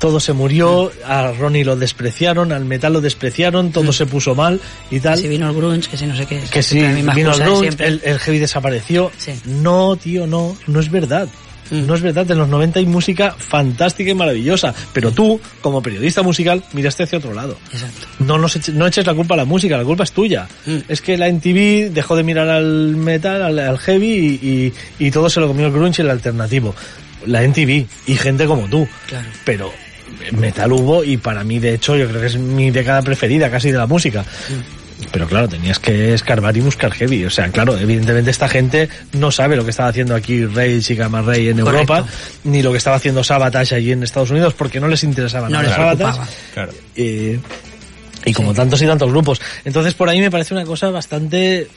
Todo 0.00 0.20
se 0.20 0.32
murió, 0.32 0.92
a 1.04 1.32
Ronnie 1.32 1.64
lo 1.64 1.74
despreciaron, 1.74 2.52
al 2.52 2.64
metal 2.64 2.92
lo 2.92 3.00
despreciaron, 3.00 3.72
todo 3.72 3.92
se 3.92 4.06
puso 4.06 4.36
mal 4.36 4.60
y 4.92 5.00
tal. 5.00 5.18
si 5.18 5.26
vino 5.26 5.48
el 5.48 5.56
grunge, 5.56 5.90
que 5.90 5.96
si 5.96 6.06
no 6.06 6.14
sé 6.14 6.24
qué. 6.24 6.40
Que 6.52 6.62
misma 6.92 7.14
vino 7.14 7.32
el 7.32 7.40
grunge, 7.40 7.84
el, 7.84 8.00
el 8.04 8.18
heavy 8.20 8.38
desapareció. 8.38 9.10
Sí. 9.18 9.32
No, 9.44 9.96
tío, 9.96 10.28
no, 10.28 10.56
no 10.68 10.78
es 10.78 10.88
verdad. 10.88 11.28
No 11.70 11.94
es 11.94 12.00
verdad, 12.00 12.30
en 12.30 12.38
los 12.38 12.48
90 12.48 12.78
hay 12.78 12.86
música 12.86 13.34
fantástica 13.38 14.10
y 14.10 14.14
maravillosa, 14.14 14.74
pero 14.92 15.10
tú, 15.12 15.38
como 15.60 15.82
periodista 15.82 16.22
musical, 16.22 16.62
miraste 16.72 17.02
hacia 17.02 17.18
otro 17.18 17.34
lado. 17.34 17.58
Exacto. 17.72 18.06
No, 18.20 18.38
nos 18.38 18.56
eche- 18.56 18.72
no 18.72 18.86
eches 18.86 19.06
la 19.06 19.12
culpa 19.14 19.34
a 19.34 19.36
la 19.38 19.44
música, 19.44 19.76
la 19.76 19.84
culpa 19.84 20.04
es 20.04 20.12
tuya. 20.12 20.48
Mm. 20.64 20.76
Es 20.88 21.02
que 21.02 21.18
la 21.18 21.28
NTV 21.28 21.90
dejó 21.92 22.16
de 22.16 22.22
mirar 22.22 22.48
al 22.48 22.96
metal, 22.96 23.42
al, 23.42 23.58
al 23.58 23.78
heavy 23.78 24.06
y, 24.42 24.48
y- 24.98 25.06
y 25.06 25.10
todo 25.10 25.28
se 25.28 25.40
lo 25.40 25.48
comió 25.48 25.66
el 25.66 25.72
grunge 25.72 26.00
y 26.00 26.04
el 26.06 26.10
alternativo. 26.10 26.74
La 27.26 27.42
NTV 27.42 27.86
y 28.06 28.14
gente 28.16 28.46
como 28.46 28.66
tú. 28.68 28.88
Claro. 29.06 29.28
Pero 29.44 29.72
metal 30.32 30.72
hubo 30.72 31.04
y 31.04 31.18
para 31.18 31.44
mí, 31.44 31.58
de 31.58 31.74
hecho, 31.74 31.96
yo 31.96 32.08
creo 32.08 32.20
que 32.20 32.28
es 32.28 32.36
mi 32.38 32.70
década 32.70 33.02
preferida 33.02 33.50
casi 33.50 33.70
de 33.70 33.76
la 33.78 33.86
música. 33.86 34.24
Pero 35.12 35.26
claro, 35.26 35.48
tenías 35.48 35.78
que 35.78 36.12
escarbar 36.14 36.56
y 36.56 36.60
buscar 36.60 36.92
heavy. 36.92 37.24
O 37.24 37.30
sea, 37.30 37.48
claro, 37.50 37.78
evidentemente 37.78 38.30
esta 38.30 38.48
gente 38.48 38.88
no 39.12 39.30
sabe 39.30 39.56
lo 39.56 39.64
que 39.64 39.70
estaba 39.70 39.88
haciendo 39.88 40.14
aquí 40.14 40.44
Rage 40.44 40.92
y 40.92 40.96
Gamma 40.96 41.22
Ray 41.22 41.48
en 41.48 41.60
Correcto. 41.60 41.94
Europa, 41.94 42.06
ni 42.44 42.62
lo 42.62 42.72
que 42.72 42.78
estaba 42.78 42.96
haciendo 42.96 43.22
Sabotage 43.22 43.74
allí 43.76 43.92
en 43.92 44.02
Estados 44.02 44.30
Unidos, 44.30 44.54
porque 44.54 44.80
no 44.80 44.88
les 44.88 45.04
interesaba 45.04 45.48
No 45.48 45.62
nada 45.62 45.64
les 45.68 45.72
Sabotage. 45.76 45.96
preocupaba. 45.96 46.28
Claro. 46.54 46.72
Eh, 46.96 47.38
y 48.24 48.32
como 48.32 48.50
Sí. 48.50 48.56
tantos 48.56 48.82
y 48.82 48.86
tantos 48.86 49.10
grupos. 49.10 49.40
Entonces 49.64 49.94
por 49.94 50.08
ahí 50.08 50.20
me 50.20 50.30
parece 50.30 50.52
una 50.52 50.64
cosa 50.64 50.90
bastante 50.90 51.68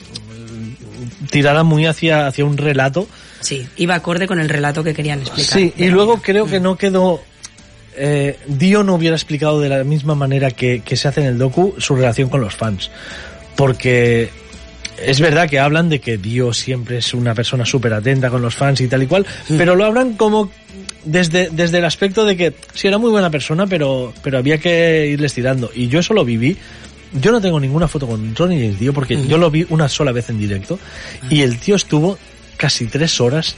mm, 1.22 1.26
tirada 1.26 1.62
muy 1.62 1.86
hacia, 1.86 2.26
hacia 2.26 2.44
un 2.44 2.56
relato. 2.58 3.06
Sí, 3.40 3.66
iba 3.76 3.94
acorde 3.94 4.26
con 4.26 4.40
el 4.40 4.48
relato 4.48 4.82
que 4.84 4.94
querían 4.94 5.20
explicar. 5.20 5.58
Sí, 5.58 5.72
y 5.76 5.88
luego 5.88 6.20
creo 6.20 6.46
que 6.46 6.60
no 6.60 6.76
quedó... 6.76 7.22
Eh, 7.96 8.38
Dio 8.46 8.82
no 8.82 8.94
hubiera 8.94 9.16
explicado 9.16 9.60
de 9.60 9.68
la 9.68 9.84
misma 9.84 10.14
manera 10.14 10.50
que, 10.50 10.80
que 10.84 10.96
se 10.96 11.08
hace 11.08 11.20
en 11.20 11.26
el 11.26 11.38
docu 11.38 11.74
su 11.78 11.94
relación 11.94 12.28
con 12.28 12.40
los 12.40 12.54
fans. 12.54 12.90
Porque 13.56 14.30
es 15.04 15.20
verdad 15.20 15.48
que 15.48 15.58
hablan 15.58 15.88
de 15.88 16.00
que 16.00 16.16
Dio 16.18 16.52
siempre 16.52 16.98
es 16.98 17.12
una 17.14 17.34
persona 17.34 17.64
súper 17.66 17.92
atenta 17.94 18.30
con 18.30 18.40
los 18.42 18.54
fans 18.54 18.80
y 18.80 18.88
tal 18.88 19.02
y 19.02 19.06
cual, 19.06 19.26
pero 19.58 19.74
lo 19.74 19.84
hablan 19.84 20.14
como 20.14 20.50
desde, 21.04 21.50
desde 21.50 21.78
el 21.78 21.84
aspecto 21.84 22.24
de 22.24 22.36
que 22.36 22.54
sí 22.74 22.88
era 22.88 22.98
muy 22.98 23.10
buena 23.10 23.30
persona, 23.30 23.66
pero, 23.66 24.12
pero 24.22 24.38
había 24.38 24.58
que 24.58 25.08
irles 25.10 25.34
tirando. 25.34 25.70
Y 25.74 25.88
yo 25.88 26.00
eso 26.00 26.14
lo 26.14 26.24
viví. 26.24 26.56
Yo 27.20 27.30
no 27.30 27.42
tengo 27.42 27.60
ninguna 27.60 27.88
foto 27.88 28.06
con 28.06 28.34
Ronnie 28.34 28.58
James 28.62 28.78
Dio 28.80 28.94
porque 28.94 29.26
yo 29.26 29.36
lo 29.36 29.50
vi 29.50 29.66
una 29.68 29.86
sola 29.86 30.12
vez 30.12 30.30
en 30.30 30.38
directo 30.38 30.78
y 31.28 31.42
el 31.42 31.58
tío 31.58 31.76
estuvo 31.76 32.18
casi 32.56 32.86
tres 32.86 33.20
horas 33.20 33.54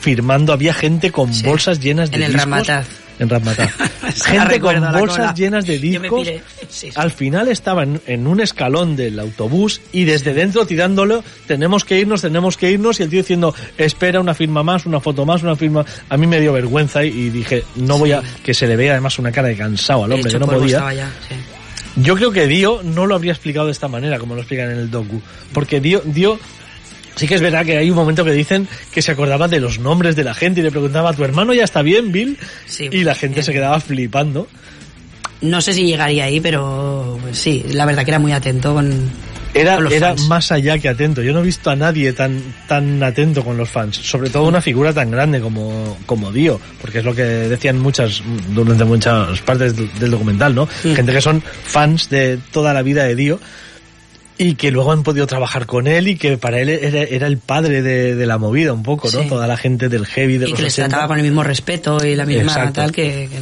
firmando. 0.00 0.52
Había 0.52 0.74
gente 0.74 1.10
con 1.10 1.32
Sí. 1.32 1.46
bolsas 1.46 1.80
llenas 1.80 2.10
de 2.10 2.16
En 2.18 2.22
el 2.24 2.32
discos. 2.32 2.44
Ramataz. 2.50 2.86
En 3.18 3.28
la 3.28 3.68
gente 4.24 4.60
con 4.60 4.80
bolsas 4.92 5.34
llenas 5.34 5.66
de 5.66 5.78
discos. 5.78 6.24
piré. 6.24 6.42
Sí, 6.68 6.90
sí. 6.90 6.90
Al 6.94 7.10
final 7.10 7.48
estaba 7.48 7.82
en, 7.82 8.26
un 8.26 8.40
escalón 8.40 8.96
del 8.96 9.18
autobús 9.18 9.80
y 9.92 10.04
desde 10.04 10.34
dentro 10.34 10.66
tirándolo, 10.66 11.24
tenemos 11.46 11.84
que 11.84 11.98
irnos, 11.98 12.22
tenemos 12.22 12.56
que 12.56 12.70
irnos, 12.70 13.00
y 13.00 13.02
el 13.04 13.10
tío 13.10 13.20
diciendo, 13.20 13.54
espera 13.76 14.20
una 14.20 14.34
firma 14.34 14.62
más, 14.62 14.86
una 14.86 15.00
foto 15.00 15.26
más, 15.26 15.42
una 15.42 15.56
firma. 15.56 15.84
A 16.08 16.16
mí 16.16 16.26
me 16.26 16.40
dio 16.40 16.52
vergüenza 16.52 17.04
y, 17.04 17.08
y 17.08 17.30
dije, 17.30 17.64
no 17.76 17.98
voy 17.98 18.12
a, 18.12 18.22
que 18.42 18.54
se 18.54 18.66
le 18.66 18.76
vea 18.76 18.92
además 18.92 19.18
una 19.18 19.32
cara 19.32 19.48
de 19.48 19.56
cansado 19.56 20.04
al 20.04 20.12
hombre, 20.12 20.30
que 20.30 20.38
no 20.38 20.46
podía. 20.46 20.92
ya. 20.92 21.10
Yo 21.96 22.14
creo 22.14 22.30
que 22.30 22.46
Dio 22.46 22.80
no 22.84 23.06
lo 23.06 23.16
habría 23.16 23.32
explicado 23.32 23.66
de 23.66 23.72
esta 23.72 23.88
manera, 23.88 24.18
como 24.18 24.34
lo 24.34 24.42
explican 24.42 24.70
en 24.70 24.78
el 24.78 24.90
docu. 24.90 25.20
Porque 25.52 25.80
Dio, 25.80 26.00
Dio, 26.04 26.38
sí 27.18 27.26
que 27.26 27.34
es 27.34 27.40
verdad 27.40 27.64
que 27.66 27.76
hay 27.76 27.90
un 27.90 27.96
momento 27.96 28.24
que 28.24 28.32
dicen 28.32 28.66
que 28.92 29.02
se 29.02 29.12
acordaba 29.12 29.48
de 29.48 29.60
los 29.60 29.78
nombres 29.78 30.16
de 30.16 30.24
la 30.24 30.34
gente 30.34 30.60
y 30.60 30.62
le 30.62 30.70
preguntaba, 30.70 31.12
¿tu 31.12 31.24
hermano 31.24 31.52
ya 31.52 31.64
está 31.64 31.82
bien, 31.82 32.12
Bill? 32.12 32.38
Sí, 32.66 32.88
y 32.90 33.04
la 33.04 33.14
gente 33.14 33.36
bien. 33.36 33.44
se 33.44 33.52
quedaba 33.52 33.80
flipando. 33.80 34.48
No 35.40 35.60
sé 35.60 35.72
si 35.72 35.84
llegaría 35.86 36.24
ahí, 36.24 36.40
pero 36.40 37.18
sí, 37.32 37.64
la 37.70 37.86
verdad 37.86 38.04
que 38.04 38.10
era 38.10 38.18
muy 38.18 38.32
atento 38.32 38.74
con, 38.74 39.08
Era, 39.54 39.76
con 39.76 39.84
los 39.84 39.92
era 39.92 40.08
fans. 40.08 40.26
más 40.28 40.50
allá 40.50 40.78
que 40.78 40.88
atento. 40.88 41.22
Yo 41.22 41.32
no 41.32 41.40
he 41.40 41.44
visto 41.44 41.70
a 41.70 41.76
nadie 41.76 42.12
tan, 42.12 42.42
tan 42.66 43.00
atento 43.04 43.44
con 43.44 43.56
los 43.56 43.68
fans. 43.68 43.96
Sobre 43.96 44.30
todo 44.30 44.48
una 44.48 44.60
figura 44.60 44.92
tan 44.92 45.12
grande 45.12 45.40
como, 45.40 45.96
como 46.06 46.32
Dio. 46.32 46.60
Porque 46.80 46.98
es 46.98 47.04
lo 47.04 47.14
que 47.14 47.22
decían 47.22 47.78
muchas, 47.78 48.20
durante 48.52 48.84
muchas 48.84 49.40
partes 49.42 49.76
del, 49.76 49.88
del 50.00 50.10
documental, 50.10 50.54
¿no? 50.56 50.68
Mm. 50.82 50.94
Gente 50.94 51.12
que 51.12 51.20
son 51.20 51.40
fans 51.40 52.10
de 52.10 52.38
toda 52.50 52.74
la 52.74 52.82
vida 52.82 53.04
de 53.04 53.14
Dio. 53.14 53.38
Y 54.40 54.54
que 54.54 54.70
luego 54.70 54.92
han 54.92 55.02
podido 55.02 55.26
trabajar 55.26 55.66
con 55.66 55.88
él 55.88 56.06
y 56.08 56.16
que 56.16 56.38
para 56.38 56.60
él 56.60 56.68
era, 56.68 57.02
era 57.02 57.26
el 57.26 57.38
padre 57.38 57.82
de, 57.82 58.14
de 58.14 58.26
la 58.26 58.38
movida 58.38 58.72
un 58.72 58.84
poco, 58.84 59.10
¿no? 59.10 59.22
Sí. 59.22 59.28
Toda 59.28 59.46
la 59.48 59.56
gente 59.56 59.88
del 59.88 60.06
heavy 60.06 60.38
de 60.38 60.46
y 60.46 60.50
los 60.50 60.56
que 60.58 60.62
les 60.64 60.74
80. 60.74 60.88
trataba 60.88 61.08
con 61.08 61.16
el 61.18 61.24
mismo 61.24 61.42
respeto 61.42 62.04
y 62.06 62.14
la 62.14 62.24
misma 62.24 62.42
Exacto. 62.52 62.72
tal 62.80 62.92
que, 62.92 63.28
que- 63.30 63.40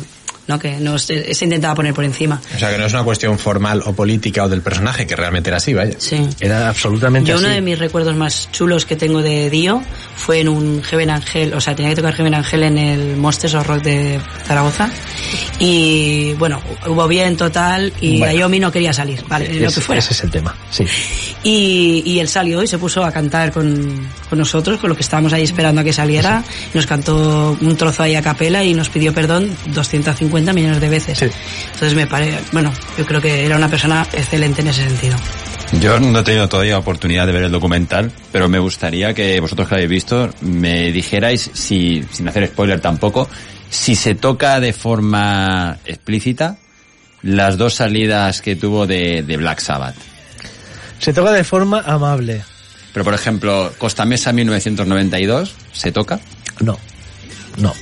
no 0.48 0.58
que 0.58 0.78
no 0.78 0.98
se, 0.98 1.32
intentaba 1.42 1.74
poner 1.74 1.92
por 1.94 2.04
encima. 2.04 2.40
O 2.54 2.58
sea, 2.58 2.70
que 2.70 2.78
no 2.78 2.86
es 2.86 2.92
una 2.92 3.02
cuestión 3.04 3.38
formal 3.38 3.82
o 3.84 3.92
política 3.92 4.44
o 4.44 4.48
del 4.48 4.62
personaje, 4.62 5.06
que 5.06 5.16
realmente 5.16 5.50
era 5.50 5.56
así, 5.58 5.74
vaya. 5.74 5.94
Sí. 5.98 6.26
Era 6.40 6.68
absolutamente 6.68 7.28
Yo 7.30 7.36
así. 7.36 7.44
uno 7.44 7.54
de 7.54 7.60
mis 7.60 7.78
recuerdos 7.78 8.14
más 8.16 8.48
chulos 8.52 8.84
que 8.86 8.96
tengo 8.96 9.22
de 9.22 9.50
Dio 9.50 9.82
fue 10.16 10.40
en 10.40 10.48
un 10.48 10.82
Heaven 10.82 11.10
Angel, 11.10 11.52
o 11.54 11.60
sea, 11.60 11.74
tenía 11.74 11.90
que 11.90 11.96
tocar 11.96 12.14
Heaven 12.14 12.34
Angel 12.34 12.62
en 12.62 12.78
el 12.78 13.16
Monsters 13.16 13.54
of 13.54 13.66
Rock 13.66 13.82
de 13.82 14.20
Zaragoza 14.46 14.90
y 15.58 16.32
bueno, 16.34 16.60
hubo 16.86 17.06
bien 17.08 17.36
total 17.36 17.92
y 18.00 18.18
Bueno. 18.18 18.32
Ayomi 18.32 18.60
no 18.60 18.70
quería 18.72 18.92
salir, 18.92 19.22
vale, 19.28 19.52
lo 19.60 19.68
Es- 19.68 19.74
que 19.74 19.80
fuera. 19.80 19.98
ese 20.00 20.12
es 20.12 20.24
el 20.24 20.30
tema, 20.30 20.54
sí. 20.70 20.84
Y, 21.42 22.02
y 22.04 22.18
él 22.20 22.28
salió 22.28 22.62
y 22.62 22.66
se 22.66 22.76
puso 22.78 23.04
a 23.04 23.12
cantar 23.12 23.52
con, 23.52 24.08
con 24.28 24.38
nosotros, 24.38 24.80
con 24.80 24.90
lo 24.90 24.96
que 24.96 25.02
estábamos 25.02 25.32
ahí 25.32 25.42
esperando 25.42 25.80
a 25.80 25.84
que 25.84 25.92
saliera. 25.92 26.42
Nos 26.74 26.86
cantó 26.86 27.56
un 27.60 27.76
trozo 27.76 28.02
ahí 28.02 28.14
a 28.16 28.22
capela 28.22 28.64
y 28.64 28.74
nos 28.74 28.88
pidió 28.88 29.14
perdón 29.14 29.50
250 29.72 30.35
millones 30.44 30.80
de 30.80 30.88
veces. 30.88 31.18
Sí. 31.18 31.26
Entonces 31.66 31.94
me 31.94 32.06
parece, 32.06 32.38
bueno, 32.52 32.72
yo 32.96 33.06
creo 33.06 33.20
que 33.20 33.44
era 33.44 33.56
una 33.56 33.68
persona 33.68 34.06
excelente 34.12 34.62
en 34.62 34.68
ese 34.68 34.84
sentido. 34.84 35.16
Yo 35.80 35.98
no 35.98 36.20
he 36.20 36.22
tenido 36.22 36.48
todavía 36.48 36.78
oportunidad 36.78 37.26
de 37.26 37.32
ver 37.32 37.42
el 37.44 37.52
documental, 37.52 38.12
pero 38.30 38.48
me 38.48 38.58
gustaría 38.58 39.14
que 39.14 39.40
vosotros 39.40 39.66
que 39.68 39.74
lo 39.74 39.76
habéis 39.78 39.90
visto 39.90 40.30
me 40.40 40.92
dijerais, 40.92 41.50
si, 41.52 42.04
sin 42.12 42.28
hacer 42.28 42.46
spoiler 42.46 42.80
tampoco, 42.80 43.28
si 43.68 43.96
se 43.96 44.14
toca 44.14 44.60
de 44.60 44.72
forma 44.72 45.78
explícita 45.84 46.56
las 47.22 47.58
dos 47.58 47.74
salidas 47.74 48.40
que 48.42 48.54
tuvo 48.54 48.86
de, 48.86 49.22
de 49.22 49.36
Black 49.36 49.58
Sabbath. 49.58 49.96
Se 50.98 51.12
toca 51.12 51.32
de 51.32 51.44
forma 51.44 51.80
amable. 51.80 52.42
Pero 52.92 53.04
por 53.04 53.14
ejemplo, 53.14 53.72
Costa 53.76 54.04
Mesa 54.04 54.32
1992, 54.32 55.54
¿se 55.72 55.92
toca? 55.92 56.20
No, 56.60 56.78
no. 57.58 57.74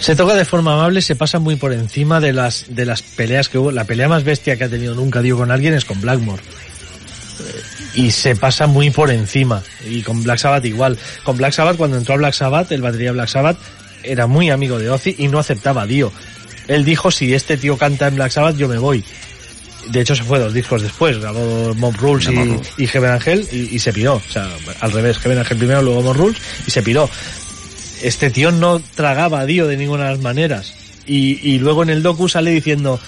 Se 0.00 0.14
toca 0.16 0.34
de 0.34 0.44
forma 0.44 0.74
amable, 0.74 1.02
se 1.02 1.16
pasa 1.16 1.38
muy 1.38 1.56
por 1.56 1.72
encima 1.72 2.20
de 2.20 2.32
las, 2.32 2.66
de 2.68 2.84
las 2.86 3.02
peleas 3.02 3.48
que 3.48 3.58
hubo. 3.58 3.70
La 3.72 3.84
pelea 3.84 4.08
más 4.08 4.24
bestia 4.24 4.56
que 4.56 4.64
ha 4.64 4.68
tenido 4.68 4.94
nunca 4.94 5.20
Dio 5.22 5.36
con 5.36 5.50
alguien 5.50 5.74
es 5.74 5.84
con 5.84 6.00
Blackmore. 6.00 6.40
Eh, 6.42 7.62
Y 7.94 8.10
se 8.12 8.36
pasa 8.36 8.66
muy 8.66 8.90
por 8.90 9.10
encima. 9.10 9.62
Y 9.88 10.02
con 10.02 10.22
Black 10.22 10.38
Sabbath 10.38 10.64
igual. 10.64 10.96
Con 11.24 11.36
Black 11.36 11.52
Sabbath, 11.52 11.76
cuando 11.76 11.96
entró 11.96 12.14
a 12.14 12.18
Black 12.18 12.34
Sabbath, 12.34 12.70
el 12.72 12.80
batería 12.82 13.12
Black 13.12 13.28
Sabbath 13.28 13.58
era 14.04 14.26
muy 14.28 14.50
amigo 14.50 14.78
de 14.78 14.88
Ozzy 14.88 15.16
y 15.18 15.28
no 15.28 15.40
aceptaba 15.40 15.82
a 15.82 15.86
Dio. 15.86 16.12
Él 16.68 16.84
dijo, 16.84 17.10
si 17.10 17.34
este 17.34 17.56
tío 17.56 17.76
canta 17.76 18.06
en 18.06 18.14
Black 18.14 18.30
Sabbath, 18.30 18.56
yo 18.56 18.68
me 18.68 18.78
voy. 18.78 19.04
De 19.90 20.00
hecho, 20.02 20.14
se 20.14 20.22
fue 20.22 20.38
dos 20.38 20.54
discos 20.54 20.82
después. 20.82 21.18
Grabó 21.18 21.74
Mob 21.74 21.96
Rules 21.96 22.28
y, 22.28 22.82
y 22.82 22.86
Heaven 22.86 23.10
Angel 23.10 23.48
y, 23.50 23.74
y 23.74 23.78
se 23.78 23.92
piró. 23.92 24.14
O 24.14 24.32
sea, 24.32 24.48
al 24.80 24.92
revés, 24.92 25.18
Heaven 25.18 25.38
Angel 25.38 25.56
primero, 25.58 25.82
luego 25.82 26.02
Mob 26.02 26.16
Rules 26.16 26.38
y 26.66 26.70
se 26.70 26.82
piró 26.82 27.10
este 28.02 28.30
tío 28.30 28.50
no 28.52 28.80
tragaba 28.94 29.40
a 29.40 29.46
Dio 29.46 29.66
de 29.66 29.76
ninguna 29.76 30.04
de 30.04 30.10
las 30.12 30.20
maneras. 30.20 30.74
Y, 31.06 31.38
y 31.42 31.58
luego 31.58 31.82
en 31.82 31.90
el 31.90 32.02
docu 32.02 32.28
sale 32.28 32.50
diciendo, 32.50 33.00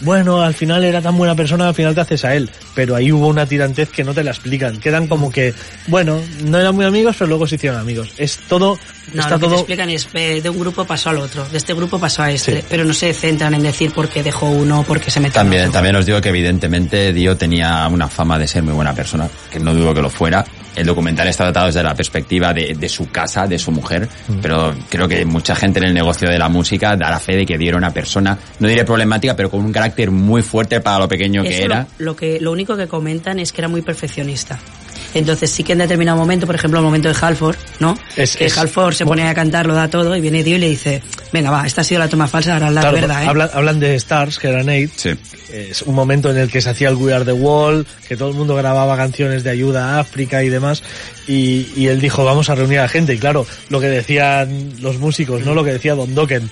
bueno, 0.00 0.42
al 0.42 0.52
final 0.54 0.82
era 0.84 1.00
tan 1.00 1.16
buena 1.16 1.34
persona, 1.36 1.68
al 1.68 1.74
final 1.74 1.94
te 1.94 2.00
haces 2.00 2.24
a 2.24 2.34
él. 2.34 2.50
Pero 2.74 2.96
ahí 2.96 3.12
hubo 3.12 3.28
una 3.28 3.46
tirantez 3.46 3.88
que 3.90 4.02
no 4.04 4.12
te 4.12 4.24
la 4.24 4.32
explican. 4.32 4.80
Quedan 4.80 5.06
como 5.06 5.30
que, 5.30 5.54
bueno, 5.86 6.20
no 6.44 6.58
eran 6.58 6.74
muy 6.74 6.84
amigos, 6.84 7.14
pero 7.18 7.28
luego 7.28 7.46
se 7.46 7.54
hicieron 7.54 7.78
amigos. 7.78 8.10
Es 8.18 8.36
todo, 8.48 8.78
No, 9.14 9.20
está 9.22 9.30
lo 9.30 9.36
que 9.38 9.40
te 9.44 9.48
todo... 9.50 9.54
explican 9.60 9.90
es 9.90 10.08
eh, 10.14 10.40
de 10.42 10.50
un 10.50 10.58
grupo 10.58 10.84
pasó 10.84 11.10
al 11.10 11.18
otro, 11.18 11.46
de 11.48 11.56
este 11.56 11.72
grupo 11.72 11.98
pasó 12.00 12.22
a 12.24 12.32
este, 12.32 12.60
Sí. 12.60 12.66
pero 12.68 12.84
no 12.84 12.92
se 12.92 13.14
centran 13.14 13.54
en 13.54 13.62
decir 13.62 13.92
por 13.92 14.08
qué 14.08 14.22
dejó 14.24 14.46
uno, 14.50 14.82
por 14.82 15.00
qué 15.00 15.10
se 15.10 15.20
metió 15.20 15.40
en 15.40 15.44
También, 15.46 15.62
otro. 15.62 15.72
también 15.74 15.96
os 15.96 16.04
digo 16.04 16.20
que 16.20 16.30
evidentemente 16.30 17.12
Dio 17.12 17.36
tenía 17.36 17.86
una 17.88 18.08
fama 18.08 18.38
de 18.38 18.48
ser 18.48 18.62
muy 18.64 18.74
buena 18.74 18.92
persona, 18.94 19.28
que 19.50 19.60
no 19.60 19.72
dudo 19.74 19.94
que 19.94 20.02
lo 20.02 20.10
fuera. 20.10 20.44
El 20.74 20.86
documental 20.86 21.28
está 21.28 21.44
tratado 21.44 21.66
desde 21.66 21.82
la 21.82 21.94
perspectiva 21.94 22.52
de, 22.52 22.74
de 22.74 22.88
su 22.88 23.10
casa, 23.10 23.46
de 23.46 23.58
su 23.58 23.70
mujer, 23.72 24.08
pero 24.40 24.74
creo 24.88 25.06
que 25.06 25.24
mucha 25.24 25.54
gente 25.54 25.78
en 25.80 25.86
el 25.86 25.94
negocio 25.94 26.28
de 26.28 26.38
la 26.38 26.48
música 26.48 26.96
da 26.96 27.10
la 27.10 27.20
fe 27.20 27.36
de 27.36 27.46
que 27.46 27.58
Dio 27.58 27.68
era 27.68 27.78
una 27.78 27.92
persona, 27.92 28.38
no 28.58 28.68
diré 28.68 28.84
problemática, 28.84 29.36
pero 29.36 29.50
con 29.50 29.64
un 29.64 29.72
carácter 29.72 30.10
muy 30.10 30.42
fuerte 30.42 30.80
para 30.80 31.00
lo 31.00 31.08
pequeño 31.08 31.42
que 31.42 31.62
era. 31.62 31.86
Lo, 31.98 32.06
lo 32.06 32.16
que, 32.16 32.40
lo 32.40 32.52
único 32.52 32.76
que 32.76 32.86
comentan 32.86 33.38
es 33.38 33.52
que 33.52 33.60
era 33.60 33.68
muy 33.68 33.82
perfeccionista. 33.82 34.58
Entonces 35.14 35.50
sí 35.50 35.62
que 35.64 35.72
en 35.72 35.78
determinado 35.78 36.16
momento, 36.18 36.46
por 36.46 36.54
ejemplo 36.54 36.78
el 36.80 36.84
momento 36.84 37.08
de 37.08 37.14
Halford, 37.20 37.56
¿no? 37.80 37.98
Es- 38.16 38.36
que 38.36 38.46
es- 38.46 38.56
Halford 38.58 38.94
se 38.94 39.04
pone 39.04 39.26
a 39.28 39.34
cantar, 39.34 39.66
lo 39.66 39.74
da 39.74 39.88
todo 39.88 40.14
y 40.16 40.20
viene 40.20 40.42
Dio 40.42 40.56
y 40.56 40.60
le 40.60 40.68
dice, 40.70 41.02
venga 41.32 41.50
va, 41.50 41.66
esta 41.66 41.80
ha 41.82 41.84
sido 41.84 41.98
la 42.00 42.08
toma 42.08 42.26
falsa, 42.28 42.54
ahora 42.54 42.70
la 42.70 42.80
Claro, 42.80 42.96
verdad, 42.96 43.22
¿eh? 43.24 43.26
hablan, 43.26 43.50
hablan 43.52 43.80
de 43.80 43.94
Stars, 43.96 44.38
que 44.38 44.48
era 44.48 44.58
Nate. 44.62 44.90
Sí. 44.96 45.10
Es 45.52 45.82
un 45.82 45.94
momento 45.94 46.30
en 46.30 46.38
el 46.38 46.50
que 46.50 46.62
se 46.62 46.70
hacía 46.70 46.88
el 46.88 46.94
We 46.94 47.12
Are 47.12 47.26
the 47.26 47.32
Wall, 47.32 47.86
que 48.08 48.16
todo 48.16 48.30
el 48.30 48.34
mundo 48.34 48.56
grababa 48.56 48.96
canciones 48.96 49.44
de 49.44 49.50
ayuda 49.50 49.96
a 49.96 50.00
África 50.00 50.42
y 50.42 50.48
demás. 50.48 50.82
Y, 51.28 51.66
y 51.76 51.88
él 51.88 52.00
dijo, 52.00 52.24
vamos 52.24 52.48
a 52.48 52.54
reunir 52.54 52.78
a 52.78 52.82
la 52.82 52.88
gente. 52.88 53.12
Y 53.12 53.18
claro, 53.18 53.46
lo 53.68 53.78
que 53.78 53.88
decían 53.88 54.72
los 54.80 54.98
músicos, 54.98 55.44
no 55.44 55.54
lo 55.54 55.62
que 55.62 55.72
decía 55.74 55.94
Don 55.94 56.14
Dokken. 56.14 56.48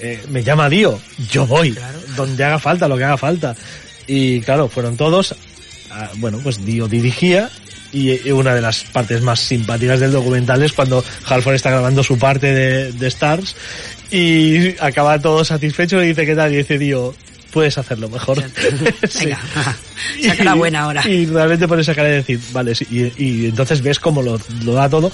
eh, 0.00 0.22
me 0.30 0.42
llama 0.44 0.70
Dio, 0.70 0.98
yo 1.30 1.44
voy, 1.46 1.76
donde 2.16 2.42
haga 2.44 2.58
falta, 2.58 2.88
lo 2.88 2.96
que 2.96 3.04
haga 3.04 3.16
falta. 3.18 3.54
Y 4.06 4.40
claro, 4.40 4.68
fueron 4.68 4.96
todos, 4.96 5.34
ah, 5.90 6.08
bueno, 6.16 6.38
pues 6.42 6.64
Dio 6.64 6.88
dirigía 6.88 7.50
y, 7.92 8.30
una 8.30 8.54
de 8.54 8.60
las 8.60 8.84
partes 8.84 9.20
más 9.22 9.40
simpáticas 9.40 10.00
del 10.00 10.12
documental 10.12 10.62
es 10.62 10.72
cuando 10.72 11.04
Halford 11.26 11.54
está 11.54 11.70
grabando 11.70 12.02
su 12.02 12.18
parte 12.18 12.52
de, 12.52 12.92
de 12.92 13.06
Stars 13.08 13.54
y 14.10 14.74
acaba 14.80 15.18
todo 15.20 15.44
satisfecho 15.44 16.02
y 16.02 16.08
dice, 16.08 16.24
¿qué 16.26 16.34
tal? 16.34 16.52
Y 16.52 16.58
dice, 16.58 16.78
Dio, 16.78 17.14
puedes 17.52 17.76
hacerlo 17.78 18.08
mejor. 18.08 18.42
Sí. 19.08 19.24
Venga, 19.26 19.40
saca 20.26 20.44
la 20.44 20.54
buena 20.54 20.80
ahora. 20.80 21.08
Y 21.08 21.26
realmente 21.26 21.66
pones 21.68 21.86
esa 21.86 21.94
cara 21.94 22.08
de 22.08 22.16
decir, 22.16 22.40
vale, 22.52 22.74
sí, 22.74 22.86
y, 22.90 23.24
y 23.24 23.46
entonces 23.46 23.82
ves 23.82 23.98
cómo 24.00 24.22
lo, 24.22 24.40
lo 24.64 24.72
da 24.74 24.88
todo. 24.88 25.10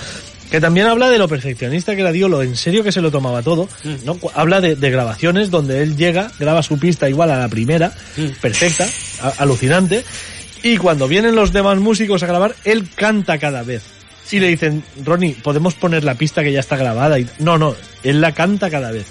Que 0.51 0.61
también 0.61 0.87
habla 0.87 1.09
de 1.11 1.19
lo 1.19 1.27
perfeccionista 1.27 1.95
que 1.97 2.03
era 2.03 2.13
Dio, 2.13 2.29
lo 2.29 2.43
en 2.43 2.55
serio 2.57 2.85
que 2.85 2.93
se 2.93 3.01
lo 3.01 3.11
tomaba 3.11 3.43
todo. 3.43 3.69
Mm. 3.83 4.05
¿no? 4.05 4.19
Habla 4.35 4.61
de, 4.61 4.77
de 4.77 4.91
grabaciones 4.91 5.51
donde 5.51 5.83
él 5.83 5.97
llega, 5.97 6.31
graba 6.39 6.63
su 6.63 6.79
pista 6.79 7.09
igual 7.09 7.31
a 7.31 7.39
la 7.39 7.49
primera, 7.49 7.93
Mm. 8.17 8.27
perfecta, 8.41 8.87
a- 9.23 9.43
alucinante. 9.43 10.05
Y 10.65 10.79
cuando 10.79 11.07
vienen 11.07 11.37
los 11.37 11.53
demás 11.53 11.79
músicos 11.79 12.23
a 12.23 12.27
grabar, 12.27 12.57
él 12.65 12.89
canta 12.97 13.37
cada 13.39 13.63
vez. 13.63 13.83
Y 14.33 14.41
le 14.41 14.49
dicen, 14.49 14.83
Ronnie, 15.05 15.37
podemos 15.41 15.75
poner 15.75 16.03
la 16.03 16.15
pista 16.15 16.43
que 16.43 16.51
ya 16.51 16.61
está 16.61 16.77
grabada. 16.77 17.19
Y, 17.19 17.29
no, 17.39 17.59
no, 17.59 17.77
él 18.03 18.23
la 18.23 18.33
canta 18.33 18.71
cada 18.71 18.91
vez. 18.91 19.05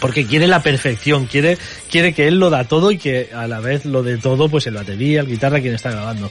Porque 0.00 0.26
quiere 0.26 0.48
la 0.48 0.60
perfección, 0.60 1.26
quiere, 1.26 1.56
quiere 1.88 2.12
que 2.12 2.26
él 2.26 2.40
lo 2.40 2.50
da 2.50 2.64
todo 2.64 2.90
y 2.90 2.98
que 2.98 3.30
a 3.32 3.46
la 3.46 3.60
vez 3.60 3.84
lo 3.84 4.02
de 4.02 4.18
todo, 4.18 4.48
pues 4.48 4.66
el 4.66 4.74
batería, 4.74 5.20
el 5.20 5.28
guitarra, 5.28 5.60
quien 5.60 5.74
está 5.74 5.92
grabando. 5.92 6.28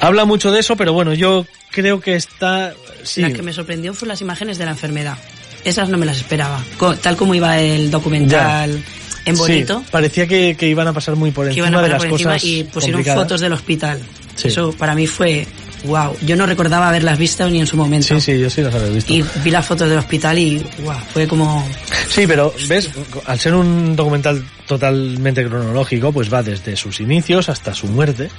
Habla 0.00 0.24
mucho 0.24 0.50
de 0.50 0.60
eso, 0.60 0.74
pero 0.74 0.94
bueno, 0.94 1.12
yo 1.12 1.46
creo 1.70 2.00
que 2.00 2.16
está, 2.16 2.72
sí, 3.02 3.20
La 3.20 3.30
que 3.30 3.42
me 3.42 3.52
sorprendió 3.52 3.92
fue 3.92 4.08
las 4.08 4.22
imágenes 4.22 4.56
de 4.56 4.64
la 4.64 4.70
enfermedad. 4.70 5.18
Esas 5.64 5.90
no 5.90 5.98
me 5.98 6.06
las 6.06 6.16
esperaba. 6.16 6.64
Tal 7.02 7.16
como 7.16 7.34
iba 7.34 7.60
el 7.60 7.90
documental 7.90 8.82
en 9.24 9.36
bonito, 9.36 9.80
Sí, 9.80 9.90
parecía 9.90 10.26
que, 10.26 10.56
que 10.58 10.66
iban 10.68 10.86
a 10.88 10.92
pasar 10.92 11.16
muy 11.16 11.30
por 11.30 11.46
que 11.46 11.50
encima 11.50 11.68
iban 11.68 11.80
a 11.80 11.82
de 11.82 11.88
las 11.88 12.02
por 12.02 12.10
cosas 12.10 12.44
y 12.44 12.64
pusieron 12.64 12.98
complicadas. 12.98 13.22
fotos 13.24 13.40
del 13.40 13.52
hospital. 13.52 14.00
Sí. 14.34 14.48
Eso 14.48 14.72
para 14.72 14.94
mí 14.94 15.06
fue 15.06 15.46
wow. 15.84 16.16
Yo 16.22 16.36
no 16.36 16.46
recordaba 16.46 16.88
haberlas 16.88 17.18
visto 17.18 17.48
ni 17.48 17.60
en 17.60 17.66
su 17.66 17.76
momento. 17.76 18.06
Sí, 18.06 18.20
sí, 18.20 18.38
yo 18.38 18.48
sí 18.50 18.62
las 18.62 18.74
había 18.74 18.88
visto. 18.88 19.12
Y 19.12 19.24
vi 19.44 19.50
las 19.50 19.66
fotos 19.66 19.88
del 19.88 19.98
hospital 19.98 20.38
y 20.38 20.64
wow, 20.82 20.94
fue 21.12 21.26
como 21.26 21.66
Sí, 22.08 22.26
pero 22.26 22.52
ves, 22.68 22.90
al 23.26 23.38
ser 23.38 23.54
un 23.54 23.94
documental 23.96 24.44
totalmente 24.66 25.44
cronológico, 25.46 26.12
pues 26.12 26.32
va 26.32 26.42
desde 26.42 26.76
sus 26.76 27.00
inicios 27.00 27.48
hasta 27.48 27.74
su 27.74 27.86
muerte. 27.86 28.30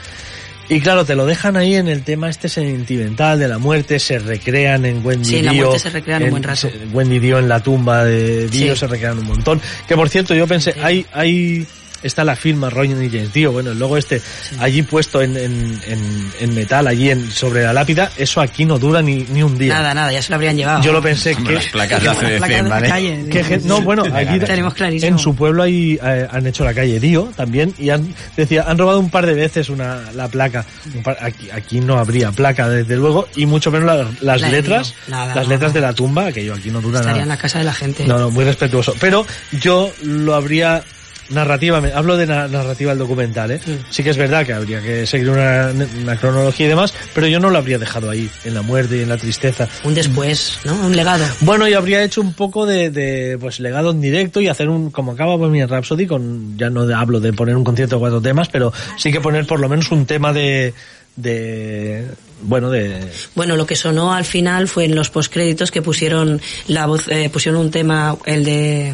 Y 0.69 0.79
claro, 0.79 1.03
te 1.05 1.15
lo 1.15 1.25
dejan 1.25 1.57
ahí 1.57 1.75
en 1.75 1.87
el 1.89 2.03
tema 2.03 2.29
este 2.29 2.47
sentimental 2.47 3.37
de 3.39 3.47
la 3.49 3.57
muerte, 3.57 3.99
se 3.99 4.19
recrean 4.19 4.85
en 4.85 5.05
Wendy 5.05 5.25
Sí, 5.29 5.41
la 5.41 5.51
Dio, 5.51 5.65
muerte 5.65 5.79
se 5.79 5.89
recrean 5.89 6.21
un 6.21 6.25
en- 6.27 6.31
buen 6.31 6.43
rato. 6.43 6.55
se- 6.61 6.73
Wendy 6.93 7.19
Dio 7.19 7.39
en 7.39 7.49
la 7.49 7.59
tumba 7.61 8.05
de 8.05 8.47
Dio 8.47 8.73
Sí. 8.73 8.79
se 8.79 8.87
recrean 8.87 9.19
un 9.19 9.25
montón. 9.25 9.59
Que 9.87 9.95
por 9.95 10.07
cierto, 10.09 10.33
yo 10.33 10.47
pensé, 10.47 10.73
hay, 10.81 11.05
hay, 11.11 11.65
está 12.03 12.23
la 12.23 12.35
firma 12.35 12.69
Roger 12.69 13.01
y 13.03 13.09
James 13.09 13.33
Dio, 13.33 13.51
bueno, 13.51 13.71
el 13.71 13.79
logo 13.79 13.97
este, 13.97 14.21
allí 14.59 14.81
puesto 14.81 15.21
en, 15.21 15.37
en, 15.37 15.79
en, 15.87 16.31
en 16.39 16.55
metal, 16.55 16.87
allí 16.87 17.09
en, 17.11 17.29
sobre 17.31 17.63
la 17.63 17.73
lápida, 17.73 18.11
eso 18.17 18.41
aquí 18.41 18.65
no 18.65 18.79
dura 18.79 19.01
ni, 19.01 19.23
ni 19.29 19.43
un 19.43 19.57
día. 19.57 19.73
nada, 19.75 19.93
nada, 19.93 20.11
ya 20.11 20.21
se 20.21 20.29
lo 20.31 20.35
habrían 20.35 20.57
llevado. 20.57 20.81
Yo 20.83 20.91
lo 20.91 21.01
pensé 21.01 21.33
Hombre, 21.33 21.53
que... 21.55 21.59
las 21.61 21.65
placas 21.71 21.99
de 22.01 22.05
Las 22.07 22.17
ACDC, 22.17 22.37
placas 22.37 22.57
de 22.57 22.63
la 22.63 22.69
¿vale? 22.69 22.87
calle. 22.89 23.59
No, 23.65 23.81
bueno, 23.81 24.03
allí 24.13 24.39
Tenemos 24.39 24.73
clarísimo. 24.73 25.11
en 25.11 25.19
su 25.19 25.35
pueblo 25.35 25.63
ahí 25.63 25.99
eh, 26.03 26.27
han 26.31 26.45
hecho 26.47 26.63
la 26.63 26.73
calle 26.73 26.99
Dio 26.99 27.31
también 27.35 27.73
y 27.77 27.89
han 27.89 28.13
decía 28.35 28.63
han 28.67 28.77
robado 28.77 28.99
un 28.99 29.09
par 29.09 29.25
de 29.25 29.33
veces 29.33 29.69
una 29.69 30.11
la 30.13 30.27
placa. 30.27 30.65
Un 30.95 31.03
par- 31.03 31.17
aquí, 31.21 31.49
aquí 31.51 31.79
no 31.79 31.97
habría 31.97 32.31
placa 32.31 32.67
desde 32.69 32.95
luego 32.95 33.27
y 33.35 33.45
mucho 33.45 33.71
menos 33.71 33.85
la- 33.87 34.07
las 34.21 34.41
La 34.41 34.49
letras, 34.49 34.93
Dio. 35.07 35.15
Nada, 35.15 35.35
las 35.35 35.45
no, 35.45 35.49
letras 35.51 35.71
no. 35.71 35.73
de 35.75 35.81
la 35.81 35.93
tumba 35.93 36.31
que 36.31 36.43
yo 36.45 36.53
aquí 36.53 36.69
no 36.71 36.81
dura 36.81 36.99
Estaría 36.99 37.23
en 37.23 37.29
la 37.29 37.37
casa 37.37 37.59
de 37.59 37.65
la 37.65 37.73
gente. 37.73 38.05
No, 38.05 38.17
no, 38.17 38.29
muy 38.31 38.43
respetuoso. 38.43 38.95
Pero 38.99 39.25
yo 39.51 39.91
lo 40.03 40.35
habría 40.35 40.83
narrativamente, 41.31 41.95
hablo 41.97 42.17
de 42.17 42.27
na- 42.27 42.47
narrativa 42.47 42.91
del 42.91 42.99
documental, 42.99 43.51
¿eh? 43.51 43.59
Sí 43.89 44.03
que 44.03 44.09
es 44.11 44.17
verdad 44.17 44.45
que 44.45 44.53
habría 44.53 44.81
que 44.81 45.05
seguir 45.07 45.29
una, 45.29 45.71
una 46.01 46.17
cronología 46.17 46.65
y 46.65 46.69
demás, 46.69 46.93
pero 47.13 47.27
yo 47.27 47.39
no 47.39 47.49
lo 47.49 47.57
habría 47.57 47.77
dejado 47.77 48.09
ahí, 48.09 48.29
en 48.43 48.53
la 48.53 48.61
muerte 48.61 48.97
y 48.97 49.01
en 49.01 49.09
la 49.09 49.17
tristeza. 49.17 49.67
Un 49.83 49.93
después, 49.93 50.59
¿no? 50.65 50.73
Un 50.85 50.95
legado. 50.95 51.25
Bueno, 51.41 51.67
y 51.67 51.73
habría 51.73 52.03
hecho 52.03 52.21
un 52.21 52.33
poco 52.33 52.65
de, 52.65 52.89
de, 52.89 53.37
pues 53.39 53.59
legado 53.59 53.91
en 53.91 54.01
directo 54.01 54.41
y 54.41 54.47
hacer 54.47 54.69
un, 54.69 54.91
como 54.91 55.13
acaba 55.13 55.35
Bohemian 55.35 55.69
Rhapsody, 55.69 56.07
con, 56.07 56.57
ya 56.57 56.69
no 56.69 56.81
hablo 56.95 57.19
de 57.19 57.33
poner 57.33 57.55
un 57.55 57.63
concierto 57.63 57.95
de 57.95 57.99
cuatro 57.99 58.21
temas, 58.21 58.49
pero 58.49 58.71
sí 58.97 59.11
que 59.11 59.21
poner 59.21 59.45
por 59.47 59.59
lo 59.59 59.67
menos 59.69 59.91
un 59.91 60.05
tema 60.05 60.33
de, 60.33 60.73
de, 61.15 62.07
bueno, 62.43 62.69
de, 62.69 62.99
Bueno, 63.35 63.55
lo 63.55 63.65
que 63.65 63.75
sonó 63.75 64.13
al 64.13 64.25
final 64.25 64.67
fue 64.67 64.85
en 64.85 64.95
los 64.95 65.09
postcréditos 65.09 65.71
que 65.71 65.81
pusieron 65.81 66.41
la 66.67 66.85
voz, 66.85 67.07
eh, 67.09 67.29
pusieron 67.31 67.61
un 67.61 67.71
tema, 67.71 68.15
el 68.25 68.43
de, 68.43 68.93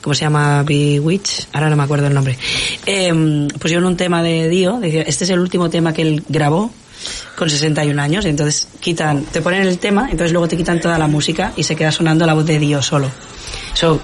¿cómo 0.00 0.14
se 0.14 0.22
llama? 0.22 0.62
Bewitch, 0.62 1.46
ahora 1.52 1.68
no 1.70 1.76
me 1.76 1.82
acuerdo 1.82 2.06
el 2.06 2.14
nombre. 2.14 2.38
Em, 2.86 3.48
pusieron 3.48 3.84
un 3.84 3.96
tema 3.96 4.22
de 4.22 4.48
Dio, 4.48 4.78
decía, 4.80 5.02
este 5.02 5.24
es 5.24 5.30
el 5.30 5.38
último 5.40 5.68
tema 5.70 5.92
que 5.92 6.02
él 6.02 6.24
grabó 6.28 6.72
con 7.36 7.48
61 7.48 7.98
años, 7.98 8.24
entonces 8.26 8.68
quitan, 8.80 9.22
te 9.24 9.40
ponen 9.40 9.62
el 9.62 9.78
tema, 9.78 10.04
entonces 10.10 10.32
luego 10.32 10.48
te 10.48 10.56
quitan 10.56 10.80
toda 10.80 10.98
la 10.98 11.06
música 11.06 11.52
y 11.56 11.62
se 11.62 11.74
queda 11.76 11.90
sonando 11.92 12.26
la 12.26 12.34
voz 12.34 12.44
de 12.46 12.58
Dio 12.58 12.82
solo. 12.82 13.10
Eso, 13.72 14.00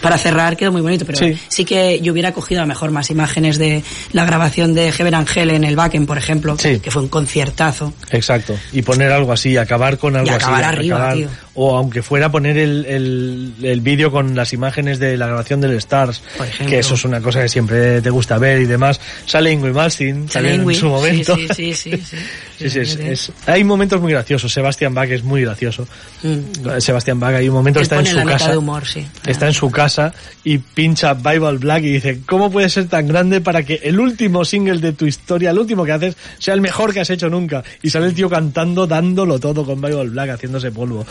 para 0.00 0.16
cerrar 0.18 0.56
quedó 0.56 0.72
muy 0.72 0.80
bonito, 0.80 1.04
pero 1.04 1.18
Sí. 1.18 1.38
sí. 1.48 1.64
que 1.64 2.00
yo 2.00 2.12
hubiera 2.12 2.32
cogido 2.32 2.60
a 2.60 2.64
lo 2.64 2.68
mejor 2.68 2.90
más 2.90 3.10
imágenes 3.10 3.58
de 3.58 3.84
la 4.12 4.24
grabación 4.24 4.74
de 4.74 4.90
Heaven 4.90 5.14
Angel 5.14 5.50
en 5.50 5.62
el 5.64 5.76
Backen, 5.76 6.06
por 6.06 6.16
ejemplo, 6.18 6.56
Sí. 6.58 6.80
que 6.80 6.90
fue 6.90 7.02
un 7.02 7.08
conciertazo. 7.08 7.92
exacto, 8.10 8.56
y 8.72 8.80
poner 8.82 9.12
algo 9.12 9.32
así, 9.32 9.56
acabar 9.58 9.98
con 9.98 10.16
algo 10.16 10.26
Y 10.28 10.34
acabar 10.34 10.64
así. 10.64 10.74
arriba, 10.74 11.12
tío. 11.14 11.28
O 11.54 11.76
aunque 11.76 12.02
fuera 12.02 12.30
poner 12.30 12.56
el, 12.56 12.86
el, 12.86 13.54
el 13.62 13.80
vídeo 13.82 14.10
con 14.10 14.34
las 14.34 14.52
imágenes 14.54 14.98
de 14.98 15.18
la 15.18 15.26
grabación 15.26 15.60
del 15.60 15.72
Stars, 15.72 16.22
que 16.66 16.78
eso 16.78 16.94
es 16.94 17.04
una 17.04 17.20
cosa 17.20 17.42
que 17.42 17.48
siempre 17.50 18.00
te 18.00 18.08
gusta 18.08 18.38
ver 18.38 18.62
y 18.62 18.64
demás. 18.64 18.98
Sale 19.26 19.52
Ingrid 19.52 19.72
Malmsteen, 19.74 20.30
Sale 20.30 20.48
salió 20.52 20.70
en 20.70 20.76
su 20.76 20.88
momento. 20.88 21.36
Sí, 21.36 21.48
sí, 21.54 21.74
sí, 21.74 21.90
sí, 21.96 22.02
sí. 22.02 22.16
Sí, 22.62 22.70
sí, 22.70 22.78
es- 22.78 22.96
es- 22.96 23.32
hay 23.46 23.64
momentos 23.64 24.00
muy 24.00 24.12
graciosos. 24.12 24.52
Sebastián 24.52 24.94
Bach 24.94 25.10
es 25.10 25.24
muy 25.24 25.42
gracioso. 25.42 25.84
Mm. 26.22 26.78
Sebastián 26.78 27.18
Bach 27.18 27.34
hay 27.34 27.48
un 27.48 27.54
momento 27.56 27.80
que 27.80 27.82
está 27.82 27.98
en 27.98 28.06
su 28.06 28.22
casa. 28.24 28.56
humor. 28.56 28.84
Está 29.26 29.48
en 29.48 29.52
su 29.54 29.68
casa 29.70 30.14
y 30.44 30.58
pincha 30.58 31.12
Bible 31.14 31.58
Black 31.58 31.82
y 31.82 31.92
dice, 31.94 32.20
¿cómo 32.24 32.52
puede 32.52 32.68
ser 32.70 32.86
tan 32.86 33.08
grande 33.08 33.40
para 33.40 33.64
que 33.64 33.80
el 33.82 33.98
último 33.98 34.44
single 34.44 34.78
de 34.78 34.92
tu 34.92 35.06
historia, 35.06 35.50
el 35.50 35.58
último 35.58 35.84
que 35.84 35.90
haces, 35.92 36.16
sea 36.38 36.54
el 36.54 36.60
mejor 36.60 36.94
que 36.94 37.00
has 37.00 37.10
hecho 37.10 37.28
nunca? 37.28 37.64
Y 37.82 37.90
sale 37.90 38.06
el 38.06 38.14
tío 38.14 38.30
cantando, 38.30 38.86
dándolo 38.86 39.40
todo 39.40 39.64
con 39.66 39.80
Bible 39.80 40.10
Black, 40.10 40.30
haciéndose 40.30 40.70
polvo. 40.70 41.04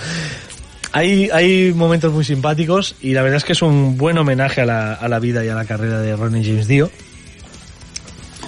Hay, 0.93 1.29
hay 1.31 1.73
momentos 1.73 2.11
muy 2.11 2.25
simpáticos 2.25 2.95
y 3.01 3.13
la 3.13 3.21
verdad 3.21 3.37
es 3.37 3.45
que 3.45 3.53
es 3.53 3.61
un 3.61 3.97
buen 3.97 4.17
homenaje 4.17 4.61
a 4.61 4.65
la, 4.65 4.93
a 4.93 5.07
la 5.07 5.19
vida 5.19 5.45
y 5.45 5.49
a 5.49 5.55
la 5.55 5.65
carrera 5.65 5.99
de 5.99 6.15
Ronnie 6.15 6.43
James 6.43 6.67
Dio. 6.67 6.91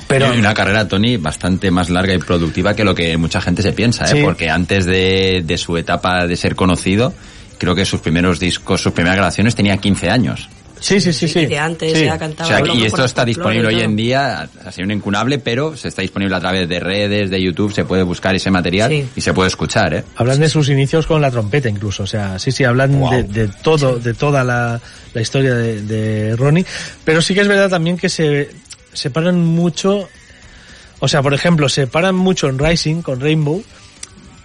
Pero 0.07 0.27
Pero 0.27 0.39
una 0.39 0.53
carrera, 0.53 0.87
Tony, 0.87 1.17
bastante 1.17 1.71
más 1.71 1.89
larga 1.89 2.13
y 2.13 2.17
productiva 2.19 2.75
que 2.75 2.83
lo 2.83 2.93
que 2.93 3.17
mucha 3.17 3.41
gente 3.41 3.61
se 3.61 3.71
piensa, 3.71 4.05
¿eh? 4.05 4.09
Sí. 4.09 4.21
Porque 4.23 4.49
antes 4.49 4.85
de, 4.85 5.41
de 5.45 5.57
su 5.57 5.77
etapa 5.77 6.27
de 6.27 6.35
ser 6.35 6.55
conocido, 6.55 7.13
creo 7.57 7.73
que 7.73 7.85
sus 7.85 8.01
primeros 8.01 8.39
discos, 8.39 8.81
sus 8.81 8.91
primeras 8.91 9.17
grabaciones 9.17 9.55
tenía 9.55 9.77
15 9.77 10.09
años. 10.09 10.49
Sí, 10.83 10.99
sí, 11.01 11.13
sí, 11.13 11.27
sí. 11.27 11.45
De 11.45 11.57
antes 11.57 11.97
Sí. 11.97 12.05
ya 12.05 12.15
O 12.15 12.19
cantaba. 12.19 12.47
sea, 12.49 12.59
Loco 12.59 12.77
y 12.77 12.83
esto 12.85 13.03
está 13.05 13.23
disponible 13.25 13.67
hoy 13.69 13.79
en 13.81 13.95
día, 13.95 14.49
ha 14.65 14.71
sido 14.71 14.85
un 14.85 14.91
incunable, 14.91 15.39
pero 15.39 15.75
se 15.77 15.87
está 15.87 16.01
disponible 16.01 16.35
a 16.35 16.39
través 16.39 16.67
de 16.67 16.79
redes, 16.79 17.29
de 17.29 17.41
YouTube, 17.41 17.73
se 17.73 17.85
puede 17.85 18.03
buscar 18.03 18.35
ese 18.35 18.51
material 18.51 18.89
Sí. 18.91 19.07
y 19.15 19.21
se 19.21 19.33
puede 19.33 19.47
escuchar, 19.47 19.93
¿eh? 19.93 20.03
Hablan 20.15 20.39
de 20.39 20.49
sus 20.49 20.69
inicios 20.69 21.07
con 21.07 21.21
la 21.21 21.31
trompeta 21.31 21.69
incluso, 21.69 22.03
o 22.03 22.07
sea, 22.07 22.37
sí, 22.39 22.51
sí, 22.51 22.63
hablan 22.63 22.99
Wow. 22.99 23.11
de, 23.11 23.23
de 23.23 23.47
todo, 23.63 23.97
de 23.99 24.13
toda 24.13 24.43
la, 24.43 24.79
la 25.13 25.21
historia 25.21 25.55
de, 25.55 25.81
de 25.81 26.35
Ronnie, 26.35 26.65
pero 27.05 27.21
sí 27.21 27.33
que 27.33 27.41
es 27.41 27.47
verdad 27.47 27.69
también 27.69 27.97
que 27.97 28.09
se 28.09 28.49
separan 28.93 29.39
mucho, 29.39 30.07
o 30.99 31.07
sea, 31.07 31.21
por 31.21 31.33
ejemplo, 31.33 31.69
se 31.69 31.87
paran 31.87 32.15
mucho 32.15 32.47
en 32.49 32.59
Rising 32.59 33.01
con 33.01 33.19
Rainbow, 33.19 33.63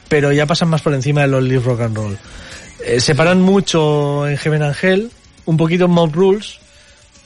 pero 0.09 0.32
ya 0.32 0.47
pasan 0.47 0.69
más 0.69 0.82
por 0.82 0.94
encima 0.94 1.23
de 1.23 1.28
los 1.28 1.43
Live 1.43 1.62
Rock 1.65 1.81
and 1.82 1.97
Roll. 1.97 2.19
Eh, 2.85 3.01
se 3.01 3.15
paran 3.15 3.43
mucho 3.43 4.27
en 4.28 4.36
Heaven 4.39 4.62
Angel, 4.62 5.10
un 5.48 5.56
poquito 5.56 5.86
en 5.86 5.92
Mob 5.92 6.12
Rules, 6.14 6.58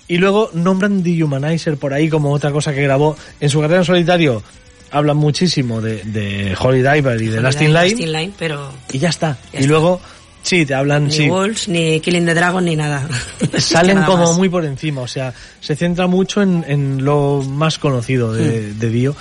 y 0.07 0.19
luego 0.19 0.51
nombran 0.55 1.03
The 1.03 1.25
Humanizer 1.25 1.77
por 1.77 1.93
ahí 1.93 2.09
como 2.09 2.31
otra 2.31 2.53
cosa 2.53 2.73
que 2.73 2.83
grabó 2.83 3.17
en 3.41 3.51
su 3.51 3.61
carrera 3.61 3.81
en 3.81 3.85
solitario. 3.85 4.43
Hablan 4.93 5.17
muchísimo 5.17 5.81
de, 5.81 6.03
de 6.05 6.55
Holy 6.61 6.83
Diver 6.83 7.21
y 7.21 7.27
de 7.29 7.41
Lasting 7.41 7.73
Line, 7.73 8.07
Line, 8.07 8.33
pero 8.39 8.71
y 8.93 8.99
ya 8.99 9.09
está. 9.09 9.39
Ya 9.53 9.61
y 9.61 9.63
está. 9.63 9.69
luego, 9.71 10.01
sí, 10.43 10.67
te 10.67 10.75
hablan, 10.75 11.07
ni 11.07 11.13
sí, 11.13 11.29
Wolves, 11.29 11.67
ni 11.69 11.99
Killing 12.01 12.27
the 12.27 12.35
Dragon, 12.35 12.63
ni 12.65 12.77
nada. 12.77 13.09
salen 13.59 13.95
Nada 13.97 14.07
como 14.07 14.25
más. 14.29 14.37
muy 14.37 14.49
por 14.51 14.65
encima, 14.67 15.01
o 15.01 15.09
sea, 15.09 15.33
se 15.61 15.77
centra 15.77 16.07
mucho 16.07 16.43
en, 16.43 16.63
en 16.69 17.05
lo 17.05 17.43
más 17.43 17.79
conocido 17.79 18.33
de, 18.35 18.73
Hmm. 18.75 18.79
de 18.79 18.91
Dio, 18.91 19.17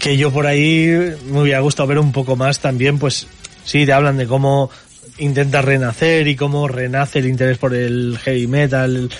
que 0.00 0.16
yo 0.16 0.32
por 0.32 0.46
ahí 0.48 0.88
me 1.30 1.40
hubiera 1.42 1.60
gustado 1.60 1.86
ver 1.86 1.98
un 2.00 2.10
poco 2.10 2.34
más 2.34 2.58
también, 2.58 2.98
pues 2.98 3.28
sí, 3.64 3.86
te 3.86 3.92
hablan 3.92 4.16
de 4.16 4.26
cómo 4.26 4.68
intenta 5.18 5.62
renacer 5.62 6.26
y 6.28 6.36
cómo 6.36 6.68
renace 6.68 7.18
el 7.20 7.26
interés 7.26 7.58
por 7.58 7.74
el 7.74 8.18
heavy 8.22 8.46
metal, 8.46 9.10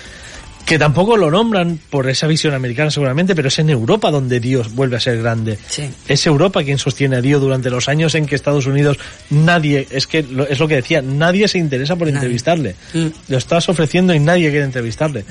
que 0.65 0.79
tampoco 0.79 1.17
lo 1.17 1.29
nombran 1.29 1.77
por 1.89 2.09
esa 2.09 2.25
visión 2.25 2.53
americana 2.53 2.89
seguramente, 2.89 3.35
pero 3.35 3.49
es 3.49 3.59
en 3.59 3.69
Europa 3.69 4.11
donde 4.11 4.39
Dios 4.39 4.73
vuelve 4.73 4.95
a 4.95 4.99
ser 5.01 5.17
grande. 5.21 5.57
Sí. 5.67 5.89
Es 6.07 6.25
Europa 6.25 6.63
quien 6.63 6.77
sostiene 6.79 7.17
a 7.17 7.21
Dio 7.21 7.39
durante 7.41 7.69
los 7.69 7.89
años 7.89 8.15
en 8.15 8.25
que 8.25 8.35
Estados 8.35 8.65
Unidos 8.65 8.97
nadie, 9.29 9.85
es 9.91 10.07
que 10.07 10.23
lo- 10.23 10.47
es 10.47 10.59
lo 10.59 10.67
que 10.69 10.75
decía, 10.75 11.01
nadie 11.01 11.47
se 11.49 11.57
interesa 11.57 11.95
por 11.97 12.07
Nadie. 12.07 12.15
entrevistarle. 12.19 12.75
Mm. 12.93 13.07
Lo 13.27 13.37
estás 13.37 13.67
ofreciendo 13.67 14.13
y 14.13 14.19
nadie 14.19 14.49
quiere 14.51 14.63
entrevistarle. 14.65 15.25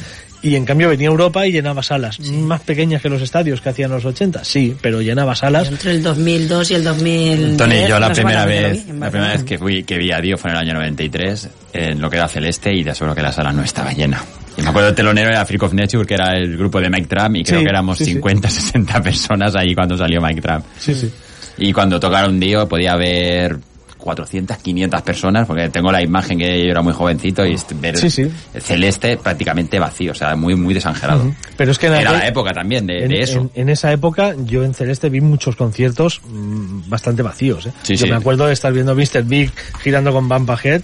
Y 0.44 0.56
en 0.56 0.64
cambio 0.64 0.88
venía 0.88 1.08
a 1.08 1.12
Europa 1.12 1.46
y 1.46 1.52
llenaba 1.52 1.82
salas. 1.84 2.18
Más 2.18 2.60
pequeñas 2.62 3.00
que 3.00 3.08
los 3.08 3.22
estadios 3.22 3.60
que 3.60 3.68
hacían 3.68 3.92
los 3.92 4.04
80, 4.04 4.42
sí, 4.44 4.76
pero 4.80 5.00
llenaba 5.00 5.36
salas. 5.36 5.68
Entre 5.68 5.92
el 5.92 6.02
2002 6.02 6.70
y 6.72 6.74
el 6.74 6.82
2000. 6.84 7.56
Tony, 7.56 7.86
yo 7.88 7.98
la 8.00 8.12
primera 8.12 8.44
vez, 8.44 8.86
la 8.88 9.10
primera 9.10 9.32
vez 9.34 9.44
que 9.44 9.56
fui, 9.58 9.84
que 9.84 9.98
vi 9.98 10.10
a 10.10 10.20
Dio 10.20 10.36
fue 10.36 10.50
en 10.50 10.56
el 10.56 10.62
año 10.62 10.74
93, 10.74 11.48
en 11.74 12.00
lo 12.00 12.10
que 12.10 12.16
era 12.16 12.26
Celeste, 12.26 12.74
y 12.74 12.82
de 12.82 12.92
seguro 12.94 13.14
que 13.14 13.22
la 13.22 13.30
sala 13.32 13.52
no 13.52 13.62
estaba 13.62 13.92
llena. 13.92 14.20
Y 14.58 14.62
me 14.62 14.68
acuerdo 14.70 14.88
el 14.88 14.94
telonero 14.96 15.30
era 15.30 15.46
Freak 15.46 15.62
of 15.62 15.72
Nature, 15.74 16.04
que 16.04 16.14
era 16.14 16.36
el 16.36 16.56
grupo 16.58 16.80
de 16.80 16.90
Mike 16.90 17.06
Trump, 17.06 17.36
y 17.36 17.44
creo 17.44 17.60
Sí, 17.60 17.64
que 17.64 17.70
éramos 17.70 17.98
sí, 17.98 18.04
sí. 18.06 18.12
50, 18.14 18.50
60 18.50 19.02
personas 19.04 19.54
ahí 19.54 19.74
cuando 19.74 19.96
salió 19.96 20.20
Mike 20.20 20.40
Trump. 20.40 20.64
Sí, 20.76 20.92
sí. 20.94 21.10
Y 21.58 21.72
cuando 21.72 22.00
tocaron 22.00 22.40
Dio 22.40 22.66
podía 22.68 22.94
haber 22.94 23.58
400, 24.02 24.56
500 24.58 25.00
personas, 25.02 25.46
porque 25.46 25.70
tengo 25.70 25.90
la 25.90 26.02
imagen 26.02 26.36
que 26.38 26.58
yo 26.64 26.70
era 26.70 26.82
muy 26.82 26.92
jovencito 26.92 27.46
y 27.46 27.56
ver 27.76 27.96
Sí, 27.96 28.10
sí. 28.10 28.30
el 28.52 28.60
Celeste 28.62 29.16
prácticamente 29.16 29.78
vacío, 29.78 30.12
o 30.12 30.14
sea, 30.14 30.36
muy, 30.36 30.54
muy 30.54 30.74
desangelado. 30.74 31.32
Pero 31.56 31.72
es 31.72 31.78
que 31.78 31.86
en 31.86 31.94
Era 31.94 32.10
aquel- 32.10 32.18
la 32.18 32.26
época 32.28 32.52
también 32.52 32.86
de, 32.86 33.04
en, 33.04 33.08
de 33.08 33.20
eso. 33.20 33.40
en- 33.54 33.62
en 33.62 33.68
esa 33.70 33.90
época 33.92 34.34
yo 34.44 34.64
en 34.64 34.74
Celeste 34.74 35.08
vi 35.08 35.20
muchos 35.20 35.56
conciertos 35.56 36.20
mm, 36.26 36.88
bastante 36.90 37.22
vacíos. 37.22 37.66
¿eh? 37.66 37.72
Sí, 37.82 37.96
yo 37.96 38.04
sí. 38.06 38.10
me 38.10 38.16
acuerdo 38.16 38.46
de 38.46 38.52
estar 38.52 38.72
viendo 38.72 38.94
Mr. 38.94 39.22
Big 39.24 39.50
girando 39.82 40.12
con 40.12 40.28
Bumpa 40.28 40.58
Head, 40.62 40.82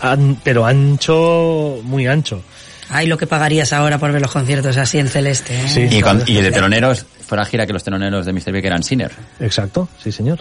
an- 0.00 0.38
pero 0.42 0.64
ancho, 0.66 1.80
muy 1.84 2.06
ancho. 2.06 2.42
Ay, 2.88 3.06
lo 3.06 3.16
que 3.16 3.26
pagarías 3.26 3.72
ahora 3.72 3.98
por 3.98 4.12
ver 4.12 4.20
los 4.20 4.30
conciertos 4.32 4.76
así 4.76 4.98
en 4.98 5.08
celeste. 5.08 5.54
¿eh? 5.58 5.68
Sí. 5.68 5.80
y, 5.90 6.32
y 6.38 6.42
de 6.42 6.50
teloneros, 6.50 7.06
fue 7.26 7.38
la 7.38 7.44
gira 7.46 7.66
que 7.66 7.72
los 7.72 7.82
teloneros 7.82 8.26
de 8.26 8.32
Mr. 8.34 8.52
Big 8.52 8.66
eran 8.66 8.82
Sinner. 8.82 9.10
Exacto, 9.40 9.88
sí 10.02 10.12
señor. 10.12 10.40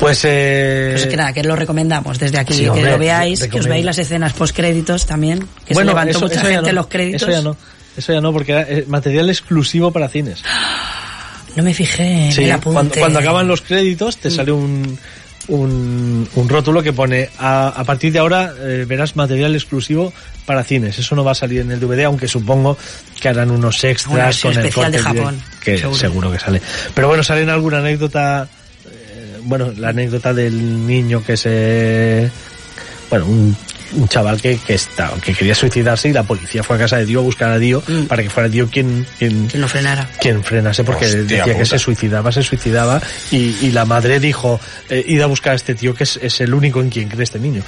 Pues 0.00 0.22
eh, 0.24 0.92
Pues 0.94 1.06
que 1.06 1.16
nada, 1.16 1.32
que 1.32 1.42
lo 1.44 1.54
recomendamos 1.54 2.18
desde 2.18 2.38
aquí, 2.38 2.54
Sí, 2.54 2.60
que 2.74 2.82
lo 2.82 2.98
veáis, 2.98 3.44
que 3.46 3.58
os 3.60 3.66
veáis 3.66 3.84
las 3.84 3.98
escenas 3.98 4.32
post 4.32 4.56
créditos 4.56 5.06
también, 5.06 5.46
que 5.66 5.74
bueno, 5.74 5.90
se 5.90 5.94
levantó 5.94 6.10
eso- 6.10 6.20
mucha 6.20 6.34
eso 6.36 6.44
gente 6.46 6.62
no, 6.62 6.68
en 6.68 6.74
los 6.74 6.86
créditos. 6.86 7.22
Eso 7.22 7.30
ya 7.30 7.42
no, 7.42 7.56
eso 7.96 8.12
ya 8.14 8.20
no, 8.22 8.32
porque 8.32 8.52
era 8.52 8.62
eh, 8.62 8.84
material 8.88 9.28
exclusivo 9.30 9.92
para 9.92 10.08
cines. 10.08 10.42
No 11.56 11.64
me 11.64 11.74
fijé 11.74 12.26
en 12.26 12.32
Sí, 12.32 12.44
el 12.44 12.52
apunte. 12.52 12.74
cuando, 12.74 12.94
cuando 12.94 13.18
acaban 13.18 13.48
los 13.48 13.60
créditos 13.60 14.16
te 14.18 14.30
sale 14.30 14.52
un, 14.52 14.96
un, 15.48 16.28
un 16.36 16.48
rótulo 16.48 16.80
que 16.80 16.92
pone 16.92 17.28
a, 17.40 17.68
a 17.70 17.82
partir 17.82 18.12
de 18.12 18.20
ahora 18.20 18.54
eh, 18.60 18.84
verás 18.86 19.16
material 19.16 19.52
exclusivo 19.56 20.12
para 20.46 20.62
cines. 20.62 20.96
Eso 21.00 21.16
no 21.16 21.24
va 21.24 21.32
a 21.32 21.34
salir 21.34 21.62
en 21.62 21.72
el 21.72 21.80
DVD, 21.80 22.04
aunque 22.04 22.28
supongo 22.28 22.78
que 23.20 23.28
harán 23.28 23.50
unos 23.50 23.82
extras 23.82 24.40
con 24.40 24.52
el 24.52 24.58
especial 24.58 24.92
de 24.92 24.98
corte 25.00 25.18
Japón, 25.18 25.42
que 25.60 25.76
seguro. 25.76 25.98
seguro. 25.98 26.30
que 26.32 26.38
sale. 26.38 26.62
Pero 26.94 27.08
bueno, 27.08 27.24
sale 27.24 27.42
en 27.42 27.50
alguna 27.50 27.78
anécdota, 27.78 28.46
bueno, 29.44 29.72
la 29.76 29.88
anécdota 29.90 30.32
del 30.34 30.86
niño 30.86 31.22
que 31.24 31.36
se, 31.36 32.30
bueno, 33.08 33.26
un, 33.26 33.56
un 33.92 34.06
chaval 34.08 34.40
que, 34.40 34.56
que, 34.58 34.74
está, 34.74 35.10
que 35.20 35.34
quería 35.34 35.54
suicidarse 35.54 36.08
y 36.08 36.12
la 36.12 36.22
policía 36.22 36.62
fue 36.62 36.76
a 36.76 36.78
casa 36.78 36.98
de 36.98 37.06
Dio 37.06 37.18
a 37.18 37.22
buscar 37.22 37.50
a 37.50 37.58
Dio 37.58 37.82
Mm. 37.88 38.04
para 38.04 38.22
que 38.22 38.30
fuera 38.30 38.48
Dio 38.48 38.68
quien, 38.68 39.04
quien, 39.18 39.48
Que 39.48 39.58
no 39.58 39.66
frenara. 39.66 40.08
quien 40.20 40.44
frenase 40.44 40.84
porque 40.84 41.06
Hostia 41.06 41.22
decía 41.22 41.44
que 41.44 41.52
puta. 41.54 41.64
se 41.64 41.78
suicidaba, 41.80 42.30
se 42.30 42.42
suicidaba 42.44 43.02
y, 43.32 43.56
y 43.62 43.72
la 43.72 43.84
madre 43.84 44.20
dijo, 44.20 44.60
eh, 44.88 45.04
id 45.08 45.20
a 45.22 45.26
buscar 45.26 45.54
a 45.54 45.56
este 45.56 45.74
tío 45.74 45.92
que 45.92 46.04
es, 46.04 46.20
es 46.22 46.40
el 46.40 46.54
único 46.54 46.80
en 46.80 46.88
quien 46.90 47.08
cree 47.08 47.24
este 47.24 47.40
niño. 47.40 47.62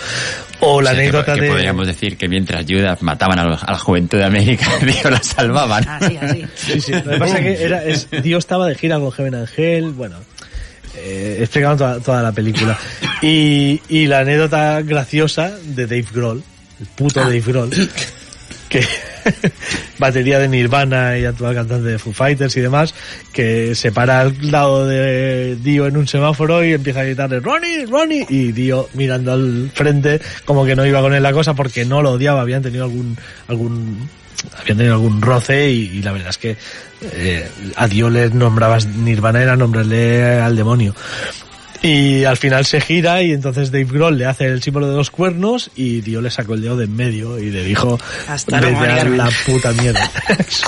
O 0.60 0.80
la 0.80 0.90
O 0.90 0.92
sea, 0.92 0.94
que- 0.94 1.08
anécdota 1.08 1.34
que, 1.34 1.40
de... 1.40 1.48
podríamos 1.48 1.86
decir 1.88 2.16
que 2.16 2.28
mientras 2.28 2.64
Judas 2.68 3.02
mataban 3.02 3.40
a, 3.40 3.44
los- 3.44 3.64
a 3.64 3.72
la 3.72 3.78
juventud 3.78 4.18
de 4.18 4.24
América, 4.24 4.66
Dios 4.80 5.04
la 5.10 5.20
salvaban. 5.20 5.88
Así, 5.88 6.16
así. 6.22 6.46
Sí, 6.54 6.80
sí. 6.80 6.92
Lo 6.92 7.02
que 7.02 7.18
pasa 7.18 7.38
es 7.38 7.58
que 7.58 7.64
era, 7.64 7.84
es, 7.84 8.06
Dio 8.22 8.38
estaba 8.38 8.68
de 8.68 8.76
gira 8.76 9.00
con 9.00 9.10
Heaven 9.10 9.34
Angel, 9.34 9.90
bueno, 9.90 10.18
eh, 10.97 11.39
explicando 11.40 11.77
toda, 11.85 12.01
toda 12.01 12.23
la 12.23 12.32
película. 12.32 12.78
Y, 13.23 13.81
y 13.89 14.06
la 14.06 14.19
anécdota 14.20 14.82
graciosa 14.82 15.56
de 15.64 15.86
Dave 15.86 16.06
Grohl, 16.12 16.43
el 16.81 16.86
puto 16.86 17.20
Ah. 17.20 17.24
Dave 17.27 17.40
Grohl, 17.40 17.70
que 18.69 18.85
batería 19.98 20.40
de 20.40 20.48
Nirvana 20.48 21.16
y 21.19 21.24
actual 21.24 21.55
cantante 21.55 21.89
de 21.89 21.98
Foo 22.01 22.12
Fighters 22.12 22.56
y 22.56 22.60
demás, 22.60 22.94
que 23.32 23.77
se 23.77 23.93
para 23.93 24.23
al 24.23 24.35
lado 24.51 24.86
de 24.89 25.56
Dio 25.62 25.86
en 25.86 25.97
un 25.97 26.09
semáforo 26.09 26.64
y 26.64 26.73
empieza 26.73 27.02
a 27.02 27.05
gritarle 27.05 27.39
Ronnie, 27.39 27.86
Ronnie, 27.86 28.27
y 28.28 28.51
Dio 28.51 28.89
mirando 28.94 29.32
al 29.32 29.70
frente 29.73 30.20
como 30.44 30.64
que 30.66 30.74
no 30.74 30.85
iba 30.85 31.01
con 31.01 31.14
él 31.14 31.23
la 31.23 31.32
cosa 31.32 31.55
porque 31.55 31.85
no 31.85 32.02
lo 32.02 32.10
odiaba, 32.12 32.40
habían 32.40 32.62
tenido 32.62 32.85
algún, 32.85 33.16
algún 33.47 34.09
habían 34.59 34.78
tenido 34.78 34.94
algún 34.94 35.20
roce 35.20 35.70
y, 35.70 36.02
la 36.02 36.12
verdad 36.12 36.31
es 36.31 36.39
que 36.39 36.56
eh, 37.02 37.48
a 37.77 37.86
Dio 37.89 38.10
le 38.10 38.31
nombrabas 38.31 38.86
Nirvana 38.86 39.43
era 39.43 39.56
nombrarle 39.56 40.40
al 40.40 40.56
demonio. 40.56 40.94
Y 41.82 42.24
al 42.24 42.36
final 42.36 42.64
se 42.64 42.80
gira 42.80 43.22
y 43.22 43.32
entonces 43.32 43.72
Dave 43.72 43.84
Grohl 43.90 44.16
le 44.16 44.26
hace 44.26 44.46
el 44.46 44.62
símbolo 44.62 44.88
de 44.88 44.96
los 44.96 45.10
cuernos 45.10 45.70
y 45.74 46.00
Dio 46.00 46.20
le 46.20 46.30
sacó 46.30 46.54
el 46.54 46.62
dedo 46.62 46.76
de 46.76 46.84
en 46.84 46.94
medio 46.94 47.38
y 47.40 47.50
le 47.50 47.64
dijo 47.64 47.98
Hasta 48.28 48.60
"Vete 48.60 48.70
luego, 48.72 48.84
a 48.84 48.96
Carmen". 48.96 49.18
la 49.18 49.30
puta 49.46 49.72
mierda. 49.72 50.10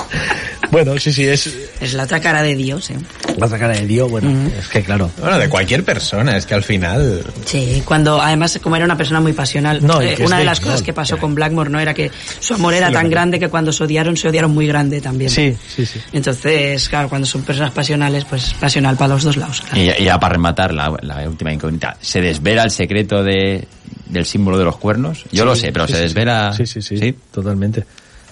bueno, 0.71 0.97
sí, 0.99 1.13
sí, 1.13 1.25
es 1.27 1.47
Es 1.79 1.93
la 1.93 2.03
otra 2.03 2.19
cara 2.19 2.41
de 2.43 2.55
Dios, 2.55 2.89
¿eh? 2.89 2.97
la 3.37 3.45
otra 3.45 3.59
cara 3.59 3.73
de 3.75 3.85
Dio, 3.85 4.07
bueno, 4.09 4.49
es 4.57 4.67
que 4.67 4.81
claro. 4.83 5.09
Bueno, 5.19 5.37
de 5.37 5.47
cualquier 5.49 5.83
persona, 5.83 6.35
es 6.37 6.45
que 6.45 6.53
al 6.53 6.63
final... 6.63 7.23
Sí, 7.45 7.81
cuando 7.85 8.21
además 8.21 8.59
como 8.61 8.75
era 8.75 8.85
una 8.85 8.97
persona 8.97 9.19
muy 9.21 9.33
pasional, 9.33 9.85
No, 9.85 10.01
eh, 10.01 10.17
una 10.19 10.39
de 10.39 10.45
las 10.45 10.59
cosas 10.59 10.81
que 10.81 10.93
pasó 10.93 11.15
ya. 11.15 11.21
con 11.21 11.35
Blackmore 11.35 11.69
no 11.69 11.79
era 11.79 11.93
que 11.93 12.11
su 12.39 12.53
amor 12.55 12.73
era 12.73 12.91
tan 12.91 13.09
grande 13.09 13.39
que 13.39 13.49
cuando 13.49 13.71
se 13.71 13.83
odiaron 13.83 14.17
se 14.17 14.27
odiaron 14.29 14.51
muy 14.51 14.67
grande 14.67 15.01
también. 15.01 15.29
Sí, 15.29 15.55
sí, 15.75 15.85
sí. 15.85 15.99
Entonces, 16.13 16.87
claro, 16.89 17.07
cuando 17.09 17.25
son 17.27 17.43
personas 17.43 17.71
pasionales, 17.71 18.25
pues 18.25 18.53
pasional 18.59 18.95
para 18.97 19.13
los 19.13 19.23
dos 19.23 19.37
lados. 19.37 19.61
claro. 19.61 19.77
Y, 19.81 20.01
y 20.01 20.05
ya 20.05 20.19
para 20.19 20.33
rematar 20.33 20.73
la, 20.73 20.95
la 21.05 21.27
última 21.27 21.53
incógnita, 21.53 21.97
¿se 22.01 22.21
desvela 22.21 22.63
el 22.63 22.71
secreto 22.71 23.23
de, 23.23 23.67
del 24.07 24.25
símbolo 24.25 24.57
de 24.57 24.65
los 24.65 24.77
cuernos? 24.77 25.25
Yo 25.31 25.45
lo 25.45 25.55
sé, 25.55 25.71
pero 25.71 25.87
Sí, 25.87 25.93
se 25.93 25.99
sí, 25.99 26.03
desvela... 26.03 26.53
Sí, 26.53 26.65
sí, 26.65 26.81
sí, 26.81 27.15
totalmente. 27.31 27.85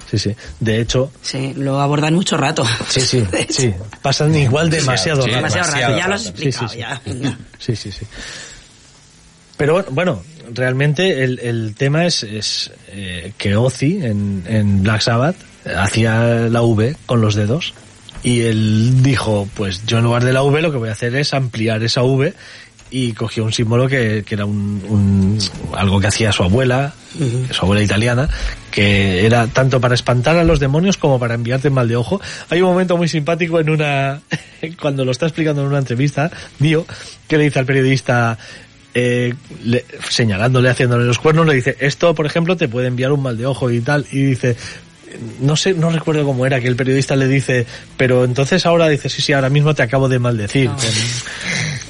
Sí, 0.09 0.19
sí. 0.19 0.35
De 0.59 0.79
hecho, 0.81 1.11
Sí, 1.21 1.53
lo 1.55 1.79
abordan 1.79 2.13
mucho 2.13 2.37
rato. 2.37 2.63
sí, 2.87 3.01
sí, 3.01 3.23
sí. 3.49 3.73
Pasan 4.01 4.35
igual 4.35 4.69
demasiado 4.69 5.23
sí, 5.23 5.29
rato. 5.29 5.37
Demasiado 5.37 5.71
rato, 5.71 5.97
ya 5.97 6.07
lo 6.07 6.13
has. 6.15 6.21
Sí, 6.21 6.29
explicado, 6.29 6.67
sí, 6.67 6.75
sí. 6.75 6.79
ya. 6.79 7.01
Sí, 7.59 7.75
sí, 7.75 7.91
sí. 7.91 8.05
Pero 9.57 9.73
bueno, 9.73 9.89
bueno 9.91 10.23
realmente 10.53 11.23
el, 11.23 11.39
el 11.39 11.75
tema 11.75 12.05
es, 12.05 12.23
es 12.23 12.71
eh, 12.89 13.33
que 13.37 13.55
Ozzy 13.55 14.03
en, 14.03 14.43
en 14.47 14.83
Black 14.83 15.01
Sabbath 15.01 15.37
hacía 15.77 16.19
la 16.49 16.61
V 16.61 16.95
con 17.05 17.21
los 17.21 17.35
dedos 17.35 17.73
y 18.23 18.41
él 18.41 19.03
dijo, 19.03 19.47
pues 19.53 19.85
yo 19.85 19.97
en 19.97 20.05
lugar 20.05 20.23
de 20.23 20.33
la 20.33 20.43
V 20.43 20.61
lo 20.61 20.71
que 20.71 20.77
voy 20.77 20.89
a 20.89 20.93
hacer 20.93 21.15
es 21.15 21.33
ampliar 21.33 21.83
esa 21.83 22.03
V 22.03 22.33
y 22.89 23.13
cogió 23.13 23.43
un 23.43 23.51
símbolo 23.51 23.87
que, 23.87 24.23
que 24.25 24.35
era 24.35 24.45
un, 24.45 24.81
un- 24.87 25.39
algo 25.75 25.99
que 25.99 26.07
hacía 26.07 26.31
su 26.31 26.43
abuela, 26.43 26.93
su 27.51 27.61
abuela 27.65 27.81
italiana, 27.81 28.29
que 28.69 29.25
era 29.25 29.47
tanto 29.47 29.81
para 29.81 29.95
espantar 29.95 30.37
a 30.37 30.43
los 30.43 30.59
demonios 30.59 30.97
como 30.97 31.19
para 31.19 31.33
enviarte 31.33 31.71
mal 31.71 31.87
de 31.87 31.95
ojo. 31.95 32.21
Hay 32.51 32.61
un 32.61 32.69
momento 32.69 32.95
muy 32.95 33.07
simpático 33.07 33.59
en 33.59 33.71
una, 33.71 34.21
cuando 34.79 35.05
lo 35.05 35.11
está 35.11 35.25
explicando 35.25 35.63
en 35.63 35.69
una 35.69 35.79
entrevista, 35.79 36.29
Dio, 36.59 36.85
que 37.27 37.37
le 37.39 37.45
dice 37.45 37.57
al 37.59 37.65
periodista, 37.65 38.37
eh, 38.93 39.33
le- 39.63 39.85
señalándole, 40.09 40.69
haciéndole 40.69 41.03
los 41.05 41.17
cuernos, 41.17 41.47
le 41.47 41.55
dice, 41.55 41.75
esto, 41.79 42.13
por 42.13 42.27
ejemplo, 42.27 42.55
te 42.57 42.67
puede 42.67 42.87
enviar 42.89 43.11
un 43.11 43.23
mal 43.23 43.37
de 43.37 43.47
ojo 43.47 43.71
y 43.71 43.81
tal, 43.81 44.05
y 44.11 44.21
dice, 44.21 44.55
no 45.41 45.55
sé, 45.55 45.73
no 45.73 45.89
recuerdo 45.89 46.25
cómo 46.25 46.45
era, 46.45 46.59
que 46.59 46.67
el 46.67 46.75
periodista 46.75 47.15
le 47.15 47.27
dice, 47.27 47.65
pero 47.97 48.23
entonces 48.23 48.65
ahora 48.65 48.87
dice, 48.87 49.09
sí, 49.09 49.21
sí, 49.21 49.33
ahora 49.33 49.49
mismo 49.49 49.73
te 49.73 49.83
acabo 49.83 50.09
de 50.09 50.19
maldecir. 50.19 50.69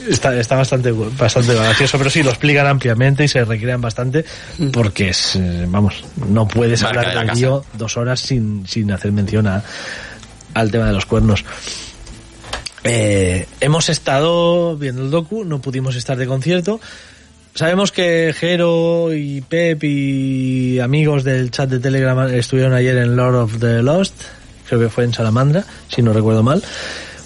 Está, 0.10 0.36
está 0.36 0.56
bastante, 0.56 0.92
bastante 0.92 1.54
gracioso, 1.54 1.98
pero 1.98 2.10
sí, 2.10 2.24
lo 2.24 2.30
explican 2.30 2.68
ampliamente 2.68 3.24
y 3.24 3.28
se 3.28 3.46
recrean 3.46 3.80
bastante, 3.80 4.26
porque 4.72 5.10
es, 5.10 5.36
eh, 5.36 5.66
vamos, 5.68 6.04
no 6.30 6.48
puedes 6.48 6.82
Marca 6.82 7.02
de 7.02 7.08
hablar 7.08 7.16
la 7.16 7.22
de 7.22 7.28
casa. 7.28 7.40
Dio 7.40 7.66
dos 7.78 7.98
horas 7.98 8.20
sin, 8.20 8.68
sin 8.68 8.92
hacer 8.92 9.12
mención 9.12 9.48
a, 9.48 9.64
al 10.54 10.72
tema 10.72 10.88
de 10.88 10.94
los 10.94 11.06
cuernos. 11.06 11.46
Eh, 12.84 13.48
hemos 13.62 13.88
estado 13.88 14.76
viendo 14.76 15.04
el 15.04 15.10
docu, 15.10 15.46
no 15.46 15.62
pudimos 15.62 15.96
estar 15.96 16.18
de 16.18 16.28
concierto. 16.28 16.82
Sabemos 17.56 17.92
que 17.92 18.34
Jero 18.36 19.14
y 19.14 19.42
Pep 19.42 19.84
y 19.84 20.80
amigos 20.80 21.24
del 21.24 21.52
chat 21.52 21.70
de 21.70 21.80
Telegram 21.80 22.28
estuvieron 22.34 22.74
ayer 22.74 22.98
en 22.98 23.16
Lord 23.16 23.36
of 23.36 23.60
the 23.60 23.84
Lost, 23.84 24.16
creo 24.68 24.80
que 24.80 24.90
fue 24.90 25.04
en 25.04 25.14
Salamandra, 25.14 25.64
si 25.88 26.02
no 26.02 26.14
recuerdo 26.14 26.42
mal. 26.42 26.64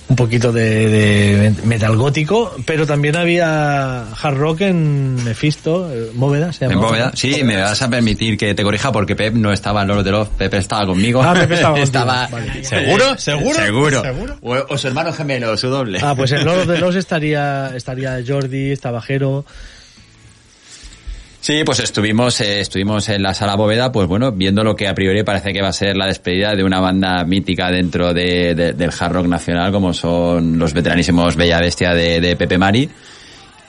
Un 0.10 0.16
poquito 0.16 0.54
de, 0.54 0.88
de 0.88 1.54
metal 1.66 1.98
gótico, 1.98 2.56
pero 2.66 2.86
también 2.86 3.18
había 3.18 4.04
hard 4.14 4.38
rock 4.38 4.62
en 4.62 5.22
Mephisto, 5.26 5.90
Bóveda, 6.14 6.54
se 6.54 6.64
¿En 6.66 6.72
llama. 6.72 6.88
bóveda? 6.88 7.12
Sí, 7.14 7.44
me 7.44 7.58
vas 7.62 7.82
a 7.82 7.90
permitir 7.90 8.38
que 8.38 8.54
te 8.54 8.64
corrija 8.64 8.90
porque 8.94 9.18
Pep 9.18 9.34
no 9.34 9.52
estaba 9.52 9.82
en 9.82 9.90
Lord 9.90 10.00
of 10.00 10.06
the 10.06 10.12
Love, 10.12 10.30
Pep 10.38 10.54
estaba 10.54 10.86
conmigo. 10.86 11.22
Ah, 11.24 11.34
Pep 11.34 11.52
estaba. 11.52 11.80
Estaba- 11.82 12.28
Vale. 12.28 12.64
¿Seguro? 12.64 13.04
¿Seguro? 13.18 13.56
Seguro. 13.60 14.02
¿Seguro? 14.02 14.38
O, 14.42 14.56
o 14.70 14.78
su 14.78 14.88
hermano 14.88 15.12
gemelo, 15.12 15.56
su 15.58 15.68
doble. 15.68 16.00
Ah, 16.02 16.16
pues 16.16 16.32
en 16.32 16.46
Lord 16.46 16.60
of 16.62 16.68
the 16.68 16.78
Lost 16.80 16.98
estaría, 16.98 17.72
estaría 17.76 18.20
Jordi, 18.26 18.72
estaba 18.72 19.02
Jero. 19.02 19.46
Sí, 21.48 21.64
pues 21.64 21.80
estuvimos, 21.80 22.42
eh, 22.42 22.60
estuvimos 22.60 23.08
en 23.08 23.24
la 23.24 23.34
sala 23.34 23.56
bóveda, 23.56 23.90
pues 23.90 24.06
bueno, 24.06 24.34
viendo 24.34 24.66
lo 24.66 24.76
que 24.76 24.86
a 24.86 24.94
priori 24.94 25.24
parece 25.24 25.54
que 25.54 25.62
va 25.62 25.70
a 25.70 25.72
ser 25.72 25.96
la 25.96 26.06
despedida 26.06 26.54
de 26.54 26.62
una 26.66 26.82
banda 26.82 27.24
mítica 27.24 27.72
dentro 27.72 28.14
de, 28.14 28.54
de- 28.54 28.74
del 28.74 28.90
hard 29.00 29.14
rock 29.14 29.28
nacional, 29.28 29.72
como 29.72 29.94
son 29.94 30.60
los 30.60 30.74
veteranísimos 30.74 31.38
Bella 31.38 31.62
Bestia 31.62 31.94
de, 31.94 32.20
de 32.20 32.36
Pepe 32.36 32.58
Mari. 32.58 32.90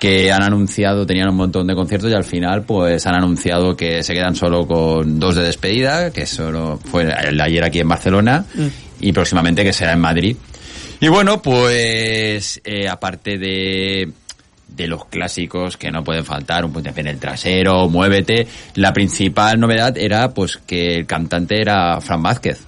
que 0.01 0.33
han 0.33 0.43
anunciado, 0.43 1.07
tenían 1.07 1.29
un 1.29 1.37
montón 1.37 1.69
de 1.69 1.77
conciertos 1.77 2.11
y 2.11 2.15
al 2.15 2.25
final 2.25 2.65
pues 2.65 3.07
han 3.07 3.15
anunciado 3.15 3.77
que 3.77 4.03
se 4.03 4.13
quedan 4.13 4.35
solo 4.35 4.67
con 4.67 5.21
dos 5.21 5.37
de 5.37 5.45
despedida, 5.45 6.13
que 6.13 6.27
solo 6.27 6.81
fue 6.85 7.05
el 7.29 7.41
ayer 7.41 7.63
aquí 7.63 7.79
en 7.79 7.89
Barcelona 7.89 8.45
y 8.99 9.13
próximamente 9.13 9.63
que 9.63 9.73
será 9.73 9.93
en 9.93 10.01
Madrid. 10.01 10.37
Y 10.99 11.07
bueno, 11.07 11.41
pues 11.41 12.61
eh, 12.65 12.89
aparte 12.89 13.39
de, 13.39 14.09
de 14.69 14.87
los 14.87 15.07
clásicos 15.07 15.77
que 15.77 15.91
no 15.91 16.05
pueden 16.05 16.25
faltar, 16.25 16.65
un 16.65 16.73
puntapié 16.73 17.01
en 17.03 17.09
el 17.09 17.19
trasero, 17.19 17.89
muévete, 17.89 18.47
la 18.75 18.93
principal 18.93 19.59
novedad 19.59 19.97
era 19.99 20.33
pues 20.33 20.59
que 20.59 20.95
el 20.97 21.07
cantante 21.07 21.61
era 21.61 22.01
Fran 22.01 22.23
Vázquez. 22.23 22.61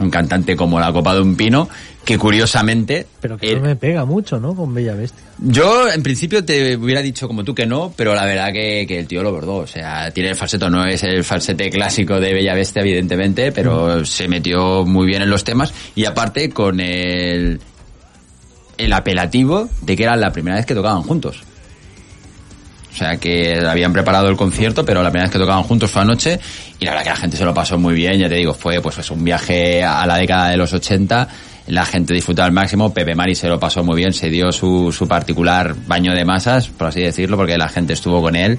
Un 0.00 0.10
cantante 0.10 0.54
como 0.54 0.78
la 0.78 0.92
copa 0.92 1.12
de 1.14 1.22
un 1.22 1.34
pino, 1.34 1.68
que 2.04 2.16
curiosamente... 2.16 3.04
Pero 3.20 3.36
que 3.36 3.56
no 3.56 3.62
me 3.62 3.74
pega 3.74 4.04
mucho, 4.04 4.38
¿no? 4.38 4.54
Con 4.54 4.72
Bella 4.72 4.94
Bestia. 4.94 5.24
yo, 5.38 5.90
en 5.90 6.02
principio, 6.04 6.44
te 6.44 6.76
hubiera 6.76 7.02
dicho 7.02 7.26
como 7.26 7.42
tú 7.42 7.52
que 7.52 7.66
no, 7.66 7.92
pero 7.96 8.14
la 8.14 8.24
verdad 8.24 8.52
que, 8.52 8.86
que 8.86 9.00
el 9.00 9.08
tío 9.08 9.24
lo 9.24 9.32
bordó. 9.32 9.56
O 9.56 9.66
sea, 9.66 10.10
tiene 10.12 10.30
el 10.30 10.36
falseto, 10.36 10.70
no 10.70 10.86
es 10.86 11.02
el 11.02 11.24
falsete 11.24 11.68
clásico 11.68 12.20
de 12.20 12.32
Bella 12.32 12.54
Bestia, 12.54 12.82
evidentemente, 12.82 13.50
pero 13.50 14.04
se 14.04 14.28
metió 14.28 14.84
muy 14.84 15.06
bien 15.06 15.22
en 15.22 15.30
los 15.30 15.42
temas. 15.42 15.74
Y 15.96 16.04
aparte, 16.04 16.48
con 16.48 16.78
el, 16.78 17.60
el 18.78 18.92
apelativo 18.92 19.68
de 19.82 19.96
que 19.96 20.04
era 20.04 20.16
la 20.16 20.30
primera 20.30 20.56
vez 20.56 20.66
que 20.66 20.74
tocaban 20.74 21.02
juntos. 21.02 21.42
O 22.92 22.96
sea, 22.96 23.16
que 23.16 23.60
habían 23.64 23.92
preparado 23.92 24.28
el 24.28 24.36
concierto, 24.36 24.84
pero 24.84 25.02
la 25.02 25.10
primera 25.10 25.26
vez 25.26 25.32
que 25.32 25.38
tocaban 25.38 25.62
juntos 25.62 25.90
fue 25.90 26.02
anoche. 26.02 26.40
Y 26.80 26.84
la 26.84 26.92
verdad 26.92 27.04
que 27.04 27.10
la 27.10 27.16
gente 27.16 27.36
se 27.36 27.44
lo 27.44 27.54
pasó 27.54 27.78
muy 27.78 27.94
bien, 27.94 28.18
ya 28.18 28.28
te 28.28 28.36
digo, 28.36 28.54
fue 28.54 28.80
pues 28.80 28.98
es 28.98 29.10
un 29.10 29.22
viaje 29.22 29.84
a 29.84 30.06
la 30.06 30.16
década 30.16 30.48
de 30.48 30.56
los 30.56 30.72
80 30.72 31.28
la 31.68 31.84
gente 31.84 32.14
disfrutó 32.14 32.42
al 32.42 32.52
máximo, 32.52 32.92
Pepe 32.92 33.14
Mari 33.14 33.34
se 33.34 33.48
lo 33.48 33.60
pasó 33.60 33.84
muy 33.84 33.96
bien, 33.96 34.12
se 34.12 34.30
dio 34.30 34.50
su, 34.52 34.90
su 34.90 35.06
particular 35.06 35.74
baño 35.86 36.14
de 36.14 36.24
masas, 36.24 36.68
por 36.68 36.88
así 36.88 37.02
decirlo, 37.02 37.36
porque 37.36 37.58
la 37.58 37.68
gente 37.68 37.92
estuvo 37.92 38.22
con 38.22 38.36
él. 38.36 38.58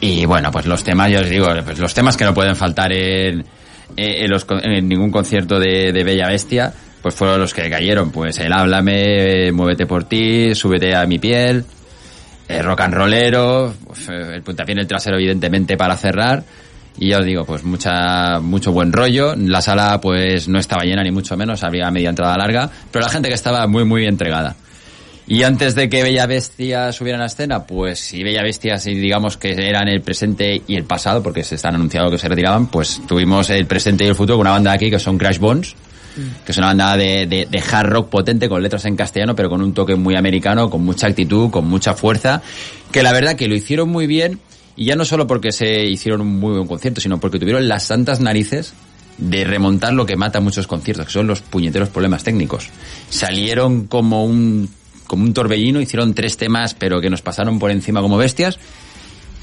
Y 0.00 0.24
bueno, 0.26 0.50
pues 0.50 0.66
los 0.66 0.84
temas, 0.84 1.10
yo 1.10 1.20
os 1.20 1.28
digo, 1.28 1.48
pues 1.64 1.78
los 1.78 1.92
temas 1.92 2.16
que 2.16 2.24
no 2.24 2.32
pueden 2.32 2.54
faltar 2.54 2.92
en, 2.92 3.44
en, 3.96 4.30
los 4.30 4.46
en 4.62 4.88
ningún 4.88 5.10
concierto 5.10 5.58
de, 5.58 5.92
de 5.92 6.04
Bella 6.04 6.28
Bestia, 6.28 6.72
pues 7.02 7.14
fueron 7.14 7.40
los 7.40 7.54
que 7.54 7.68
cayeron, 7.70 8.10
pues 8.10 8.38
el 8.38 8.52
Háblame, 8.52 9.52
Muévete 9.52 9.86
por 9.86 10.04
ti, 10.04 10.54
Súbete 10.54 10.94
a 10.94 11.06
mi 11.06 11.18
piel, 11.18 11.64
eh, 12.48 12.62
rock 12.62 12.80
and 12.80 12.94
rollero, 12.94 13.74
pues, 13.86 14.08
eh, 14.08 14.34
el 14.34 14.42
puntapié 14.42 14.72
en 14.72 14.80
el 14.80 14.86
trasero 14.86 15.16
evidentemente 15.16 15.76
para 15.76 15.96
cerrar. 15.96 16.42
Y 16.98 17.10
ya 17.10 17.18
os 17.18 17.24
digo, 17.24 17.44
pues 17.44 17.62
mucha, 17.62 18.40
mucho 18.40 18.72
buen 18.72 18.92
rollo. 18.92 19.34
La 19.36 19.62
sala 19.62 20.00
pues 20.00 20.48
no 20.48 20.58
estaba 20.58 20.82
llena 20.82 21.02
ni 21.02 21.10
mucho 21.10 21.36
menos, 21.36 21.62
había 21.62 21.90
media 21.90 22.10
entrada 22.10 22.36
larga, 22.36 22.68
pero 22.90 23.04
la 23.04 23.10
gente 23.10 23.28
que 23.28 23.34
estaba 23.34 23.66
muy 23.66 23.84
muy 23.84 24.04
entregada. 24.04 24.56
Y 25.30 25.44
antes 25.44 25.76
de 25.76 25.88
que 25.88 26.02
Bella 26.02 26.26
Bestia 26.26 26.90
subiera 26.90 27.16
a 27.16 27.20
la 27.20 27.26
escena, 27.26 27.64
pues 27.64 28.00
si 28.00 28.24
Bella 28.24 28.42
Bestia, 28.42 28.78
si 28.78 28.94
digamos 28.94 29.36
que 29.36 29.52
eran 29.52 29.86
el 29.86 30.02
presente 30.02 30.60
y 30.66 30.74
el 30.74 30.82
pasado, 30.82 31.22
porque 31.22 31.44
se 31.44 31.54
están 31.54 31.76
anunciado 31.76 32.10
que 32.10 32.18
se 32.18 32.28
retiraban, 32.28 32.66
pues 32.66 33.00
tuvimos 33.06 33.48
el 33.50 33.64
presente 33.66 34.04
y 34.04 34.08
el 34.08 34.16
futuro 34.16 34.38
con 34.38 34.48
una 34.48 34.50
banda 34.50 34.72
aquí 34.72 34.90
que 34.90 34.98
son 34.98 35.18
Crash 35.18 35.38
Bones, 35.38 35.76
que 36.44 36.52
es 36.52 36.58
una 36.58 36.68
banda 36.68 36.96
de, 36.96 37.26
de, 37.26 37.46
de 37.50 37.58
hard 37.58 37.88
rock 37.88 38.08
potente 38.08 38.48
con 38.48 38.62
letras 38.62 38.84
en 38.84 38.96
castellano, 38.96 39.34
pero 39.34 39.48
con 39.48 39.62
un 39.62 39.74
toque 39.74 39.94
muy 39.94 40.16
americano, 40.16 40.70
con 40.70 40.84
mucha 40.84 41.06
actitud, 41.06 41.50
con 41.50 41.66
mucha 41.66 41.94
fuerza, 41.94 42.42
que 42.92 43.02
la 43.02 43.12
verdad 43.12 43.36
que 43.36 43.48
lo 43.48 43.54
hicieron 43.54 43.88
muy 43.88 44.06
bien, 44.06 44.40
y 44.76 44.86
ya 44.86 44.96
no 44.96 45.04
solo 45.04 45.26
porque 45.26 45.52
se 45.52 45.84
hicieron 45.84 46.22
un 46.22 46.40
muy 46.40 46.54
buen 46.54 46.66
concierto, 46.66 47.00
sino 47.00 47.20
porque 47.20 47.38
tuvieron 47.38 47.68
las 47.68 47.84
santas 47.84 48.20
narices 48.20 48.72
de 49.18 49.44
remontar 49.44 49.92
lo 49.92 50.06
que 50.06 50.16
mata 50.16 50.40
muchos 50.40 50.66
conciertos, 50.66 51.06
que 51.06 51.12
son 51.12 51.26
los 51.26 51.42
puñeteros 51.42 51.90
problemas 51.90 52.24
técnicos. 52.24 52.68
Salieron 53.10 53.86
como 53.86 54.24
un, 54.24 54.70
como 55.06 55.24
un 55.24 55.34
torbellino, 55.34 55.80
hicieron 55.80 56.14
tres 56.14 56.36
temas, 56.36 56.74
pero 56.74 57.00
que 57.00 57.10
nos 57.10 57.20
pasaron 57.20 57.58
por 57.58 57.70
encima 57.70 58.00
como 58.00 58.16
bestias. 58.16 58.58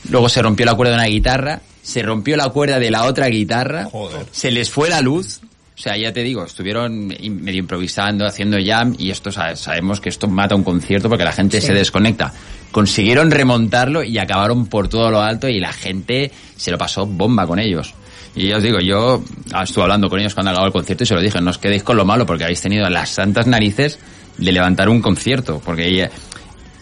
Luego 0.10 0.30
se 0.30 0.42
rompió 0.42 0.66
la 0.66 0.74
cuerda 0.74 0.94
de 0.94 0.98
una 0.98 1.08
guitarra, 1.08 1.62
se 1.84 2.02
rompió 2.02 2.38
la 2.38 2.50
cuerda 2.50 2.80
de 2.80 2.90
la 2.90 3.04
otra 3.04 3.28
guitarra, 3.28 3.88
se 4.32 4.52
les 4.52 4.70
fue 4.70 4.90
la 4.90 5.02
luz. 5.02 5.42
O 5.78 5.80
sea, 5.80 5.96
ya 5.96 6.12
te 6.12 6.24
digo, 6.24 6.44
estuvieron 6.44 7.08
medio 7.08 7.60
improvisando, 7.60 8.26
haciendo 8.26 8.58
jam, 8.66 8.96
y 8.98 9.12
esto 9.12 9.32
sa- 9.32 9.56
sabemos 9.56 10.02
que 10.02 10.10
esto 10.10 10.28
mata 10.28 10.56
un 10.56 10.64
concierto 10.64 11.08
porque 11.08 11.24
la 11.24 11.32
gente 11.32 11.62
se 11.62 11.74
desconecta. 11.74 12.34
Consiguieron 12.72 13.30
remontarlo 13.30 14.04
y 14.04 14.18
acabaron 14.18 14.66
por 14.66 14.88
todo 14.90 15.12
lo 15.12 15.22
alto 15.22 15.48
y 15.48 15.60
la 15.60 15.72
gente 15.72 16.32
se 16.56 16.72
lo 16.72 16.78
pasó 16.80 17.06
bomba 17.06 17.46
con 17.46 17.60
ellos. 17.60 17.94
Y 18.36 18.48
ya 18.48 18.58
os 18.58 18.64
digo, 18.64 18.80
yo 18.80 19.24
ah, 19.54 19.64
estuve 19.64 19.84
hablando 19.84 20.10
con 20.10 20.20
ellos 20.20 20.34
cuando 20.34 20.50
acabó 20.52 20.66
el 20.66 20.72
concierto 20.74 21.04
y 21.04 21.08
se 21.08 21.14
lo 21.14 21.22
dije, 21.22 21.40
no 21.42 21.52
os 21.52 21.58
quedéis 21.60 21.84
con 21.84 21.96
lo 21.96 22.06
malo 22.06 22.26
porque 22.26 22.44
habéis 22.44 22.62
tenido 22.62 22.90
las 22.90 23.10
santas 23.10 23.46
narices 23.48 24.00
de 24.38 24.52
levantar 24.52 24.90
un 24.90 25.02
concierto, 25.02 25.62
porque 25.64 26.10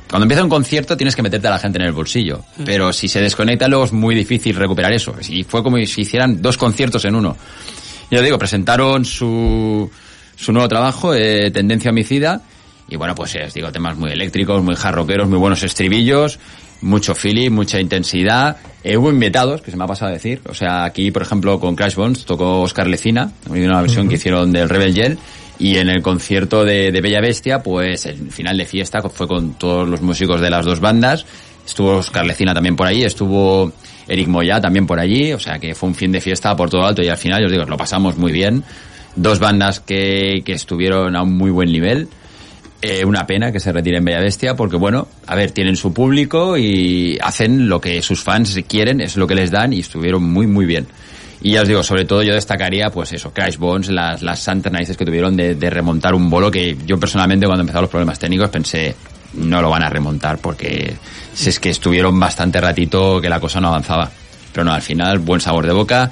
cuando 0.10 0.24
empieza 0.24 0.44
un 0.44 0.50
concierto 0.50 0.96
tienes 0.98 1.16
que 1.16 1.22
meterte 1.22 1.48
a 1.48 1.52
la 1.52 1.60
gente 1.60 1.80
en 1.80 1.86
el 1.86 1.92
bolsillo, 1.94 2.44
pero 2.66 2.92
si 2.94 3.08
se 3.08 3.22
desconecta 3.22 3.68
luego 3.68 3.86
es 3.86 3.94
muy 3.94 4.16
difícil 4.16 4.56
recuperar 4.56 4.92
eso. 4.94 5.14
Y 5.30 5.44
fue 5.44 5.64
como 5.64 5.78
si 5.86 6.02
hicieran 6.02 6.42
dos 6.42 6.58
conciertos 6.58 7.04
en 7.06 7.16
uno. 7.16 7.36
Ya 8.12 8.22
digo, 8.22 8.38
presentaron 8.38 9.06
su, 9.06 9.90
su 10.36 10.52
nuevo 10.52 10.68
trabajo, 10.68 11.14
eh, 11.14 11.52
Tendencia 11.52 11.92
Homicida, 11.92 12.42
y 12.88 12.98
bueno, 12.98 13.16
pues 13.16 13.36
eh, 13.36 13.46
os 13.48 13.54
digo, 13.54 13.72
temas 13.72 13.98
muy 13.98 14.12
eléctricos, 14.12 14.62
muy 14.64 14.76
jarroqueros, 14.76 15.28
muy 15.28 15.40
buenos 15.40 15.64
estribillos, 15.64 16.40
mucho 16.82 17.16
feeling, 17.16 17.52
mucha 17.52 17.80
intensidad. 17.80 18.58
Eh, 18.84 18.96
hubo 18.96 19.10
invitados, 19.10 19.62
que 19.62 19.72
se 19.72 19.78
me 19.78 19.86
ha 19.86 19.88
pasado 19.88 20.12
a 20.12 20.14
decir. 20.14 20.42
O 20.48 20.54
sea, 20.54 20.84
aquí, 20.84 21.10
por 21.10 21.24
ejemplo, 21.24 21.60
con 21.60 21.76
Crash 21.76 21.96
Bones 21.96 22.26
tocó 22.26 22.62
Oscar 22.62 22.88
Lecina, 22.88 23.32
una 23.50 23.82
versión 23.82 24.08
que 24.08 24.16
hicieron 24.16 24.52
del 24.52 24.70
Rebel 24.70 24.94
Yell, 24.94 25.18
y 25.58 25.78
en 25.78 25.90
el 25.90 26.02
concierto 26.02 26.64
de, 26.64 26.92
de 26.92 27.02
Bella 27.02 27.22
Bestia, 27.22 27.64
pues 27.64 28.06
el 28.06 28.32
final 28.32 28.58
de 28.58 28.66
fiesta 28.66 29.02
fue 29.02 29.28
con 29.28 29.54
todos 29.56 29.88
los 29.88 30.02
músicos 30.02 30.42
de 30.42 30.50
las 30.50 30.66
dos 30.66 30.80
bandas. 30.80 31.26
Estuvo 31.66 31.98
Oscar 31.98 32.26
Lecina 32.26 32.54
también 32.54 32.76
por 32.76 32.86
ahí, 32.86 33.04
estuvo 33.04 33.72
Eric 34.08 34.28
Moya 34.28 34.62
también 34.62 34.86
por 34.86 35.00
allí, 35.00 35.34
o 35.34 35.40
sea 35.40 35.60
que 35.60 35.76
fue 35.76 35.90
un 35.90 35.96
fin 35.96 36.12
de 36.12 36.22
fiesta 36.22 36.56
por 36.56 36.70
todo 36.70 36.86
alto 36.86 37.02
y 37.02 37.08
al 37.08 37.18
final, 37.18 37.46
os 37.46 37.52
digo, 37.52 37.66
lo 37.66 37.78
pasamos 37.78 38.18
muy 38.18 38.32
bien. 38.32 38.64
Dos 39.16 39.40
bandas 39.40 39.80
que, 39.80 40.42
que 40.46 40.54
estuvieron 40.54 41.16
a 41.16 41.24
un 41.24 41.38
muy 41.38 41.50
buen 41.52 41.72
nivel. 41.72 42.10
Eh, 42.82 43.04
una 43.06 43.26
pena 43.26 43.52
que 43.52 43.60
se 43.60 43.72
retiren 43.72 44.04
Bella 44.04 44.20
Bestia 44.20 44.56
porque, 44.56 44.76
bueno, 44.76 45.08
a 45.26 45.36
ver, 45.36 45.52
tienen 45.52 45.76
su 45.76 45.94
público 45.94 46.58
y 46.58 47.18
hacen 47.22 47.68
lo 47.68 47.82
que 47.82 48.02
sus 48.02 48.22
fans 48.22 48.60
quieren, 48.68 49.02
es 49.02 49.16
lo 49.16 49.26
que 49.26 49.34
les 49.34 49.50
dan 49.50 49.74
y 49.74 49.80
estuvieron 49.80 50.24
muy, 50.24 50.46
muy 50.46 50.66
bien. 50.66 50.86
Y 51.42 51.52
ya 51.52 51.62
os 51.62 51.68
digo, 51.68 51.84
sobre 51.84 52.06
todo 52.06 52.24
yo 52.24 52.34
destacaría, 52.34 52.90
pues 52.90 53.14
eso, 53.14 53.32
Crash 53.32 53.58
Bones, 53.58 53.90
las, 53.90 54.22
las 54.22 54.48
narices 54.48 54.98
que 54.98 55.06
tuvieron 55.06 55.36
de, 55.36 55.56
de 55.56 55.70
remontar 55.70 56.14
un 56.14 56.30
bolo 56.30 56.52
que 56.52 56.78
yo 56.86 57.00
personalmente 57.00 57.46
cuando 57.46 57.62
empezaron 57.62 57.84
los 57.84 57.92
problemas 57.92 58.20
técnicos 58.20 58.50
pensé, 58.50 58.96
no 59.36 59.62
lo 59.62 59.70
van 59.70 59.84
a 59.84 59.90
remontar 59.90 60.38
porque 60.40 60.96
si 61.34 61.50
es 61.50 61.60
que 61.60 61.70
estuvieron 61.70 62.20
bastante 62.20 62.62
ratito 62.62 63.22
que 63.22 63.30
la 63.30 63.40
cosa 63.40 63.60
no 63.60 63.68
avanzaba. 63.68 64.10
Pero 64.52 64.64
no, 64.64 64.74
al 64.74 64.82
final, 64.82 65.20
buen 65.20 65.42
sabor 65.42 65.66
de 65.68 65.74
boca, 65.74 66.12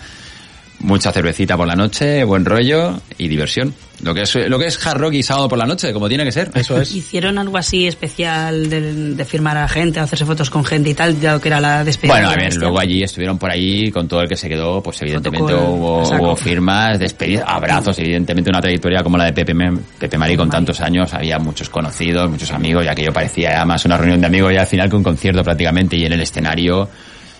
mucha 0.84 1.11
cervecita 1.11 1.57
por 1.57 1.68
la 1.68 1.76
noche, 1.76 2.23
buen 2.23 2.45
rollo 2.45 2.99
y 3.18 3.27
diversión. 3.27 3.73
Lo 4.01 4.14
que 4.14 4.23
es, 4.23 4.35
lo 4.35 4.60
que 4.60 4.68
es 4.68 4.85
hard 4.85 4.99
rock 4.99 5.14
y 5.14 5.23
sábado 5.23 5.47
por 5.47 5.57
la 5.57 5.65
noche, 5.65 5.93
como 5.93 6.10
tiene 6.10 6.26
que 6.26 6.31
ser. 6.31 6.51
Eso 6.53 6.81
es. 6.81 6.93
¿Hicieron 6.93 7.38
algo 7.38 7.57
así 7.57 7.88
especial 7.88 8.69
de, 8.69 9.15
de 9.15 9.26
firmar 9.26 9.55
a 9.55 9.61
la 9.61 9.68
gente, 9.69 10.01
hacerse 10.01 10.26
fotos 10.26 10.49
con 10.49 10.65
gente 10.65 10.89
y 10.89 10.93
tal, 10.93 11.19
dado 11.22 11.39
que 11.39 11.47
era 11.47 11.61
la 11.61 11.85
despedida? 11.85 12.15
Bueno, 12.15 12.30
a 12.30 12.35
ver, 12.35 12.55
luego 12.55 12.80
allí 12.80 13.01
estuvieron 13.01 13.38
por 13.38 13.49
allí 13.49 13.91
con 13.91 14.07
todo 14.07 14.22
el 14.22 14.27
que 14.27 14.35
se 14.35 14.49
quedó, 14.49 14.84
pues 14.84 15.01
evidentemente 15.01 15.53
hubo, 15.53 16.01
hubo 16.01 16.35
firmas, 16.35 16.99
despedidas, 16.99 17.45
abrazos, 17.47 17.97
evidentemente 17.99 18.49
una 18.49 18.60
trayectoria 18.60 19.03
como 19.03 19.18
la 19.18 19.26
de 19.26 19.34
Pepe, 19.34 19.53
Pepe 19.97 20.18
Mari 20.18 20.35
con 20.35 20.49
tantos 20.49 20.81
años, 20.81 21.14
había 21.14 21.39
muchos 21.39 21.69
conocidos, 21.69 22.30
muchos 22.30 22.51
amigos, 22.51 22.84
ya 22.84 22.93
que 22.93 23.03
yo 23.03 23.14
parecía 23.14 23.51
ya 23.51 23.65
más 23.65 23.85
una 23.85 23.97
reunión 23.97 24.19
de 24.19 24.27
amigos 24.27 24.51
y 24.51 24.57
al 24.57 24.68
final 24.68 24.89
que 24.89 24.97
un 24.97 25.03
concierto 25.03 25.43
prácticamente 25.43 25.95
y 25.95 26.05
en 26.05 26.11
el 26.11 26.19
escenario, 26.19 26.89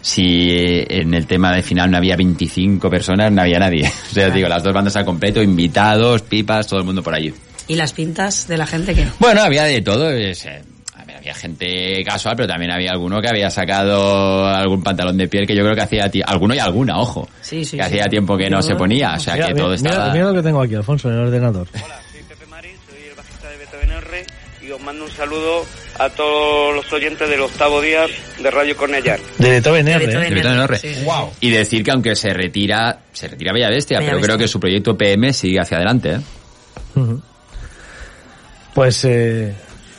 si 0.04 0.50
en 0.52 1.14
el 1.14 1.26
tema 1.26 1.54
de 1.56 1.64
final 1.64 1.90
no 1.90 1.96
había 1.98 2.18
25 2.18 2.90
personas, 2.90 3.32
no 3.32 3.42
había 3.42 3.58
nadie. 3.58 3.90
O 4.12 4.14
sea, 4.14 4.30
digo, 4.30 4.48
las 4.50 4.62
dos 4.62 4.74
bandas 4.74 4.96
al 4.98 5.06
completo, 5.06 5.42
invitados, 5.42 6.22
pipas, 6.24 6.68
todo 6.68 6.80
el 6.82 6.86
mundo 6.86 7.02
por 7.02 7.16
allí. 7.16 7.34
¿Y 7.68 7.76
las 7.76 7.94
pintas 7.94 8.48
de 8.48 8.58
la 8.58 8.68
gente 8.68 8.94
qué? 8.94 9.08
Bueno, 9.20 9.42
había 9.42 9.64
de 9.64 9.82
todo. 9.82 10.10
es, 10.12 10.46
eh, 10.46 10.62
a 10.98 11.06
ver, 11.06 11.16
había 11.18 11.34
gente 11.34 12.04
casual, 12.04 12.36
pero 12.36 12.48
también 12.48 12.72
había 12.72 12.92
alguno 12.92 13.22
que 13.22 13.30
había 13.30 13.50
sacado 13.50 14.46
algún 14.46 14.84
pantalón 14.84 15.18
de 15.18 15.28
piel 15.30 15.48
que 15.48 15.56
yo 15.56 15.64
creo 15.64 15.74
que 15.74 15.82
hacía 15.82 16.10
alguno 16.28 16.54
y 16.54 16.60
alguna, 16.60 17.00
ojo, 17.00 17.28
Sí, 17.42 17.64
sí, 17.64 17.78
que 17.78 17.84
sí. 17.84 17.90
hacía 17.90 18.06
tiempo 18.06 18.38
que 18.38 18.50
no 18.50 18.62
se 18.62 18.76
ponía, 18.76 19.14
o 19.16 19.20
sea 19.20 19.36
Mira, 19.36 19.48
que 19.48 19.54
todo 19.56 19.70
mira- 19.70 19.76
estaba. 19.76 20.12
mira 20.14 20.26
lo 20.26 20.34
que 20.34 20.42
tengo 20.44 20.62
aquí, 20.62 20.76
Alfonso, 20.76 21.08
en 21.10 21.16
el 21.16 21.22
ordenador. 21.22 21.68
Hola, 21.74 22.00
mando 24.84 25.06
un 25.06 25.12
saludo 25.12 25.66
a 25.98 26.10
todos 26.10 26.76
los 26.76 26.92
oyentes 26.92 27.30
del 27.30 27.42
octavo 27.42 27.82
día 27.82 28.06
de 28.42 28.52
Radio 28.52 28.76
Cornellán. 28.76 29.20
De 29.38 29.50
Beethoven 29.50 29.88
R, 29.88 30.04
¿eh? 30.04 30.08
de 30.08 30.30
Beethoven 30.30 30.60
R. 30.60 30.80
Sí. 30.80 30.94
Y 31.40 31.50
decir 31.50 31.84
que 31.84 31.92
aunque 31.92 32.16
se 32.16 32.34
retira, 32.34 33.00
se 33.14 33.28
retira 33.28 33.54
Bella 33.54 33.70
Bestia, 33.70 34.00
Bella 34.00 34.10
pero 34.12 34.18
Bestia. 34.18 34.36
creo 34.36 34.46
que 34.46 34.48
su 34.48 34.60
proyecto 34.60 34.98
PM 34.98 35.34
sigue 35.34 35.60
hacia 35.60 35.78
adelante, 35.78 36.14
¿eh? 36.16 36.20
Pues 38.74 39.06
eh, 39.06 39.54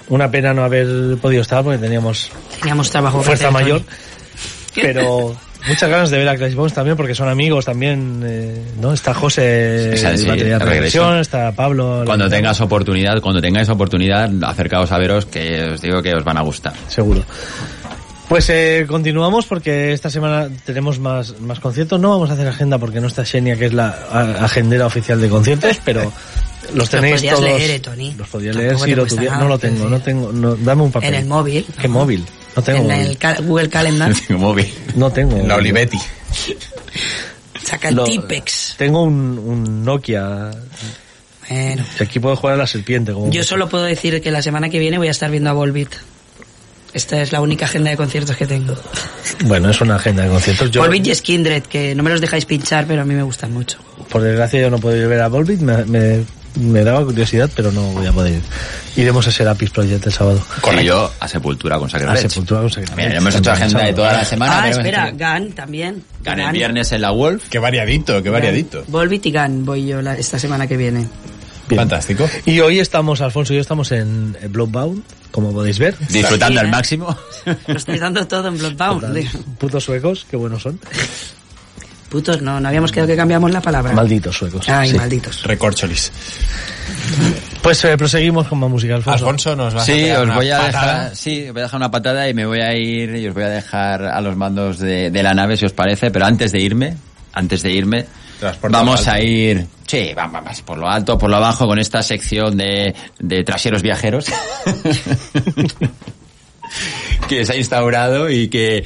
una 0.08 0.30
pena 0.30 0.52
no 0.52 0.64
haber 0.64 1.16
podido 1.18 1.42
estar 1.42 1.62
porque 1.62 1.78
teníamos 1.78 2.30
Teníamos 2.60 2.90
trabajo 2.90 3.22
fuerza 3.22 3.50
mayor. 3.50 3.82
Pero 4.74 5.36
Muchas 5.66 5.88
ganas 5.88 6.10
de 6.10 6.18
ver 6.18 6.28
a 6.28 6.36
Clash 6.36 6.54
Bones 6.54 6.74
también 6.74 6.96
porque 6.96 7.14
son 7.14 7.28
amigos 7.28 7.64
también, 7.64 8.22
eh, 8.24 8.62
¿no? 8.80 8.92
Está 8.92 9.14
José, 9.14 9.92
Sí, 9.94 9.98
sí, 9.98 10.06
el 10.06 10.26
batería 10.26 10.58
de 10.58 10.64
Regresión. 10.64 10.68
Regresión, 10.68 11.18
está 11.18 11.52
Pablo. 11.52 12.02
Cuando 12.04 12.26
la- 12.26 12.30
tengas 12.36 12.60
oportunidad, 12.60 13.20
cuando 13.22 13.40
tengáis 13.40 13.68
oportunidad, 13.70 14.30
acercaos 14.44 14.92
a 14.92 14.98
veros 14.98 15.24
que 15.26 15.62
os 15.74 15.80
digo 15.80 16.02
que 16.02 16.14
os 16.14 16.22
van 16.22 16.36
a 16.36 16.42
gustar. 16.42 16.74
Seguro. 16.88 17.24
Pues 18.28 18.48
eh, 18.50 18.84
continuamos 18.88 19.46
porque 19.46 19.92
esta 19.92 20.08
semana 20.10 20.48
tenemos 20.64 20.98
más, 20.98 21.38
más 21.40 21.60
conciertos. 21.60 22.00
No 22.00 22.10
vamos 22.10 22.30
a 22.30 22.34
hacer 22.34 22.48
agenda 22.48 22.78
porque 22.78 23.00
no 23.00 23.06
está 23.06 23.24
Xenia, 23.24 23.56
que 23.56 23.66
es 23.66 23.72
la 23.74 23.88
a- 24.10 24.44
agendera 24.44 24.86
oficial 24.86 25.20
de 25.20 25.28
conciertos, 25.28 25.78
pero 25.84 26.10
los 26.74 26.88
tenéis 26.90 27.16
podrías 27.16 27.34
todos. 27.36 27.48
leer, 27.48 27.70
eh, 27.70 27.80
Tony. 27.80 28.14
Los 28.16 28.28
Tampoco 28.30 28.58
leer 28.58 28.78
si 28.78 28.94
lo 28.94 29.06
tuviera. 29.06 29.38
No 29.38 29.48
lo 29.48 29.58
tengo, 29.58 29.88
no 29.88 30.00
tengo. 30.00 30.32
No, 30.32 30.56
dame 30.56 30.82
un 30.82 30.92
papel. 30.92 31.08
En 31.14 31.20
el 31.20 31.26
móvil. 31.26 31.66
¿Qué 31.80 31.88
móvil? 31.88 32.24
No 32.56 32.62
tengo 32.62 32.78
En 32.80 32.86
móvil. 32.86 33.06
el 33.10 33.18
ca- 33.18 33.36
Google 33.40 33.68
Calendar. 33.68 34.12
móvil. 34.30 34.72
No 34.96 35.10
tengo. 35.10 35.36
La 35.46 35.56
Olivetti. 35.56 35.98
Saca 37.62 37.88
el 37.88 37.94
Lo- 37.96 38.04
Tipex. 38.04 38.74
Tengo 38.78 39.02
un, 39.02 39.38
un 39.38 39.84
Nokia. 39.84 40.50
Bueno. 41.48 41.84
Y 41.98 42.02
aquí 42.02 42.20
puedo 42.20 42.36
jugar 42.36 42.54
a 42.54 42.58
la 42.58 42.66
serpiente. 42.66 43.12
Como 43.12 43.30
Yo 43.30 43.42
solo 43.42 43.68
puedo 43.68 43.84
decir 43.84 44.20
que 44.20 44.30
la 44.30 44.42
semana 44.42 44.68
que 44.70 44.78
viene 44.78 44.98
voy 44.98 45.08
a 45.08 45.12
estar 45.12 45.30
viendo 45.30 45.50
a 45.50 45.52
Volbeat. 45.52 45.88
Esta 46.92 47.20
es 47.20 47.32
la 47.32 47.40
única 47.40 47.64
agenda 47.64 47.90
de 47.90 47.96
conciertos 47.96 48.36
que 48.36 48.46
tengo. 48.46 48.74
Bueno, 49.46 49.68
es 49.68 49.80
una 49.80 49.96
agenda 49.96 50.22
de 50.22 50.28
conciertos. 50.30 50.70
Yo, 50.70 50.80
Volbeat 50.80 51.06
y 51.08 51.14
Skindred, 51.14 51.64
que 51.64 51.92
no 51.94 52.04
me 52.04 52.10
los 52.10 52.20
dejáis 52.20 52.44
pinchar, 52.44 52.86
pero 52.86 53.02
a 53.02 53.04
mí 53.04 53.14
me 53.14 53.22
gustan 53.24 53.52
mucho. 53.52 53.78
por 54.08 54.22
desgracia, 54.22 54.60
yo 54.60 54.70
no 54.70 54.78
puedo 54.78 54.96
ir 54.96 55.04
a 55.04 55.08
ver 55.08 55.20
a 55.20 55.28
Volbeat. 55.28 55.58
Me, 55.60 55.84
me, 55.86 56.24
me 56.56 56.84
daba 56.84 57.04
curiosidad, 57.04 57.50
pero 57.54 57.72
no 57.72 57.82
voy 57.92 58.06
a 58.06 58.12
poder 58.12 58.34
ir. 58.34 58.42
Iremos 58.96 59.26
a 59.26 59.30
Serapis 59.32 59.70
Project 59.70 60.06
el 60.06 60.12
sábado. 60.12 60.40
Y 60.80 60.84
yo 60.84 61.12
a 61.20 61.28
Sepultura 61.28 61.78
con 61.78 61.86
A 61.88 61.90
Sacrilege. 61.90 62.28
Sepultura 62.28 62.60
con 62.60 62.70
Sacrilege. 62.70 62.96
Mira, 62.96 63.16
hemos 63.18 63.34
hecho 63.34 63.50
agenda 63.52 63.82
de 63.82 63.92
toda 63.94 64.12
la 64.12 64.24
semana. 64.24 64.52
ah, 64.52 64.60
pero 64.62 64.74
hemos 64.74 64.86
espera, 64.86 65.08
hecho- 65.08 65.40
Gun 65.44 65.52
también. 65.52 66.04
Gana 66.22 66.46
el 66.46 66.52
viernes 66.52 66.92
en 66.92 67.00
la 67.02 67.10
Wolf. 67.10 67.44
Qué 67.50 67.58
variadito, 67.58 68.22
qué 68.22 68.30
variadito. 68.30 68.84
Volbeat 68.88 69.26
y 69.26 69.32
Gun 69.32 69.64
voy 69.64 69.86
yo 69.86 70.00
la- 70.02 70.14
esta 70.16 70.38
semana 70.38 70.66
que 70.66 70.76
viene. 70.76 71.08
Bien. 71.68 71.80
Fantástico. 71.80 72.28
Y 72.44 72.60
hoy 72.60 72.78
estamos, 72.78 73.22
Alfonso 73.22 73.52
y 73.54 73.56
yo 73.56 73.62
estamos 73.62 73.90
en 73.92 74.36
Bloodbound, 74.50 75.02
como 75.30 75.50
podéis 75.52 75.78
ver. 75.78 75.96
Disfrutando 76.10 76.52
Sí, 76.52 76.58
al 76.58 76.66
¿eh? 76.66 76.70
máximo. 76.70 77.16
Lo 77.66 77.76
estáis 77.76 78.00
dando 78.00 78.26
todo 78.26 78.48
en 78.48 78.58
Bloodbound. 78.58 79.56
Putos 79.58 79.82
suecos, 79.82 80.26
qué 80.30 80.36
buenos 80.36 80.62
son. 80.62 80.78
Putos, 82.14 82.40
no, 82.42 82.60
no 82.60 82.68
habíamos 82.68 82.92
quedado 82.92 83.08
que 83.08 83.16
cambiamos 83.16 83.50
la 83.50 83.60
palabra. 83.60 83.92
Malditos 83.92 84.36
suecos. 84.36 84.68
Ay, 84.68 84.90
Sí. 84.90 84.96
malditos. 84.96 85.42
Recorcholis. 85.42 86.12
Pues 87.60 87.84
eh, 87.86 87.96
proseguimos 87.98 88.46
con 88.46 88.60
más 88.60 88.70
música, 88.70 88.94
Alfonso. 88.94 89.24
Alfonso 89.26 89.56
nos 89.56 89.76
va 89.76 89.82
a 89.82 89.84
Sí, 89.84 90.08
os 90.12 90.32
voy 90.32 90.48
a 90.48 90.58
patada. 90.60 90.94
dejar, 91.02 91.16
sí, 91.16 91.46
os 91.48 91.52
voy 91.52 91.60
a 91.60 91.64
dejar 91.64 91.80
una 91.80 91.90
patada 91.90 92.28
y 92.28 92.34
me 92.34 92.46
voy 92.46 92.60
a 92.60 92.72
ir 92.72 93.16
y 93.16 93.26
os 93.26 93.34
voy 93.34 93.42
a 93.42 93.48
dejar 93.48 94.04
a 94.04 94.20
los 94.20 94.36
mandos 94.36 94.78
de, 94.78 95.10
de 95.10 95.22
la 95.24 95.34
nave 95.34 95.56
si 95.56 95.66
os 95.66 95.72
parece, 95.72 96.12
pero 96.12 96.24
antes 96.24 96.52
de 96.52 96.60
irme, 96.60 96.96
antes 97.32 97.64
de 97.64 97.72
irme, 97.72 98.06
Transporte 98.38 98.76
vamos 98.76 99.08
a 99.08 99.20
ir, 99.20 99.66
sí, 99.84 100.12
vamos, 100.14 100.34
vamos, 100.44 100.62
por 100.62 100.78
lo 100.78 100.88
alto, 100.88 101.18
por 101.18 101.28
lo 101.30 101.40
bajo 101.40 101.66
con 101.66 101.80
esta 101.80 102.00
sección 102.04 102.56
de, 102.56 102.94
de 103.18 103.42
traseros 103.42 103.82
viajeros 103.82 104.26
que 107.28 107.44
se 107.44 107.52
ha 107.52 107.56
instaurado 107.56 108.30
y 108.30 108.46
que, 108.48 108.84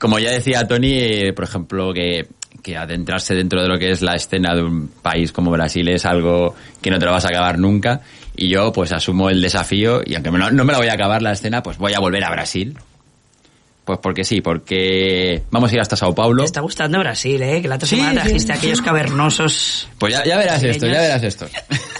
como 0.00 0.18
ya 0.18 0.32
decía 0.32 0.66
Tony, 0.66 0.94
eh, 0.94 1.32
por 1.32 1.44
ejemplo, 1.44 1.94
que, 1.94 2.26
que 2.66 2.76
adentrarse 2.76 3.32
dentro 3.36 3.62
de 3.62 3.68
lo 3.68 3.78
que 3.78 3.92
es 3.92 4.02
la 4.02 4.16
escena 4.16 4.52
de 4.56 4.62
un 4.62 4.88
país 4.88 5.30
como 5.30 5.52
Brasil 5.52 5.86
es 5.88 6.04
algo 6.04 6.56
que 6.82 6.90
no 6.90 6.98
te 6.98 7.04
lo 7.06 7.12
vas 7.12 7.24
a 7.24 7.28
acabar 7.28 7.60
nunca. 7.60 8.00
Y 8.34 8.48
yo, 8.48 8.72
pues, 8.72 8.90
asumo 8.92 9.30
el 9.30 9.40
desafío 9.40 10.00
y 10.04 10.14
aunque 10.16 10.32
lo- 10.32 10.50
no 10.50 10.64
me 10.64 10.72
la 10.72 10.78
voy 10.78 10.88
a 10.88 10.94
acabar 10.94 11.22
la 11.22 11.30
escena, 11.30 11.62
pues 11.62 11.78
voy 11.78 11.94
a 11.94 12.00
volver 12.00 12.24
a 12.24 12.30
Brasil. 12.30 12.76
Pues 13.84 14.00
porque 14.02 14.24
sí, 14.24 14.40
porque 14.40 15.42
vamos 15.52 15.70
a 15.70 15.74
ir 15.76 15.80
hasta 15.80 15.94
Sao 15.94 16.12
Paulo. 16.12 16.42
Te 16.42 16.46
está 16.46 16.60
gustando 16.60 16.98
Brasil, 16.98 17.40
¿eh? 17.40 17.62
Que 17.62 17.68
la 17.68 17.76
otra 17.76 17.86
Sí, 17.86 17.94
semana 17.94 18.22
trajiste 18.22 18.52
sí. 18.52 18.58
aquellos 18.58 18.82
cavernosos. 18.82 19.88
Pues 19.98 20.12
ya, 20.12 20.24
ya 20.24 20.36
verás 20.38 20.60
esto, 20.64 20.86
ya 20.88 21.00
verás 21.00 21.22
esto. 21.22 21.46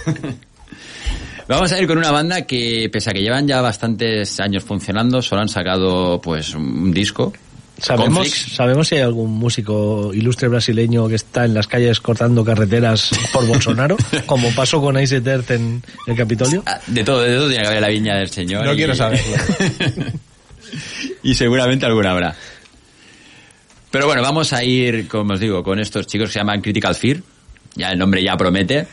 Vamos 1.48 1.70
a 1.70 1.78
ir 1.80 1.86
con 1.86 1.96
una 1.98 2.10
banda 2.10 2.42
que, 2.42 2.88
pese 2.92 3.10
a 3.10 3.12
que 3.12 3.20
llevan 3.22 3.46
ya 3.46 3.60
bastantes 3.60 4.40
años 4.40 4.64
funcionando, 4.64 5.22
solo 5.22 5.42
han 5.42 5.48
sacado 5.48 6.20
pues 6.20 6.52
un 6.56 6.92
disco. 6.92 7.32
¿Sabemos. 7.78 8.28
¿Sabemos 8.30 8.88
si 8.88 8.94
hay 8.94 9.02
algún 9.02 9.30
músico 9.32 10.10
ilustre 10.14 10.48
brasileño 10.48 11.08
que 11.08 11.16
está 11.16 11.44
en 11.44 11.52
las 11.54 11.66
calles 11.66 12.00
cortando 12.00 12.44
carreteras 12.44 13.10
por 13.32 13.46
Bolsonaro? 13.48 13.96
como 14.24 14.50
pasó 14.54 14.80
con 14.80 14.98
Ice 15.00 15.16
Earth 15.24 15.50
en 15.50 15.82
el 16.06 16.16
Capitolio. 16.16 16.62
Ah, 16.66 16.80
De 16.86 17.04
todo, 17.04 17.20
de 17.20 17.34
todo 17.36 17.48
tiene 17.48 17.62
que 17.64 17.68
haber 17.68 17.80
la 17.82 17.88
viña 17.88 18.16
del 18.16 18.30
señor. 18.30 18.64
No 18.64 18.72
y- 18.72 18.76
quiero 18.76 18.94
saberlo. 18.94 19.36
y 21.22 21.34
seguramente 21.34 21.86
alguna 21.86 22.12
habrá. 22.12 22.34
Pero 23.90 24.06
bueno, 24.06 24.22
vamos 24.22 24.52
a 24.52 24.64
ir, 24.64 25.06
como 25.08 25.34
os 25.34 25.40
digo, 25.40 25.62
con 25.62 25.78
estos 25.78 26.06
chicos 26.06 26.28
que 26.28 26.32
se 26.34 26.38
llaman 26.40 26.60
Critical 26.60 26.94
Fear. 26.94 27.18
Ya 27.74 27.90
el 27.90 27.98
nombre 27.98 28.22
ya 28.22 28.36
promete. 28.36 28.86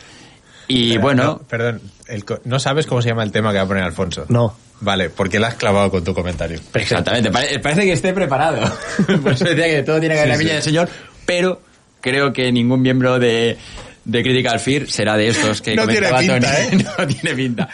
Y 0.67 0.89
Pero, 0.91 1.01
bueno, 1.01 1.23
no, 1.23 1.37
perdón, 1.39 1.81
el 2.07 2.23
co- 2.25 2.39
¿no 2.45 2.59
sabes 2.59 2.85
cómo 2.85 3.01
se 3.01 3.09
llama 3.09 3.23
el 3.23 3.31
tema 3.31 3.51
que 3.51 3.57
va 3.57 3.63
a 3.63 3.67
poner 3.67 3.83
Alfonso? 3.83 4.25
No. 4.29 4.55
Vale, 4.83 5.09
porque 5.09 5.39
la 5.39 5.47
has 5.47 5.55
clavado 5.55 5.89
con 5.89 6.03
tu 6.03 6.13
comentario. 6.13 6.59
Exactamente, 6.73 7.31
pare- 7.31 7.57
parece 7.59 7.81
que 7.83 7.93
esté 7.93 8.11
preparado. 8.13 8.59
Por 9.23 9.31
eso 9.31 9.45
decía 9.45 9.65
que 9.67 9.83
todo 9.83 9.99
tiene 9.99 10.15
que 10.15 10.21
ver 10.21 10.29
en 10.29 10.31
la 10.31 10.37
Sí, 10.37 10.43
viña 10.43 10.49
sí. 10.51 10.55
del 10.55 10.63
señor, 10.63 10.89
pero 11.25 11.61
creo 12.01 12.33
que 12.33 12.51
ningún 12.51 12.81
miembro 12.81 13.17
de, 13.17 13.57
de 14.03 14.23
Critical 14.23 14.59
Fear 14.59 14.87
será 14.89 15.15
de 15.15 15.29
estos 15.29 15.61
que 15.61 15.75
No 15.75 15.87
tiene 15.87 16.09
comentaba 16.09 16.39
pinta, 16.41 16.55
Tony. 16.69 16.81
¿eh? 16.81 16.85
No 16.99 17.07
tiene 17.07 17.35
pinta. 17.35 17.69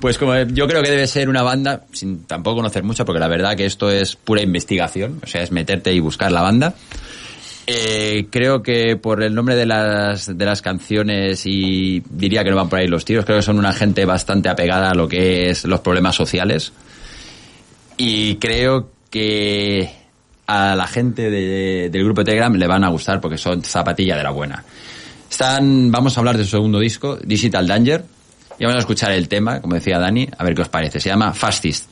Pues 0.00 0.16
como 0.18 0.36
yo 0.36 0.66
creo 0.66 0.82
que 0.82 0.90
debe 0.90 1.06
ser 1.06 1.28
una 1.28 1.42
banda, 1.42 1.82
sin 1.92 2.24
tampoco 2.24 2.56
conocer 2.56 2.82
mucho, 2.82 3.04
porque 3.04 3.20
la 3.20 3.28
verdad 3.28 3.56
que 3.56 3.64
esto 3.66 3.90
es 3.90 4.16
pura 4.16 4.40
investigación, 4.42 5.20
o 5.22 5.26
sea, 5.26 5.42
es 5.42 5.52
meterte 5.52 5.92
y 5.92 6.00
buscar 6.00 6.32
la 6.32 6.40
banda. 6.42 6.74
Eh, 7.66 8.26
creo 8.30 8.62
que 8.62 8.96
por 8.96 9.22
el 9.22 9.34
nombre 9.34 9.54
de 9.56 9.64
las, 9.64 10.36
de 10.36 10.44
las 10.44 10.60
canciones 10.60 11.46
y 11.46 12.02
diría 12.10 12.44
que 12.44 12.50
no 12.50 12.56
van 12.56 12.68
por 12.68 12.78
ahí 12.78 12.86
los 12.88 13.06
tiros, 13.06 13.24
creo 13.24 13.38
que 13.38 13.42
son 13.42 13.58
una 13.58 13.72
gente 13.72 14.04
bastante 14.04 14.50
apegada 14.50 14.90
a 14.90 14.94
lo 14.94 15.08
que 15.08 15.48
es 15.48 15.64
los 15.64 15.80
problemas 15.80 16.14
sociales 16.14 16.72
y 17.96 18.34
creo 18.36 18.90
que 19.08 19.90
a 20.46 20.76
la 20.76 20.86
gente 20.86 21.30
de- 21.30 21.88
del 21.90 22.04
grupo 22.04 22.20
de 22.20 22.26
Telegram 22.26 22.52
le 22.54 22.66
van 22.66 22.84
a 22.84 22.88
gustar 22.90 23.18
porque 23.20 23.38
son 23.38 23.62
zapatilla 23.62 24.16
de 24.18 24.22
la 24.24 24.30
buena. 24.30 24.62
Están, 25.30 25.90
vamos 25.90 26.16
a 26.16 26.20
hablar 26.20 26.36
de 26.36 26.44
su 26.44 26.50
segundo 26.50 26.78
disco, 26.78 27.16
Digital 27.16 27.66
Danger, 27.66 28.04
y 28.58 28.64
vamos 28.64 28.76
a 28.76 28.80
escuchar 28.80 29.10
el 29.12 29.26
tema, 29.26 29.60
como 29.62 29.74
decía 29.74 29.98
Dani, 29.98 30.28
a 30.36 30.44
ver 30.44 30.54
qué 30.54 30.62
os 30.62 30.68
parece. 30.68 31.00
Se 31.00 31.08
llama 31.08 31.32
Fastest. 31.32 31.88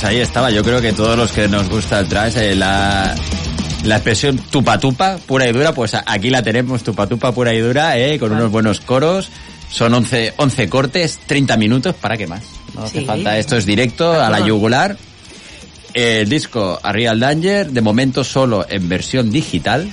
Pues, 0.00 0.04
ahí 0.04 0.20
estaba. 0.20 0.50
Yo 0.50 0.62
creo 0.62 0.80
que 0.80 0.92
todos 0.92 1.16
los 1.16 1.32
que 1.32 1.48
nos 1.48 1.68
gusta 1.68 2.00
el 2.00 2.08
trash, 2.08 2.36
eh, 2.36 2.54
la, 2.54 3.14
la 3.84 3.94
expresión 3.96 4.38
tupa 4.38 4.78
tupa, 4.78 5.18
pura 5.26 5.48
y 5.48 5.52
dura, 5.52 5.72
pues 5.72 5.94
aquí 5.94 6.30
la 6.30 6.42
tenemos, 6.42 6.82
tupa 6.82 7.06
tupa, 7.06 7.32
pura 7.32 7.52
y 7.54 7.60
dura, 7.60 7.98
eh, 7.98 8.18
con 8.18 8.32
unos 8.32 8.50
buenos 8.50 8.80
coros. 8.80 9.28
Son 9.70 9.92
11, 9.92 10.34
11 10.36 10.68
cortes, 10.68 11.18
30 11.26 11.56
minutos, 11.56 11.94
¿para 11.94 12.16
qué 12.16 12.26
más? 12.26 12.42
No 12.74 12.84
hace 12.84 13.00
Sí. 13.00 13.04
falta, 13.04 13.36
esto 13.38 13.56
es 13.56 13.66
directo, 13.66 14.12
a 14.12 14.30
la 14.30 14.40
yugular. 14.40 14.96
El 15.94 16.28
disco 16.28 16.78
A 16.82 16.92
Real 16.92 17.18
Danger, 17.18 17.70
de 17.70 17.80
momento 17.80 18.22
solo 18.22 18.64
en 18.68 18.88
versión 18.88 19.30
digital 19.30 19.90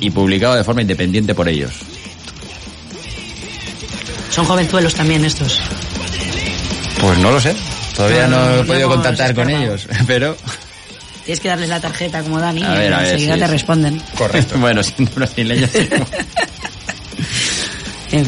y 0.00 0.10
publicado 0.10 0.54
de 0.54 0.64
forma 0.64 0.80
independiente 0.82 1.34
por 1.34 1.48
ellos. 1.48 1.72
Son 4.30 4.44
jovenzuelos 4.46 4.94
también 4.94 5.24
estos. 5.24 5.60
Pues 7.00 7.18
no 7.18 7.30
lo 7.32 7.40
sé. 7.40 7.54
Todavía 8.08 8.26
no, 8.28 8.44
No, 8.50 8.56
he 8.60 8.64
podido 8.64 8.88
contactar 8.88 9.34
con 9.34 9.50
ellos, 9.50 9.86
pero 10.06 10.36
Tienes 11.24 11.40
que 11.40 11.48
darles 11.48 11.68
la 11.68 11.80
tarjeta 11.80 12.22
como 12.22 12.40
Dani 12.40 12.64
A 12.64 12.70
ver, 12.70 12.90
y 12.90 12.94
a 12.94 12.98
ver, 12.98 13.06
enseguida 13.12 13.34
sí, 13.34 13.40
te 13.40 13.46
sí. 13.46 13.52
responden. 13.52 14.02
Correcto. 14.18 14.58
bueno, 14.58 14.82
siendo 14.82 15.12
brasileños. 15.14 15.70
Eh, 18.10 18.24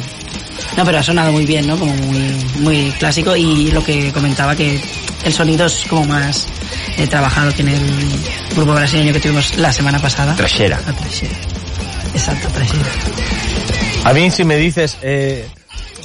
No, 0.76 0.84
pero 0.84 0.98
ha 0.98 1.02
sonado 1.02 1.32
muy 1.32 1.44
bien, 1.44 1.66
¿no? 1.66 1.76
Como 1.78 1.92
muy, 1.94 2.34
muy 2.60 2.90
clásico 2.98 3.34
y 3.36 3.70
lo 3.72 3.84
que 3.84 4.12
comentaba 4.12 4.54
que 4.56 4.80
el 5.24 5.32
sonido 5.32 5.66
es 5.66 5.84
como 5.88 6.04
más 6.04 6.46
eh, 6.98 7.06
trabajado 7.06 7.52
que 7.54 7.62
en 7.62 7.68
el 7.68 7.80
grupo 8.54 8.74
brasileño 8.74 9.12
que 9.12 9.20
tuvimos 9.20 9.56
la 9.56 9.72
semana 9.72 9.98
pasada. 10.00 10.34
Trashera. 10.36 10.80
La 10.86 10.92
trashera. 10.92 11.34
Exacto, 12.14 12.48
trashera. 12.48 12.90
A 14.04 14.12
mí 14.12 14.30
si 14.30 14.44
me 14.44 14.56
dices, 14.56 14.96
eh, 15.02 15.46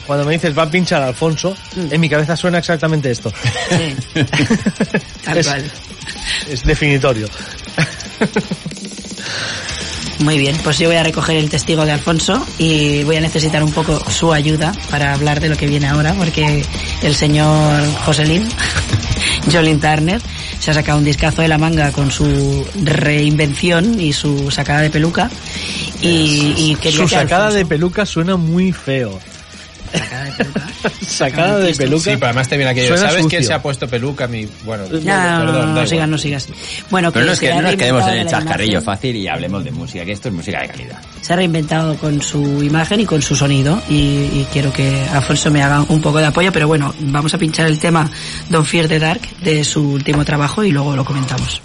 cuando 0.10 0.26
me 0.26 0.34
dices 0.34 0.58
va 0.58 0.64
a 0.64 0.72
pinchar 0.72 1.04
Alfonso, 1.04 1.56
en 1.76 2.02
mi 2.02 2.10
cabeza 2.10 2.36
suena 2.36 2.58
exactamente 2.58 3.12
esto. 3.12 3.32
Sí. 3.70 3.96
Tal 5.24 5.38
Es- 5.38 5.46
cual. 5.48 5.72
Es 6.50 6.64
definitorio. 6.64 7.28
Muy 10.18 10.40
bien, 10.40 10.58
pues 10.64 10.80
yo 10.80 10.88
voy 10.88 10.96
a 10.98 11.04
recoger 11.04 11.38
el 11.38 11.48
testigo 11.48 11.86
de 11.86 11.92
Alfonso 11.92 12.44
y 12.58 13.04
voy 13.04 13.18
a 13.18 13.22
necesitar 13.22 13.64
un 13.64 13.72
poco 13.72 14.00
su 14.10 14.34
ayuda 14.34 14.72
para 14.90 15.14
hablar 15.14 15.40
de 15.40 15.50
lo 15.50 15.56
que 15.56 15.68
viene 15.68 15.88
ahora, 15.88 16.16
porque 16.16 16.66
el 17.04 17.14
señor 17.16 17.86
Joselín, 18.04 18.50
Jolin 19.52 19.80
Turner, 19.80 20.20
se 20.60 20.72
ha 20.72 20.74
sacado 20.74 20.98
un 20.98 21.06
discazo 21.06 21.44
de 21.44 21.48
la 21.50 21.60
manga 21.60 21.92
con 21.92 22.10
su 22.10 22.66
reinvención 22.84 24.00
y 24.02 24.12
su 24.12 24.50
sacada 24.50 24.82
de 24.82 24.90
peluca. 24.90 25.30
Y, 26.02 26.76
Su 26.92 27.08
sacada 27.08 27.52
de 27.52 27.64
peluca 27.66 28.08
suena 28.08 28.38
muy 28.38 28.72
feo. 28.72 29.20
Sacada 31.02 31.04
de 31.04 31.04
peluca. 31.04 31.06
Sacada 31.06 31.60
de 31.60 31.74
peluca. 31.76 32.04
Sí, 32.04 32.10
pero 32.16 32.26
además 32.28 32.48
te 32.50 32.58
viene 32.58 32.72
aquello. 32.72 32.88
Suena 32.90 33.02
¿Sabes 33.10 33.26
quién 33.28 33.42
sucio. 33.42 33.48
se 33.48 33.54
ha 33.54 33.62
puesto 33.62 33.88
peluca? 33.88 34.28
Mi, 34.28 34.48
bueno, 34.66 34.86
Ya, 35.00 35.42
perdón, 35.46 35.74
no 35.76 35.86
sigas, 35.88 36.08
no 36.10 36.18
sigas. 36.18 36.48
Bueno, 36.90 37.12
Pero 37.12 37.26
no 37.26 37.30
que 37.32 37.34
es 37.34 37.40
que 37.40 37.50
no 37.56 37.62
nos 37.62 37.76
quedemos 37.76 38.08
en 38.08 38.14
el 38.20 38.28
chascarrillo 38.28 38.72
imagen. 38.74 38.86
fácil 38.86 39.16
y 39.16 39.28
hablemos 39.28 39.64
de 39.64 39.72
música, 39.72 40.06
que 40.06 40.12
esto 40.12 40.30
es 40.30 40.34
música 40.34 40.62
de 40.62 40.68
calidad. 40.70 41.02
se 41.22 41.34
ha 41.34 41.36
reinventado 41.36 41.96
con 41.98 42.22
su 42.22 42.64
imagen 42.64 43.02
y 43.02 43.06
con 43.06 43.22
su 43.22 43.36
sonido 43.36 43.82
y, 43.90 43.94
y 43.96 44.48
quiero 44.52 44.72
que 44.74 45.04
Alfonso 45.12 45.52
me 45.52 45.62
haga 45.62 45.82
un 45.90 46.02
poco 46.02 46.20
de 46.20 46.28
apoyo, 46.28 46.52
pero 46.52 46.68
bueno, 46.68 46.94
vamos 47.00 47.34
a 47.34 47.38
pinchar 47.38 47.68
el 47.68 47.80
tema 47.80 48.10
Don't 48.50 48.68
Fear 48.68 48.88
the 48.88 49.00
Dark 49.00 49.22
de 49.44 49.64
su 49.64 49.82
último 49.92 50.24
trabajo 50.26 50.64
y 50.64 50.72
luego 50.72 50.96
lo 50.96 51.04
comentamos. 51.06 51.62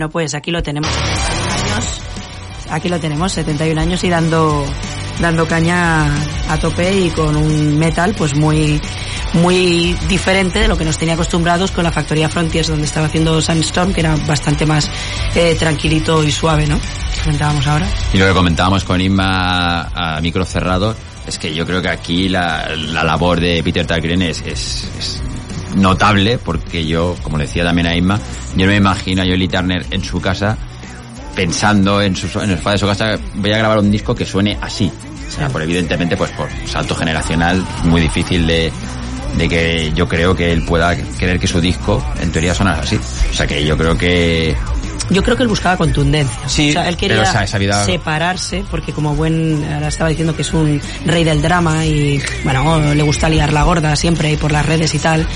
Bueno, 0.00 0.12
pues 0.12 0.34
aquí 0.34 0.50
lo 0.50 0.62
tenemos. 0.62 0.88
71 0.90 1.74
años. 1.74 2.00
Aquí 2.70 2.88
lo 2.88 2.98
tenemos, 2.98 3.32
71 3.32 3.78
años 3.78 4.02
y 4.02 4.08
dando 4.08 4.64
dando 5.20 5.46
caña 5.46 6.06
a 6.48 6.56
tope 6.58 6.90
y 6.90 7.10
con 7.10 7.36
un 7.36 7.78
metal 7.78 8.14
pues 8.16 8.34
muy 8.34 8.80
muy 9.34 9.94
diferente 10.08 10.60
de 10.60 10.68
lo 10.68 10.78
que 10.78 10.86
nos 10.86 10.96
tenía 10.96 11.12
acostumbrados 11.12 11.70
con 11.72 11.84
la 11.84 11.92
factoría 11.92 12.30
Frontiers 12.30 12.68
donde 12.68 12.86
estaba 12.86 13.08
haciendo 13.08 13.42
Sandstorm 13.42 13.92
que 13.92 14.00
era 14.00 14.16
bastante 14.26 14.64
más 14.64 14.90
eh, 15.34 15.54
tranquilito 15.56 16.24
y 16.24 16.32
suave, 16.32 16.66
¿no? 16.66 16.80
Comentábamos 17.22 17.66
ahora. 17.66 17.86
Y 18.14 18.16
lo 18.16 18.26
que 18.26 18.32
comentábamos 18.32 18.84
con 18.84 19.02
Inma 19.02 19.82
a 19.82 20.18
micro 20.22 20.46
cerrado 20.46 20.96
es 21.26 21.38
que 21.38 21.54
yo 21.54 21.66
creo 21.66 21.82
que 21.82 21.90
aquí 21.90 22.30
la, 22.30 22.70
la 22.74 23.04
labor 23.04 23.38
de 23.38 23.62
Peter 23.62 23.86
Dahlgren 23.86 24.22
es, 24.22 24.40
es, 24.46 24.88
es 24.98 25.22
notable 25.76 26.38
porque 26.38 26.86
yo, 26.86 27.16
como 27.22 27.36
decía 27.36 27.64
también 27.64 27.86
a 27.86 27.94
Inma, 27.94 28.18
yo 28.60 28.66
no 28.66 28.72
me 28.72 28.76
imagino 28.78 29.22
a 29.22 29.24
Jolie 29.26 29.48
Turner 29.48 29.84
en 29.90 30.04
su 30.04 30.20
casa 30.20 30.56
pensando 31.34 32.02
en, 32.02 32.16
su, 32.16 32.26
en 32.40 32.50
el 32.50 32.56
sofá 32.58 32.72
de 32.72 32.78
su 32.78 32.86
casa, 32.86 33.18
voy 33.36 33.52
a 33.52 33.58
grabar 33.58 33.78
un 33.78 33.90
disco 33.90 34.14
que 34.14 34.24
suene 34.24 34.58
así. 34.60 34.90
O 35.28 35.32
sea, 35.32 35.48
por 35.48 35.62
evidentemente, 35.62 36.16
pues 36.16 36.30
por 36.32 36.48
salto 36.66 36.94
generacional, 36.94 37.64
muy 37.84 38.00
difícil 38.00 38.46
de, 38.46 38.72
de 39.36 39.48
que 39.48 39.92
yo 39.94 40.08
creo 40.08 40.34
que 40.34 40.52
él 40.52 40.64
pueda 40.64 40.96
querer 41.18 41.38
que 41.38 41.46
su 41.46 41.60
disco, 41.60 42.04
en 42.20 42.32
teoría, 42.32 42.54
sonara 42.54 42.82
así. 42.82 42.96
O 42.96 43.34
sea 43.34 43.46
que 43.46 43.64
yo 43.64 43.76
creo 43.78 43.96
que 43.96 44.56
Yo 45.08 45.22
creo 45.22 45.36
que 45.36 45.44
él 45.44 45.48
buscaba 45.48 45.76
contundencia. 45.76 46.48
Sí, 46.48 46.70
o 46.70 46.72
sea, 46.74 46.88
él 46.88 46.96
quería 46.96 47.18
pero 47.18 47.28
esa- 47.28 47.44
esa 47.44 47.58
vida- 47.58 47.84
separarse, 47.84 48.64
porque 48.70 48.92
como 48.92 49.14
buen, 49.14 49.64
ahora 49.72 49.88
estaba 49.88 50.10
diciendo 50.10 50.34
que 50.34 50.42
es 50.42 50.52
un 50.52 50.80
rey 51.06 51.22
del 51.24 51.40
drama 51.42 51.86
y, 51.86 52.20
bueno, 52.44 52.92
le 52.94 53.02
gusta 53.04 53.28
liar 53.28 53.52
la 53.52 53.62
gorda 53.62 53.94
siempre 53.96 54.32
y 54.32 54.36
por 54.36 54.50
las 54.52 54.66
redes 54.66 54.92
y 54.94 54.98
tal. 54.98 55.26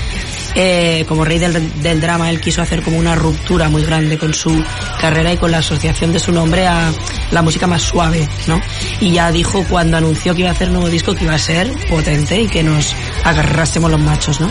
Eh, 0.55 1.03
como 1.07 1.25
rey 1.25 1.37
del, 1.37 1.81
del 1.81 1.99
drama, 1.99 2.29
él 2.29 2.39
quiso 2.39 2.61
hacer 2.61 2.81
como 2.81 2.97
una 2.97 3.13
ruptura 3.15 3.67
muy 3.67 3.83
grande 3.83 4.17
con 4.17 4.33
su 4.33 4.63
carrera 4.99 5.33
y 5.33 5.37
con 5.37 5.51
la 5.51 5.57
asociación 5.57 6.13
de 6.13 6.19
su 6.19 6.31
nombre 6.31 6.65
a 6.65 6.93
la 7.31 7.41
música 7.41 7.67
más 7.67 7.81
suave, 7.81 8.27
¿no? 8.47 8.61
Y 9.01 9.11
ya 9.11 9.31
dijo 9.31 9.65
cuando 9.69 9.97
anunció 9.97 10.33
que 10.33 10.41
iba 10.41 10.49
a 10.49 10.53
hacer 10.53 10.69
nuevo 10.69 10.87
disco 10.89 11.13
que 11.13 11.25
iba 11.25 11.33
a 11.33 11.39
ser 11.39 11.69
potente 11.89 12.41
y 12.41 12.47
que 12.47 12.63
nos 12.63 12.95
agarrásemos 13.23 13.91
los 13.91 13.99
machos, 13.99 14.39
¿no? 14.39 14.49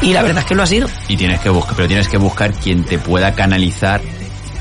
Y 0.00 0.12
la 0.12 0.22
verdad 0.22 0.38
es 0.38 0.44
que 0.46 0.54
lo 0.54 0.62
ha 0.62 0.66
sido. 0.66 0.88
y 1.08 1.16
tienes 1.16 1.40
que 1.40 1.50
buscar, 1.50 1.74
pero 1.76 1.88
tienes 1.88 2.08
que 2.08 2.16
buscar 2.16 2.52
quien 2.52 2.84
te 2.84 2.98
pueda 2.98 3.34
canalizar 3.34 4.00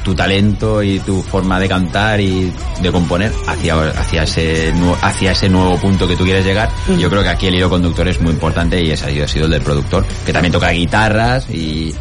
tu 0.04 0.16
talento 0.16 0.82
y 0.82 1.00
tu 1.00 1.22
forma 1.22 1.60
de 1.60 1.68
cantar 1.68 2.20
y 2.22 2.52
de 2.82 2.92
componer 2.92 3.32
hacia, 3.48 3.90
hacia 3.90 4.24
ese 4.24 4.74
hacia 5.02 5.32
ese 5.32 5.50
nuevo 5.50 5.78
punto 5.78 6.08
que 6.08 6.16
tú 6.16 6.24
quieres 6.24 6.46
llegar. 6.46 6.70
Mm. 6.88 6.98
Yo 6.98 7.10
creo 7.10 7.24
que 7.24 7.30
aquí 7.30 7.48
el 7.48 7.56
hilo 7.56 7.70
conductor 7.70 8.08
es 8.08 8.20
muy 8.22 8.32
importante 8.32 8.82
y 8.84 8.92
ese 8.92 9.22
ha 9.22 9.28
sido, 9.28 9.46
el 9.46 9.52
del 9.52 9.62
productor, 9.62 10.06
que 10.26 10.34
también 10.34 10.52
toca 10.52 10.70
guitarras 10.70 11.50
y 11.50 11.94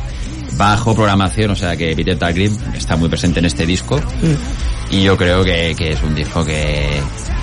bajo 0.56 0.94
programación, 0.94 1.50
o 1.50 1.56
sea 1.56 1.76
que 1.76 1.94
Peter 1.94 2.18
Dahlgren 2.18 2.56
está 2.74 2.96
muy 2.96 3.08
presente 3.08 3.40
en 3.40 3.44
este 3.44 3.66
disco 3.66 4.00
y 4.90 5.02
yo 5.02 5.16
creo 5.16 5.44
que, 5.44 5.74
que 5.76 5.92
es 5.92 6.02
un 6.02 6.14
disco 6.14 6.44
que 6.44 6.98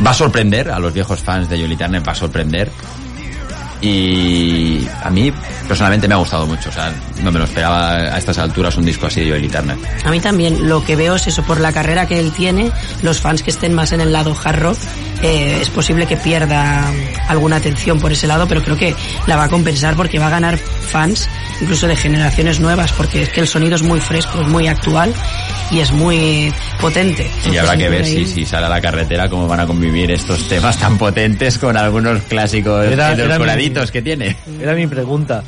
va 0.06 0.12
a 0.12 0.14
sorprender 0.14 0.72
a 0.72 0.80
los 0.80 0.94
viejos 0.94 1.20
fans 1.20 1.50
de 1.50 1.60
Jolie 1.60 1.78
Turner, 1.78 2.08
va 2.08 2.14
a 2.14 2.16
sorprender 2.16 2.72
y 3.84 4.88
a 5.04 5.10
mí 5.10 5.32
personalmente 5.68 6.08
me 6.08 6.14
ha 6.14 6.18
gustado 6.18 6.48
mucho, 6.48 6.70
o 6.70 6.72
sea, 6.72 6.94
no 7.22 7.32
me 7.32 7.40
lo 7.40 7.46
esperaba 7.46 7.96
a 7.96 8.18
estas 8.18 8.38
alturas 8.38 8.78
un 8.78 8.86
disco 8.86 9.08
así 9.08 9.22
de 9.22 9.32
Jolie 9.32 9.50
Turner. 9.50 9.78
A 10.06 10.10
mí 10.10 10.22
también 10.22 10.70
lo 10.70 10.86
que 10.86 10.96
veo 10.96 11.16
es 11.16 11.28
eso, 11.28 11.44
por 11.44 11.60
la 11.60 11.74
carrera 11.74 12.08
que 12.08 12.18
él 12.18 12.32
tiene, 12.32 12.72
los 13.02 13.20
fans 13.20 13.44
que 13.44 13.52
estén 13.52 13.74
más 13.74 13.92
en 13.92 14.00
el 14.00 14.14
lado 14.14 14.36
hard 14.42 14.60
rock, 14.60 14.78
eh, 15.24 15.60
es 15.62 15.70
posible 15.70 16.06
que 16.06 16.18
pierda 16.18 16.92
alguna 17.28 17.56
atención 17.56 18.00
por 18.00 18.12
ese 18.12 18.28
lado, 18.28 18.48
pero 18.48 18.62
creo 18.62 18.76
que 18.78 18.94
la 19.28 19.36
va 19.38 19.46
a 19.46 19.50
compensar 19.50 19.96
porque 19.96 20.20
va 20.20 20.28
a 20.28 20.32
ganar 20.32 20.58
fans 20.58 21.30
incluso 21.62 21.88
de 21.88 21.96
generaciones 21.96 22.60
nuevas, 22.60 22.92
porque 22.92 23.24
es 23.24 23.30
que 23.30 23.40
el 23.42 23.48
sonido 23.48 23.76
es 23.76 23.82
muy 23.84 24.00
fresco, 24.00 24.42
es 24.42 24.48
muy 24.48 24.68
actual 24.68 25.14
y 25.72 25.80
es 25.80 25.92
muy 25.92 26.54
potente. 26.82 27.30
Y 27.52 27.58
habrá 27.58 27.78
que 27.78 27.90
ver 27.90 28.02
Entonces, 28.02 28.30
si, 28.30 28.42
si 28.42 28.46
sale 28.46 28.66
a 28.66 28.70
la 28.70 28.82
carretera 28.82 29.30
cómo 29.30 29.48
van 29.48 29.62
a 29.62 29.66
convivir 29.66 30.12
estos 30.12 30.48
temas 30.48 30.78
tan 30.78 30.98
potentes 30.98 31.58
con 31.58 31.78
algunos 31.78 32.22
clásicos 32.24 32.86
Era- 32.86 33.14
era 33.14 33.24
edulcoraditos 33.26 33.92
que 33.92 34.02
tiene. 34.02 34.36
Era 34.62 34.74
mi 34.74 34.88
pregunta. 34.88 35.44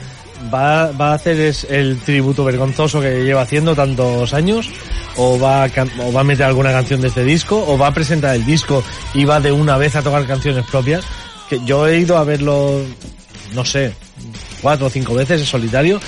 ¿Va, 0.54 0.90
a 0.90 1.14
hacer 1.14 1.40
es 1.40 1.66
el 1.70 2.00
tributo 2.00 2.44
vergonzoso 2.44 3.02
que 3.02 3.24
lleva 3.24 3.42
haciendo 3.42 3.76
tantos 3.76 4.34
años? 4.34 4.70
¿O 5.18 5.40
va, 5.40 5.64
a, 5.64 5.70
¿O 6.00 6.14
va 6.14 6.22
a 6.22 6.24
meter 6.24 6.46
alguna 6.46 6.72
canción 6.72 7.02
de 7.02 7.08
este 7.08 7.24
disco? 7.24 7.64
¿O 7.68 7.78
va 7.78 7.88
a 7.88 7.94
presentar 7.94 8.36
el 8.36 8.46
disco 8.46 8.84
y 9.14 9.26
va 9.26 9.40
de 9.40 9.52
una 9.52 9.78
vez 9.78 9.96
a 9.96 10.02
tocar 10.02 10.26
canciones 10.28 10.66
propias? 10.66 11.06
Que 11.50 11.60
yo 11.66 11.88
he 11.88 12.00
ido 12.00 12.18
a 12.18 12.24
verlo, 12.24 12.82
no 13.54 13.66
sé, 13.66 13.94
cuatro 14.62 14.88
o 14.88 14.90
cinco 14.90 15.14
veces 15.14 15.42
en 15.42 15.48
solitario 15.48 16.00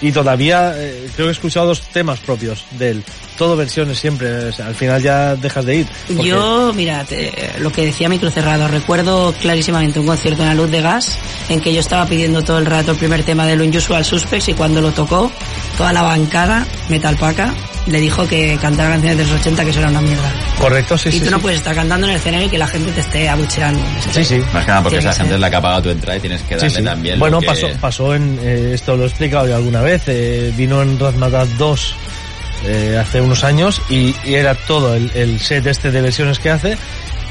y 0.00 0.12
todavía 0.12 0.74
eh, 0.76 1.08
creo 1.14 1.26
que 1.26 1.30
he 1.30 1.32
escuchado 1.32 1.68
dos 1.68 1.80
temas 1.80 2.20
propios 2.20 2.64
de 2.72 2.90
él. 2.90 3.04
Todo 3.36 3.56
versiones 3.56 3.98
siempre. 3.98 4.46
o 4.46 4.52
sea, 4.52 4.66
al 4.66 4.74
final 4.74 5.02
ya 5.02 5.34
dejas 5.36 5.64
de 5.64 5.76
ir. 5.76 5.86
porque- 6.08 6.28
Yo, 6.28 6.72
mira, 6.74 7.04
te- 7.04 7.32
lo 7.58 7.70
que 7.72 7.84
decía 7.86 8.08
micro 8.08 8.30
cerrado, 8.30 8.68
recuerdo 8.68 9.32
clarísimamente 9.40 9.98
un 10.00 10.06
concierto 10.06 10.42
en 10.42 10.48
la 10.48 10.54
luz 10.54 10.70
de 10.70 10.80
gas 10.80 11.18
en 11.48 11.60
que 11.60 11.72
yo 11.72 11.80
estaba 11.80 12.06
pidiendo 12.06 12.42
todo 12.42 12.58
el 12.58 12.66
rato 12.66 12.92
el 12.92 12.96
primer 12.98 13.22
tema 13.24 13.46
del 13.46 13.60
Unusual 13.60 14.04
Suspects 14.04 14.48
y 14.48 14.54
cuando 14.54 14.80
lo 14.80 14.90
tocó, 14.92 15.30
toda 15.76 15.92
la 15.92 16.02
bancada, 16.02 16.66
Metal 16.88 17.16
Paca, 17.16 17.52
le 17.86 18.00
dijo 18.00 18.26
que 18.26 18.56
cantara 18.62 18.90
canciones 18.90 19.18
de 19.18 19.24
los 19.24 19.40
80 19.40 19.64
que 19.64 19.70
eso 19.70 19.80
era 19.80 19.88
una 19.90 20.00
mierda. 20.00 20.32
Correcto, 20.58 20.96
sí, 20.96 21.08
y 21.10 21.12
sí. 21.12 21.20
tú 21.20 21.30
no 21.30 21.36
sí. 21.36 21.42
puedes 21.42 21.58
estar 21.58 21.74
cantando 21.74 22.06
en 22.06 22.12
el 22.12 22.16
escenario 22.18 22.46
y 22.46 22.50
que 22.50 22.58
la 22.58 22.66
gente 22.68 22.90
te 22.92 23.00
esté 23.00 23.28
abucheando. 23.28 23.80
Sí, 24.12 24.24
sí. 24.24 24.40
Más 24.54 24.64
que 24.64 24.70
nada 24.70 24.82
porque 24.82 24.98
esa 24.98 25.10
que 25.10 25.16
gente 25.16 25.28
ser. 25.30 25.34
es 25.34 25.40
la 25.40 25.50
que 25.50 25.56
ha 25.56 25.60
pagado 25.60 25.82
tu 25.82 25.90
entrada 25.90 26.16
y 26.16 26.20
tienes 26.20 26.42
que 26.42 26.54
darle 26.56 26.70
sí. 26.70 26.82
también 26.82 27.18
Bueno, 27.18 27.36
lo 27.36 27.40
que... 27.40 27.46
pasó, 27.48 27.66
pasó 27.80 28.14
en, 28.14 28.38
eh, 28.42 28.70
esto 28.74 28.96
lo 28.96 29.04
he 29.04 29.06
explicado 29.06 29.46
ya 29.48 29.56
alguna 29.56 29.82
vez, 29.82 30.02
eh, 30.06 30.52
vino 30.56 30.80
en 30.80 30.98
Razmataz 30.98 31.48
2 31.58 31.94
eh, 32.64 32.98
hace 33.00 33.20
unos 33.20 33.44
años 33.44 33.80
y, 33.90 34.14
y 34.24 34.34
era 34.34 34.54
todo 34.54 34.94
el, 34.94 35.10
el 35.14 35.40
set 35.40 35.66
este 35.66 35.90
de 35.90 36.00
versiones 36.00 36.38
que 36.38 36.50
hace 36.50 36.76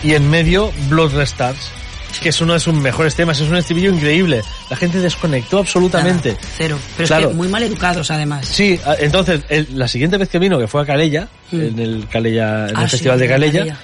y 0.03 0.13
en 0.13 0.29
medio 0.29 0.71
Blood 0.89 1.13
Restars, 1.15 1.71
que 2.21 2.29
es 2.29 2.41
uno 2.41 2.53
de 2.53 2.59
sus 2.59 2.73
mejores 2.75 3.15
temas, 3.15 3.39
es 3.39 3.49
un 3.49 3.55
estribillo 3.55 3.89
increíble. 3.91 4.41
La 4.69 4.75
gente 4.77 4.99
desconectó 4.99 5.59
absolutamente. 5.59 6.33
Nada, 6.33 6.41
cero. 6.57 6.79
Pero 6.97 7.07
Claro. 7.07 7.21
es 7.23 7.27
que 7.29 7.33
muy 7.35 7.47
mal 7.47 7.63
educados 7.63 8.11
además. 8.11 8.45
Sí, 8.47 8.79
entonces 8.99 9.41
el- 9.49 9.67
la 9.71 9.87
siguiente 9.87 10.17
vez 10.17 10.29
que 10.29 10.39
vino, 10.39 10.59
que 10.59 10.67
fue 10.67 10.81
a 10.81 10.85
Calella, 10.85 11.27
Mm. 11.51 11.61
en 11.61 11.79
el 11.79 12.07
Calella, 12.11 12.69
en 12.69 12.77
Ah, 12.77 12.81
el 12.83 12.89
sí, 12.89 12.91
Festival 12.97 13.19
de 13.19 13.27
Calella, 13.27 13.59
Calella. 13.59 13.77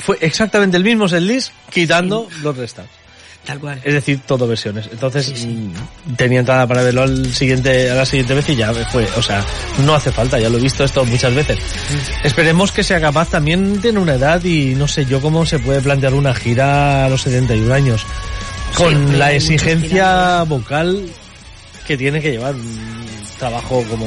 fue 0.00 0.18
exactamente 0.20 0.76
el 0.76 0.84
mismo 0.84 1.08
setlist 1.08 1.52
quitando 1.70 2.28
Blood 2.40 2.58
Restars. 2.58 2.88
Tal 3.44 3.58
cual. 3.60 3.80
Es 3.82 3.94
decir, 3.94 4.20
todo 4.26 4.46
versiones. 4.46 4.88
Entonces, 4.92 5.46
mm, 5.46 6.14
tenía 6.16 6.40
entrada 6.40 6.66
para 6.66 6.82
verlo 6.82 7.02
al 7.02 7.32
siguiente, 7.32 7.90
a 7.90 7.94
la 7.94 8.04
siguiente 8.04 8.34
vez 8.34 8.48
y 8.50 8.56
ya 8.56 8.72
fue. 8.74 9.06
O 9.16 9.22
sea, 9.22 9.42
no 9.84 9.94
hace 9.94 10.12
falta, 10.12 10.38
ya 10.38 10.50
lo 10.50 10.58
he 10.58 10.60
visto 10.60 10.84
esto 10.84 11.04
muchas 11.04 11.34
veces. 11.34 11.58
Esperemos 12.22 12.72
que 12.72 12.82
sea 12.82 13.00
capaz 13.00 13.30
también 13.30 13.80
tiene 13.80 14.00
una 14.00 14.14
edad 14.14 14.44
y 14.44 14.74
no 14.74 14.86
sé 14.86 15.06
yo 15.06 15.20
cómo 15.20 15.46
se 15.46 15.58
puede 15.58 15.80
plantear 15.80 16.12
una 16.14 16.34
gira 16.34 17.06
a 17.06 17.08
los 17.08 17.22
71 17.22 17.72
años. 17.72 18.04
Con 18.76 19.18
la 19.18 19.32
exigencia 19.32 20.42
vocal 20.42 21.08
que 21.86 21.96
tiene 21.96 22.20
que 22.20 22.32
llevar 22.32 22.54
un 22.54 23.08
trabajo 23.38 23.82
como, 23.88 24.06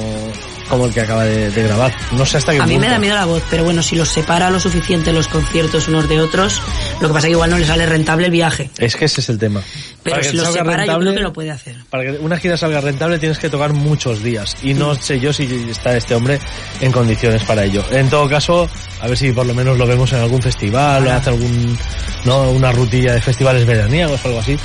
como 0.71 0.85
el 0.87 0.93
que 0.93 1.01
acaba 1.01 1.23
de, 1.25 1.51
de 1.51 1.63
grabar. 1.63 1.93
No 2.13 2.25
sé 2.25 2.37
hasta 2.37 2.53
qué 2.53 2.59
A 2.59 2.65
mí 2.65 2.73
me 2.73 2.79
punto. 2.79 2.91
da 2.93 2.99
miedo 2.99 3.15
la 3.15 3.25
voz, 3.25 3.43
pero 3.51 3.63
bueno, 3.63 3.83
si 3.83 3.95
los 3.95 4.09
separa 4.09 4.49
lo 4.49 4.59
suficiente 4.59 5.13
los 5.13 5.27
conciertos 5.27 5.87
unos 5.87 6.09
de 6.09 6.19
otros, 6.19 6.59
lo 6.99 7.07
que 7.09 7.13
pasa 7.13 7.19
es 7.19 7.25
que 7.25 7.31
igual 7.31 7.49
no 7.51 7.59
le 7.59 7.65
sale 7.67 7.85
rentable 7.85 8.25
el 8.25 8.31
viaje. 8.31 8.71
Es 8.79 8.95
que 8.95 9.05
ese 9.05 9.21
es 9.21 9.29
el 9.29 9.37
tema. 9.37 9.61
Pero 10.03 10.15
Para 10.17 10.27
si 10.29 10.35
los 10.35 10.47
separa 10.51 10.85
yo 10.85 10.93
rentable- 10.93 11.01
creo 11.03 11.13
que 11.15 11.21
lo 11.21 11.33
puede 11.33 11.51
hacer. 11.51 11.75
Para 11.91 12.03
que 12.05 12.11
una 12.13 12.37
gira 12.37 12.57
salga 12.57 12.81
rentable 12.81 13.19
tienes 13.19 13.37
que 13.37 13.49
tocar 13.49 13.73
muchos 13.73 14.23
días 14.23 14.57
y 14.63 14.73
no 14.73 14.95
sé 14.95 15.19
yo 15.19 15.31
si 15.33 15.43
está 15.69 15.95
este 15.95 16.15
hombre 16.15 16.39
en 16.79 16.91
condiciones 16.91 17.43
para 17.43 17.63
ello. 17.65 17.83
En 17.91 18.09
todo 18.09 18.27
caso, 18.27 18.67
a 19.01 19.07
ver 19.07 19.17
si 19.17 19.31
por 19.31 19.45
lo 19.45 19.53
menos 19.53 19.77
lo 19.77 19.85
vemos 19.85 20.11
en 20.13 20.19
algún 20.19 20.41
festival 20.41 21.05
o 21.05 21.11
hace 21.11 21.29
algún 21.29 21.77
no 22.25 22.49
una 22.51 22.71
rutilla 22.71 23.13
de 23.13 23.21
festivales 23.21 23.65
veraniegos 23.65 24.23
o 24.23 24.27
algo 24.29 24.39
así 24.39 24.57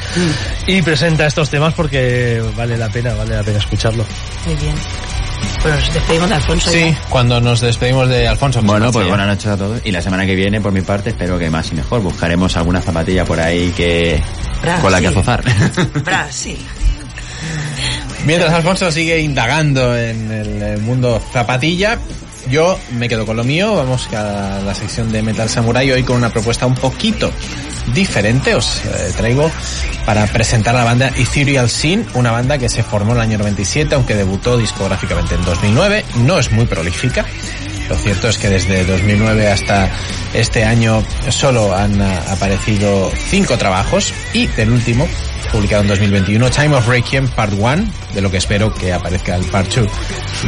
y 0.67 0.81
presenta 0.83 1.27
estos 1.27 1.51
temas 1.51 1.75
porque 1.75 2.43
vale 2.57 2.77
la 2.77 2.89
pena, 2.89 3.15
vale 3.15 3.35
la 3.35 3.43
pena 3.43 3.59
escucharlo. 3.59 4.05
Muy 4.47 4.55
bien. 4.57 4.75
Bueno, 5.63 5.77
nos 5.79 5.93
despedimos 5.95 6.29
de 6.29 6.35
Alfonso. 6.35 6.71
Sí, 6.71 6.91
ya. 6.93 7.01
cuando 7.09 7.41
nos 7.41 7.61
despedimos 7.61 8.09
de 8.09 8.29
Alfonso. 8.29 8.63
Bueno, 8.63 8.93
pues 8.93 9.09
buenas 9.09 9.27
noches 9.27 9.47
a 9.47 9.57
todos. 9.57 9.81
Y 9.85 9.91
la 9.93 10.01
semana 10.03 10.25
que 10.27 10.35
viene, 10.35 10.61
por 10.61 10.73
mi 10.73 10.83
parte, 10.83 11.11
espero 11.11 11.39
que 11.39 11.51
más 11.51 11.71
y 11.73 11.75
mejor. 11.75 12.01
Buscaremos 12.03 12.57
alguna 12.57 12.81
zapatilla 12.81 13.25
por 13.25 13.41
ahí 13.41 13.73
que 13.77 14.21
Brasil. 14.63 14.83
con 14.83 14.93
la 14.93 15.01
que 15.01 15.07
azozar. 15.09 15.43
Brasil. 16.05 16.59
Mientras 18.25 18.53
Alfonso 18.53 18.91
sigue 18.91 19.21
indagando 19.21 19.97
en 19.97 20.31
el 20.63 20.79
mundo 20.81 21.21
zapatilla, 21.33 21.99
yo 22.49 22.79
me 22.93 23.09
quedo 23.09 23.27
con 23.27 23.37
lo 23.37 23.45
mío. 23.45 23.75
Vamos 23.75 24.09
a 24.13 24.61
la 24.61 24.75
sección 24.75 25.11
de 25.11 25.23
Metal 25.23 25.49
Samurai 25.49 25.91
hoy 25.91 26.03
con 26.03 26.17
una 26.17 26.31
propuesta 26.31 26.67
un 26.67 26.75
poquito 26.75 27.31
diferente. 27.95 28.55
Os 28.55 28.85
eh, 28.85 29.13
traigo 29.17 29.51
para 30.05 30.27
presentar 30.27 30.75
la 30.75 30.85
banda 30.85 31.09
Ethereal 31.17 31.69
Scene, 31.69 32.07
una 32.15 32.31
banda 32.31 32.59
que 32.59 32.69
se 32.69 32.83
formó 32.83 33.13
en 33.13 33.19
el 33.19 33.23
año 33.23 33.39
97, 33.39 33.95
aunque 33.95 34.15
debutó 34.15 34.57
discográficamente 34.57 35.35
en 35.35 35.45
2009. 35.45 36.05
No 36.17 36.39
es 36.39 36.51
muy 36.53 36.67
prolífica. 36.67 37.25
Lo 37.89 37.97
cierto 37.97 38.29
es 38.29 38.39
que 38.39 38.49
desde 38.49 38.85
2009 38.85 39.49
hasta 39.49 39.89
este 40.35 40.65
año 40.65 41.05
solo 41.29 41.75
han 41.75 42.01
ah, 42.01 42.23
aparecido 42.31 43.13
cinco 43.29 43.57
trabajos 43.57 44.13
y 44.33 44.49
el 44.57 44.71
último, 44.71 45.07
publicado 45.53 45.83
en 45.83 45.89
2021, 45.89 46.51
Time 46.51 46.77
of 46.77 46.89
Requiem 46.89 47.29
Part 47.29 47.53
1, 47.57 47.85
de 48.15 48.21
lo 48.21 48.31
que 48.31 48.39
espero 48.39 48.75
que 48.75 48.93
aparezca 48.93 49.37
el 49.37 49.45
Part 49.47 49.73
2 49.73 49.87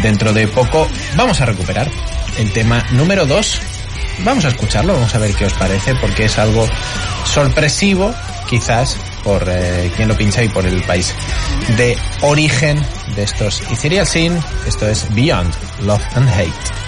dentro 0.03 0.33
de 0.33 0.49
poco. 0.49 0.89
Vamos 1.17 1.41
a 1.41 1.47
recuperar 1.47 1.89
el 2.39 2.53
tema 2.53 2.85
número 2.93 3.25
2. 3.25 3.61
Vamos 4.25 4.45
a 4.45 4.49
escucharlo, 4.49 4.95
vamos 4.95 5.15
a 5.15 5.19
ver 5.19 5.33
qué 5.35 5.45
os 5.45 5.53
parece, 5.53 5.95
porque 5.95 6.25
es 6.25 6.39
algo 6.39 6.69
sorpresivo, 7.25 8.13
quizás, 8.49 8.97
por 9.23 9.45
eh, 9.49 9.93
quien 9.95 10.09
lo 10.09 10.17
pincha 10.17 10.43
y 10.43 10.49
por 10.49 10.67
el 10.67 10.83
país 10.83 11.15
de 11.77 11.97
origen 12.23 12.85
de 13.15 13.23
estos 13.23 13.63
Ethereal 13.71 14.07
Sin. 14.07 14.37
Esto 14.67 14.89
es 14.89 15.07
Beyond 15.15 15.55
Love 15.83 16.03
and 16.17 16.29
Hate. 16.31 16.88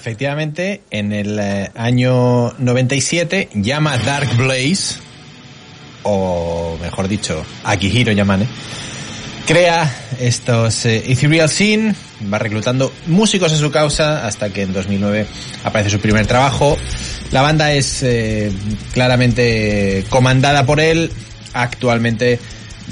Efectivamente, 0.00 0.80
en 0.90 1.12
el 1.12 1.38
eh, 1.38 1.70
año 1.74 2.54
97 2.56 3.50
llama 3.52 3.98
Dark 3.98 4.34
Blaze, 4.34 4.98
o 6.04 6.78
mejor 6.80 7.06
dicho, 7.06 7.44
Akihiro 7.64 8.10
Yamane, 8.10 8.46
crea 9.46 9.94
estos 10.18 10.86
eh, 10.86 11.04
Ethereal 11.06 11.50
Scene, 11.50 11.94
va 12.32 12.38
reclutando 12.38 12.90
músicos 13.08 13.52
a 13.52 13.58
su 13.58 13.70
causa 13.70 14.26
hasta 14.26 14.48
que 14.48 14.62
en 14.62 14.72
2009 14.72 15.26
aparece 15.64 15.90
su 15.90 16.00
primer 16.00 16.26
trabajo. 16.26 16.78
La 17.30 17.42
banda 17.42 17.74
es 17.74 18.02
eh, 18.02 18.50
claramente 18.94 20.06
comandada 20.08 20.64
por 20.64 20.80
él. 20.80 21.12
Actualmente 21.52 22.38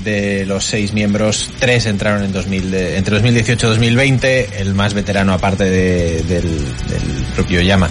de 0.08 0.46
los 0.46 0.64
seis 0.64 0.92
miembros, 0.92 1.50
tres 1.58 1.86
entraron 1.86 2.24
en 2.24 2.32
2000 2.32 2.70
de- 2.70 2.96
entre 2.96 3.14
2018 3.14 3.66
y 3.66 3.70
2020. 3.70 4.60
El 4.60 4.74
más 4.74 4.94
veterano, 4.94 5.32
aparte 5.32 5.64
de- 5.64 6.22
del, 6.22 6.42
del 6.88 7.24
propio 7.34 7.60
Yama, 7.60 7.90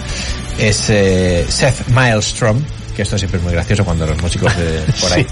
es 0.58 0.90
eh, 0.90 1.44
Seth 1.48 1.88
Maelstrom, 1.88 2.62
que 2.96 3.02
esto 3.02 3.16
siempre 3.18 3.38
es 3.38 3.44
muy 3.44 3.52
gracioso 3.52 3.84
cuando 3.84 4.06
los 4.06 4.20
músicos 4.20 4.56
de 4.56 4.80
por 5.00 5.12
ahí 5.12 5.26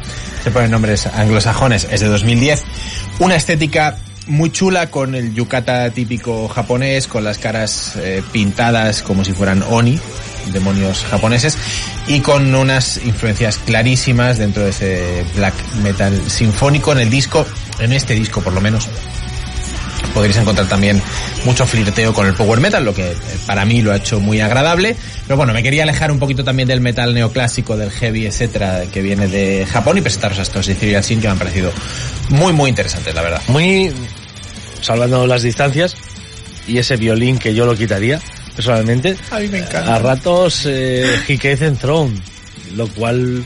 se 0.45 0.51
ponen 0.51 0.71
nombres 0.71 1.07
anglosajones. 1.07 1.87
Es 1.91 2.01
de 2.01 2.07
2010. 2.07 2.63
Una 3.19 3.35
estética 3.37 3.97
muy 4.29 4.51
chula 4.51 4.91
con 4.91 5.15
el 5.15 5.35
yukata 5.35 5.91
típico 5.91 6.49
japonés, 6.49 7.07
con 7.07 7.23
las 7.25 7.39
caras 7.39 7.93
eh, 7.97 8.23
pintadas 8.33 9.03
como 9.03 9.25
si 9.25 9.33
fueran 9.33 9.63
oni, 9.71 9.99
demonios 10.53 11.05
japoneses, 11.11 11.57
y 12.09 12.21
con 12.21 12.55
unas 12.55 12.99
influencias 13.05 13.59
clarísimas 13.59 14.39
dentro 14.39 14.65
de 14.65 14.71
ese 14.71 15.25
black 15.35 15.55
metal 15.83 16.31
sinfónico 16.31 16.93
en 16.93 16.99
el 16.99 17.11
disco, 17.11 17.47
en 17.81 17.93
este 17.93 18.15
disco 18.15 18.41
por 18.41 18.53
lo 18.53 18.61
menos. 18.61 18.89
Podréis 20.15 20.37
encontrar 20.37 20.69
también 20.69 21.03
mucho 21.45 21.67
flirteo 21.67 22.15
con 22.15 22.27
el 22.27 22.35
power 22.35 22.61
metal, 22.61 22.85
lo 22.85 22.95
que 22.95 23.11
eh, 23.11 23.17
para 23.45 23.65
mí 23.65 23.83
lo 23.83 23.93
ha 23.93 23.97
hecho 23.97 24.19
muy 24.19 24.41
agradable. 24.41 24.97
Pero 25.27 25.37
bueno, 25.37 25.53
me 25.53 25.63
quería 25.63 25.83
alejar 25.83 26.11
un 26.11 26.19
poquito 26.19 26.43
también 26.43 26.69
del 26.69 26.81
metal 26.81 27.13
neoclásico, 27.13 27.77
del 27.77 27.91
heavy, 27.91 28.25
etcétera, 28.25 28.85
que 28.91 29.03
viene 29.03 29.29
de 29.29 29.67
Japón 29.67 29.99
y 29.99 30.01
presentaros 30.01 30.39
a 30.39 30.43
estos 30.43 30.69
Ethereal 30.69 31.05
Sin 31.05 31.21
que 31.21 31.27
me 31.27 31.33
han 31.33 31.39
parecido 31.39 31.71
muy, 32.31 32.53
muy 32.53 32.71
interesantes, 32.71 33.15
la 33.15 33.23
verdad. 33.23 33.43
Muy 33.49 33.93
salvando 34.81 35.27
las 35.27 35.43
distancias 35.43 35.97
y 36.67 36.79
ese 36.79 36.97
violín 36.97 37.39
que 37.39 37.55
yo 37.55 37.67
lo 37.67 37.75
quitaría 37.75 38.21
personalmente. 38.57 39.17
A 39.31 39.39
mí 39.39 39.49
me 39.49 39.59
encanta. 39.59 39.95
A 39.95 39.99
ratos 40.01 40.63
eh, 40.67 41.05
Hikaisen 41.29 41.77
Throne, 41.77 42.15
lo 42.75 42.89
cual 42.89 43.45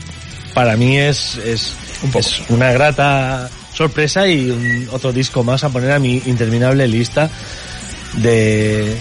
para 0.55 0.75
mí 0.77 0.97
es, 0.97 1.35
es, 1.37 1.73
es 2.15 2.41
una 2.49 2.71
grata 2.71 3.49
sorpresa 3.73 4.27
y 4.27 4.49
un- 4.49 4.87
otro 4.91 5.13
disco 5.13 5.43
más 5.43 5.63
a 5.63 5.69
poner 5.69 5.91
a 5.91 5.99
mi 5.99 6.21
interminable 6.25 6.87
lista 6.87 7.29
de 8.15 8.97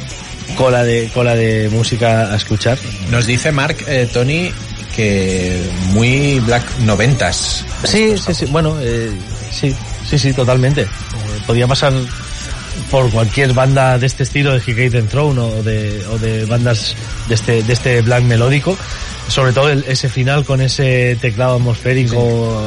cola 0.57 0.85
de 0.85 1.09
cola 1.15 1.35
de 1.35 1.69
música 1.71 2.33
a 2.33 2.37
escuchar. 2.37 2.79
Nos 3.11 3.27
dice 3.27 3.51
Mark, 3.53 3.77
eh, 3.89 4.09
Tony, 4.13 4.51
que 4.95 5.61
muy 5.93 6.39
black 6.41 6.65
noventas. 6.81 7.65
Sí, 7.85 8.17
sí, 8.19 8.35
sí. 8.35 8.47
Bueno, 8.47 8.77
eh, 8.81 9.11
sí, 9.53 9.75
sí, 10.09 10.19
sí, 10.19 10.33
totalmente. 10.33 10.83
Eh, 10.83 10.87
podía 11.47 11.67
pasar 11.67 11.93
por 12.91 13.11
cualquier 13.11 13.53
banda 13.53 13.99
de 13.99 14.07
este 14.07 14.23
estilo 14.25 14.53
de 14.53 14.59
Hikaten 14.65 15.09
Throne 15.09 15.41
o 15.41 15.63
de, 15.63 16.05
o 16.07 16.19
de 16.19 16.45
bandas 16.47 16.95
de 17.29 17.35
este, 17.35 17.63
de 17.63 17.73
este 17.73 18.01
black 18.03 18.23
melódico. 18.25 18.77
Sobre 19.29 19.53
todo 19.53 19.69
el- 19.71 19.85
ese 19.87 20.09
final 20.09 20.45
con 20.45 20.61
ese 20.61 21.17
teclado 21.21 21.57
atmosférico 21.57 22.61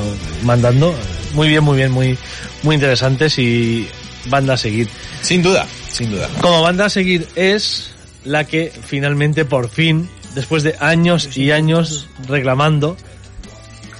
mandando. 0.43 0.95
Muy 1.33 1.47
bien, 1.49 1.63
muy 1.63 1.77
bien, 1.77 1.91
muy, 1.91 2.17
muy 2.61 2.75
interesantes 2.75 3.37
y 3.39 3.87
banda 4.27 4.53
a 4.53 4.57
seguir. 4.57 4.87
Sin 5.21 5.41
duda, 5.43 5.67
sin 5.91 6.11
duda. 6.11 6.29
Como 6.41 6.61
banda 6.61 6.85
a 6.85 6.89
seguir 6.89 7.27
es 7.35 7.91
la 8.23 8.45
que 8.45 8.71
finalmente 8.87 9.43
por 9.43 9.69
fin, 9.69 10.09
después 10.35 10.63
de 10.63 10.75
años 10.79 11.35
y 11.35 11.51
años 11.51 12.07
reclamando, 12.27 12.95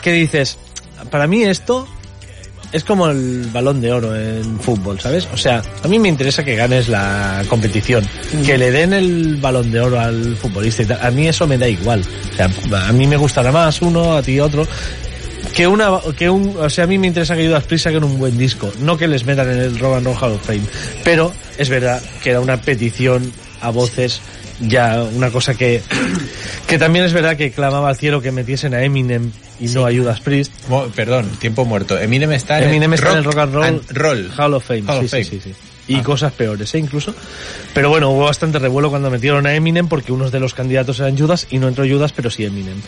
que 0.02 0.14
dices, 0.14 0.58
para 1.12 1.28
mí 1.28 1.44
esto 1.44 1.88
es 2.74 2.84
como 2.84 3.08
el 3.08 3.48
balón 3.54 3.80
de 3.80 3.92
oro 3.92 4.16
en 4.16 4.60
fútbol, 4.60 5.00
¿sabes? 5.00 5.28
O 5.32 5.38
sea, 5.38 5.62
a 5.84 5.88
mí 5.88 6.00
me 6.00 6.10
interesa 6.10 6.44
que 6.44 6.56
ganes 6.56 6.90
la 6.90 7.44
competición, 7.48 8.04
que 8.44 8.58
le 8.58 8.72
den 8.72 8.94
el 8.94 9.38
balón 9.38 9.72
de 9.72 9.80
oro 9.80 10.00
al 10.00 10.36
futbolista 10.36 10.82
y 10.82 10.86
tal. 10.88 11.00
A 11.02 11.12
mí 11.12 11.28
eso 11.28 11.48
me 11.48 11.58
da 11.58 11.70
igual. 11.70 12.04
O 12.32 12.36
sea, 12.36 12.50
a 12.88 12.92
mí 12.92 13.06
me 13.06 13.16
gustará 13.16 13.52
más 13.52 13.82
uno, 13.84 14.18
a 14.18 14.24
ti 14.24 14.40
otro. 14.40 14.68
Que 15.56 15.68
una, 15.68 16.00
que 16.18 16.30
un, 16.30 16.56
o 16.58 16.70
sea, 16.70 16.86
a 16.86 16.88
mí 16.88 16.98
me 16.98 17.06
interesa 17.06 17.36
que 17.36 17.46
Judas 17.46 17.64
Priest 17.66 17.84
saquen 17.84 18.04
un 18.04 18.18
buen 18.18 18.36
disco, 18.38 18.72
no 18.80 18.98
que 18.98 19.08
les 19.08 19.24
metan 19.24 19.52
en 19.52 19.60
el 19.60 19.78
Rock 19.78 19.98
and 19.98 20.06
Roll 20.08 20.18
Hall 20.20 20.32
of 20.32 20.46
Fame. 20.46 20.64
Pero 21.04 21.32
es 21.60 21.70
verdad 21.70 22.02
que 22.24 22.32
era 22.32 22.40
una 22.40 22.60
petición 22.60 23.32
a 23.62 23.70
voces, 23.70 24.20
ya 24.62 25.04
una 25.04 25.30
cosa 25.32 25.54
que, 25.56 25.82
que 26.68 26.78
también 26.78 27.06
es 27.06 27.14
verdad 27.14 27.36
que 27.38 27.52
clamaba 27.52 27.90
al 27.90 27.98
cielo 27.98 28.22
que 28.22 28.32
metiesen 28.32 28.74
a 28.74 28.84
Eminem 28.84 29.32
y 29.60 29.68
no 29.68 29.86
a 29.86 29.92
Judas 29.92 30.20
Priest. 30.22 30.52
Mo- 30.70 30.88
perdón, 30.96 31.28
tiempo 31.40 31.66
muerto. 31.66 31.98
Eminem 32.00 32.32
está 32.34 32.60
en 32.60 32.70
Eminem 32.70 32.94
el 32.94 33.00
está 33.00 33.12
en 33.12 33.18
el 33.18 33.24
Rock 33.24 33.38
and 33.38 33.54
Roll, 33.54 33.82
Roll. 33.90 34.32
Hall 34.38 34.54
of 34.54 34.66
Fame. 34.66 34.84
Hall 34.88 35.00
sí, 35.00 35.06
of 35.06 35.12
sí, 35.12 35.24
Fame. 35.24 35.24
sí, 35.26 35.40
sí. 35.44 35.54
Y 35.86 36.00
cosas 36.02 36.32
peores, 36.32 36.74
¿eh? 36.76 36.80
Incluso. 36.80 37.14
Pero 37.74 37.90
bueno, 37.90 38.10
hubo 38.12 38.24
bastante 38.26 38.58
revuelo 38.58 38.90
cuando 38.90 39.10
metieron 39.12 39.46
a 39.48 39.54
Eminem 39.54 39.88
porque 39.90 40.14
unos 40.14 40.32
de 40.32 40.40
los 40.40 40.54
candidatos 40.54 41.00
eran 41.02 41.18
Judas 41.18 41.48
y 41.50 41.58
no 41.58 41.68
entró 41.68 41.86
Judas, 41.86 42.14
pero 42.14 42.30
sí 42.30 42.46
Eminem. 42.46 42.82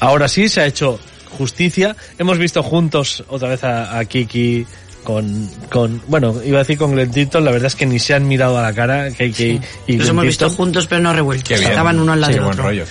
Ahora 0.00 0.28
sí 0.28 0.48
se 0.50 0.60
ha 0.60 0.66
hecho 0.66 1.00
justicia. 1.30 1.96
Hemos 2.18 2.36
visto 2.38 2.62
juntos 2.62 3.24
otra 3.28 3.48
vez 3.48 3.64
a, 3.64 3.98
a 3.98 4.04
Kiki 4.04 4.66
con, 5.04 5.48
con, 5.70 6.00
bueno, 6.08 6.34
iba 6.44 6.58
a 6.58 6.62
decir 6.62 6.78
con 6.78 6.92
Glenn 6.92 7.10
Tipton, 7.10 7.44
la 7.44 7.50
verdad 7.50 7.66
es 7.66 7.74
que 7.74 7.86
ni 7.86 7.98
se 7.98 8.14
han 8.14 8.26
mirado 8.28 8.58
a 8.58 8.62
la 8.62 8.72
cara, 8.72 9.10
KK 9.10 9.40
y 9.86 9.96
Los 9.96 10.08
hemos 10.08 10.24
visto 10.24 10.48
juntos, 10.50 10.86
pero 10.86 11.00
no 11.02 11.12
revueltos. 11.12 11.60
Estaban 11.60 11.98
uno 12.00 12.12
al 12.12 12.20
lado 12.20 12.32
Sí, 12.32 12.36
del 12.36 12.44
buen 12.44 12.52
otro. 12.58 12.64
rollo. 12.70 12.84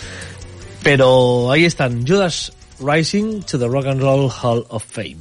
Pero 0.83 1.51
ahí 1.51 1.65
están, 1.65 2.05
Judas 2.07 2.51
Rising 2.79 3.41
to 3.43 3.59
the 3.59 3.67
Rock 3.67 3.85
and 3.87 4.01
Roll 4.01 4.29
Hall 4.41 4.65
of 4.69 4.83
Fame. 4.89 5.17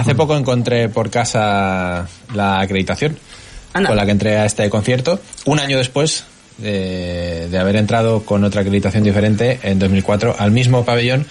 Hace 0.00 0.14
poco 0.14 0.36
encontré 0.36 0.88
por 0.88 1.10
casa 1.10 2.06
la 2.34 2.60
acreditación 2.60 3.18
Anda. 3.72 3.88
con 3.88 3.96
la 3.96 4.04
que 4.04 4.12
entré 4.12 4.36
a 4.38 4.44
este 4.46 4.68
concierto. 4.70 5.20
Un 5.44 5.58
año 5.60 5.78
después 5.78 6.24
de, 6.58 7.48
de 7.50 7.58
haber 7.58 7.76
entrado 7.76 8.22
con 8.24 8.44
otra 8.44 8.60
acreditación 8.62 9.02
diferente 9.04 9.58
en 9.62 9.78
2004 9.78 10.36
al 10.38 10.50
mismo 10.52 10.84
pabellón 10.84 11.26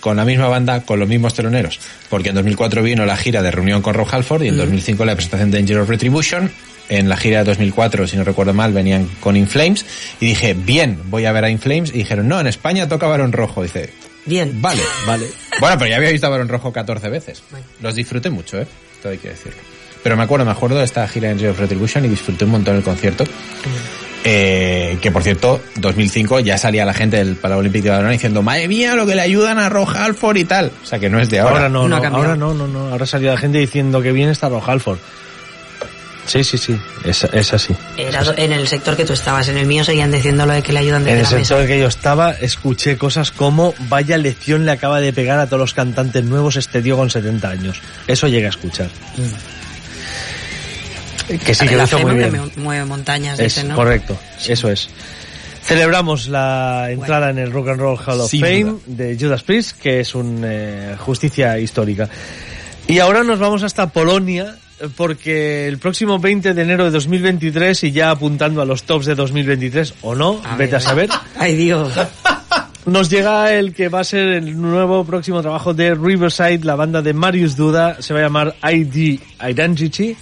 con 0.00 0.16
la 0.18 0.24
misma 0.26 0.48
banda, 0.48 0.82
con 0.82 1.00
los 1.00 1.08
mismos 1.08 1.32
teloneros. 1.32 1.80
Porque 2.10 2.28
en 2.28 2.34
2004 2.34 2.82
vino 2.82 3.06
la 3.06 3.16
gira 3.16 3.42
de 3.42 3.50
reunión 3.50 3.80
con 3.80 3.94
Rob 3.94 4.06
Halford 4.10 4.42
y 4.42 4.48
en 4.48 4.54
Mm. 4.56 4.58
2005 4.58 5.04
la 5.06 5.14
presentación 5.14 5.50
de 5.50 5.58
Danger 5.58 5.78
of 5.78 5.88
Retribution. 5.88 6.50
En 6.90 7.08
la 7.08 7.16
gira 7.16 7.38
de 7.38 7.44
2004, 7.44 8.06
si 8.06 8.16
no 8.18 8.24
recuerdo 8.24 8.52
mal, 8.52 8.74
venían 8.74 9.08
con 9.20 9.34
Inflames 9.36 9.86
y 10.20 10.26
dije, 10.26 10.52
bien, 10.52 10.98
voy 11.06 11.24
a 11.24 11.32
ver 11.32 11.44
a 11.44 11.48
Inflames 11.50 11.88
y 11.88 11.98
dijeron, 12.00 12.28
no, 12.28 12.38
en 12.38 12.46
España 12.46 12.86
toca 12.86 13.06
Barón 13.06 13.32
Rojo. 13.32 13.62
Dice, 13.62 13.90
bien, 14.26 14.60
vale, 14.60 14.82
vale. 15.06 15.28
Bueno, 15.60 15.78
pero 15.78 15.90
ya 15.90 15.96
había 15.96 16.10
visto 16.10 16.26
a 16.26 16.30
Barón 16.30 16.48
Rojo 16.48 16.72
14 16.72 17.08
veces. 17.08 17.42
Los 17.80 17.94
disfruté 17.94 18.28
mucho, 18.28 18.60
¿eh? 18.60 18.66
Todo 19.00 19.12
hay 19.12 19.18
que 19.18 19.28
decirlo. 19.28 19.60
Pero 20.02 20.16
me 20.16 20.24
acuerdo, 20.24 20.44
me 20.44 20.50
acuerdo 20.50 20.78
de 20.78 20.84
esta 20.84 21.06
gira 21.06 21.28
de 21.28 21.34
Danger 21.34 21.50
of 21.50 21.60
Retribution 21.60 22.04
y 22.04 22.08
disfruté 22.08 22.44
un 22.44 22.50
montón 22.50 22.76
el 22.76 22.82
concierto. 22.82 23.24
Eh, 24.26 24.98
que 25.00 25.12
por 25.12 25.22
cierto, 25.22 25.60
2005 25.76 26.40
ya 26.40 26.58
salía 26.58 26.84
la 26.84 26.94
gente 26.94 27.18
del 27.18 27.36
Palau 27.36 27.58
Olímpico 27.58 27.84
de 27.84 27.90
Badalona 27.90 28.12
diciendo, 28.12 28.42
madre 28.42 28.68
mía, 28.68 28.94
lo 28.94 29.06
que 29.06 29.14
le 29.14 29.20
ayudan 29.20 29.58
a 29.58 29.68
Rob 29.68 29.88
Halford 29.88 30.36
y 30.38 30.44
tal. 30.44 30.72
O 30.82 30.86
sea 30.86 30.98
que 30.98 31.08
no 31.08 31.20
es 31.20 31.30
de 31.30 31.40
ahora. 31.40 31.56
Ahora 31.56 31.68
no, 31.68 31.88
no, 31.88 31.96
ahora 31.96 32.34
no, 32.34 32.52
no, 32.52 32.66
no. 32.66 32.88
Ahora 32.88 33.06
salió 33.06 33.30
la 33.30 33.38
gente 33.38 33.58
diciendo 33.58 34.02
que 34.02 34.12
bien 34.12 34.30
está 34.30 34.48
Rob 34.48 34.62
Halford. 34.66 34.98
Sí, 36.26 36.42
sí, 36.42 36.56
sí, 36.56 36.74
es, 37.04 37.24
es 37.24 37.52
así. 37.52 37.76
Era 37.98 38.22
en 38.36 38.52
el 38.52 38.66
sector 38.66 38.96
que 38.96 39.04
tú 39.04 39.12
estabas, 39.12 39.48
en 39.48 39.58
el 39.58 39.66
mío 39.66 39.84
seguían 39.84 40.10
diciendo 40.10 40.46
lo 40.46 40.54
de 40.54 40.62
que 40.62 40.72
le 40.72 40.78
ayudan 40.80 41.02
En 41.02 41.08
el 41.08 41.22
la 41.22 41.30
mesa. 41.30 41.38
sector 41.38 41.60
en 41.62 41.66
que 41.68 41.78
yo 41.78 41.86
estaba, 41.86 42.32
escuché 42.32 42.96
cosas 42.96 43.30
como 43.30 43.74
vaya 43.90 44.16
lección 44.16 44.64
le 44.64 44.72
acaba 44.72 45.00
de 45.00 45.12
pegar 45.12 45.38
a 45.38 45.46
todos 45.46 45.60
los 45.60 45.74
cantantes 45.74 46.24
nuevos 46.24 46.56
este 46.56 46.80
tío 46.80 46.96
con 46.96 47.10
70 47.10 47.48
años. 47.50 47.80
Eso 48.06 48.26
llega 48.28 48.46
a 48.46 48.50
escuchar. 48.50 48.88
Que 51.44 51.54
sí, 51.54 51.66
que 51.66 51.76
la 51.76 51.82
lo 51.82 51.88
hizo 51.88 51.98
muy 52.00 52.14
bien. 52.16 52.30
mueve- 52.30 52.52
mueve 52.56 52.84
montañas, 52.84 53.38
Es 53.38 53.54
dicen, 53.54 53.68
¿no? 53.68 53.76
correcto, 53.76 54.18
eso 54.46 54.70
es. 54.70 54.88
Celebramos 55.62 56.28
la 56.28 56.88
entrada 56.90 57.30
en 57.30 57.38
el 57.38 57.50
Rock 57.50 57.68
and 57.68 57.80
Roll 57.80 57.98
Hall 57.98 58.20
of 58.20 58.30
Sin 58.30 58.40
Fame 58.42 58.64
duda. 58.64 58.80
de 58.86 59.16
Judas 59.18 59.42
Priest, 59.42 59.78
que 59.80 60.00
es 60.00 60.14
una 60.14 60.96
justicia 60.98 61.58
histórica. 61.58 62.08
Y 62.86 62.98
ahora 62.98 63.24
nos 63.24 63.38
vamos 63.38 63.62
hasta 63.62 63.86
Polonia, 63.88 64.44
eh, 64.54 64.58
porque 64.96 65.68
el 65.68 65.78
próximo 65.78 66.18
20 66.18 66.54
de 66.54 66.62
enero 66.62 66.84
de 66.84 66.90
2023, 66.90 67.84
y 67.84 67.92
ya 67.92 68.10
apuntando 68.10 68.62
a 68.62 68.64
los 68.64 68.84
tops 68.84 69.06
de 69.06 69.14
2023, 69.14 69.94
o 70.02 70.14
no, 70.14 70.40
vete 70.56 70.76
a 70.76 70.80
saber, 70.80 71.10
Ay, 71.36 71.56
Dios. 71.56 71.92
nos 72.86 73.08
llega 73.08 73.52
el 73.54 73.74
que 73.74 73.88
va 73.88 74.00
a 74.00 74.04
ser 74.04 74.28
el 74.28 74.60
nuevo 74.60 75.04
próximo 75.04 75.40
trabajo 75.42 75.74
de 75.74 75.94
Riverside, 75.94 76.60
la 76.64 76.76
banda 76.76 77.02
de 77.02 77.12
Marius 77.12 77.56
Duda, 77.56 78.00
se 78.00 78.12
va 78.14 78.20
a 78.20 78.22
llamar 78.24 78.56
ID 78.62 79.20
Identity. 79.40 80.16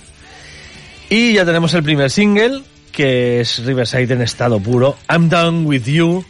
Y 1.11 1.35
ya 1.35 1.45
tenemos 1.45 1.75
el 1.75 1.83
primer 1.83 2.11
single, 2.11 2.63
que 2.91 3.41
es 3.41 3.65
Riverside 3.65 4.15
en 4.15 4.23
estado 4.23 4.61
puro, 4.61 4.97
I'm 5.11 5.29
Done 5.29 5.67
With 5.67 5.85
You, 5.85 6.25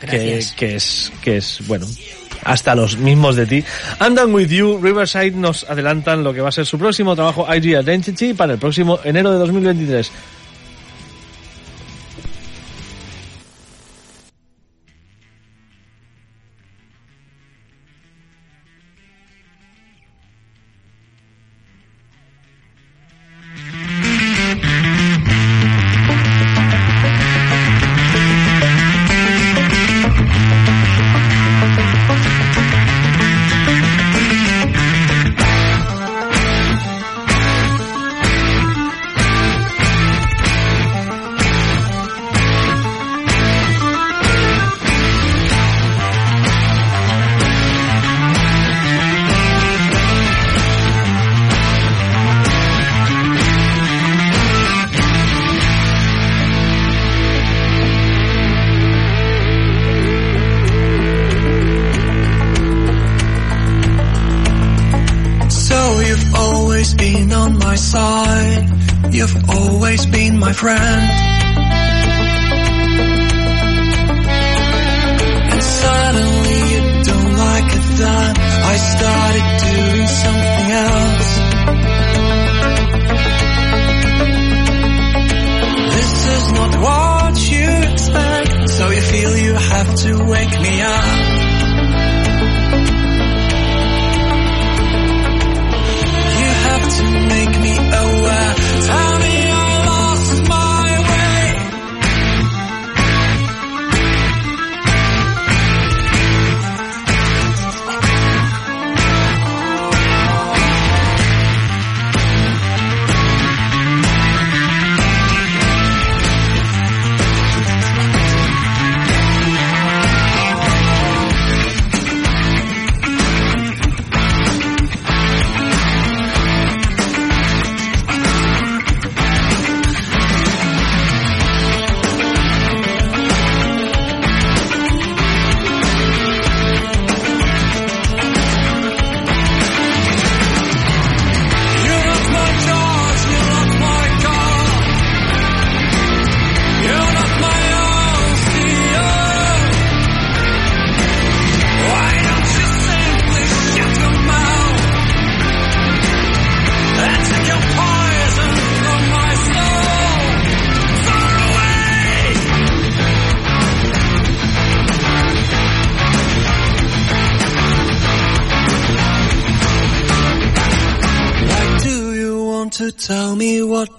que, 0.00 0.06
Gracias. 0.06 0.52
que 0.52 0.74
es, 0.76 1.12
que 1.22 1.36
es, 1.36 1.60
bueno, 1.66 1.86
hasta 2.46 2.74
los 2.74 2.96
mismos 2.96 3.36
de 3.36 3.46
ti. 3.46 3.64
Done 3.98 4.32
With 4.32 4.48
You, 4.48 4.80
Riverside 4.80 5.32
nos 5.32 5.64
adelantan 5.68 6.22
lo 6.22 6.32
que 6.32 6.40
va 6.40 6.48
a 6.48 6.52
ser 6.52 6.64
su 6.64 6.78
próximo 6.78 7.14
trabajo, 7.14 7.46
ID 7.52 7.80
Identity, 7.80 8.34
para 8.34 8.54
el 8.54 8.58
próximo 8.58 9.00
enero 9.04 9.32
de 9.32 9.38
2023. 9.38 10.12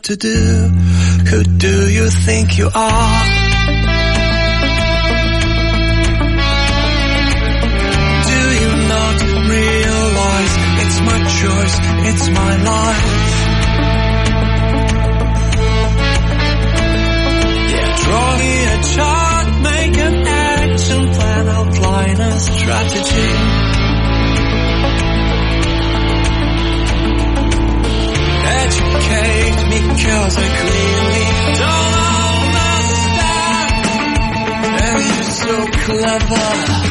To 0.08 0.16
do. 0.16 0.70
Who 1.30 1.44
do 1.44 1.90
you 1.92 2.10
think 2.10 2.58
you 2.58 2.70
are? 2.74 2.87
Clever 35.88 36.87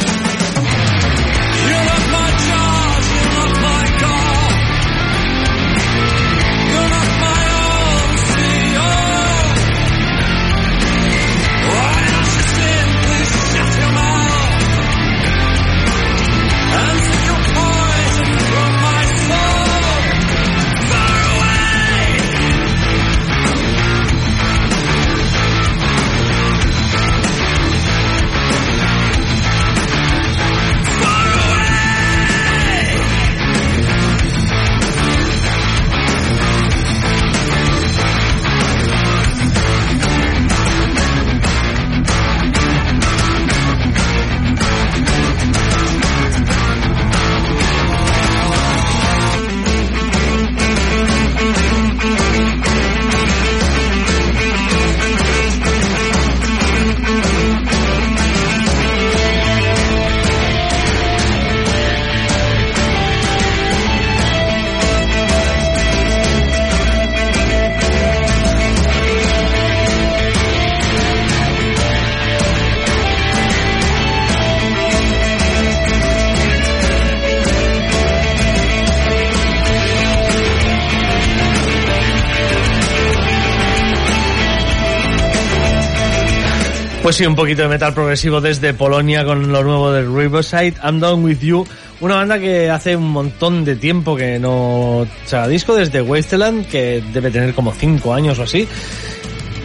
Sí, 87.16 87.24
un 87.24 87.34
poquito 87.34 87.62
de 87.62 87.68
metal 87.68 87.94
progresivo 87.94 88.42
desde 88.42 88.74
Polonia 88.74 89.24
con 89.24 89.50
lo 89.50 89.64
nuevo 89.64 89.90
de 89.90 90.02
Riverside, 90.02 90.74
I'm 90.84 91.00
Down 91.00 91.24
With 91.24 91.38
You, 91.40 91.66
una 92.00 92.16
banda 92.16 92.38
que 92.38 92.68
hace 92.68 92.94
un 92.94 93.08
montón 93.08 93.64
de 93.64 93.74
tiempo 93.74 94.14
que 94.14 94.38
no 94.38 95.06
saca 95.24 95.48
disco, 95.48 95.74
desde 95.74 96.02
Wasteland, 96.02 96.68
que 96.68 97.02
debe 97.14 97.30
tener 97.30 97.54
como 97.54 97.72
5 97.72 98.12
años 98.12 98.38
o 98.38 98.42
así. 98.42 98.68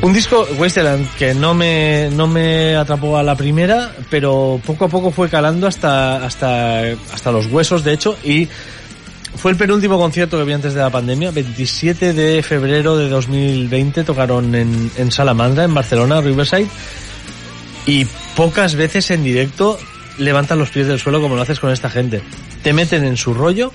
Un 0.02 0.14
disco, 0.14 0.48
Wasteland, 0.58 1.14
que 1.16 1.34
no 1.34 1.54
me, 1.54 2.10
no 2.14 2.26
me 2.26 2.78
atrapó 2.78 3.18
a 3.18 3.24
la 3.24 3.36
primera, 3.36 3.92
pero 4.10 4.62
poco 4.66 4.86
a 4.86 4.88
poco 4.88 5.12
fue 5.12 5.28
calando 5.28 5.68
hasta, 5.68 6.24
hasta, 6.26 6.84
hasta 7.14 7.32
los 7.34 7.48
huesos, 7.48 7.84
de 7.84 7.92
hecho, 7.92 8.16
y 8.24 8.48
fue 9.36 9.52
el 9.52 9.58
penúltimo 9.58 9.98
concierto 9.98 10.38
que 10.38 10.46
vi 10.46 10.54
antes 10.54 10.74
de 10.74 10.80
la 10.80 10.90
pandemia, 10.90 11.32
27 11.32 12.14
de 12.14 12.44
febrero 12.44 12.96
de 12.96 13.10
2020, 13.10 14.06
tocaron 14.06 14.56
en, 14.56 14.90
en 14.96 15.12
Salamandra, 15.12 15.66
en 15.66 15.74
Barcelona, 15.74 16.22
Riverside, 16.22 16.70
y 17.86 18.06
pocas 18.36 18.76
veces 18.76 19.10
en 19.12 19.24
directo 19.24 19.78
levantan 20.18 20.60
los 20.60 20.70
pies 20.70 20.88
del 20.88 21.00
suelo 21.00 21.22
como 21.22 21.36
lo 21.36 21.42
haces 21.42 21.60
con 21.60 21.72
esta 21.72 21.90
gente. 21.90 22.22
Te 22.64 22.74
meten 22.74 23.04
en 23.06 23.18
su 23.18 23.34
rollo 23.34 23.72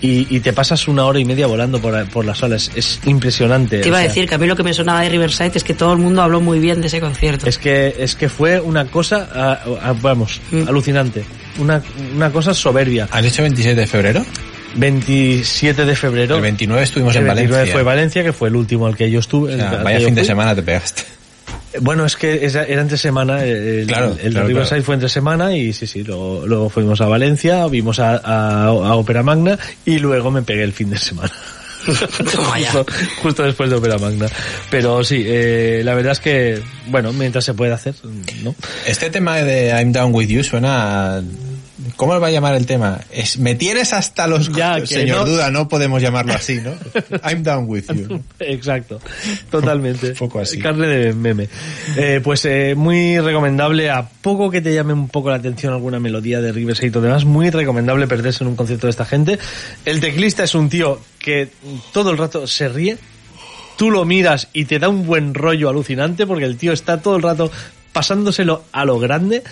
y, 0.00 0.26
y 0.34 0.40
te 0.40 0.52
pasas 0.52 0.88
una 0.88 1.04
hora 1.04 1.20
y 1.20 1.24
media 1.24 1.46
volando 1.46 1.80
por, 1.80 2.04
por 2.08 2.24
las 2.24 2.38
salas. 2.38 2.72
Es 2.74 2.98
impresionante. 3.06 3.80
Te 3.82 3.88
iba 3.88 3.98
o 3.98 4.00
a 4.00 4.02
sea, 4.02 4.08
decir 4.08 4.28
que 4.28 4.34
a 4.34 4.38
mí 4.38 4.46
lo 4.48 4.56
que 4.56 4.64
me 4.64 4.74
sonaba 4.74 5.00
de 5.02 5.08
Riverside 5.10 5.52
es 5.54 5.62
que 5.62 5.74
todo 5.74 5.92
el 5.92 5.98
mundo 6.00 6.22
habló 6.22 6.40
muy 6.40 6.58
bien 6.58 6.80
de 6.80 6.88
ese 6.88 7.00
concierto. 7.00 7.48
Es 7.48 7.58
que, 7.58 7.94
es 7.98 8.16
que 8.16 8.28
fue 8.28 8.58
una 8.60 8.86
cosa, 8.86 9.28
ah, 9.32 9.60
ah, 9.82 9.94
vamos, 10.00 10.40
Mm. 10.50 10.66
alucinante. 10.68 11.24
Una, 11.58 11.80
una 12.16 12.32
cosa 12.32 12.52
soberbia. 12.52 13.06
¿Has 13.12 13.22
dicho 13.22 13.42
27 13.42 13.78
de 13.80 13.86
febrero? 13.86 14.24
27 14.74 15.84
de 15.84 15.94
febrero. 15.96 16.36
El 16.36 16.42
29 16.42 16.82
estuvimos 16.82 17.14
El 17.14 17.20
en 17.22 17.26
29 17.26 17.52
Valencia. 17.56 17.72
fue 17.74 17.82
Valencia, 17.82 18.24
que 18.24 18.32
fue 18.32 18.48
el 18.48 18.56
último 18.56 18.86
al 18.86 18.96
que 18.96 19.10
yo 19.10 19.20
estuve. 19.20 19.54
O 19.54 19.56
sea, 19.56 19.82
vaya 19.84 20.00
fin 20.04 20.14
de 20.14 20.24
semana 20.24 20.54
te 20.54 20.62
pegaste. 20.62 21.02
Bueno, 21.80 22.04
es 22.04 22.16
que 22.16 22.44
era 22.44 22.80
entre 22.82 22.98
semana. 22.98 23.44
eh, 23.44 23.80
El, 23.80 23.86
Claro, 23.86 24.16
el 24.22 24.32
claro, 24.32 24.46
Riverside 24.46 24.68
claro. 24.76 24.84
fue 24.84 24.94
entre 24.94 25.08
semana 25.08 25.56
y 25.56 25.72
sí, 25.72 25.86
sí, 25.86 26.02
luego, 26.04 26.44
luego 26.46 26.68
fuimos 26.70 27.00
a 27.00 27.06
Valencia, 27.06 27.66
vimos 27.66 27.98
a, 27.98 28.16
a, 28.16 28.64
a 28.66 28.94
Ópera 28.96 29.22
Magna 29.22 29.58
y 29.84 29.98
luego 29.98 30.30
me 30.30 30.42
pegué 30.42 30.62
el 30.64 30.72
fin 30.72 30.90
de 30.90 30.98
semana. 30.98 31.32
justo, 31.84 32.86
justo 33.22 33.42
después 33.42 33.68
de 33.70 33.76
Ópera 33.76 33.98
Magna. 33.98 34.26
Pero 34.70 35.02
sí, 35.02 35.22
eh, 35.26 35.82
la 35.84 35.94
verdad 35.94 36.12
es 36.12 36.20
que, 36.20 36.60
bueno, 36.88 37.12
mientras 37.12 37.44
se 37.44 37.54
puede 37.54 37.72
hacer, 37.72 37.94
¿no? 38.42 38.54
Este 38.86 39.10
tema 39.10 39.36
de 39.38 39.68
I'm 39.68 39.92
Down 39.92 40.14
With 40.14 40.28
You 40.28 40.44
suena... 40.44 41.22
¿Cómo 41.96 42.18
va 42.18 42.26
a 42.28 42.30
llamar 42.30 42.54
el 42.54 42.66
tema? 42.66 43.00
Es, 43.10 43.38
me 43.38 43.54
tienes 43.54 43.92
hasta 43.92 44.26
los... 44.26 44.48
que 44.48 44.86
Señor 44.86 45.18
no- 45.18 45.24
Duda, 45.26 45.50
no 45.50 45.68
podemos 45.68 46.00
llamarlo 46.02 46.32
así, 46.32 46.60
¿no? 46.60 46.72
I'm 47.28 47.42
Down 47.42 47.64
With 47.68 47.84
You. 47.92 48.22
Exacto, 48.40 49.00
totalmente. 49.50 50.08
Un 50.10 50.14
poco 50.16 50.40
así. 50.40 50.58
Carne 50.58 50.86
de 50.86 51.12
meme. 51.12 51.48
Eh, 51.96 52.20
pues 52.22 52.44
eh, 52.44 52.74
muy 52.76 53.18
recomendable, 53.20 53.90
a 53.90 54.08
poco 54.08 54.50
que 54.50 54.60
te 54.60 54.74
llame 54.74 54.92
un 54.92 55.08
poco 55.08 55.30
la 55.30 55.36
atención 55.36 55.72
alguna 55.72 55.98
melodía 56.00 56.40
de 56.40 56.52
Riverside 56.52 56.98
o 56.98 57.02
demás, 57.02 57.24
muy 57.24 57.50
recomendable 57.50 58.06
perderse 58.06 58.44
en 58.44 58.48
un 58.48 58.56
concierto 58.56 58.86
de 58.86 58.90
esta 58.92 59.04
gente. 59.04 59.38
El 59.84 60.00
teclista 60.00 60.44
es 60.44 60.54
un 60.54 60.68
tío 60.68 61.00
que 61.18 61.48
todo 61.92 62.10
el 62.10 62.18
rato 62.18 62.46
se 62.46 62.68
ríe, 62.68 62.98
tú 63.76 63.90
lo 63.90 64.04
miras 64.04 64.48
y 64.52 64.64
te 64.64 64.78
da 64.78 64.88
un 64.88 65.06
buen 65.06 65.34
rollo 65.34 65.68
alucinante 65.68 66.26
porque 66.26 66.44
el 66.44 66.56
tío 66.56 66.72
está 66.72 67.00
todo 67.00 67.16
el 67.16 67.22
rato 67.22 67.50
pasándoselo 67.92 68.64
a 68.72 68.84
lo 68.84 68.98
grande. 68.98 69.42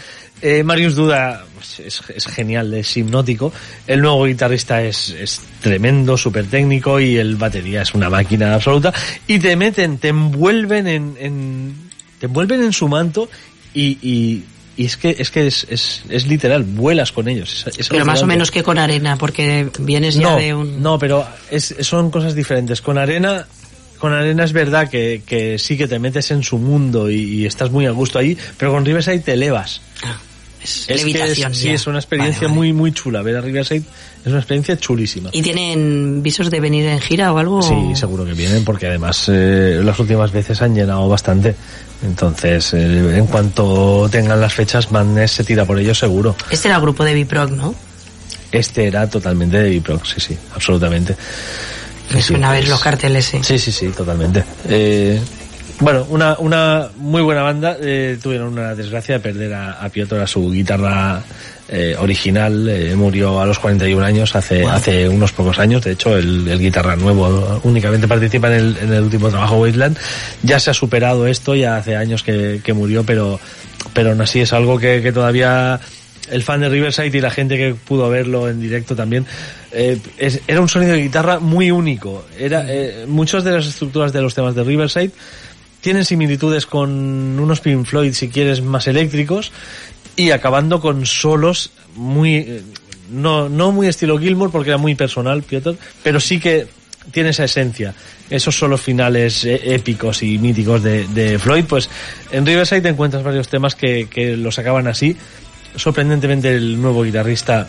Eh, 0.43 0.62
Marius 0.62 0.94
Duda 0.94 1.44
es, 1.78 2.02
es 2.15 2.26
genial, 2.26 2.74
es 2.74 2.97
hipnótico. 2.97 3.52
El 3.86 4.00
nuevo 4.00 4.24
guitarrista 4.24 4.82
es, 4.82 5.10
es 5.10 5.40
tremendo, 5.60 6.16
súper 6.16 6.47
técnico 6.47 6.99
y 6.99 7.16
el 7.18 7.36
batería 7.36 7.82
es 7.82 7.94
una 7.94 8.10
máquina 8.10 8.55
absoluta. 8.55 8.92
Y 9.28 9.39
te 9.39 9.55
meten, 9.55 9.99
te 9.99 10.08
envuelven 10.08 10.89
en, 10.89 11.16
en- 11.20 11.90
te 12.18 12.26
envuelven 12.26 12.62
en 12.62 12.73
su 12.73 12.89
manto 12.89 13.31
y, 13.73 13.99
y, 14.02 14.44
y 14.76 14.84
es 14.86 14.97
que 14.97 15.15
es 15.18 15.31
que 15.31 15.47
es, 15.47 15.66
es, 15.70 16.02
es 16.08 16.26
literal, 16.26 16.65
vuelas 16.65 17.12
con 17.12 17.28
ellos. 17.28 17.65
Es- 17.78 17.89
Pero 17.89 18.05
más 18.05 18.23
o 18.23 18.26
menos 18.26 18.50
que 18.50 18.62
con 18.62 18.78
arena, 18.78 19.16
porque 19.16 19.68
vienes 19.78 20.16
ya 20.16 20.23
no, 20.31 20.36
de 20.36 20.55
un... 20.55 20.82
No, 20.82 20.99
pero 20.99 21.26
es, 21.50 21.74
son 21.81 22.10
cosas 22.10 22.34
diferentes. 22.34 22.81
Con 22.82 22.99
arena, 22.99 23.47
con 23.99 24.12
arena 24.12 24.44
es 24.44 24.52
verdad 24.52 24.89
que, 24.89 25.23
que 25.26 25.58
sí 25.58 25.76
que 25.78 25.86
te 25.89 25.99
metes 25.99 26.31
en 26.31 26.42
su 26.42 26.58
mundo 26.58 27.10
y, 27.10 27.16
y 27.20 27.47
estás 27.47 27.70
muy 27.70 27.86
a 27.86 27.90
gusto 27.90 28.18
ahí, 28.18 28.36
pero 28.58 28.73
con 28.73 28.84
Riverside 28.84 29.20
te 29.20 29.32
elevas. 29.34 29.81
Es 30.62 30.89
levitación 30.89 31.52
es, 31.52 31.58
sí, 31.58 31.68
es 31.70 31.86
una 31.86 31.98
experiencia 31.98 32.42
Vale, 32.42 32.48
vale. 32.48 32.58
muy 32.58 32.72
muy 32.72 32.92
chula. 32.92 33.22
Ver 33.22 33.36
a 33.36 33.40
Riverside 33.40 33.82
es 34.22 34.26
una 34.26 34.39
experiencia 34.39 34.76
chulísima. 34.76 35.30
¿Y 35.32 35.42
tienen 35.42 36.22
visos 36.22 36.50
de 36.50 36.60
venir 36.60 36.86
en 36.86 37.00
gira 37.00 37.32
o 37.32 37.39
algo? 37.39 37.62
Sí, 37.62 37.94
seguro 37.97 38.24
que 38.24 38.34
vienen 38.34 38.64
porque 38.64 38.86
además 38.89 39.24
eh, 39.28 39.80
las 39.82 39.98
últimas 39.98 40.30
veces 40.32 40.60
han 40.62 40.74
llenado 40.74 41.08
bastante. 41.08 41.55
Entonces, 42.02 42.72
eh, 42.74 43.16
en 43.18 43.26
cuanto 43.26 44.08
tengan 44.10 44.40
las 44.40 44.55
fechas, 44.55 44.90
Madness 44.90 45.32
se 45.32 45.44
tira 45.44 45.64
por 45.64 45.78
ellos 45.78 45.98
seguro. 45.98 46.34
Este 46.50 46.68
era 46.68 46.76
el 46.76 46.82
grupo 46.82 47.05
de 47.05 47.14
Biproc, 47.14 47.50
¿no? 47.50 47.74
Este 48.52 48.86
era 48.86 49.08
totalmente 49.08 49.58
de 49.58 49.70
Biproc, 49.70 50.05
sí, 50.05 50.20
sí, 50.20 50.36
absolutamente. 50.55 51.14
Me 52.12 52.20
Sí, 52.20 52.28
suena 52.28 52.50
a 52.50 52.52
ver 52.55 52.64
es- 52.64 52.68
los 52.70 52.80
carteles, 52.80 53.24
sí. 53.24 53.39
Sí, 53.42 53.58
sí, 53.58 53.70
sí, 53.70 53.89
totalmente. 53.89 54.42
Eh, 54.68 55.20
Bueno, 55.81 56.07
una, 56.10 56.36
una 56.39 56.89
muy 56.97 57.23
buena 57.23 57.42
banda. 57.42 57.76
eh, 57.81 58.18
tuvieron 58.23 58.49
una 58.52 58.75
desgracia 58.75 59.15
de 59.15 59.20
perder 59.20 59.55
a, 59.55 59.73
a 59.83 59.89
Piotr, 59.89 60.17
a 60.17 60.26
su 60.26 60.50
guitarra 60.50 61.23
eh, 61.70 61.97
original. 61.99 62.68
eh, 62.68 62.94
murió 62.94 63.41
a 63.41 63.47
los 63.47 63.59
41 63.59 64.05
años, 64.05 64.36
hace, 64.36 64.65
hace 64.67 65.09
unos 65.09 65.33
pocos 65.33 65.59
años. 65.59 65.83
De 65.83 65.92
hecho, 65.92 66.17
el, 66.18 66.47
el 66.49 66.59
guitarra 66.59 66.97
nuevo 66.97 67.60
únicamente 67.65 68.07
participa 68.07 68.49
en 68.49 68.55
el, 68.55 68.76
en 68.76 68.92
el 68.92 69.02
último 69.05 69.31
trabajo 69.31 69.57
Wasteland. 69.57 69.97
Ya 70.42 70.60
se 70.60 70.70
ha 70.70 70.75
superado 70.75 71.26
esto, 71.26 71.55
ya 71.55 71.76
hace 71.78 71.97
años 71.97 72.23
que, 72.23 72.60
que 72.62 72.73
murió, 72.75 73.02
pero, 73.05 73.41
pero 73.94 74.10
aún 74.10 74.20
así 74.20 74.41
es 74.41 74.52
algo 74.52 74.78
que, 74.78 75.00
que 75.00 75.12
todavía 75.12 75.81
el 76.31 76.42
fan 76.42 76.60
de 76.60 76.68
Riverside 76.68 77.17
y 77.17 77.20
la 77.23 77.31
gente 77.31 77.57
que 77.57 77.75
pudo 77.75 78.09
verlo 78.10 78.49
en 78.50 78.60
directo 78.60 78.94
también, 78.94 79.25
eh, 79.73 79.99
es- 80.18 80.42
era 80.47 80.60
un 80.60 80.68
sonido 80.68 80.92
de 80.92 81.00
guitarra 81.02 81.41
muy 81.41 81.70
único. 81.70 82.26
Era, 82.39 82.67
eh, 82.68 83.07
muchas 83.09 83.42
de 83.44 83.52
las 83.52 83.67
estructuras 83.67 84.12
de 84.12 84.20
los 84.20 84.34
temas 84.34 84.55
de 84.55 84.62
Riverside 84.62 85.10
tienen 85.81 86.05
similitudes 86.05 86.67
con 86.67 86.91
unos 87.39 87.60
Pink 87.60 87.86
Floyd, 87.86 88.12
si 88.12 88.28
quieres, 88.28 88.62
más 88.62 88.86
eléctricos, 88.86 89.52
y 90.17 90.31
acabando 90.31 90.81
con 90.81 91.07
solos 91.07 91.70
muy, 91.94 92.36
eh, 92.36 92.62
no, 93.10 93.49
no 93.49 93.73
muy 93.73 93.89
estilo 93.89 94.18
Gilmour, 94.18 94.50
porque 94.50 94.70
era 94.70 94.78
muy 94.78 94.94
personal, 94.94 95.42
Piotr, 95.42 95.76
pero 96.02 96.20
sí 96.20 96.39
que 96.39 96.67
tiene 97.12 97.31
esa 97.31 97.44
esencia. 97.44 97.94
Esos 98.28 98.57
solos 98.57 98.81
finales 98.81 99.44
eh, 99.44 99.75
épicos 99.75 100.23
y 100.23 100.39
míticos 100.39 100.83
de, 100.83 101.07
de 101.09 101.39
Floyd, 101.39 101.65
pues 101.68 101.89
en 102.31 102.47
Riverside 102.47 102.89
encuentras 102.89 103.25
varios 103.25 103.49
temas 103.49 103.75
que, 103.75 104.09
que 104.09 104.36
los 104.36 104.59
acaban 104.59 104.86
así. 104.86 105.17
Sorprendentemente 105.76 106.55
el 106.55 106.81
nuevo 106.81 107.02
guitarrista 107.02 107.68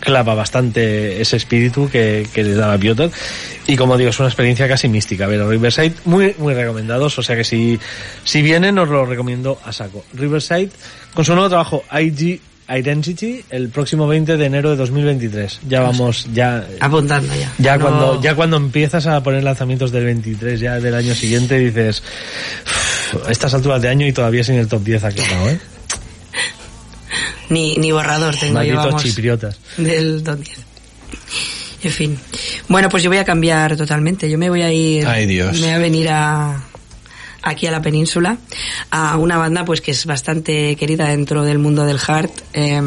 clava 0.00 0.34
bastante 0.34 1.20
ese 1.20 1.36
espíritu 1.36 1.88
que, 1.90 2.26
que 2.32 2.42
les 2.44 2.56
daba 2.56 2.76
Piotr. 2.78 3.10
Y 3.66 3.76
como 3.76 3.96
digo 3.96 4.10
es 4.10 4.18
una 4.20 4.28
experiencia 4.28 4.68
casi 4.68 4.88
mística 4.88 5.26
ver 5.26 5.40
a 5.40 5.48
Riverside. 5.48 5.92
Muy 6.04 6.34
muy 6.38 6.54
recomendados 6.54 7.18
o 7.18 7.22
sea 7.22 7.36
que 7.36 7.44
si 7.44 7.78
si 8.24 8.42
vienen 8.42 8.78
os 8.78 8.88
lo 8.88 9.06
recomiendo 9.06 9.58
a 9.64 9.72
saco. 9.72 10.04
Riverside 10.14 10.70
con 11.14 11.24
su 11.24 11.32
nuevo 11.34 11.48
trabajo 11.48 11.82
IG 11.92 12.40
Identity 12.68 13.44
el 13.50 13.68
próximo 13.68 14.08
20 14.08 14.36
de 14.36 14.44
enero 14.44 14.70
de 14.70 14.76
2023 14.76 15.60
ya 15.68 15.82
vamos 15.82 16.26
ya 16.34 16.66
Apuntando 16.80 17.32
ya. 17.34 17.52
ya 17.58 17.76
No- 17.76 17.82
cuando 17.84 18.20
ya 18.22 18.34
cuando 18.34 18.56
empiezas 18.56 19.06
a 19.06 19.22
poner 19.22 19.44
lanzamientos 19.44 19.92
del 19.92 20.04
23 20.04 20.58
ya 20.58 20.80
del 20.80 20.96
año 20.96 21.14
siguiente 21.14 21.58
dices 21.58 22.02
"Uf, 23.14 23.28
a 23.28 23.30
estas 23.30 23.54
alturas 23.54 23.80
de 23.82 23.88
año 23.88 24.04
y 24.04 24.12
todavía 24.12 24.42
sin 24.42 24.56
el 24.56 24.66
top 24.66 24.82
10 24.82 25.04
aclarado 25.04 25.48
¿eh? 25.50 25.60
Ni, 27.48 27.76
ni 27.76 27.92
borrador 27.92 28.34
tengo 28.36 28.54
yo, 28.62 28.74
malditos 28.74 28.84
vamos, 28.86 29.02
chipriotas 29.02 29.58
del 29.76 30.22
2010. 30.24 30.66
En 31.82 31.92
fin. 31.92 32.18
Bueno, 32.68 32.88
pues 32.88 33.02
yo 33.02 33.10
voy 33.10 33.18
a 33.18 33.24
cambiar 33.24 33.76
totalmente. 33.76 34.28
Yo 34.28 34.38
me 34.38 34.50
voy 34.50 34.62
a 34.62 34.72
ir. 34.72 35.06
Ay, 35.06 35.26
Dios. 35.26 35.60
Me 35.60 35.66
voy 35.66 35.70
a 35.70 35.78
venir 35.78 36.08
a 36.08 36.64
aquí 37.42 37.66
a 37.68 37.70
la 37.70 37.80
península 37.80 38.38
a 38.90 39.16
una 39.16 39.38
banda 39.38 39.64
pues 39.64 39.80
que 39.80 39.92
es 39.92 40.04
bastante 40.04 40.74
querida 40.74 41.08
dentro 41.08 41.44
del 41.44 41.58
mundo 41.58 41.84
del 41.84 41.98
hard 42.04 42.30
eh, 42.52 42.82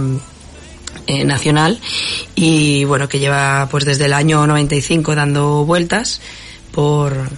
eh, 1.07 1.23
nacional 1.23 1.79
y 2.35 2.83
bueno 2.83 3.07
que 3.07 3.19
lleva 3.19 3.69
pues 3.71 3.85
desde 3.85 4.05
el 4.05 4.13
año 4.13 4.45
95 4.45 5.15
dando 5.15 5.63
vueltas 5.63 6.19
por 6.73 7.29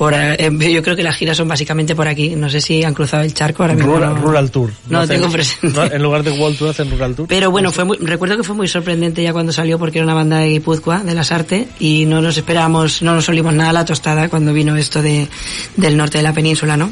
por 0.00 0.14
eh, 0.14 0.48
yo 0.72 0.82
creo 0.82 0.96
que 0.96 1.02
las 1.02 1.14
giras 1.14 1.36
son 1.36 1.46
básicamente 1.46 1.94
por 1.94 2.08
aquí. 2.08 2.30
No 2.30 2.48
sé 2.48 2.62
si 2.62 2.82
han 2.82 2.94
cruzado 2.94 3.22
el 3.22 3.34
charco 3.34 3.64
ahora 3.64 3.74
mismo. 3.74 3.92
Rural, 3.96 4.14
no- 4.14 4.20
Rural 4.22 4.50
Tour. 4.50 4.72
No 4.88 5.06
tengo 5.06 5.28
presente. 5.28 5.76
no, 5.76 5.84
en 5.84 6.02
lugar 6.02 6.22
de 6.22 6.30
World 6.30 6.56
Tour 6.56 6.70
hacen 6.70 6.90
Rural 6.90 7.14
Tour. 7.14 7.28
Pero 7.28 7.50
bueno, 7.50 7.70
fue 7.70 7.84
muy- 7.84 7.98
recuerdo 7.98 8.38
que 8.38 8.42
fue 8.42 8.54
muy 8.56 8.66
sorprendente 8.66 9.22
ya 9.22 9.34
cuando 9.34 9.52
salió 9.52 9.78
porque 9.78 9.98
era 9.98 10.06
una 10.06 10.14
banda 10.14 10.38
de 10.38 10.48
Guipúzcoa, 10.48 11.04
de 11.04 11.14
las 11.14 11.32
Arte, 11.32 11.68
y 11.78 12.06
no 12.06 12.22
nos 12.22 12.38
esperábamos, 12.38 13.02
no 13.02 13.14
nos 13.14 13.28
olimos 13.28 13.52
nada 13.52 13.68
a 13.68 13.72
la 13.74 13.84
tostada 13.84 14.30
cuando 14.30 14.54
vino 14.54 14.74
esto 14.74 15.02
de, 15.02 15.28
del 15.76 15.98
norte 15.98 16.16
de 16.16 16.24
la 16.24 16.32
península, 16.32 16.78
¿no? 16.78 16.90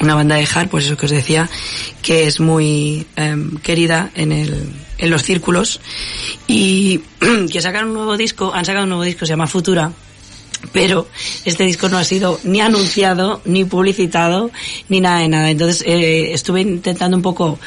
Una 0.00 0.14
banda 0.14 0.36
de 0.36 0.46
hard, 0.54 0.68
pues 0.68 0.84
eso 0.86 0.96
que 0.96 1.06
os 1.06 1.10
decía, 1.12 1.50
que 2.00 2.28
es 2.28 2.38
muy 2.38 3.08
em, 3.16 3.56
querida 3.56 4.10
en 4.14 4.30
el, 4.30 4.70
en 4.98 5.10
los 5.10 5.24
círculos, 5.24 5.80
y 6.46 7.00
que 7.52 7.60
sacan 7.60 7.88
un 7.88 7.94
nuevo 7.94 8.16
disco, 8.16 8.52
han 8.54 8.64
sacado 8.64 8.84
un 8.84 8.90
nuevo 8.90 9.02
disco, 9.04 9.26
se 9.26 9.30
llama 9.32 9.48
Futura, 9.48 9.90
pero 10.72 11.08
este 11.44 11.64
disco 11.64 11.88
no 11.88 11.98
ha 11.98 12.04
sido 12.04 12.38
ni 12.44 12.60
anunciado, 12.60 13.40
ni 13.44 13.64
publicitado, 13.64 14.50
ni 14.88 15.00
nada 15.00 15.20
de 15.20 15.28
nada. 15.28 15.50
Entonces 15.50 15.82
eh, 15.86 16.32
estuve 16.32 16.60
intentando 16.60 17.16
un 17.16 17.22
poco 17.22 17.58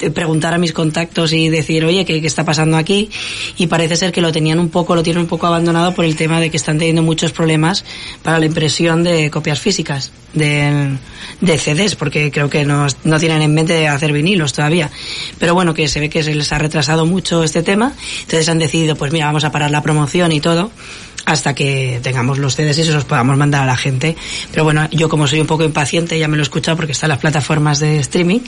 eh, 0.00 0.10
preguntar 0.10 0.52
a 0.52 0.58
mis 0.58 0.72
contactos 0.72 1.32
y 1.32 1.48
decir, 1.48 1.84
oye, 1.84 2.04
¿qué, 2.04 2.20
qué 2.20 2.26
está 2.26 2.44
pasando 2.44 2.76
aquí? 2.76 3.10
Y 3.56 3.66
parece 3.66 3.96
ser 3.96 4.12
que 4.12 4.20
lo 4.20 4.30
tenían 4.30 4.58
un 4.58 4.68
poco, 4.68 4.94
lo 4.94 5.02
tienen 5.02 5.22
un 5.22 5.28
poco 5.28 5.46
abandonado 5.46 5.94
por 5.94 6.04
el 6.04 6.16
tema 6.16 6.38
de 6.38 6.50
que 6.50 6.58
están 6.58 6.76
teniendo 6.78 7.02
muchos 7.02 7.32
problemas 7.32 7.84
para 8.22 8.38
la 8.38 8.44
impresión 8.44 9.02
de 9.02 9.30
copias 9.30 9.58
físicas 9.58 10.12
de, 10.34 10.98
de 11.40 11.58
CDs, 11.58 11.96
porque 11.96 12.30
creo 12.30 12.50
que 12.50 12.66
no, 12.66 12.86
no 13.04 13.18
tienen 13.18 13.40
en 13.40 13.54
mente 13.54 13.88
hacer 13.88 14.12
vinilos 14.12 14.52
todavía. 14.52 14.90
Pero 15.38 15.54
bueno, 15.54 15.72
que 15.72 15.88
se 15.88 15.98
ve 16.00 16.10
que 16.10 16.22
se 16.22 16.34
les 16.34 16.52
ha 16.52 16.58
retrasado 16.58 17.06
mucho 17.06 17.42
este 17.42 17.62
tema, 17.62 17.94
entonces 18.20 18.48
han 18.50 18.58
decidido, 18.58 18.96
pues 18.96 19.12
mira, 19.12 19.26
vamos 19.26 19.44
a 19.44 19.52
parar 19.52 19.70
la 19.70 19.82
promoción 19.82 20.30
y 20.32 20.40
todo 20.40 20.70
hasta 21.26 21.54
que 21.54 22.00
tengamos 22.02 22.38
los 22.38 22.54
CDs 22.54 22.78
y 22.78 22.84
se 22.84 22.92
los 22.92 23.04
podamos 23.04 23.36
mandar 23.36 23.64
a 23.64 23.66
la 23.66 23.76
gente. 23.76 24.16
Pero 24.50 24.64
bueno, 24.64 24.88
yo 24.90 25.08
como 25.08 25.26
soy 25.26 25.40
un 25.40 25.46
poco 25.46 25.64
impaciente, 25.64 26.18
ya 26.18 26.28
me 26.28 26.36
lo 26.36 26.42
he 26.42 26.44
escuchado 26.44 26.76
porque 26.76 26.92
están 26.92 27.10
las 27.10 27.18
plataformas 27.18 27.80
de 27.80 27.98
streaming. 27.98 28.40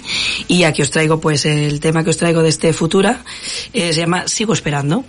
Y 0.46 0.62
aquí 0.62 0.80
os 0.80 0.90
traigo 0.90 1.20
pues 1.20 1.44
el 1.44 1.80
tema 1.80 2.04
que 2.04 2.10
os 2.10 2.16
traigo 2.16 2.42
de 2.42 2.48
este 2.48 2.72
Futura. 2.72 3.24
eh, 3.72 3.92
se 3.92 4.00
llama 4.00 4.28
Sigo 4.28 4.52
esperando. 4.52 5.04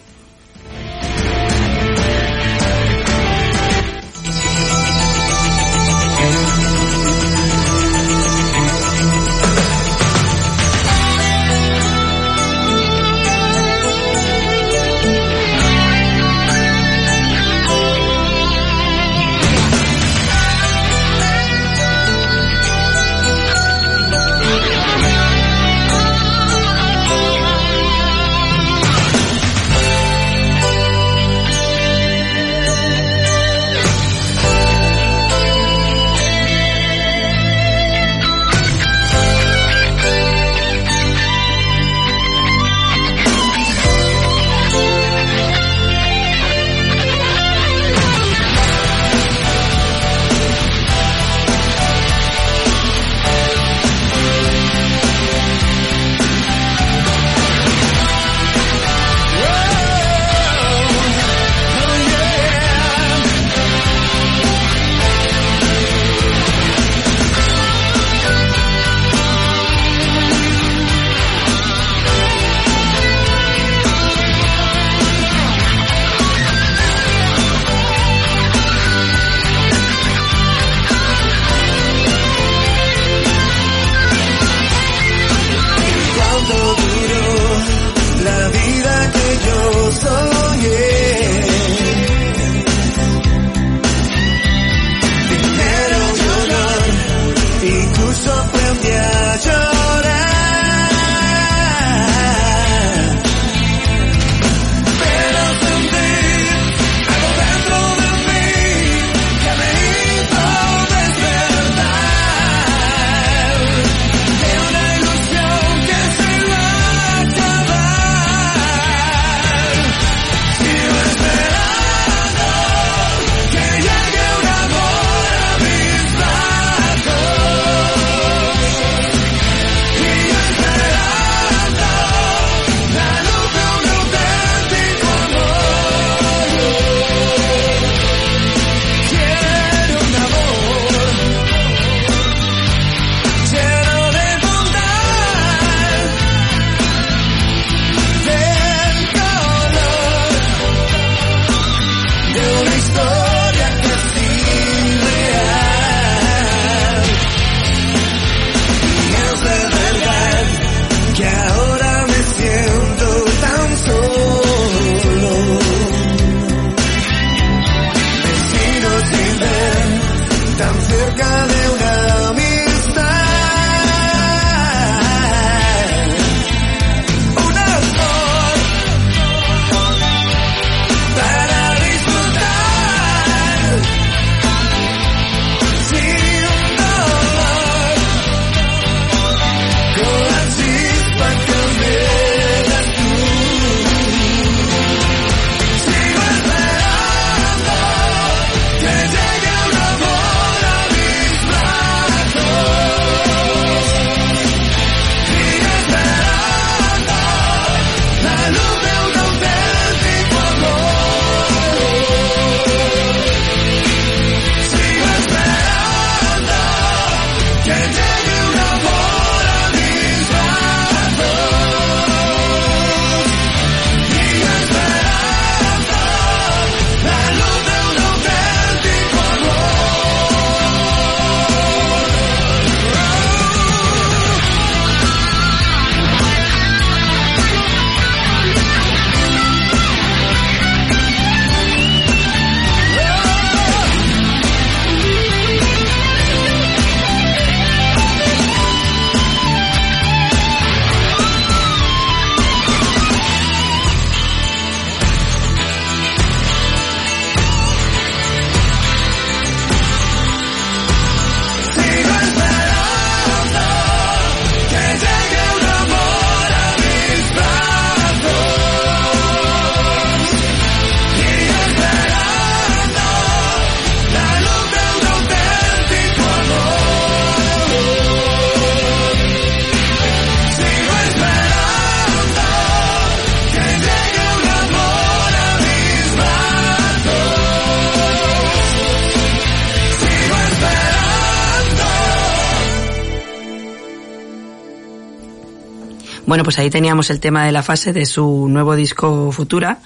Pues 296.49 296.57
ahí 296.57 296.71
teníamos 296.71 297.11
el 297.11 297.19
tema 297.19 297.45
de 297.45 297.51
la 297.51 297.61
fase 297.61 297.93
de 297.93 298.07
su 298.07 298.47
nuevo 298.49 298.75
disco 298.75 299.31
Futura, 299.31 299.81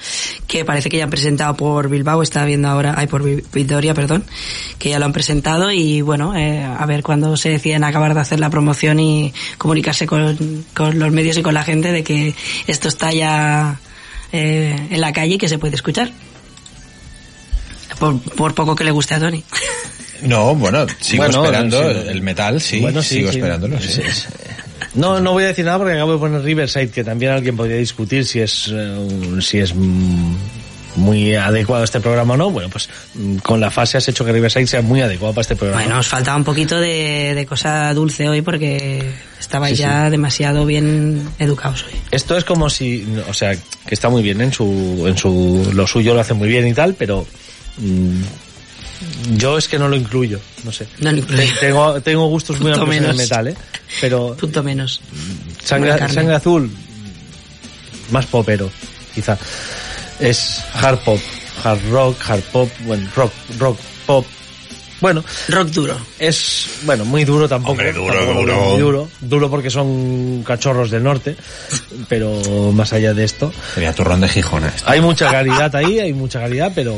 que 0.47 0.63
parece 0.63 0.87
que 0.89 0.95
ya 0.95 1.03
han 1.03 1.09
presentado 1.09 1.57
por 1.57 1.89
Bilbao, 1.89 2.23
estaba 2.23 2.45
viendo 2.45 2.69
ahora, 2.69 2.93
ay, 2.95 3.07
por 3.07 3.21
Vi- 3.21 3.43
Vitoria, 3.51 3.93
perdón, 3.93 4.23
que 4.79 4.87
ya 4.89 4.97
lo 4.97 5.03
han 5.03 5.11
presentado 5.11 5.73
y 5.73 5.99
bueno, 5.99 6.37
eh, 6.37 6.63
a 6.63 6.85
ver 6.85 7.03
cuándo 7.03 7.35
se 7.35 7.49
deciden 7.49 7.83
acabar 7.83 8.13
de 8.13 8.21
hacer 8.21 8.39
la 8.39 8.49
promoción 8.49 9.01
y 9.01 9.33
comunicarse 9.57 10.07
con, 10.07 10.63
con 10.73 10.97
los 10.99 11.11
medios 11.11 11.37
y 11.37 11.43
con 11.43 11.53
la 11.53 11.65
gente 11.65 11.91
de 11.91 12.01
que 12.01 12.33
esto 12.65 12.87
está 12.87 13.11
ya 13.11 13.81
eh, 14.31 14.87
en 14.89 15.01
la 15.01 15.11
calle 15.11 15.35
y 15.35 15.37
que 15.37 15.49
se 15.49 15.57
puede 15.57 15.75
escuchar. 15.75 16.11
Por, 17.99 18.21
por 18.21 18.55
poco 18.55 18.73
que 18.73 18.85
le 18.85 18.91
guste 18.91 19.15
a 19.15 19.19
Tony. 19.19 19.43
No, 20.21 20.55
bueno, 20.55 20.85
sigo 21.01 21.23
Bueno, 21.25 21.43
esperando 21.43 21.81
sí. 21.91 22.07
el 22.07 22.21
metal, 22.21 22.61
sí, 22.61 22.79
Bueno, 22.79 23.01
sí, 23.01 23.15
sigo 23.15 23.31
sí. 23.31 23.37
esperándolo. 23.39 23.81
sí. 23.81 24.01
No, 24.95 25.19
no 25.19 25.31
voy 25.31 25.43
a 25.45 25.47
decir 25.47 25.65
nada 25.65 25.77
porque 25.79 25.93
acabo 25.93 26.13
de 26.13 26.19
poner 26.19 26.41
Riverside, 26.41 26.89
que 26.89 27.03
también 27.03 27.31
alguien 27.31 27.57
podría 27.57 27.77
discutir 27.77 28.25
si 28.25 28.39
es, 28.39 28.69
eh, 28.71 29.39
si 29.41 29.59
es 29.59 29.73
mm, 29.73 30.35
muy 30.97 31.35
adecuado 31.35 31.83
este 31.83 31.99
programa 31.99 32.35
o 32.35 32.37
no. 32.37 32.51
Bueno, 32.51 32.69
pues 32.69 32.89
mm, 33.15 33.37
con 33.37 33.59
la 33.59 33.71
fase 33.71 33.97
has 33.97 34.07
hecho 34.07 34.23
que 34.23 34.31
Riverside 34.31 34.67
sea 34.67 34.81
muy 34.81 35.01
adecuado 35.01 35.33
para 35.33 35.41
este 35.41 35.55
programa. 35.55 35.83
Bueno, 35.83 35.99
os 35.99 36.07
faltaba 36.07 36.37
un 36.37 36.43
poquito 36.43 36.79
de, 36.79 37.33
de 37.35 37.45
cosa 37.45 37.93
dulce 37.93 38.29
hoy 38.29 38.41
porque 38.41 39.03
estabais 39.39 39.77
Sí, 39.77 39.83
ya 39.83 40.09
demasiado 40.09 40.65
bien 40.65 41.27
educados 41.39 41.85
hoy. 41.85 41.99
Esto 42.11 42.37
es 42.37 42.43
como 42.43 42.69
si, 42.69 43.07
o 43.27 43.33
sea, 43.33 43.55
que 43.55 43.95
está 43.95 44.09
muy 44.09 44.21
bien 44.21 44.41
en 44.41 44.53
su, 44.53 45.05
en 45.07 45.17
su, 45.17 45.71
lo 45.73 45.87
suyo 45.87 46.13
lo 46.13 46.21
hace 46.21 46.33
muy 46.33 46.47
bien 46.47 46.67
y 46.67 46.73
tal, 46.73 46.93
pero 46.93 47.25
mm, 47.77 48.21
yo 49.37 49.57
es 49.57 49.67
que 49.67 49.77
no 49.79 49.87
lo 49.87 49.95
incluyo, 49.95 50.39
no 50.63 50.71
sé. 50.71 50.87
No 50.99 51.11
lo 51.11 51.17
incluyo. 51.19 51.43
Te- 51.43 51.59
Tengo, 51.67 52.01
tengo 52.01 52.27
gustos 52.27 52.59
muy 52.59 52.71
amplios 52.71 52.89
en 52.89 52.93
el 52.95 53.01
menos. 53.01 53.17
metal, 53.17 53.47
¿eh? 53.47 53.55
Pero 54.01 54.35
Punto 54.35 54.63
menos. 54.63 55.01
sangre, 55.63 55.97
sangre 56.09 56.35
azul, 56.35 56.71
más 58.11 58.25
popero, 58.25 58.69
quizá. 59.13 59.37
Es 60.19 60.63
hard 60.73 60.99
pop, 60.99 61.19
hard 61.63 61.79
rock, 61.91 62.17
hard 62.29 62.41
pop, 62.51 62.69
bueno, 62.85 63.09
rock, 63.15 63.31
rock, 63.59 63.79
pop. 64.05 64.25
Bueno. 65.03 65.21
Rock 65.49 65.67
duro. 65.67 65.97
Es, 66.17 66.79
bueno, 66.83 67.03
muy 67.03 67.25
duro 67.25 67.49
tampoco. 67.49 67.71
Hombre, 67.73 67.91
duro, 67.91 68.13
tampoco 68.13 68.39
duro. 68.39 68.55
muy 68.69 68.79
duro. 68.79 69.09
Duro 69.19 69.49
porque 69.49 69.69
son 69.69 70.43
cachorros 70.47 70.89
del 70.91 71.03
norte, 71.03 71.35
pero 72.07 72.71
más 72.71 72.93
allá 72.93 73.13
de 73.13 73.25
esto. 73.25 73.51
Sería 73.73 73.91
turrón 73.91 74.21
de 74.21 74.29
Gijona. 74.29 74.69
esto. 74.69 74.89
Hay 74.89 75.01
mucha 75.01 75.29
calidad 75.29 75.75
ahí, 75.75 75.99
hay 75.99 76.13
mucha 76.13 76.39
calidad, 76.39 76.71
pero, 76.73 76.95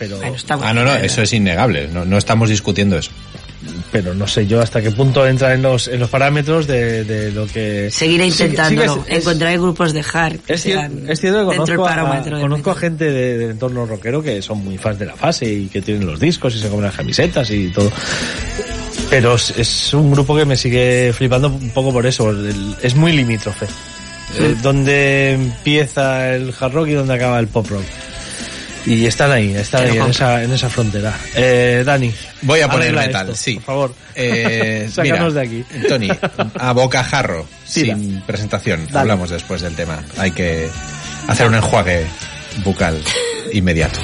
pero, 0.00 0.18
Ah, 0.62 0.74
no, 0.74 0.82
no, 0.84 0.96
eso 0.96 1.22
es 1.22 1.32
innegable. 1.32 1.86
No, 1.92 2.04
no 2.04 2.18
estamos 2.18 2.48
discutiendo 2.48 2.98
eso. 2.98 3.12
Pero 3.90 4.12
no 4.14 4.26
sé 4.26 4.46
yo 4.46 4.60
hasta 4.60 4.82
qué 4.82 4.90
punto 4.90 5.26
entra 5.26 5.54
en 5.54 5.62
los, 5.62 5.88
en 5.88 5.98
los 6.00 6.10
parámetros 6.10 6.66
de, 6.66 7.04
de 7.04 7.32
lo 7.32 7.46
que... 7.46 7.88
Seguiré 7.90 8.24
Sí, 8.26 8.30
sí 8.32 8.36
que 8.38 8.44
intentándolo. 8.50 9.04
es- 9.06 9.12
es- 9.16 9.22
Encontrar 9.24 9.58
grupos 9.58 9.92
de 9.94 10.04
hard 10.12 10.38
que 10.40 10.52
Es, 10.54 10.60
sean 10.60 11.08
es 11.08 11.20
cierto 11.20 11.48
que 11.50 11.56
conozco, 11.56 11.86
a, 11.86 12.22
conozco 12.40 12.70
a 12.70 12.74
gente 12.74 13.04
de- 13.10 13.38
del 13.38 13.50
entorno 13.52 13.86
rockero 13.86 14.22
que 14.22 14.42
son 14.42 14.64
muy 14.64 14.76
fans 14.78 14.98
de 14.98 15.06
la 15.06 15.14
fase 15.16 15.46
y 15.50 15.66
que 15.68 15.80
tienen 15.82 16.06
los 16.06 16.20
discos 16.20 16.54
y 16.56 16.58
se 16.58 16.68
comen 16.68 16.84
las 16.84 16.94
camisetas 16.96 17.50
y 17.50 17.68
todo. 17.68 17.90
Pero 19.10 19.34
es, 19.34 19.50
es 19.56 19.94
un 19.94 20.10
grupo 20.10 20.36
que 20.36 20.44
me 20.44 20.56
sigue 20.56 21.12
flipando 21.12 21.48
un 21.48 21.70
poco 21.70 21.92
por 21.92 22.06
eso. 22.06 22.30
el- 22.30 22.76
es 22.82 22.94
muy 22.94 23.12
limítrofe. 23.12 23.66
Eh, 24.36 24.56
donde 24.62 25.32
empieza 25.32 26.34
el 26.34 26.52
hard 26.58 26.72
rock 26.72 26.88
y 26.88 26.92
donde 26.94 27.14
acaba 27.14 27.38
el 27.38 27.46
pop 27.46 27.68
rock. 27.70 27.84
Y 28.86 29.06
están 29.06 29.32
ahí, 29.32 29.54
están 29.54 29.84
ahí 29.88 29.96
en 29.96 30.10
esa, 30.10 30.42
en 30.42 30.52
esa 30.52 30.68
frontera. 30.68 31.16
Eh, 31.34 31.82
Dani. 31.86 32.12
Voy 32.42 32.60
a 32.60 32.68
poner 32.68 32.94
metal, 32.94 33.28
esto, 33.28 33.34
sí. 33.36 33.54
Por 33.54 33.62
favor. 33.64 33.94
Eh, 34.14 34.88
Sácanos 34.92 35.34
mira, 35.34 35.40
de 35.40 35.46
aquí. 35.46 35.64
Tony, 35.88 36.08
a 36.58 36.72
bocajarro, 36.72 37.46
Tira. 37.72 37.96
sin 37.96 38.20
presentación. 38.22 38.86
Dale. 38.86 38.98
Hablamos 39.00 39.30
después 39.30 39.62
del 39.62 39.74
tema. 39.74 40.02
Hay 40.18 40.32
que 40.32 40.68
hacer 41.28 41.46
un 41.48 41.54
enjuague 41.54 42.06
bucal 42.64 43.00
inmediato. 43.52 44.00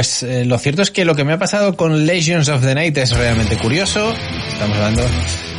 Pues 0.00 0.22
eh, 0.22 0.46
lo 0.46 0.58
cierto 0.58 0.80
es 0.80 0.90
que 0.90 1.04
lo 1.04 1.14
que 1.14 1.24
me 1.24 1.34
ha 1.34 1.38
pasado 1.38 1.76
con 1.76 2.06
Legends 2.06 2.48
of 2.48 2.62
the 2.62 2.74
Night 2.74 2.96
es 2.96 3.10
realmente 3.10 3.58
curioso. 3.58 4.14
Estamos 4.50 4.74
hablando 4.78 5.02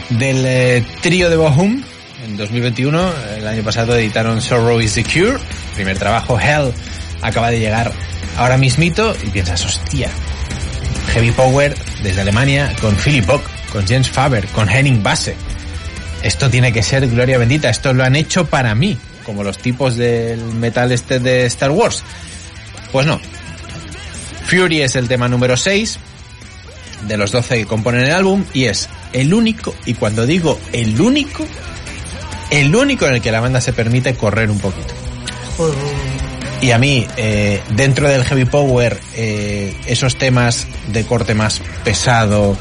del 0.09 0.43
eh, 0.47 0.83
trío 0.99 1.29
de 1.29 1.35
Bohum. 1.35 1.83
En 2.25 2.37
2021, 2.37 3.13
el 3.37 3.47
año 3.47 3.61
pasado 3.61 3.95
editaron 3.95 4.41
Sorrow 4.41 4.81
is 4.81 4.95
the 4.95 5.03
Cure. 5.03 5.37
Primer 5.75 5.99
trabajo, 5.99 6.39
Hell, 6.39 6.73
acaba 7.21 7.51
de 7.51 7.59
llegar 7.59 7.91
ahora 8.35 8.57
mismito 8.57 9.15
y 9.23 9.29
piensas, 9.29 9.63
hostia, 9.63 10.09
Heavy 11.13 11.29
Power 11.29 11.75
desde 12.01 12.21
Alemania 12.21 12.75
con 12.81 12.95
Philip 12.95 13.27
Bock, 13.27 13.43
con 13.71 13.85
Jens 13.85 14.09
Faber, 14.09 14.47
con 14.47 14.67
Henning 14.67 15.03
Basse. 15.03 15.35
Esto 16.23 16.49
tiene 16.49 16.73
que 16.73 16.81
ser 16.81 17.07
gloria 17.07 17.37
bendita. 17.37 17.69
Esto 17.69 17.93
lo 17.93 18.03
han 18.03 18.15
hecho 18.15 18.47
para 18.47 18.73
mí, 18.73 18.97
como 19.23 19.43
los 19.43 19.59
tipos 19.59 19.97
del 19.97 20.43
metal 20.55 20.91
este 20.91 21.19
de 21.19 21.45
Star 21.45 21.69
Wars. 21.69 22.03
Pues 22.91 23.05
no. 23.05 23.21
Fury 24.51 24.81
es 24.81 24.97
el 24.97 25.07
tema 25.07 25.29
número 25.29 25.55
6 25.55 25.97
de 27.07 27.15
los 27.15 27.31
12 27.31 27.59
que 27.59 27.65
componen 27.65 28.03
el 28.03 28.11
álbum 28.11 28.43
y 28.53 28.65
es 28.65 28.89
el 29.13 29.33
único, 29.33 29.73
y 29.85 29.93
cuando 29.93 30.25
digo 30.25 30.59
el 30.73 30.99
único, 30.99 31.45
el 32.49 32.75
único 32.75 33.07
en 33.07 33.15
el 33.15 33.21
que 33.21 33.31
la 33.31 33.39
banda 33.39 33.61
se 33.61 33.71
permite 33.71 34.13
correr 34.15 34.51
un 34.51 34.59
poquito. 34.59 34.93
Y 36.61 36.71
a 36.71 36.77
mí, 36.77 37.07
eh, 37.15 37.61
dentro 37.75 38.09
del 38.09 38.25
heavy 38.25 38.43
power, 38.43 38.99
eh, 39.15 39.73
esos 39.87 40.17
temas 40.17 40.67
de 40.89 41.05
corte 41.05 41.33
más 41.33 41.61
pesado, 41.85 42.57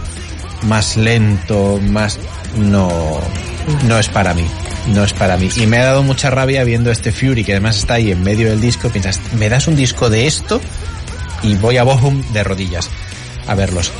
más 0.62 0.96
lento, 0.96 1.80
más... 1.82 2.20
no, 2.56 3.20
no 3.88 3.98
es 3.98 4.08
para 4.08 4.32
mí. 4.32 4.46
No 4.94 5.02
es 5.02 5.12
para 5.12 5.36
mí. 5.36 5.50
Y 5.56 5.66
me 5.66 5.78
ha 5.78 5.86
dado 5.86 6.04
mucha 6.04 6.30
rabia 6.30 6.62
viendo 6.62 6.92
este 6.92 7.10
Fury, 7.10 7.44
que 7.44 7.52
además 7.52 7.78
está 7.78 7.94
ahí 7.94 8.12
en 8.12 8.22
medio 8.22 8.48
del 8.48 8.60
disco. 8.60 8.88
Piensas, 8.90 9.20
me 9.38 9.48
das 9.48 9.66
un 9.66 9.76
disco 9.76 10.08
de 10.08 10.26
esto 10.26 10.60
y 11.42 11.54
voy 11.56 11.76
a 11.76 11.82
Bochum 11.82 12.22
de 12.32 12.44
rodillas 12.44 12.88
a 13.46 13.54
verlos. 13.54 13.92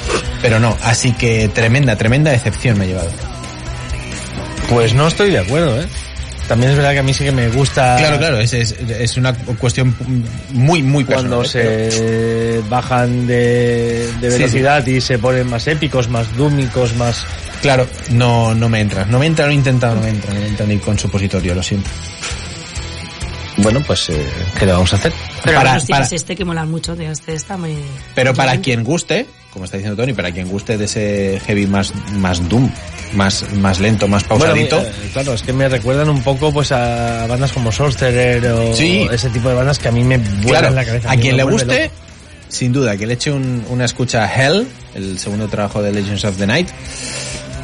Pero 0.43 0.61
no, 0.61 0.77
así 0.83 1.13
que 1.13 1.49
tremenda, 1.49 1.97
tremenda 1.97 2.31
decepción 2.31 2.79
me 2.79 2.85
ha 2.85 2.89
llevado. 2.89 3.11
Pues 4.69 4.95
no 4.95 5.09
estoy 5.09 5.31
de 5.31 5.39
acuerdo, 5.39 5.81
¿eh? 5.81 5.87
También 6.47 6.73
es 6.73 6.77
verdad 6.77 6.93
que 6.93 6.99
a 6.99 7.03
mí 7.05 7.15
sí 7.15 7.23
que 7.23 7.31
me 7.31 7.49
gusta... 7.49 7.97
Claro, 7.97 8.19
claro, 8.19 8.41
es, 8.41 8.53
es, 8.55 8.73
es 8.73 9.17
una 9.17 9.33
cuestión 9.35 9.95
muy, 10.51 10.83
muy 10.83 11.05
personal. 11.05 11.31
Cuando 11.31 11.49
¿eh? 11.49 11.91
se 11.93 12.61
bajan 12.69 13.27
de, 13.29 14.09
de 14.21 14.31
Sí, 14.33 14.39
velocidad 14.39 14.85
y 14.85 15.01
se 15.01 15.19
ponen 15.21 15.49
más 15.49 15.69
épicos, 15.69 16.09
más 16.09 16.37
dúmicos, 16.37 16.97
más... 16.97 17.25
Claro, 17.63 17.87
no, 18.11 18.53
no 18.55 18.69
me 18.69 18.81
entra. 18.81 19.05
No 19.05 19.21
me 19.21 19.27
entra, 19.27 19.47
lo 19.47 19.53
he 19.53 19.55
intentado, 19.55 19.95
no 19.95 20.01
me 20.01 20.09
entra. 20.09 20.35
No 20.35 20.41
me 20.41 20.47
entra 20.49 20.67
ni 20.67 20.79
con 20.79 20.99
supositorio, 20.99 21.55
lo 21.55 21.63
siento. 21.63 21.89
Bueno, 23.63 23.83
pues, 23.87 24.09
eh, 24.11 24.27
¿qué 24.59 24.67
le 24.67 24.73
vamos 24.73 24.93
a 24.93 24.97
hacer? 24.97 25.13
Pero 25.45 25.59
Para- 25.59 25.81
sí, 25.81 25.87
para- 25.93 26.05
es 26.05 26.13
este 26.13 26.35
que 26.37 26.45
mola 26.45 26.65
mucho, 26.65 26.97
tío, 26.97 27.11
este 27.11 27.35
está 27.35 27.57
muy... 27.57 27.77
Pero 28.15 28.33
para 28.35 28.57
quien 28.61 28.83
guste, 28.85 29.27
como 29.53 29.65
está 29.67 29.77
diciendo 29.77 30.01
Tony, 30.01 30.13
para 30.15 30.31
quien 30.33 30.49
guste 30.49 30.79
de 30.79 30.85
ese 30.87 31.41
heavy 31.47 31.67
más, 31.67 31.93
más 32.15 32.49
doom, 32.49 32.71
más, 33.15 33.45
más 33.55 33.79
lento, 33.81 34.09
más 34.09 34.25
pausadito. 34.25 34.77
Bueno, 34.77 34.91
eh, 34.91 35.11
claro, 35.13 35.35
es 35.35 35.43
que 35.43 35.53
me 35.53 35.69
recuerdan 35.69 36.09
un 36.09 36.23
poco 36.23 36.53
pues 36.53 36.73
a 36.73 37.27
bandas 37.27 37.53
como 37.53 37.71
Sorcerer 37.71 38.47
o 38.47 38.75
Sí. 38.75 39.07
ese 39.13 39.29
tipo 39.31 39.49
de 39.49 39.55
bandas 39.57 39.79
que 39.79 39.89
a 39.89 39.93
mí 39.93 40.05
me 40.05 40.17
vuelan 40.19 40.45
claro, 40.45 40.71
la 40.75 40.85
cabeza. 40.85 41.11
a 41.13 41.17
quien 41.17 41.37
le 41.37 41.43
guste, 41.43 41.83
loco. 41.85 41.95
sin 42.49 42.73
duda, 42.73 42.97
que 42.97 43.07
le 43.07 43.15
eche 43.15 43.31
un- 43.31 43.65
una 43.69 43.85
escucha 43.85 44.25
a 44.25 44.33
Hell, 44.33 44.67
el 44.95 45.19
segundo 45.19 45.49
trabajo 45.49 45.83
de 45.83 45.93
Legends 45.93 46.25
of 46.25 46.37
the 46.39 46.47
Night. 46.47 46.69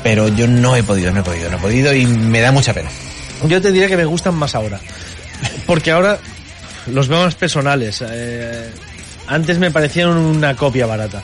Pero 0.02 0.28
yo 0.28 0.46
no 0.46 0.76
he 0.76 0.82
podido, 0.82 1.10
no 1.12 1.20
he 1.20 1.22
podido, 1.24 1.50
no 1.50 1.56
he 1.56 1.60
podido 1.60 1.94
y 1.94 2.06
me 2.06 2.40
da 2.40 2.52
mucha 2.52 2.72
pena. 2.74 2.90
Yo 3.48 3.60
te 3.60 3.72
diría 3.72 3.88
que 3.88 3.96
me 3.96 4.04
gustan 4.04 4.34
más 4.34 4.54
ahora. 4.54 4.78
Porque 5.66 5.90
ahora 5.90 6.18
los 6.86 7.08
veo 7.08 7.22
más 7.24 7.34
personales. 7.34 8.02
Eh, 8.08 8.70
antes 9.26 9.58
me 9.58 9.70
parecían 9.70 10.10
una 10.10 10.54
copia 10.56 10.86
barata. 10.86 11.22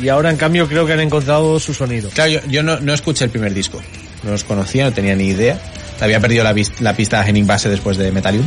Y 0.00 0.08
ahora, 0.08 0.30
en 0.30 0.36
cambio, 0.36 0.68
creo 0.68 0.86
que 0.86 0.92
han 0.92 1.00
encontrado 1.00 1.58
su 1.58 1.74
sonido. 1.74 2.10
Claro, 2.10 2.30
yo, 2.30 2.40
yo 2.48 2.62
no, 2.62 2.78
no 2.80 2.94
escuché 2.94 3.24
el 3.24 3.30
primer 3.30 3.52
disco. 3.52 3.82
No 4.22 4.30
los 4.32 4.44
conocía, 4.44 4.84
no 4.84 4.92
tenía 4.92 5.14
ni 5.14 5.28
idea. 5.28 5.58
Había 6.00 6.20
perdido 6.20 6.44
la, 6.44 6.94
pista 6.94 7.20
a 7.20 7.28
Henning 7.28 7.46
Base 7.46 7.68
después 7.68 7.96
de 7.96 8.10
Metalium. 8.10 8.46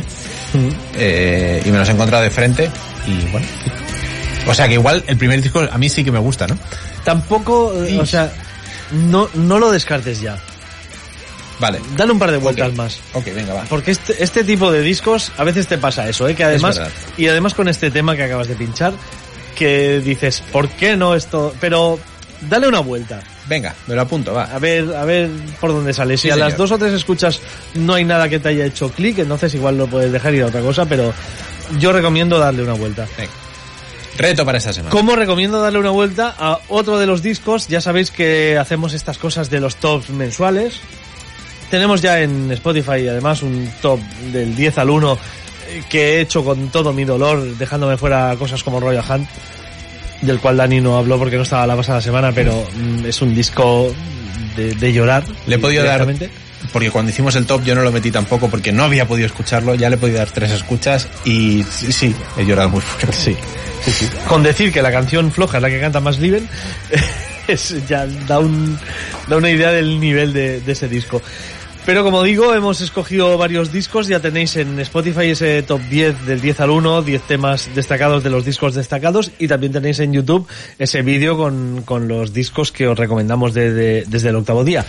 Eh, 0.96 1.62
y 1.64 1.70
me 1.70 1.78
los 1.78 1.88
he 1.88 1.92
encontrado 1.92 2.22
de 2.22 2.30
frente. 2.30 2.70
Y 3.06 3.30
bueno. 3.30 3.46
O 4.46 4.54
sea 4.54 4.68
que 4.68 4.74
igual 4.74 5.04
el 5.06 5.16
primer 5.16 5.40
disco 5.40 5.66
a 5.70 5.78
mí 5.78 5.88
sí 5.88 6.04
que 6.04 6.12
me 6.12 6.18
gusta, 6.18 6.46
¿no? 6.46 6.58
Tampoco, 7.04 7.72
o 7.98 8.06
sea, 8.06 8.32
no, 8.92 9.28
no 9.34 9.58
lo 9.58 9.70
descartes 9.70 10.20
ya. 10.20 10.36
Vale. 11.60 11.80
Dale 11.96 12.12
un 12.12 12.18
par 12.18 12.30
de 12.30 12.38
vueltas 12.38 12.74
más. 12.74 13.00
Ok, 13.12 13.26
venga, 13.34 13.54
va. 13.54 13.62
Porque 13.64 13.92
este, 13.92 14.22
este 14.22 14.42
tipo 14.44 14.72
de 14.72 14.80
discos 14.82 15.30
a 15.36 15.44
veces 15.44 15.66
te 15.66 15.78
pasa 15.78 16.08
eso, 16.08 16.26
¿eh? 16.28 16.34
Que 16.34 16.44
además, 16.44 16.80
y 17.16 17.28
además 17.28 17.54
con 17.54 17.68
este 17.68 17.90
tema 17.90 18.16
que 18.16 18.24
acabas 18.24 18.48
de 18.48 18.54
pinchar, 18.56 18.92
que 19.54 20.00
dices, 20.00 20.42
¿por 20.52 20.68
qué 20.68 20.96
no 20.96 21.14
esto? 21.14 21.54
Pero 21.60 21.98
dale 22.42 22.66
una 22.68 22.80
vuelta. 22.80 23.22
Venga, 23.46 23.74
me 23.86 23.94
lo 23.94 24.00
apunto, 24.02 24.32
va. 24.32 24.44
A 24.44 24.58
ver, 24.58 24.94
a 24.96 25.04
ver 25.04 25.28
por 25.60 25.70
dónde 25.70 25.92
sale. 25.92 26.16
Si 26.16 26.22
Sí, 26.22 26.30
a 26.30 26.36
las 26.36 26.52
señor. 26.54 26.58
dos 26.58 26.72
o 26.72 26.78
tres 26.78 26.92
escuchas 26.94 27.40
no 27.74 27.94
hay 27.94 28.04
nada 28.04 28.28
que 28.28 28.38
te 28.40 28.48
haya 28.48 28.64
hecho 28.64 28.90
clic, 28.90 29.18
entonces 29.18 29.54
igual 29.54 29.76
lo 29.78 29.86
puedes 29.86 30.10
dejar 30.10 30.34
y 30.34 30.38
ir 30.38 30.42
a 30.44 30.46
otra 30.46 30.60
cosa, 30.62 30.86
pero 30.86 31.12
yo 31.78 31.92
recomiendo 31.92 32.38
darle 32.38 32.62
una 32.62 32.72
vuelta. 32.72 33.06
Venga. 33.16 33.30
Reto 34.16 34.44
para 34.44 34.58
esta 34.58 34.72
semana. 34.72 34.90
Como 34.90 35.14
recomiendo 35.16 35.60
darle 35.60 35.78
una 35.80 35.90
vuelta 35.90 36.34
a 36.38 36.58
otro 36.68 36.98
de 36.98 37.06
los 37.06 37.20
discos, 37.22 37.66
ya 37.68 37.80
sabéis 37.80 38.10
que 38.10 38.56
hacemos 38.58 38.92
estas 38.94 39.18
cosas 39.18 39.50
de 39.50 39.60
los 39.60 39.76
tops 39.76 40.10
mensuales. 40.10 40.80
Tenemos 41.70 42.00
ya 42.02 42.20
en 42.20 42.50
Spotify 42.52 43.08
además 43.08 43.42
un 43.42 43.70
top 43.80 44.00
del 44.32 44.54
10 44.54 44.78
al 44.78 44.90
1 44.90 45.18
eh, 45.68 45.82
que 45.88 46.16
he 46.16 46.20
hecho 46.20 46.44
con 46.44 46.68
todo 46.68 46.92
mi 46.92 47.04
dolor, 47.04 47.42
dejándome 47.56 47.96
fuera 47.96 48.34
cosas 48.38 48.62
como 48.62 48.80
Royal 48.80 49.04
Hunt, 49.08 49.28
del 50.22 50.38
cual 50.40 50.56
Dani 50.56 50.80
no 50.80 50.96
habló 50.96 51.18
porque 51.18 51.36
no 51.36 51.42
estaba 51.42 51.66
la 51.66 51.76
pasada 51.76 52.00
semana, 52.00 52.32
pero 52.32 52.52
mm, 52.52 53.06
es 53.06 53.20
un 53.22 53.34
disco 53.34 53.92
de, 54.56 54.74
de 54.74 54.92
llorar. 54.92 55.24
Le 55.46 55.56
he 55.56 55.58
podido 55.58 55.84
dar, 55.84 56.06
porque 56.72 56.90
cuando 56.90 57.10
hicimos 57.10 57.36
el 57.36 57.46
top 57.46 57.62
yo 57.64 57.74
no 57.74 57.82
lo 57.82 57.92
metí 57.92 58.10
tampoco 58.10 58.48
porque 58.48 58.72
no 58.72 58.84
había 58.84 59.06
podido 59.06 59.26
escucharlo, 59.26 59.74
ya 59.74 59.88
le 59.88 59.96
he 59.96 59.98
podido 59.98 60.18
dar 60.18 60.30
tres 60.30 60.50
escuchas 60.50 61.08
y 61.24 61.62
sí, 61.64 61.92
sí, 61.92 62.14
he 62.36 62.44
llorado 62.44 62.70
muy 62.70 62.80
fuerte. 62.80 63.12
Sí, 63.12 63.36
sí, 63.84 63.90
sí. 63.90 64.08
Con 64.28 64.42
decir 64.42 64.72
que 64.72 64.82
la 64.82 64.90
canción 64.90 65.30
floja 65.30 65.58
es 65.58 65.62
la 65.62 65.68
que 65.68 65.80
canta 65.80 66.00
más 66.00 66.18
Liven, 66.18 66.48
es, 67.48 67.86
ya 67.86 68.06
da, 68.06 68.38
un, 68.38 68.78
da 69.28 69.36
una 69.36 69.50
idea 69.50 69.70
del 69.72 70.00
nivel 70.00 70.32
de, 70.32 70.60
de 70.60 70.72
ese 70.72 70.88
disco. 70.88 71.20
Pero 71.86 72.02
como 72.02 72.22
digo, 72.22 72.54
hemos 72.54 72.80
escogido 72.80 73.36
varios 73.36 73.70
discos, 73.70 74.08
ya 74.08 74.18
tenéis 74.18 74.56
en 74.56 74.80
Spotify 74.80 75.26
ese 75.30 75.62
top 75.62 75.82
10 75.90 76.24
del 76.24 76.40
10 76.40 76.60
al 76.60 76.70
1, 76.70 77.02
10 77.02 77.22
temas 77.22 77.68
destacados 77.74 78.24
de 78.24 78.30
los 78.30 78.42
discos 78.46 78.74
destacados. 78.74 79.30
Y 79.38 79.48
también 79.48 79.72
tenéis 79.72 80.00
en 80.00 80.14
YouTube 80.14 80.48
ese 80.78 81.02
vídeo 81.02 81.36
con, 81.36 81.82
con 81.84 82.08
los 82.08 82.32
discos 82.32 82.72
que 82.72 82.88
os 82.88 82.98
recomendamos 82.98 83.52
de- 83.52 83.72
de- 83.74 84.04
desde 84.08 84.30
el 84.30 84.36
octavo 84.36 84.64
día. 84.64 84.82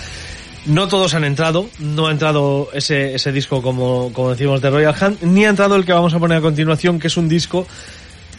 No 0.67 0.87
todos 0.87 1.13
han 1.15 1.25
entrado, 1.25 1.67
no 1.79 2.07
ha 2.07 2.11
entrado 2.11 2.69
ese, 2.73 3.13
ese 3.13 3.31
disco 3.33 3.61
como, 3.61 4.13
como 4.13 4.29
decimos 4.31 4.61
de 4.61 4.69
Royal 4.69 4.95
Hunt, 4.99 5.21
ni 5.21 5.45
ha 5.45 5.49
entrado 5.49 5.75
el 5.75 5.83
que 5.85 5.91
vamos 5.91 6.13
a 6.13 6.19
poner 6.19 6.37
a 6.37 6.41
continuación, 6.41 6.97
que 6.97 7.07
es 7.07 7.17
un 7.17 7.27
disco 7.27 7.67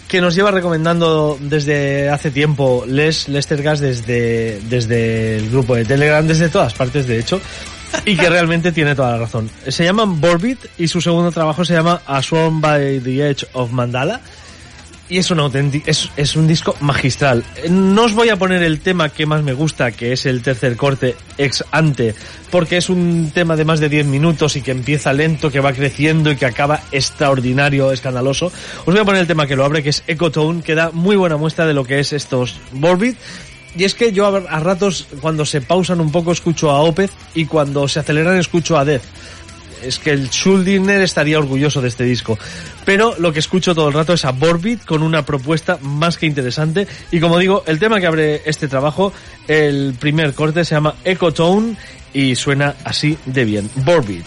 que 0.09 0.21
nos 0.23 0.35
lleva 0.35 0.51
recomendando 0.51 1.37
desde 1.41 2.09
hace 2.09 2.31
tiempo 2.31 2.85
Les, 2.89 3.29
Lester 3.29 3.63
Gas 3.63 3.81
desde, 3.81 4.61
desde 4.69 5.37
el 5.37 5.51
grupo 5.51 5.75
de 5.77 5.85
Telegram, 5.85 6.27
desde 6.27 6.49
todas 6.49 6.73
partes 6.75 7.07
de 7.07 7.19
hecho, 7.19 7.41
y 8.05 8.17
que 8.17 8.29
realmente 8.29 8.73
tiene 8.73 8.95
toda 8.95 9.13
la 9.13 9.19
razón. 9.19 9.51
Se 9.69 9.85
llaman 9.85 10.21
Borbit 10.21 10.59
y 10.79 10.89
su 10.89 11.01
segundo 11.01 11.33
trabajo 11.33 11.65
se 11.65 11.75
llama 11.75 12.03
A 12.07 12.23
Swarm 12.23 12.61
by 12.61 13.01
the 13.01 13.31
Edge 13.31 13.47
of 13.53 13.71
Mandala. 13.71 14.21
Y 15.09 15.19
es 15.19 15.31
un 15.31 15.39
auténtico, 15.39 15.89
es, 15.89 16.11
es 16.17 16.35
un 16.35 16.49
disco 16.49 16.75
magistral. 16.81 17.45
No 17.71 18.07
os 18.07 18.13
voy 18.13 18.29
a 18.31 18.37
poner 18.37 18.65
el 18.65 18.81
tema 18.81 19.09
que 19.09 19.25
más 19.25 19.45
me 19.45 19.53
gusta, 19.53 19.93
que 19.93 20.13
es 20.13 20.27
el 20.27 20.43
tercer 20.43 20.77
corte 20.77 21.15
ex 21.39 21.65
ante, 21.71 22.17
porque 22.51 22.79
es 22.79 22.91
un 22.91 23.31
tema 23.33 23.55
de 23.55 23.65
más 23.65 23.79
de 23.79 23.89
10 23.89 24.07
minutos 24.07 24.57
y 24.57 24.63
que 24.63 24.73
empieza 24.73 25.13
lento, 25.13 25.49
que 25.49 25.61
va 25.61 25.73
creciendo 25.73 26.33
y 26.33 26.37
que 26.37 26.47
acaba 26.47 26.81
extraordinario, 26.91 27.93
escandaloso. 27.93 28.47
Os 28.47 28.87
voy 28.87 28.99
a 28.99 29.05
poner 29.05 29.21
el 29.21 29.29
tema 29.29 29.47
que 29.47 29.55
lo 29.55 29.65
abre, 29.65 29.85
que 29.85 29.91
es 29.91 30.03
Ecotone, 30.09 30.63
que 30.63 30.75
da 30.75 30.91
muy 30.91 31.15
buena 31.15 31.37
muestra 31.37 31.67
de 31.67 31.75
lo 31.75 31.85
que 31.85 32.01
es 32.01 32.13
estos 32.13 32.59
Morbid. 32.73 33.15
Y 33.77 33.85
es 33.85 33.95
que 33.95 34.13
yo 34.13 34.27
a, 34.27 34.39
a 34.39 34.61
ratos, 34.61 35.07
cuando 35.21 35.45
se 35.45 35.61
pausan 35.61 36.01
un 36.01 36.11
poco, 36.11 36.33
escucho 36.33 36.71
a 36.71 36.81
Opeth 36.81 37.11
y 37.35 37.47
cuando 37.47 37.87
se 37.89 38.01
aceleran, 38.01 38.39
escucho 38.39 38.79
a 38.79 38.85
Death 38.85 39.03
es 39.83 39.99
que 39.99 40.11
el 40.11 40.29
Schuldiner 40.31 41.03
estaría 41.03 41.39
orgulloso 41.39 41.81
de 41.81 41.89
este 41.89 42.05
disco. 42.05 42.39
Pero 42.85 43.15
lo 43.19 43.33
que 43.33 43.41
escucho 43.41 43.75
todo 43.75 43.89
el 43.89 43.95
rato 43.95 44.13
es 44.13 44.25
a 44.25 44.33
Borbit 44.33 44.85
con 44.85 45.03
una 45.03 45.25
propuesta 45.25 45.79
más 45.83 46.19
que 46.19 46.27
interesante. 46.27 46.87
Y 47.11 47.21
como 47.21 47.39
digo, 47.39 47.63
el 47.67 47.79
tema 47.79 48.01
que 48.01 48.07
abre 48.07 48.43
este 48.45 48.69
trabajo, 48.69 49.13
el 49.49 49.95
primer 49.99 50.35
corte 50.35 50.65
se 50.65 50.75
llama 50.75 50.95
Ecotone 51.05 51.77
y 52.13 52.37
suena 52.37 52.75
así 52.85 53.19
de 53.27 53.45
bien. 53.45 53.71
Borbit. 53.77 54.25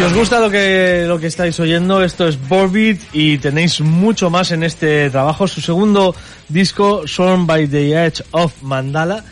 Si 0.00 0.06
os 0.06 0.14
gusta 0.14 0.40
lo 0.40 0.48
que, 0.48 1.04
lo 1.06 1.20
que 1.20 1.26
estáis 1.26 1.60
oyendo, 1.60 2.02
esto 2.02 2.26
es 2.26 2.48
Borbit 2.48 3.02
y 3.12 3.36
tenéis 3.36 3.82
mucho 3.82 4.30
más 4.30 4.50
en 4.50 4.62
este 4.62 5.10
trabajo. 5.10 5.46
Su 5.46 5.60
segundo 5.60 6.14
disco, 6.48 7.04
Shorn 7.04 7.46
by 7.46 7.68
the 7.68 8.06
Edge 8.06 8.22
of 8.30 8.62
Mandala. 8.62 9.22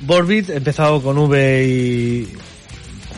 Borbit, 0.00 0.50
empezado 0.50 1.00
con 1.00 1.18
V 1.18 1.64
y 1.64 2.32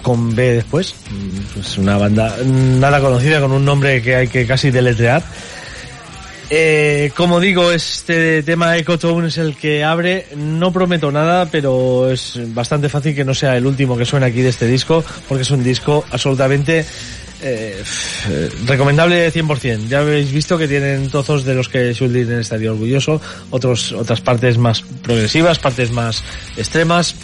con 0.02 0.36
B 0.36 0.56
después. 0.56 0.94
Mm, 1.10 1.60
Es 1.60 1.78
una 1.78 1.96
banda 1.96 2.36
nada 2.44 3.00
conocida 3.00 3.40
con 3.40 3.52
un 3.52 3.64
nombre 3.64 4.02
que 4.02 4.16
hay 4.16 4.28
que 4.28 4.46
casi 4.46 4.70
deletrear. 4.70 5.22
Eh, 6.50 7.10
como 7.16 7.40
digo, 7.40 7.72
este 7.72 8.42
tema 8.42 8.76
Ecotone 8.76 9.28
es 9.28 9.38
el 9.38 9.56
que 9.56 9.82
abre. 9.82 10.26
No 10.36 10.72
prometo 10.72 11.10
nada, 11.10 11.46
pero 11.50 12.10
es 12.10 12.38
bastante 12.54 12.88
fácil 12.88 13.14
que 13.14 13.24
no 13.24 13.34
sea 13.34 13.56
el 13.56 13.66
último 13.66 13.96
que 13.96 14.04
suene 14.04 14.26
aquí 14.26 14.42
de 14.42 14.50
este 14.50 14.66
disco, 14.66 15.04
porque 15.28 15.42
es 15.42 15.50
un 15.50 15.64
disco 15.64 16.04
absolutamente 16.10 16.84
eh, 17.46 17.82
recomendable 18.64 19.30
100%. 19.32 19.88
Ya 19.88 20.00
habéis 20.00 20.32
visto 20.32 20.56
que 20.56 20.68
tienen 20.68 21.10
trozos 21.10 21.44
de 21.44 21.54
los 21.54 21.68
que 21.68 21.92
Shuldin 21.92 22.32
estaría 22.32 22.70
orgulloso, 22.70 23.20
otros, 23.50 23.92
otras 23.92 24.20
partes 24.20 24.56
más 24.56 24.82
progresivas, 25.02 25.58
partes 25.58 25.90
más 25.90 26.24
extremas, 26.56 27.14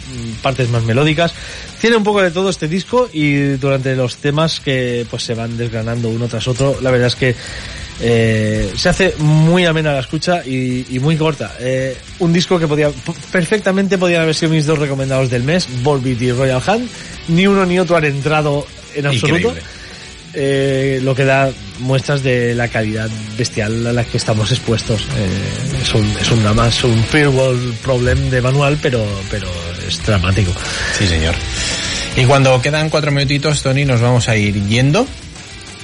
partes 0.41 0.69
más 0.69 0.83
melódicas. 0.83 1.33
Tiene 1.79 1.95
un 1.95 2.03
poco 2.03 2.21
de 2.21 2.31
todo 2.31 2.49
este 2.49 2.67
disco 2.67 3.09
y 3.11 3.53
durante 3.57 3.95
los 3.95 4.17
temas 4.17 4.59
que 4.59 5.05
pues 5.09 5.23
se 5.23 5.33
van 5.33 5.57
desgranando 5.57 6.09
uno 6.09 6.27
tras 6.27 6.47
otro, 6.47 6.77
la 6.81 6.91
verdad 6.91 7.07
es 7.07 7.15
que 7.15 7.35
eh, 8.01 8.71
se 8.75 8.89
hace 8.89 9.15
muy 9.19 9.65
amena 9.65 9.93
la 9.93 9.99
escucha 9.99 10.43
y, 10.45 10.85
y 10.89 10.99
muy 10.99 11.17
corta. 11.17 11.55
Eh, 11.59 11.95
un 12.19 12.33
disco 12.33 12.59
que 12.59 12.67
podía 12.67 12.89
perfectamente 13.31 13.97
podían 13.97 14.21
haber 14.21 14.35
sido 14.35 14.51
mis 14.51 14.65
dos 14.65 14.79
recomendados 14.79 15.29
del 15.29 15.43
mes, 15.43 15.67
Volbeat 15.83 16.21
y 16.21 16.31
Royal 16.31 16.61
Hunt. 16.65 16.89
Ni 17.27 17.47
uno 17.47 17.65
ni 17.65 17.79
otro 17.79 17.97
han 17.97 18.05
entrado 18.05 18.65
en 18.95 19.07
absoluto. 19.07 19.53
Eh, 20.33 21.01
lo 21.03 21.13
que 21.13 21.25
da 21.25 21.51
muestras 21.79 22.23
de 22.23 22.55
la 22.55 22.69
calidad 22.69 23.09
bestial 23.37 23.85
a 23.85 23.91
la 23.91 24.05
que 24.05 24.15
estamos 24.15 24.49
expuestos. 24.51 25.01
Es, 25.81 25.93
un, 25.93 26.09
es 26.21 26.31
un 26.31 26.41
nada 26.41 26.53
más 26.53 26.83
un 26.83 27.03
world 27.13 27.75
problem 27.77 28.29
de 28.29 28.41
manual, 28.41 28.77
pero, 28.81 29.05
pero 29.29 29.49
es 29.85 30.01
dramático. 30.05 30.51
Sí, 30.97 31.05
señor. 31.05 31.35
Y 32.15 32.25
cuando 32.25 32.61
quedan 32.61 32.89
cuatro 32.89 33.11
minutitos, 33.11 33.61
Tony, 33.61 33.85
nos 33.85 33.99
vamos 33.99 34.29
a 34.29 34.35
ir 34.37 34.55
yendo. 34.67 35.05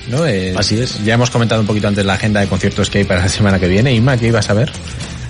¿No? 0.07 0.25
Eh, 0.25 0.53
Así 0.57 0.79
es. 0.79 1.03
Ya 1.03 1.15
hemos 1.15 1.29
comentado 1.29 1.61
un 1.61 1.67
poquito 1.67 1.87
antes 1.87 2.05
la 2.05 2.13
agenda 2.13 2.39
de 2.41 2.47
conciertos 2.47 2.89
que 2.89 2.99
hay 2.99 3.03
para 3.03 3.21
la 3.21 3.29
semana 3.29 3.59
que 3.59 3.67
viene. 3.67 3.93
Inma, 3.93 4.17
¿qué 4.17 4.27
ibas 4.27 4.49
a 4.49 4.53
ver? 4.53 4.71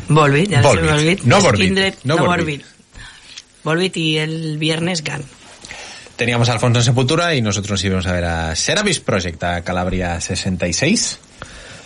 Volbeat, 0.10 0.48
ya 0.50 0.62
Volbeat. 0.62 0.86
sé 0.86 0.94
Volbeat. 0.94 1.22
No 1.24 1.42
Volbeat, 1.42 1.56
Skindred, 1.56 1.94
no 2.04 2.16
no 2.16 2.26
Volbeat. 2.26 2.38
Volbeat. 2.40 2.62
Volbeat 3.64 3.98
y 3.98 4.18
el 4.18 4.58
viernes 4.58 5.04
GAN. 5.04 5.24
Teníamos 6.16 6.50
a 6.50 6.54
Alfonso 6.54 6.80
en 6.80 6.86
Sepultura 6.86 7.36
y 7.36 7.42
nosotros 7.42 7.72
nos 7.72 7.84
íbamos 7.84 8.08
a 8.08 8.12
ver 8.14 8.26
a 8.26 8.56
Serapis 8.56 9.00
Project, 9.00 9.44
a 9.44 9.62
Calabria 9.62 10.20
66. 10.20 11.20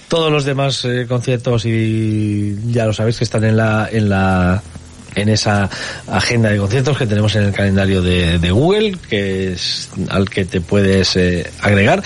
Todos 0.07 0.31
los 0.31 0.45
demás 0.45 0.85
eh, 0.85 1.05
conciertos 1.07 1.65
y 1.65 2.55
ya 2.71 2.85
lo 2.85 2.93
sabéis 2.93 3.17
que 3.17 3.23
están 3.23 3.43
en 3.43 3.57
la 3.57 3.89
en 3.91 4.09
la 4.09 4.61
en 5.15 5.29
esa 5.29 5.69
agenda 6.07 6.49
de 6.49 6.57
conciertos 6.57 6.97
que 6.97 7.05
tenemos 7.05 7.35
en 7.35 7.43
el 7.43 7.51
calendario 7.51 8.01
de, 8.01 8.39
de 8.39 8.51
Google, 8.51 8.97
que 9.09 9.53
es 9.53 9.89
al 10.09 10.29
que 10.29 10.45
te 10.45 10.61
puedes 10.61 11.15
eh, 11.15 11.49
agregar. 11.61 12.01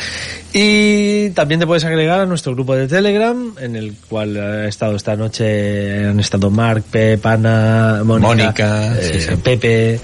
Y 0.53 1.31
también 1.31 1.59
te 1.59 1.67
puedes 1.67 1.83
agregar 1.83 2.21
a 2.21 2.25
nuestro 2.25 2.53
grupo 2.53 2.75
de 2.75 2.87
Telegram, 2.87 3.53
en 3.59 3.75
el 3.75 3.93
cual 4.07 4.37
ha 4.37 4.67
estado 4.67 4.95
esta 4.95 5.15
noche, 5.15 6.07
han 6.07 6.19
estado 6.19 6.49
Mark, 6.49 6.83
Pep, 6.89 7.25
Ana, 7.25 8.01
Mónica, 8.05 8.27
Mónica, 8.27 8.97
eh, 8.97 9.19
sí, 9.19 9.21
sí. 9.21 9.35
Pepe. 9.43 9.99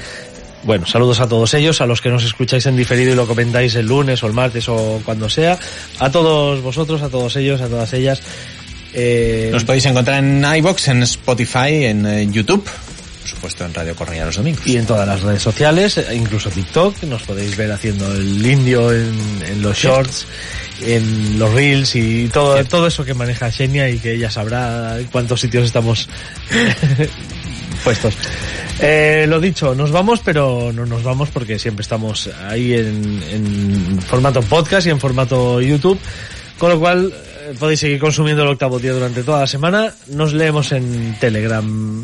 Bueno, 0.63 0.85
saludos 0.85 1.19
a 1.21 1.27
todos 1.27 1.53
ellos, 1.55 1.81
a 1.81 1.87
los 1.87 2.01
que 2.01 2.09
nos 2.09 2.23
escucháis 2.23 2.65
en 2.67 2.75
diferido 2.75 3.13
y 3.13 3.15
lo 3.15 3.25
comentáis 3.25 3.73
el 3.75 3.87
lunes 3.87 4.21
o 4.23 4.27
el 4.27 4.33
martes 4.33 4.67
o 4.69 5.01
cuando 5.03 5.27
sea. 5.29 5.57
A 5.99 6.11
todos 6.11 6.61
vosotros, 6.61 7.01
a 7.01 7.09
todos 7.09 7.35
ellos, 7.37 7.61
a 7.61 7.67
todas 7.67 7.91
ellas. 7.93 8.21
Eh, 8.93 9.49
Nos 9.51 9.63
podéis 9.63 9.85
encontrar 9.85 10.23
en 10.23 10.43
iBox, 10.57 10.89
en 10.89 11.03
Spotify, 11.03 11.85
en 11.85 12.05
eh, 12.05 12.27
YouTube, 12.29 12.67
por 13.21 13.29
supuesto 13.29 13.65
en 13.65 13.73
Radio 13.73 13.95
Correa 13.95 14.25
los 14.25 14.35
domingos. 14.35 14.65
y 14.65 14.77
en 14.77 14.85
todas 14.85 15.07
las 15.07 15.21
redes 15.21 15.41
sociales, 15.41 15.97
e 15.97 16.15
incluso 16.15 16.49
TikTok, 16.49 17.03
nos 17.03 17.21
podéis 17.23 17.55
ver 17.55 17.71
haciendo 17.71 18.11
el 18.13 18.45
indio 18.45 18.91
en, 18.91 19.43
en 19.47 19.61
los 19.61 19.77
shorts, 19.77 20.25
en 20.81 21.37
los 21.37 21.53
reels 21.53 21.95
y 21.95 22.27
todo, 22.29 22.63
todo 22.65 22.87
eso 22.87 23.05
que 23.05 23.13
maneja 23.13 23.51
Xenia 23.51 23.89
y 23.89 23.99
que 23.99 24.13
ella 24.13 24.31
sabrá 24.31 24.99
en 24.99 25.05
cuántos 25.05 25.39
sitios 25.39 25.65
estamos 25.65 26.09
puestos. 27.83 28.15
Eh, 28.79 29.25
lo 29.27 29.39
dicho, 29.39 29.75
nos 29.75 29.91
vamos, 29.91 30.21
pero 30.25 30.71
no 30.73 30.87
nos 30.87 31.03
vamos 31.03 31.29
porque 31.29 31.59
siempre 31.59 31.83
estamos 31.83 32.27
ahí 32.47 32.73
en, 32.73 33.21
en 33.29 34.01
formato 34.01 34.41
podcast 34.41 34.87
y 34.87 34.89
en 34.89 34.99
formato 34.99 35.61
YouTube, 35.61 35.99
con 36.57 36.71
lo 36.71 36.79
cual 36.79 37.13
eh, 37.13 37.53
podéis 37.59 37.81
seguir 37.81 37.99
consumiendo 37.99 38.41
el 38.41 38.49
octavo 38.49 38.79
día 38.79 38.93
durante 38.93 39.21
toda 39.21 39.41
la 39.41 39.47
semana. 39.47 39.93
Nos 40.07 40.33
leemos 40.33 40.71
en 40.71 41.15
Telegram, 41.19 42.03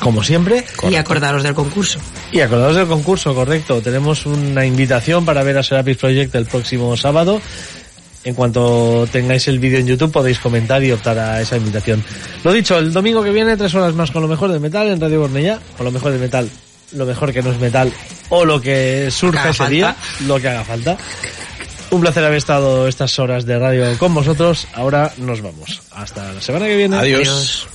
como 0.00 0.22
siempre. 0.22 0.64
Y 0.88 0.94
acordaros 0.94 1.42
del 1.42 1.54
concurso. 1.54 1.98
Y 2.32 2.40
acordaos 2.40 2.76
del 2.76 2.86
concurso, 2.86 3.34
correcto. 3.34 3.80
Tenemos 3.80 4.26
una 4.26 4.64
invitación 4.64 5.24
para 5.24 5.42
ver 5.42 5.58
a 5.58 5.62
Serapis 5.62 5.96
Project 5.96 6.34
el 6.34 6.46
próximo 6.46 6.96
sábado. 6.96 7.40
En 8.24 8.34
cuanto 8.34 9.06
tengáis 9.10 9.48
el 9.48 9.58
vídeo 9.58 9.78
en 9.78 9.86
YouTube 9.86 10.12
podéis 10.12 10.38
comentar 10.38 10.82
y 10.82 10.92
optar 10.92 11.18
a 11.18 11.40
esa 11.40 11.56
invitación. 11.56 12.04
Lo 12.44 12.52
dicho, 12.52 12.76
el 12.76 12.92
domingo 12.92 13.22
que 13.22 13.30
viene 13.30 13.56
tres 13.56 13.74
horas 13.74 13.94
más 13.94 14.10
con 14.10 14.22
lo 14.22 14.28
mejor 14.28 14.50
del 14.50 14.60
metal 14.60 14.88
en 14.88 15.00
Radio 15.00 15.20
Cornellá. 15.20 15.58
Con 15.76 15.86
lo 15.86 15.92
mejor 15.92 16.12
del 16.12 16.20
metal, 16.20 16.50
lo 16.92 17.06
mejor 17.06 17.32
que 17.32 17.42
no 17.42 17.52
es 17.52 17.58
metal 17.58 17.92
o 18.28 18.44
lo 18.44 18.60
que 18.60 19.10
surja 19.10 19.50
ese 19.50 19.58
falta. 19.58 19.70
día, 19.70 19.96
lo 20.26 20.40
que 20.40 20.48
haga 20.48 20.64
falta. 20.64 20.96
Un 21.90 22.02
placer 22.02 22.22
haber 22.22 22.36
estado 22.36 22.86
estas 22.86 23.18
horas 23.18 23.46
de 23.46 23.58
radio 23.58 23.96
con 23.98 24.12
vosotros. 24.12 24.66
Ahora 24.74 25.12
nos 25.16 25.40
vamos. 25.40 25.80
Hasta 25.92 26.32
la 26.32 26.40
semana 26.40 26.66
que 26.66 26.76
viene. 26.76 26.96
Adiós. 26.96 27.66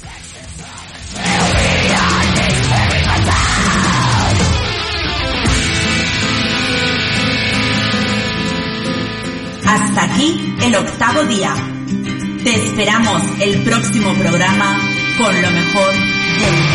Hasta 9.74 10.04
aquí 10.04 10.56
el 10.62 10.76
octavo 10.76 11.24
día. 11.24 11.52
Te 12.44 12.56
esperamos 12.64 13.24
el 13.40 13.60
próximo 13.64 14.14
programa 14.14 14.78
con 15.18 15.42
lo 15.42 15.50
mejor 15.50 15.94
del 15.94 16.73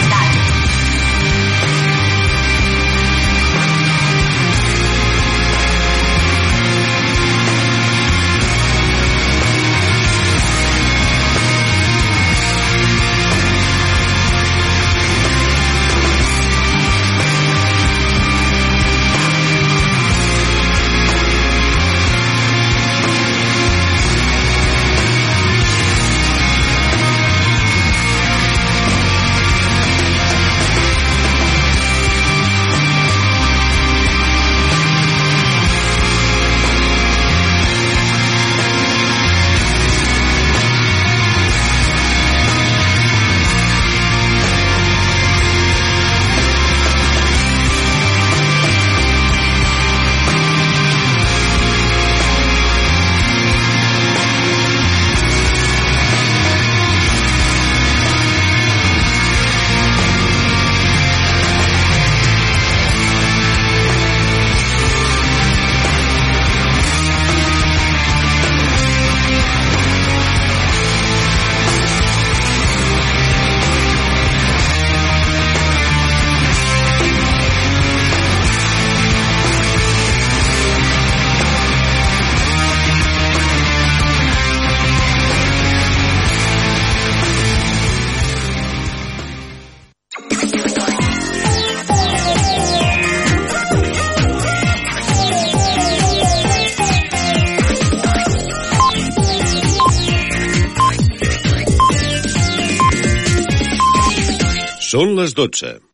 Són 104.88 105.10
les 105.18 105.34
12. 105.36 105.87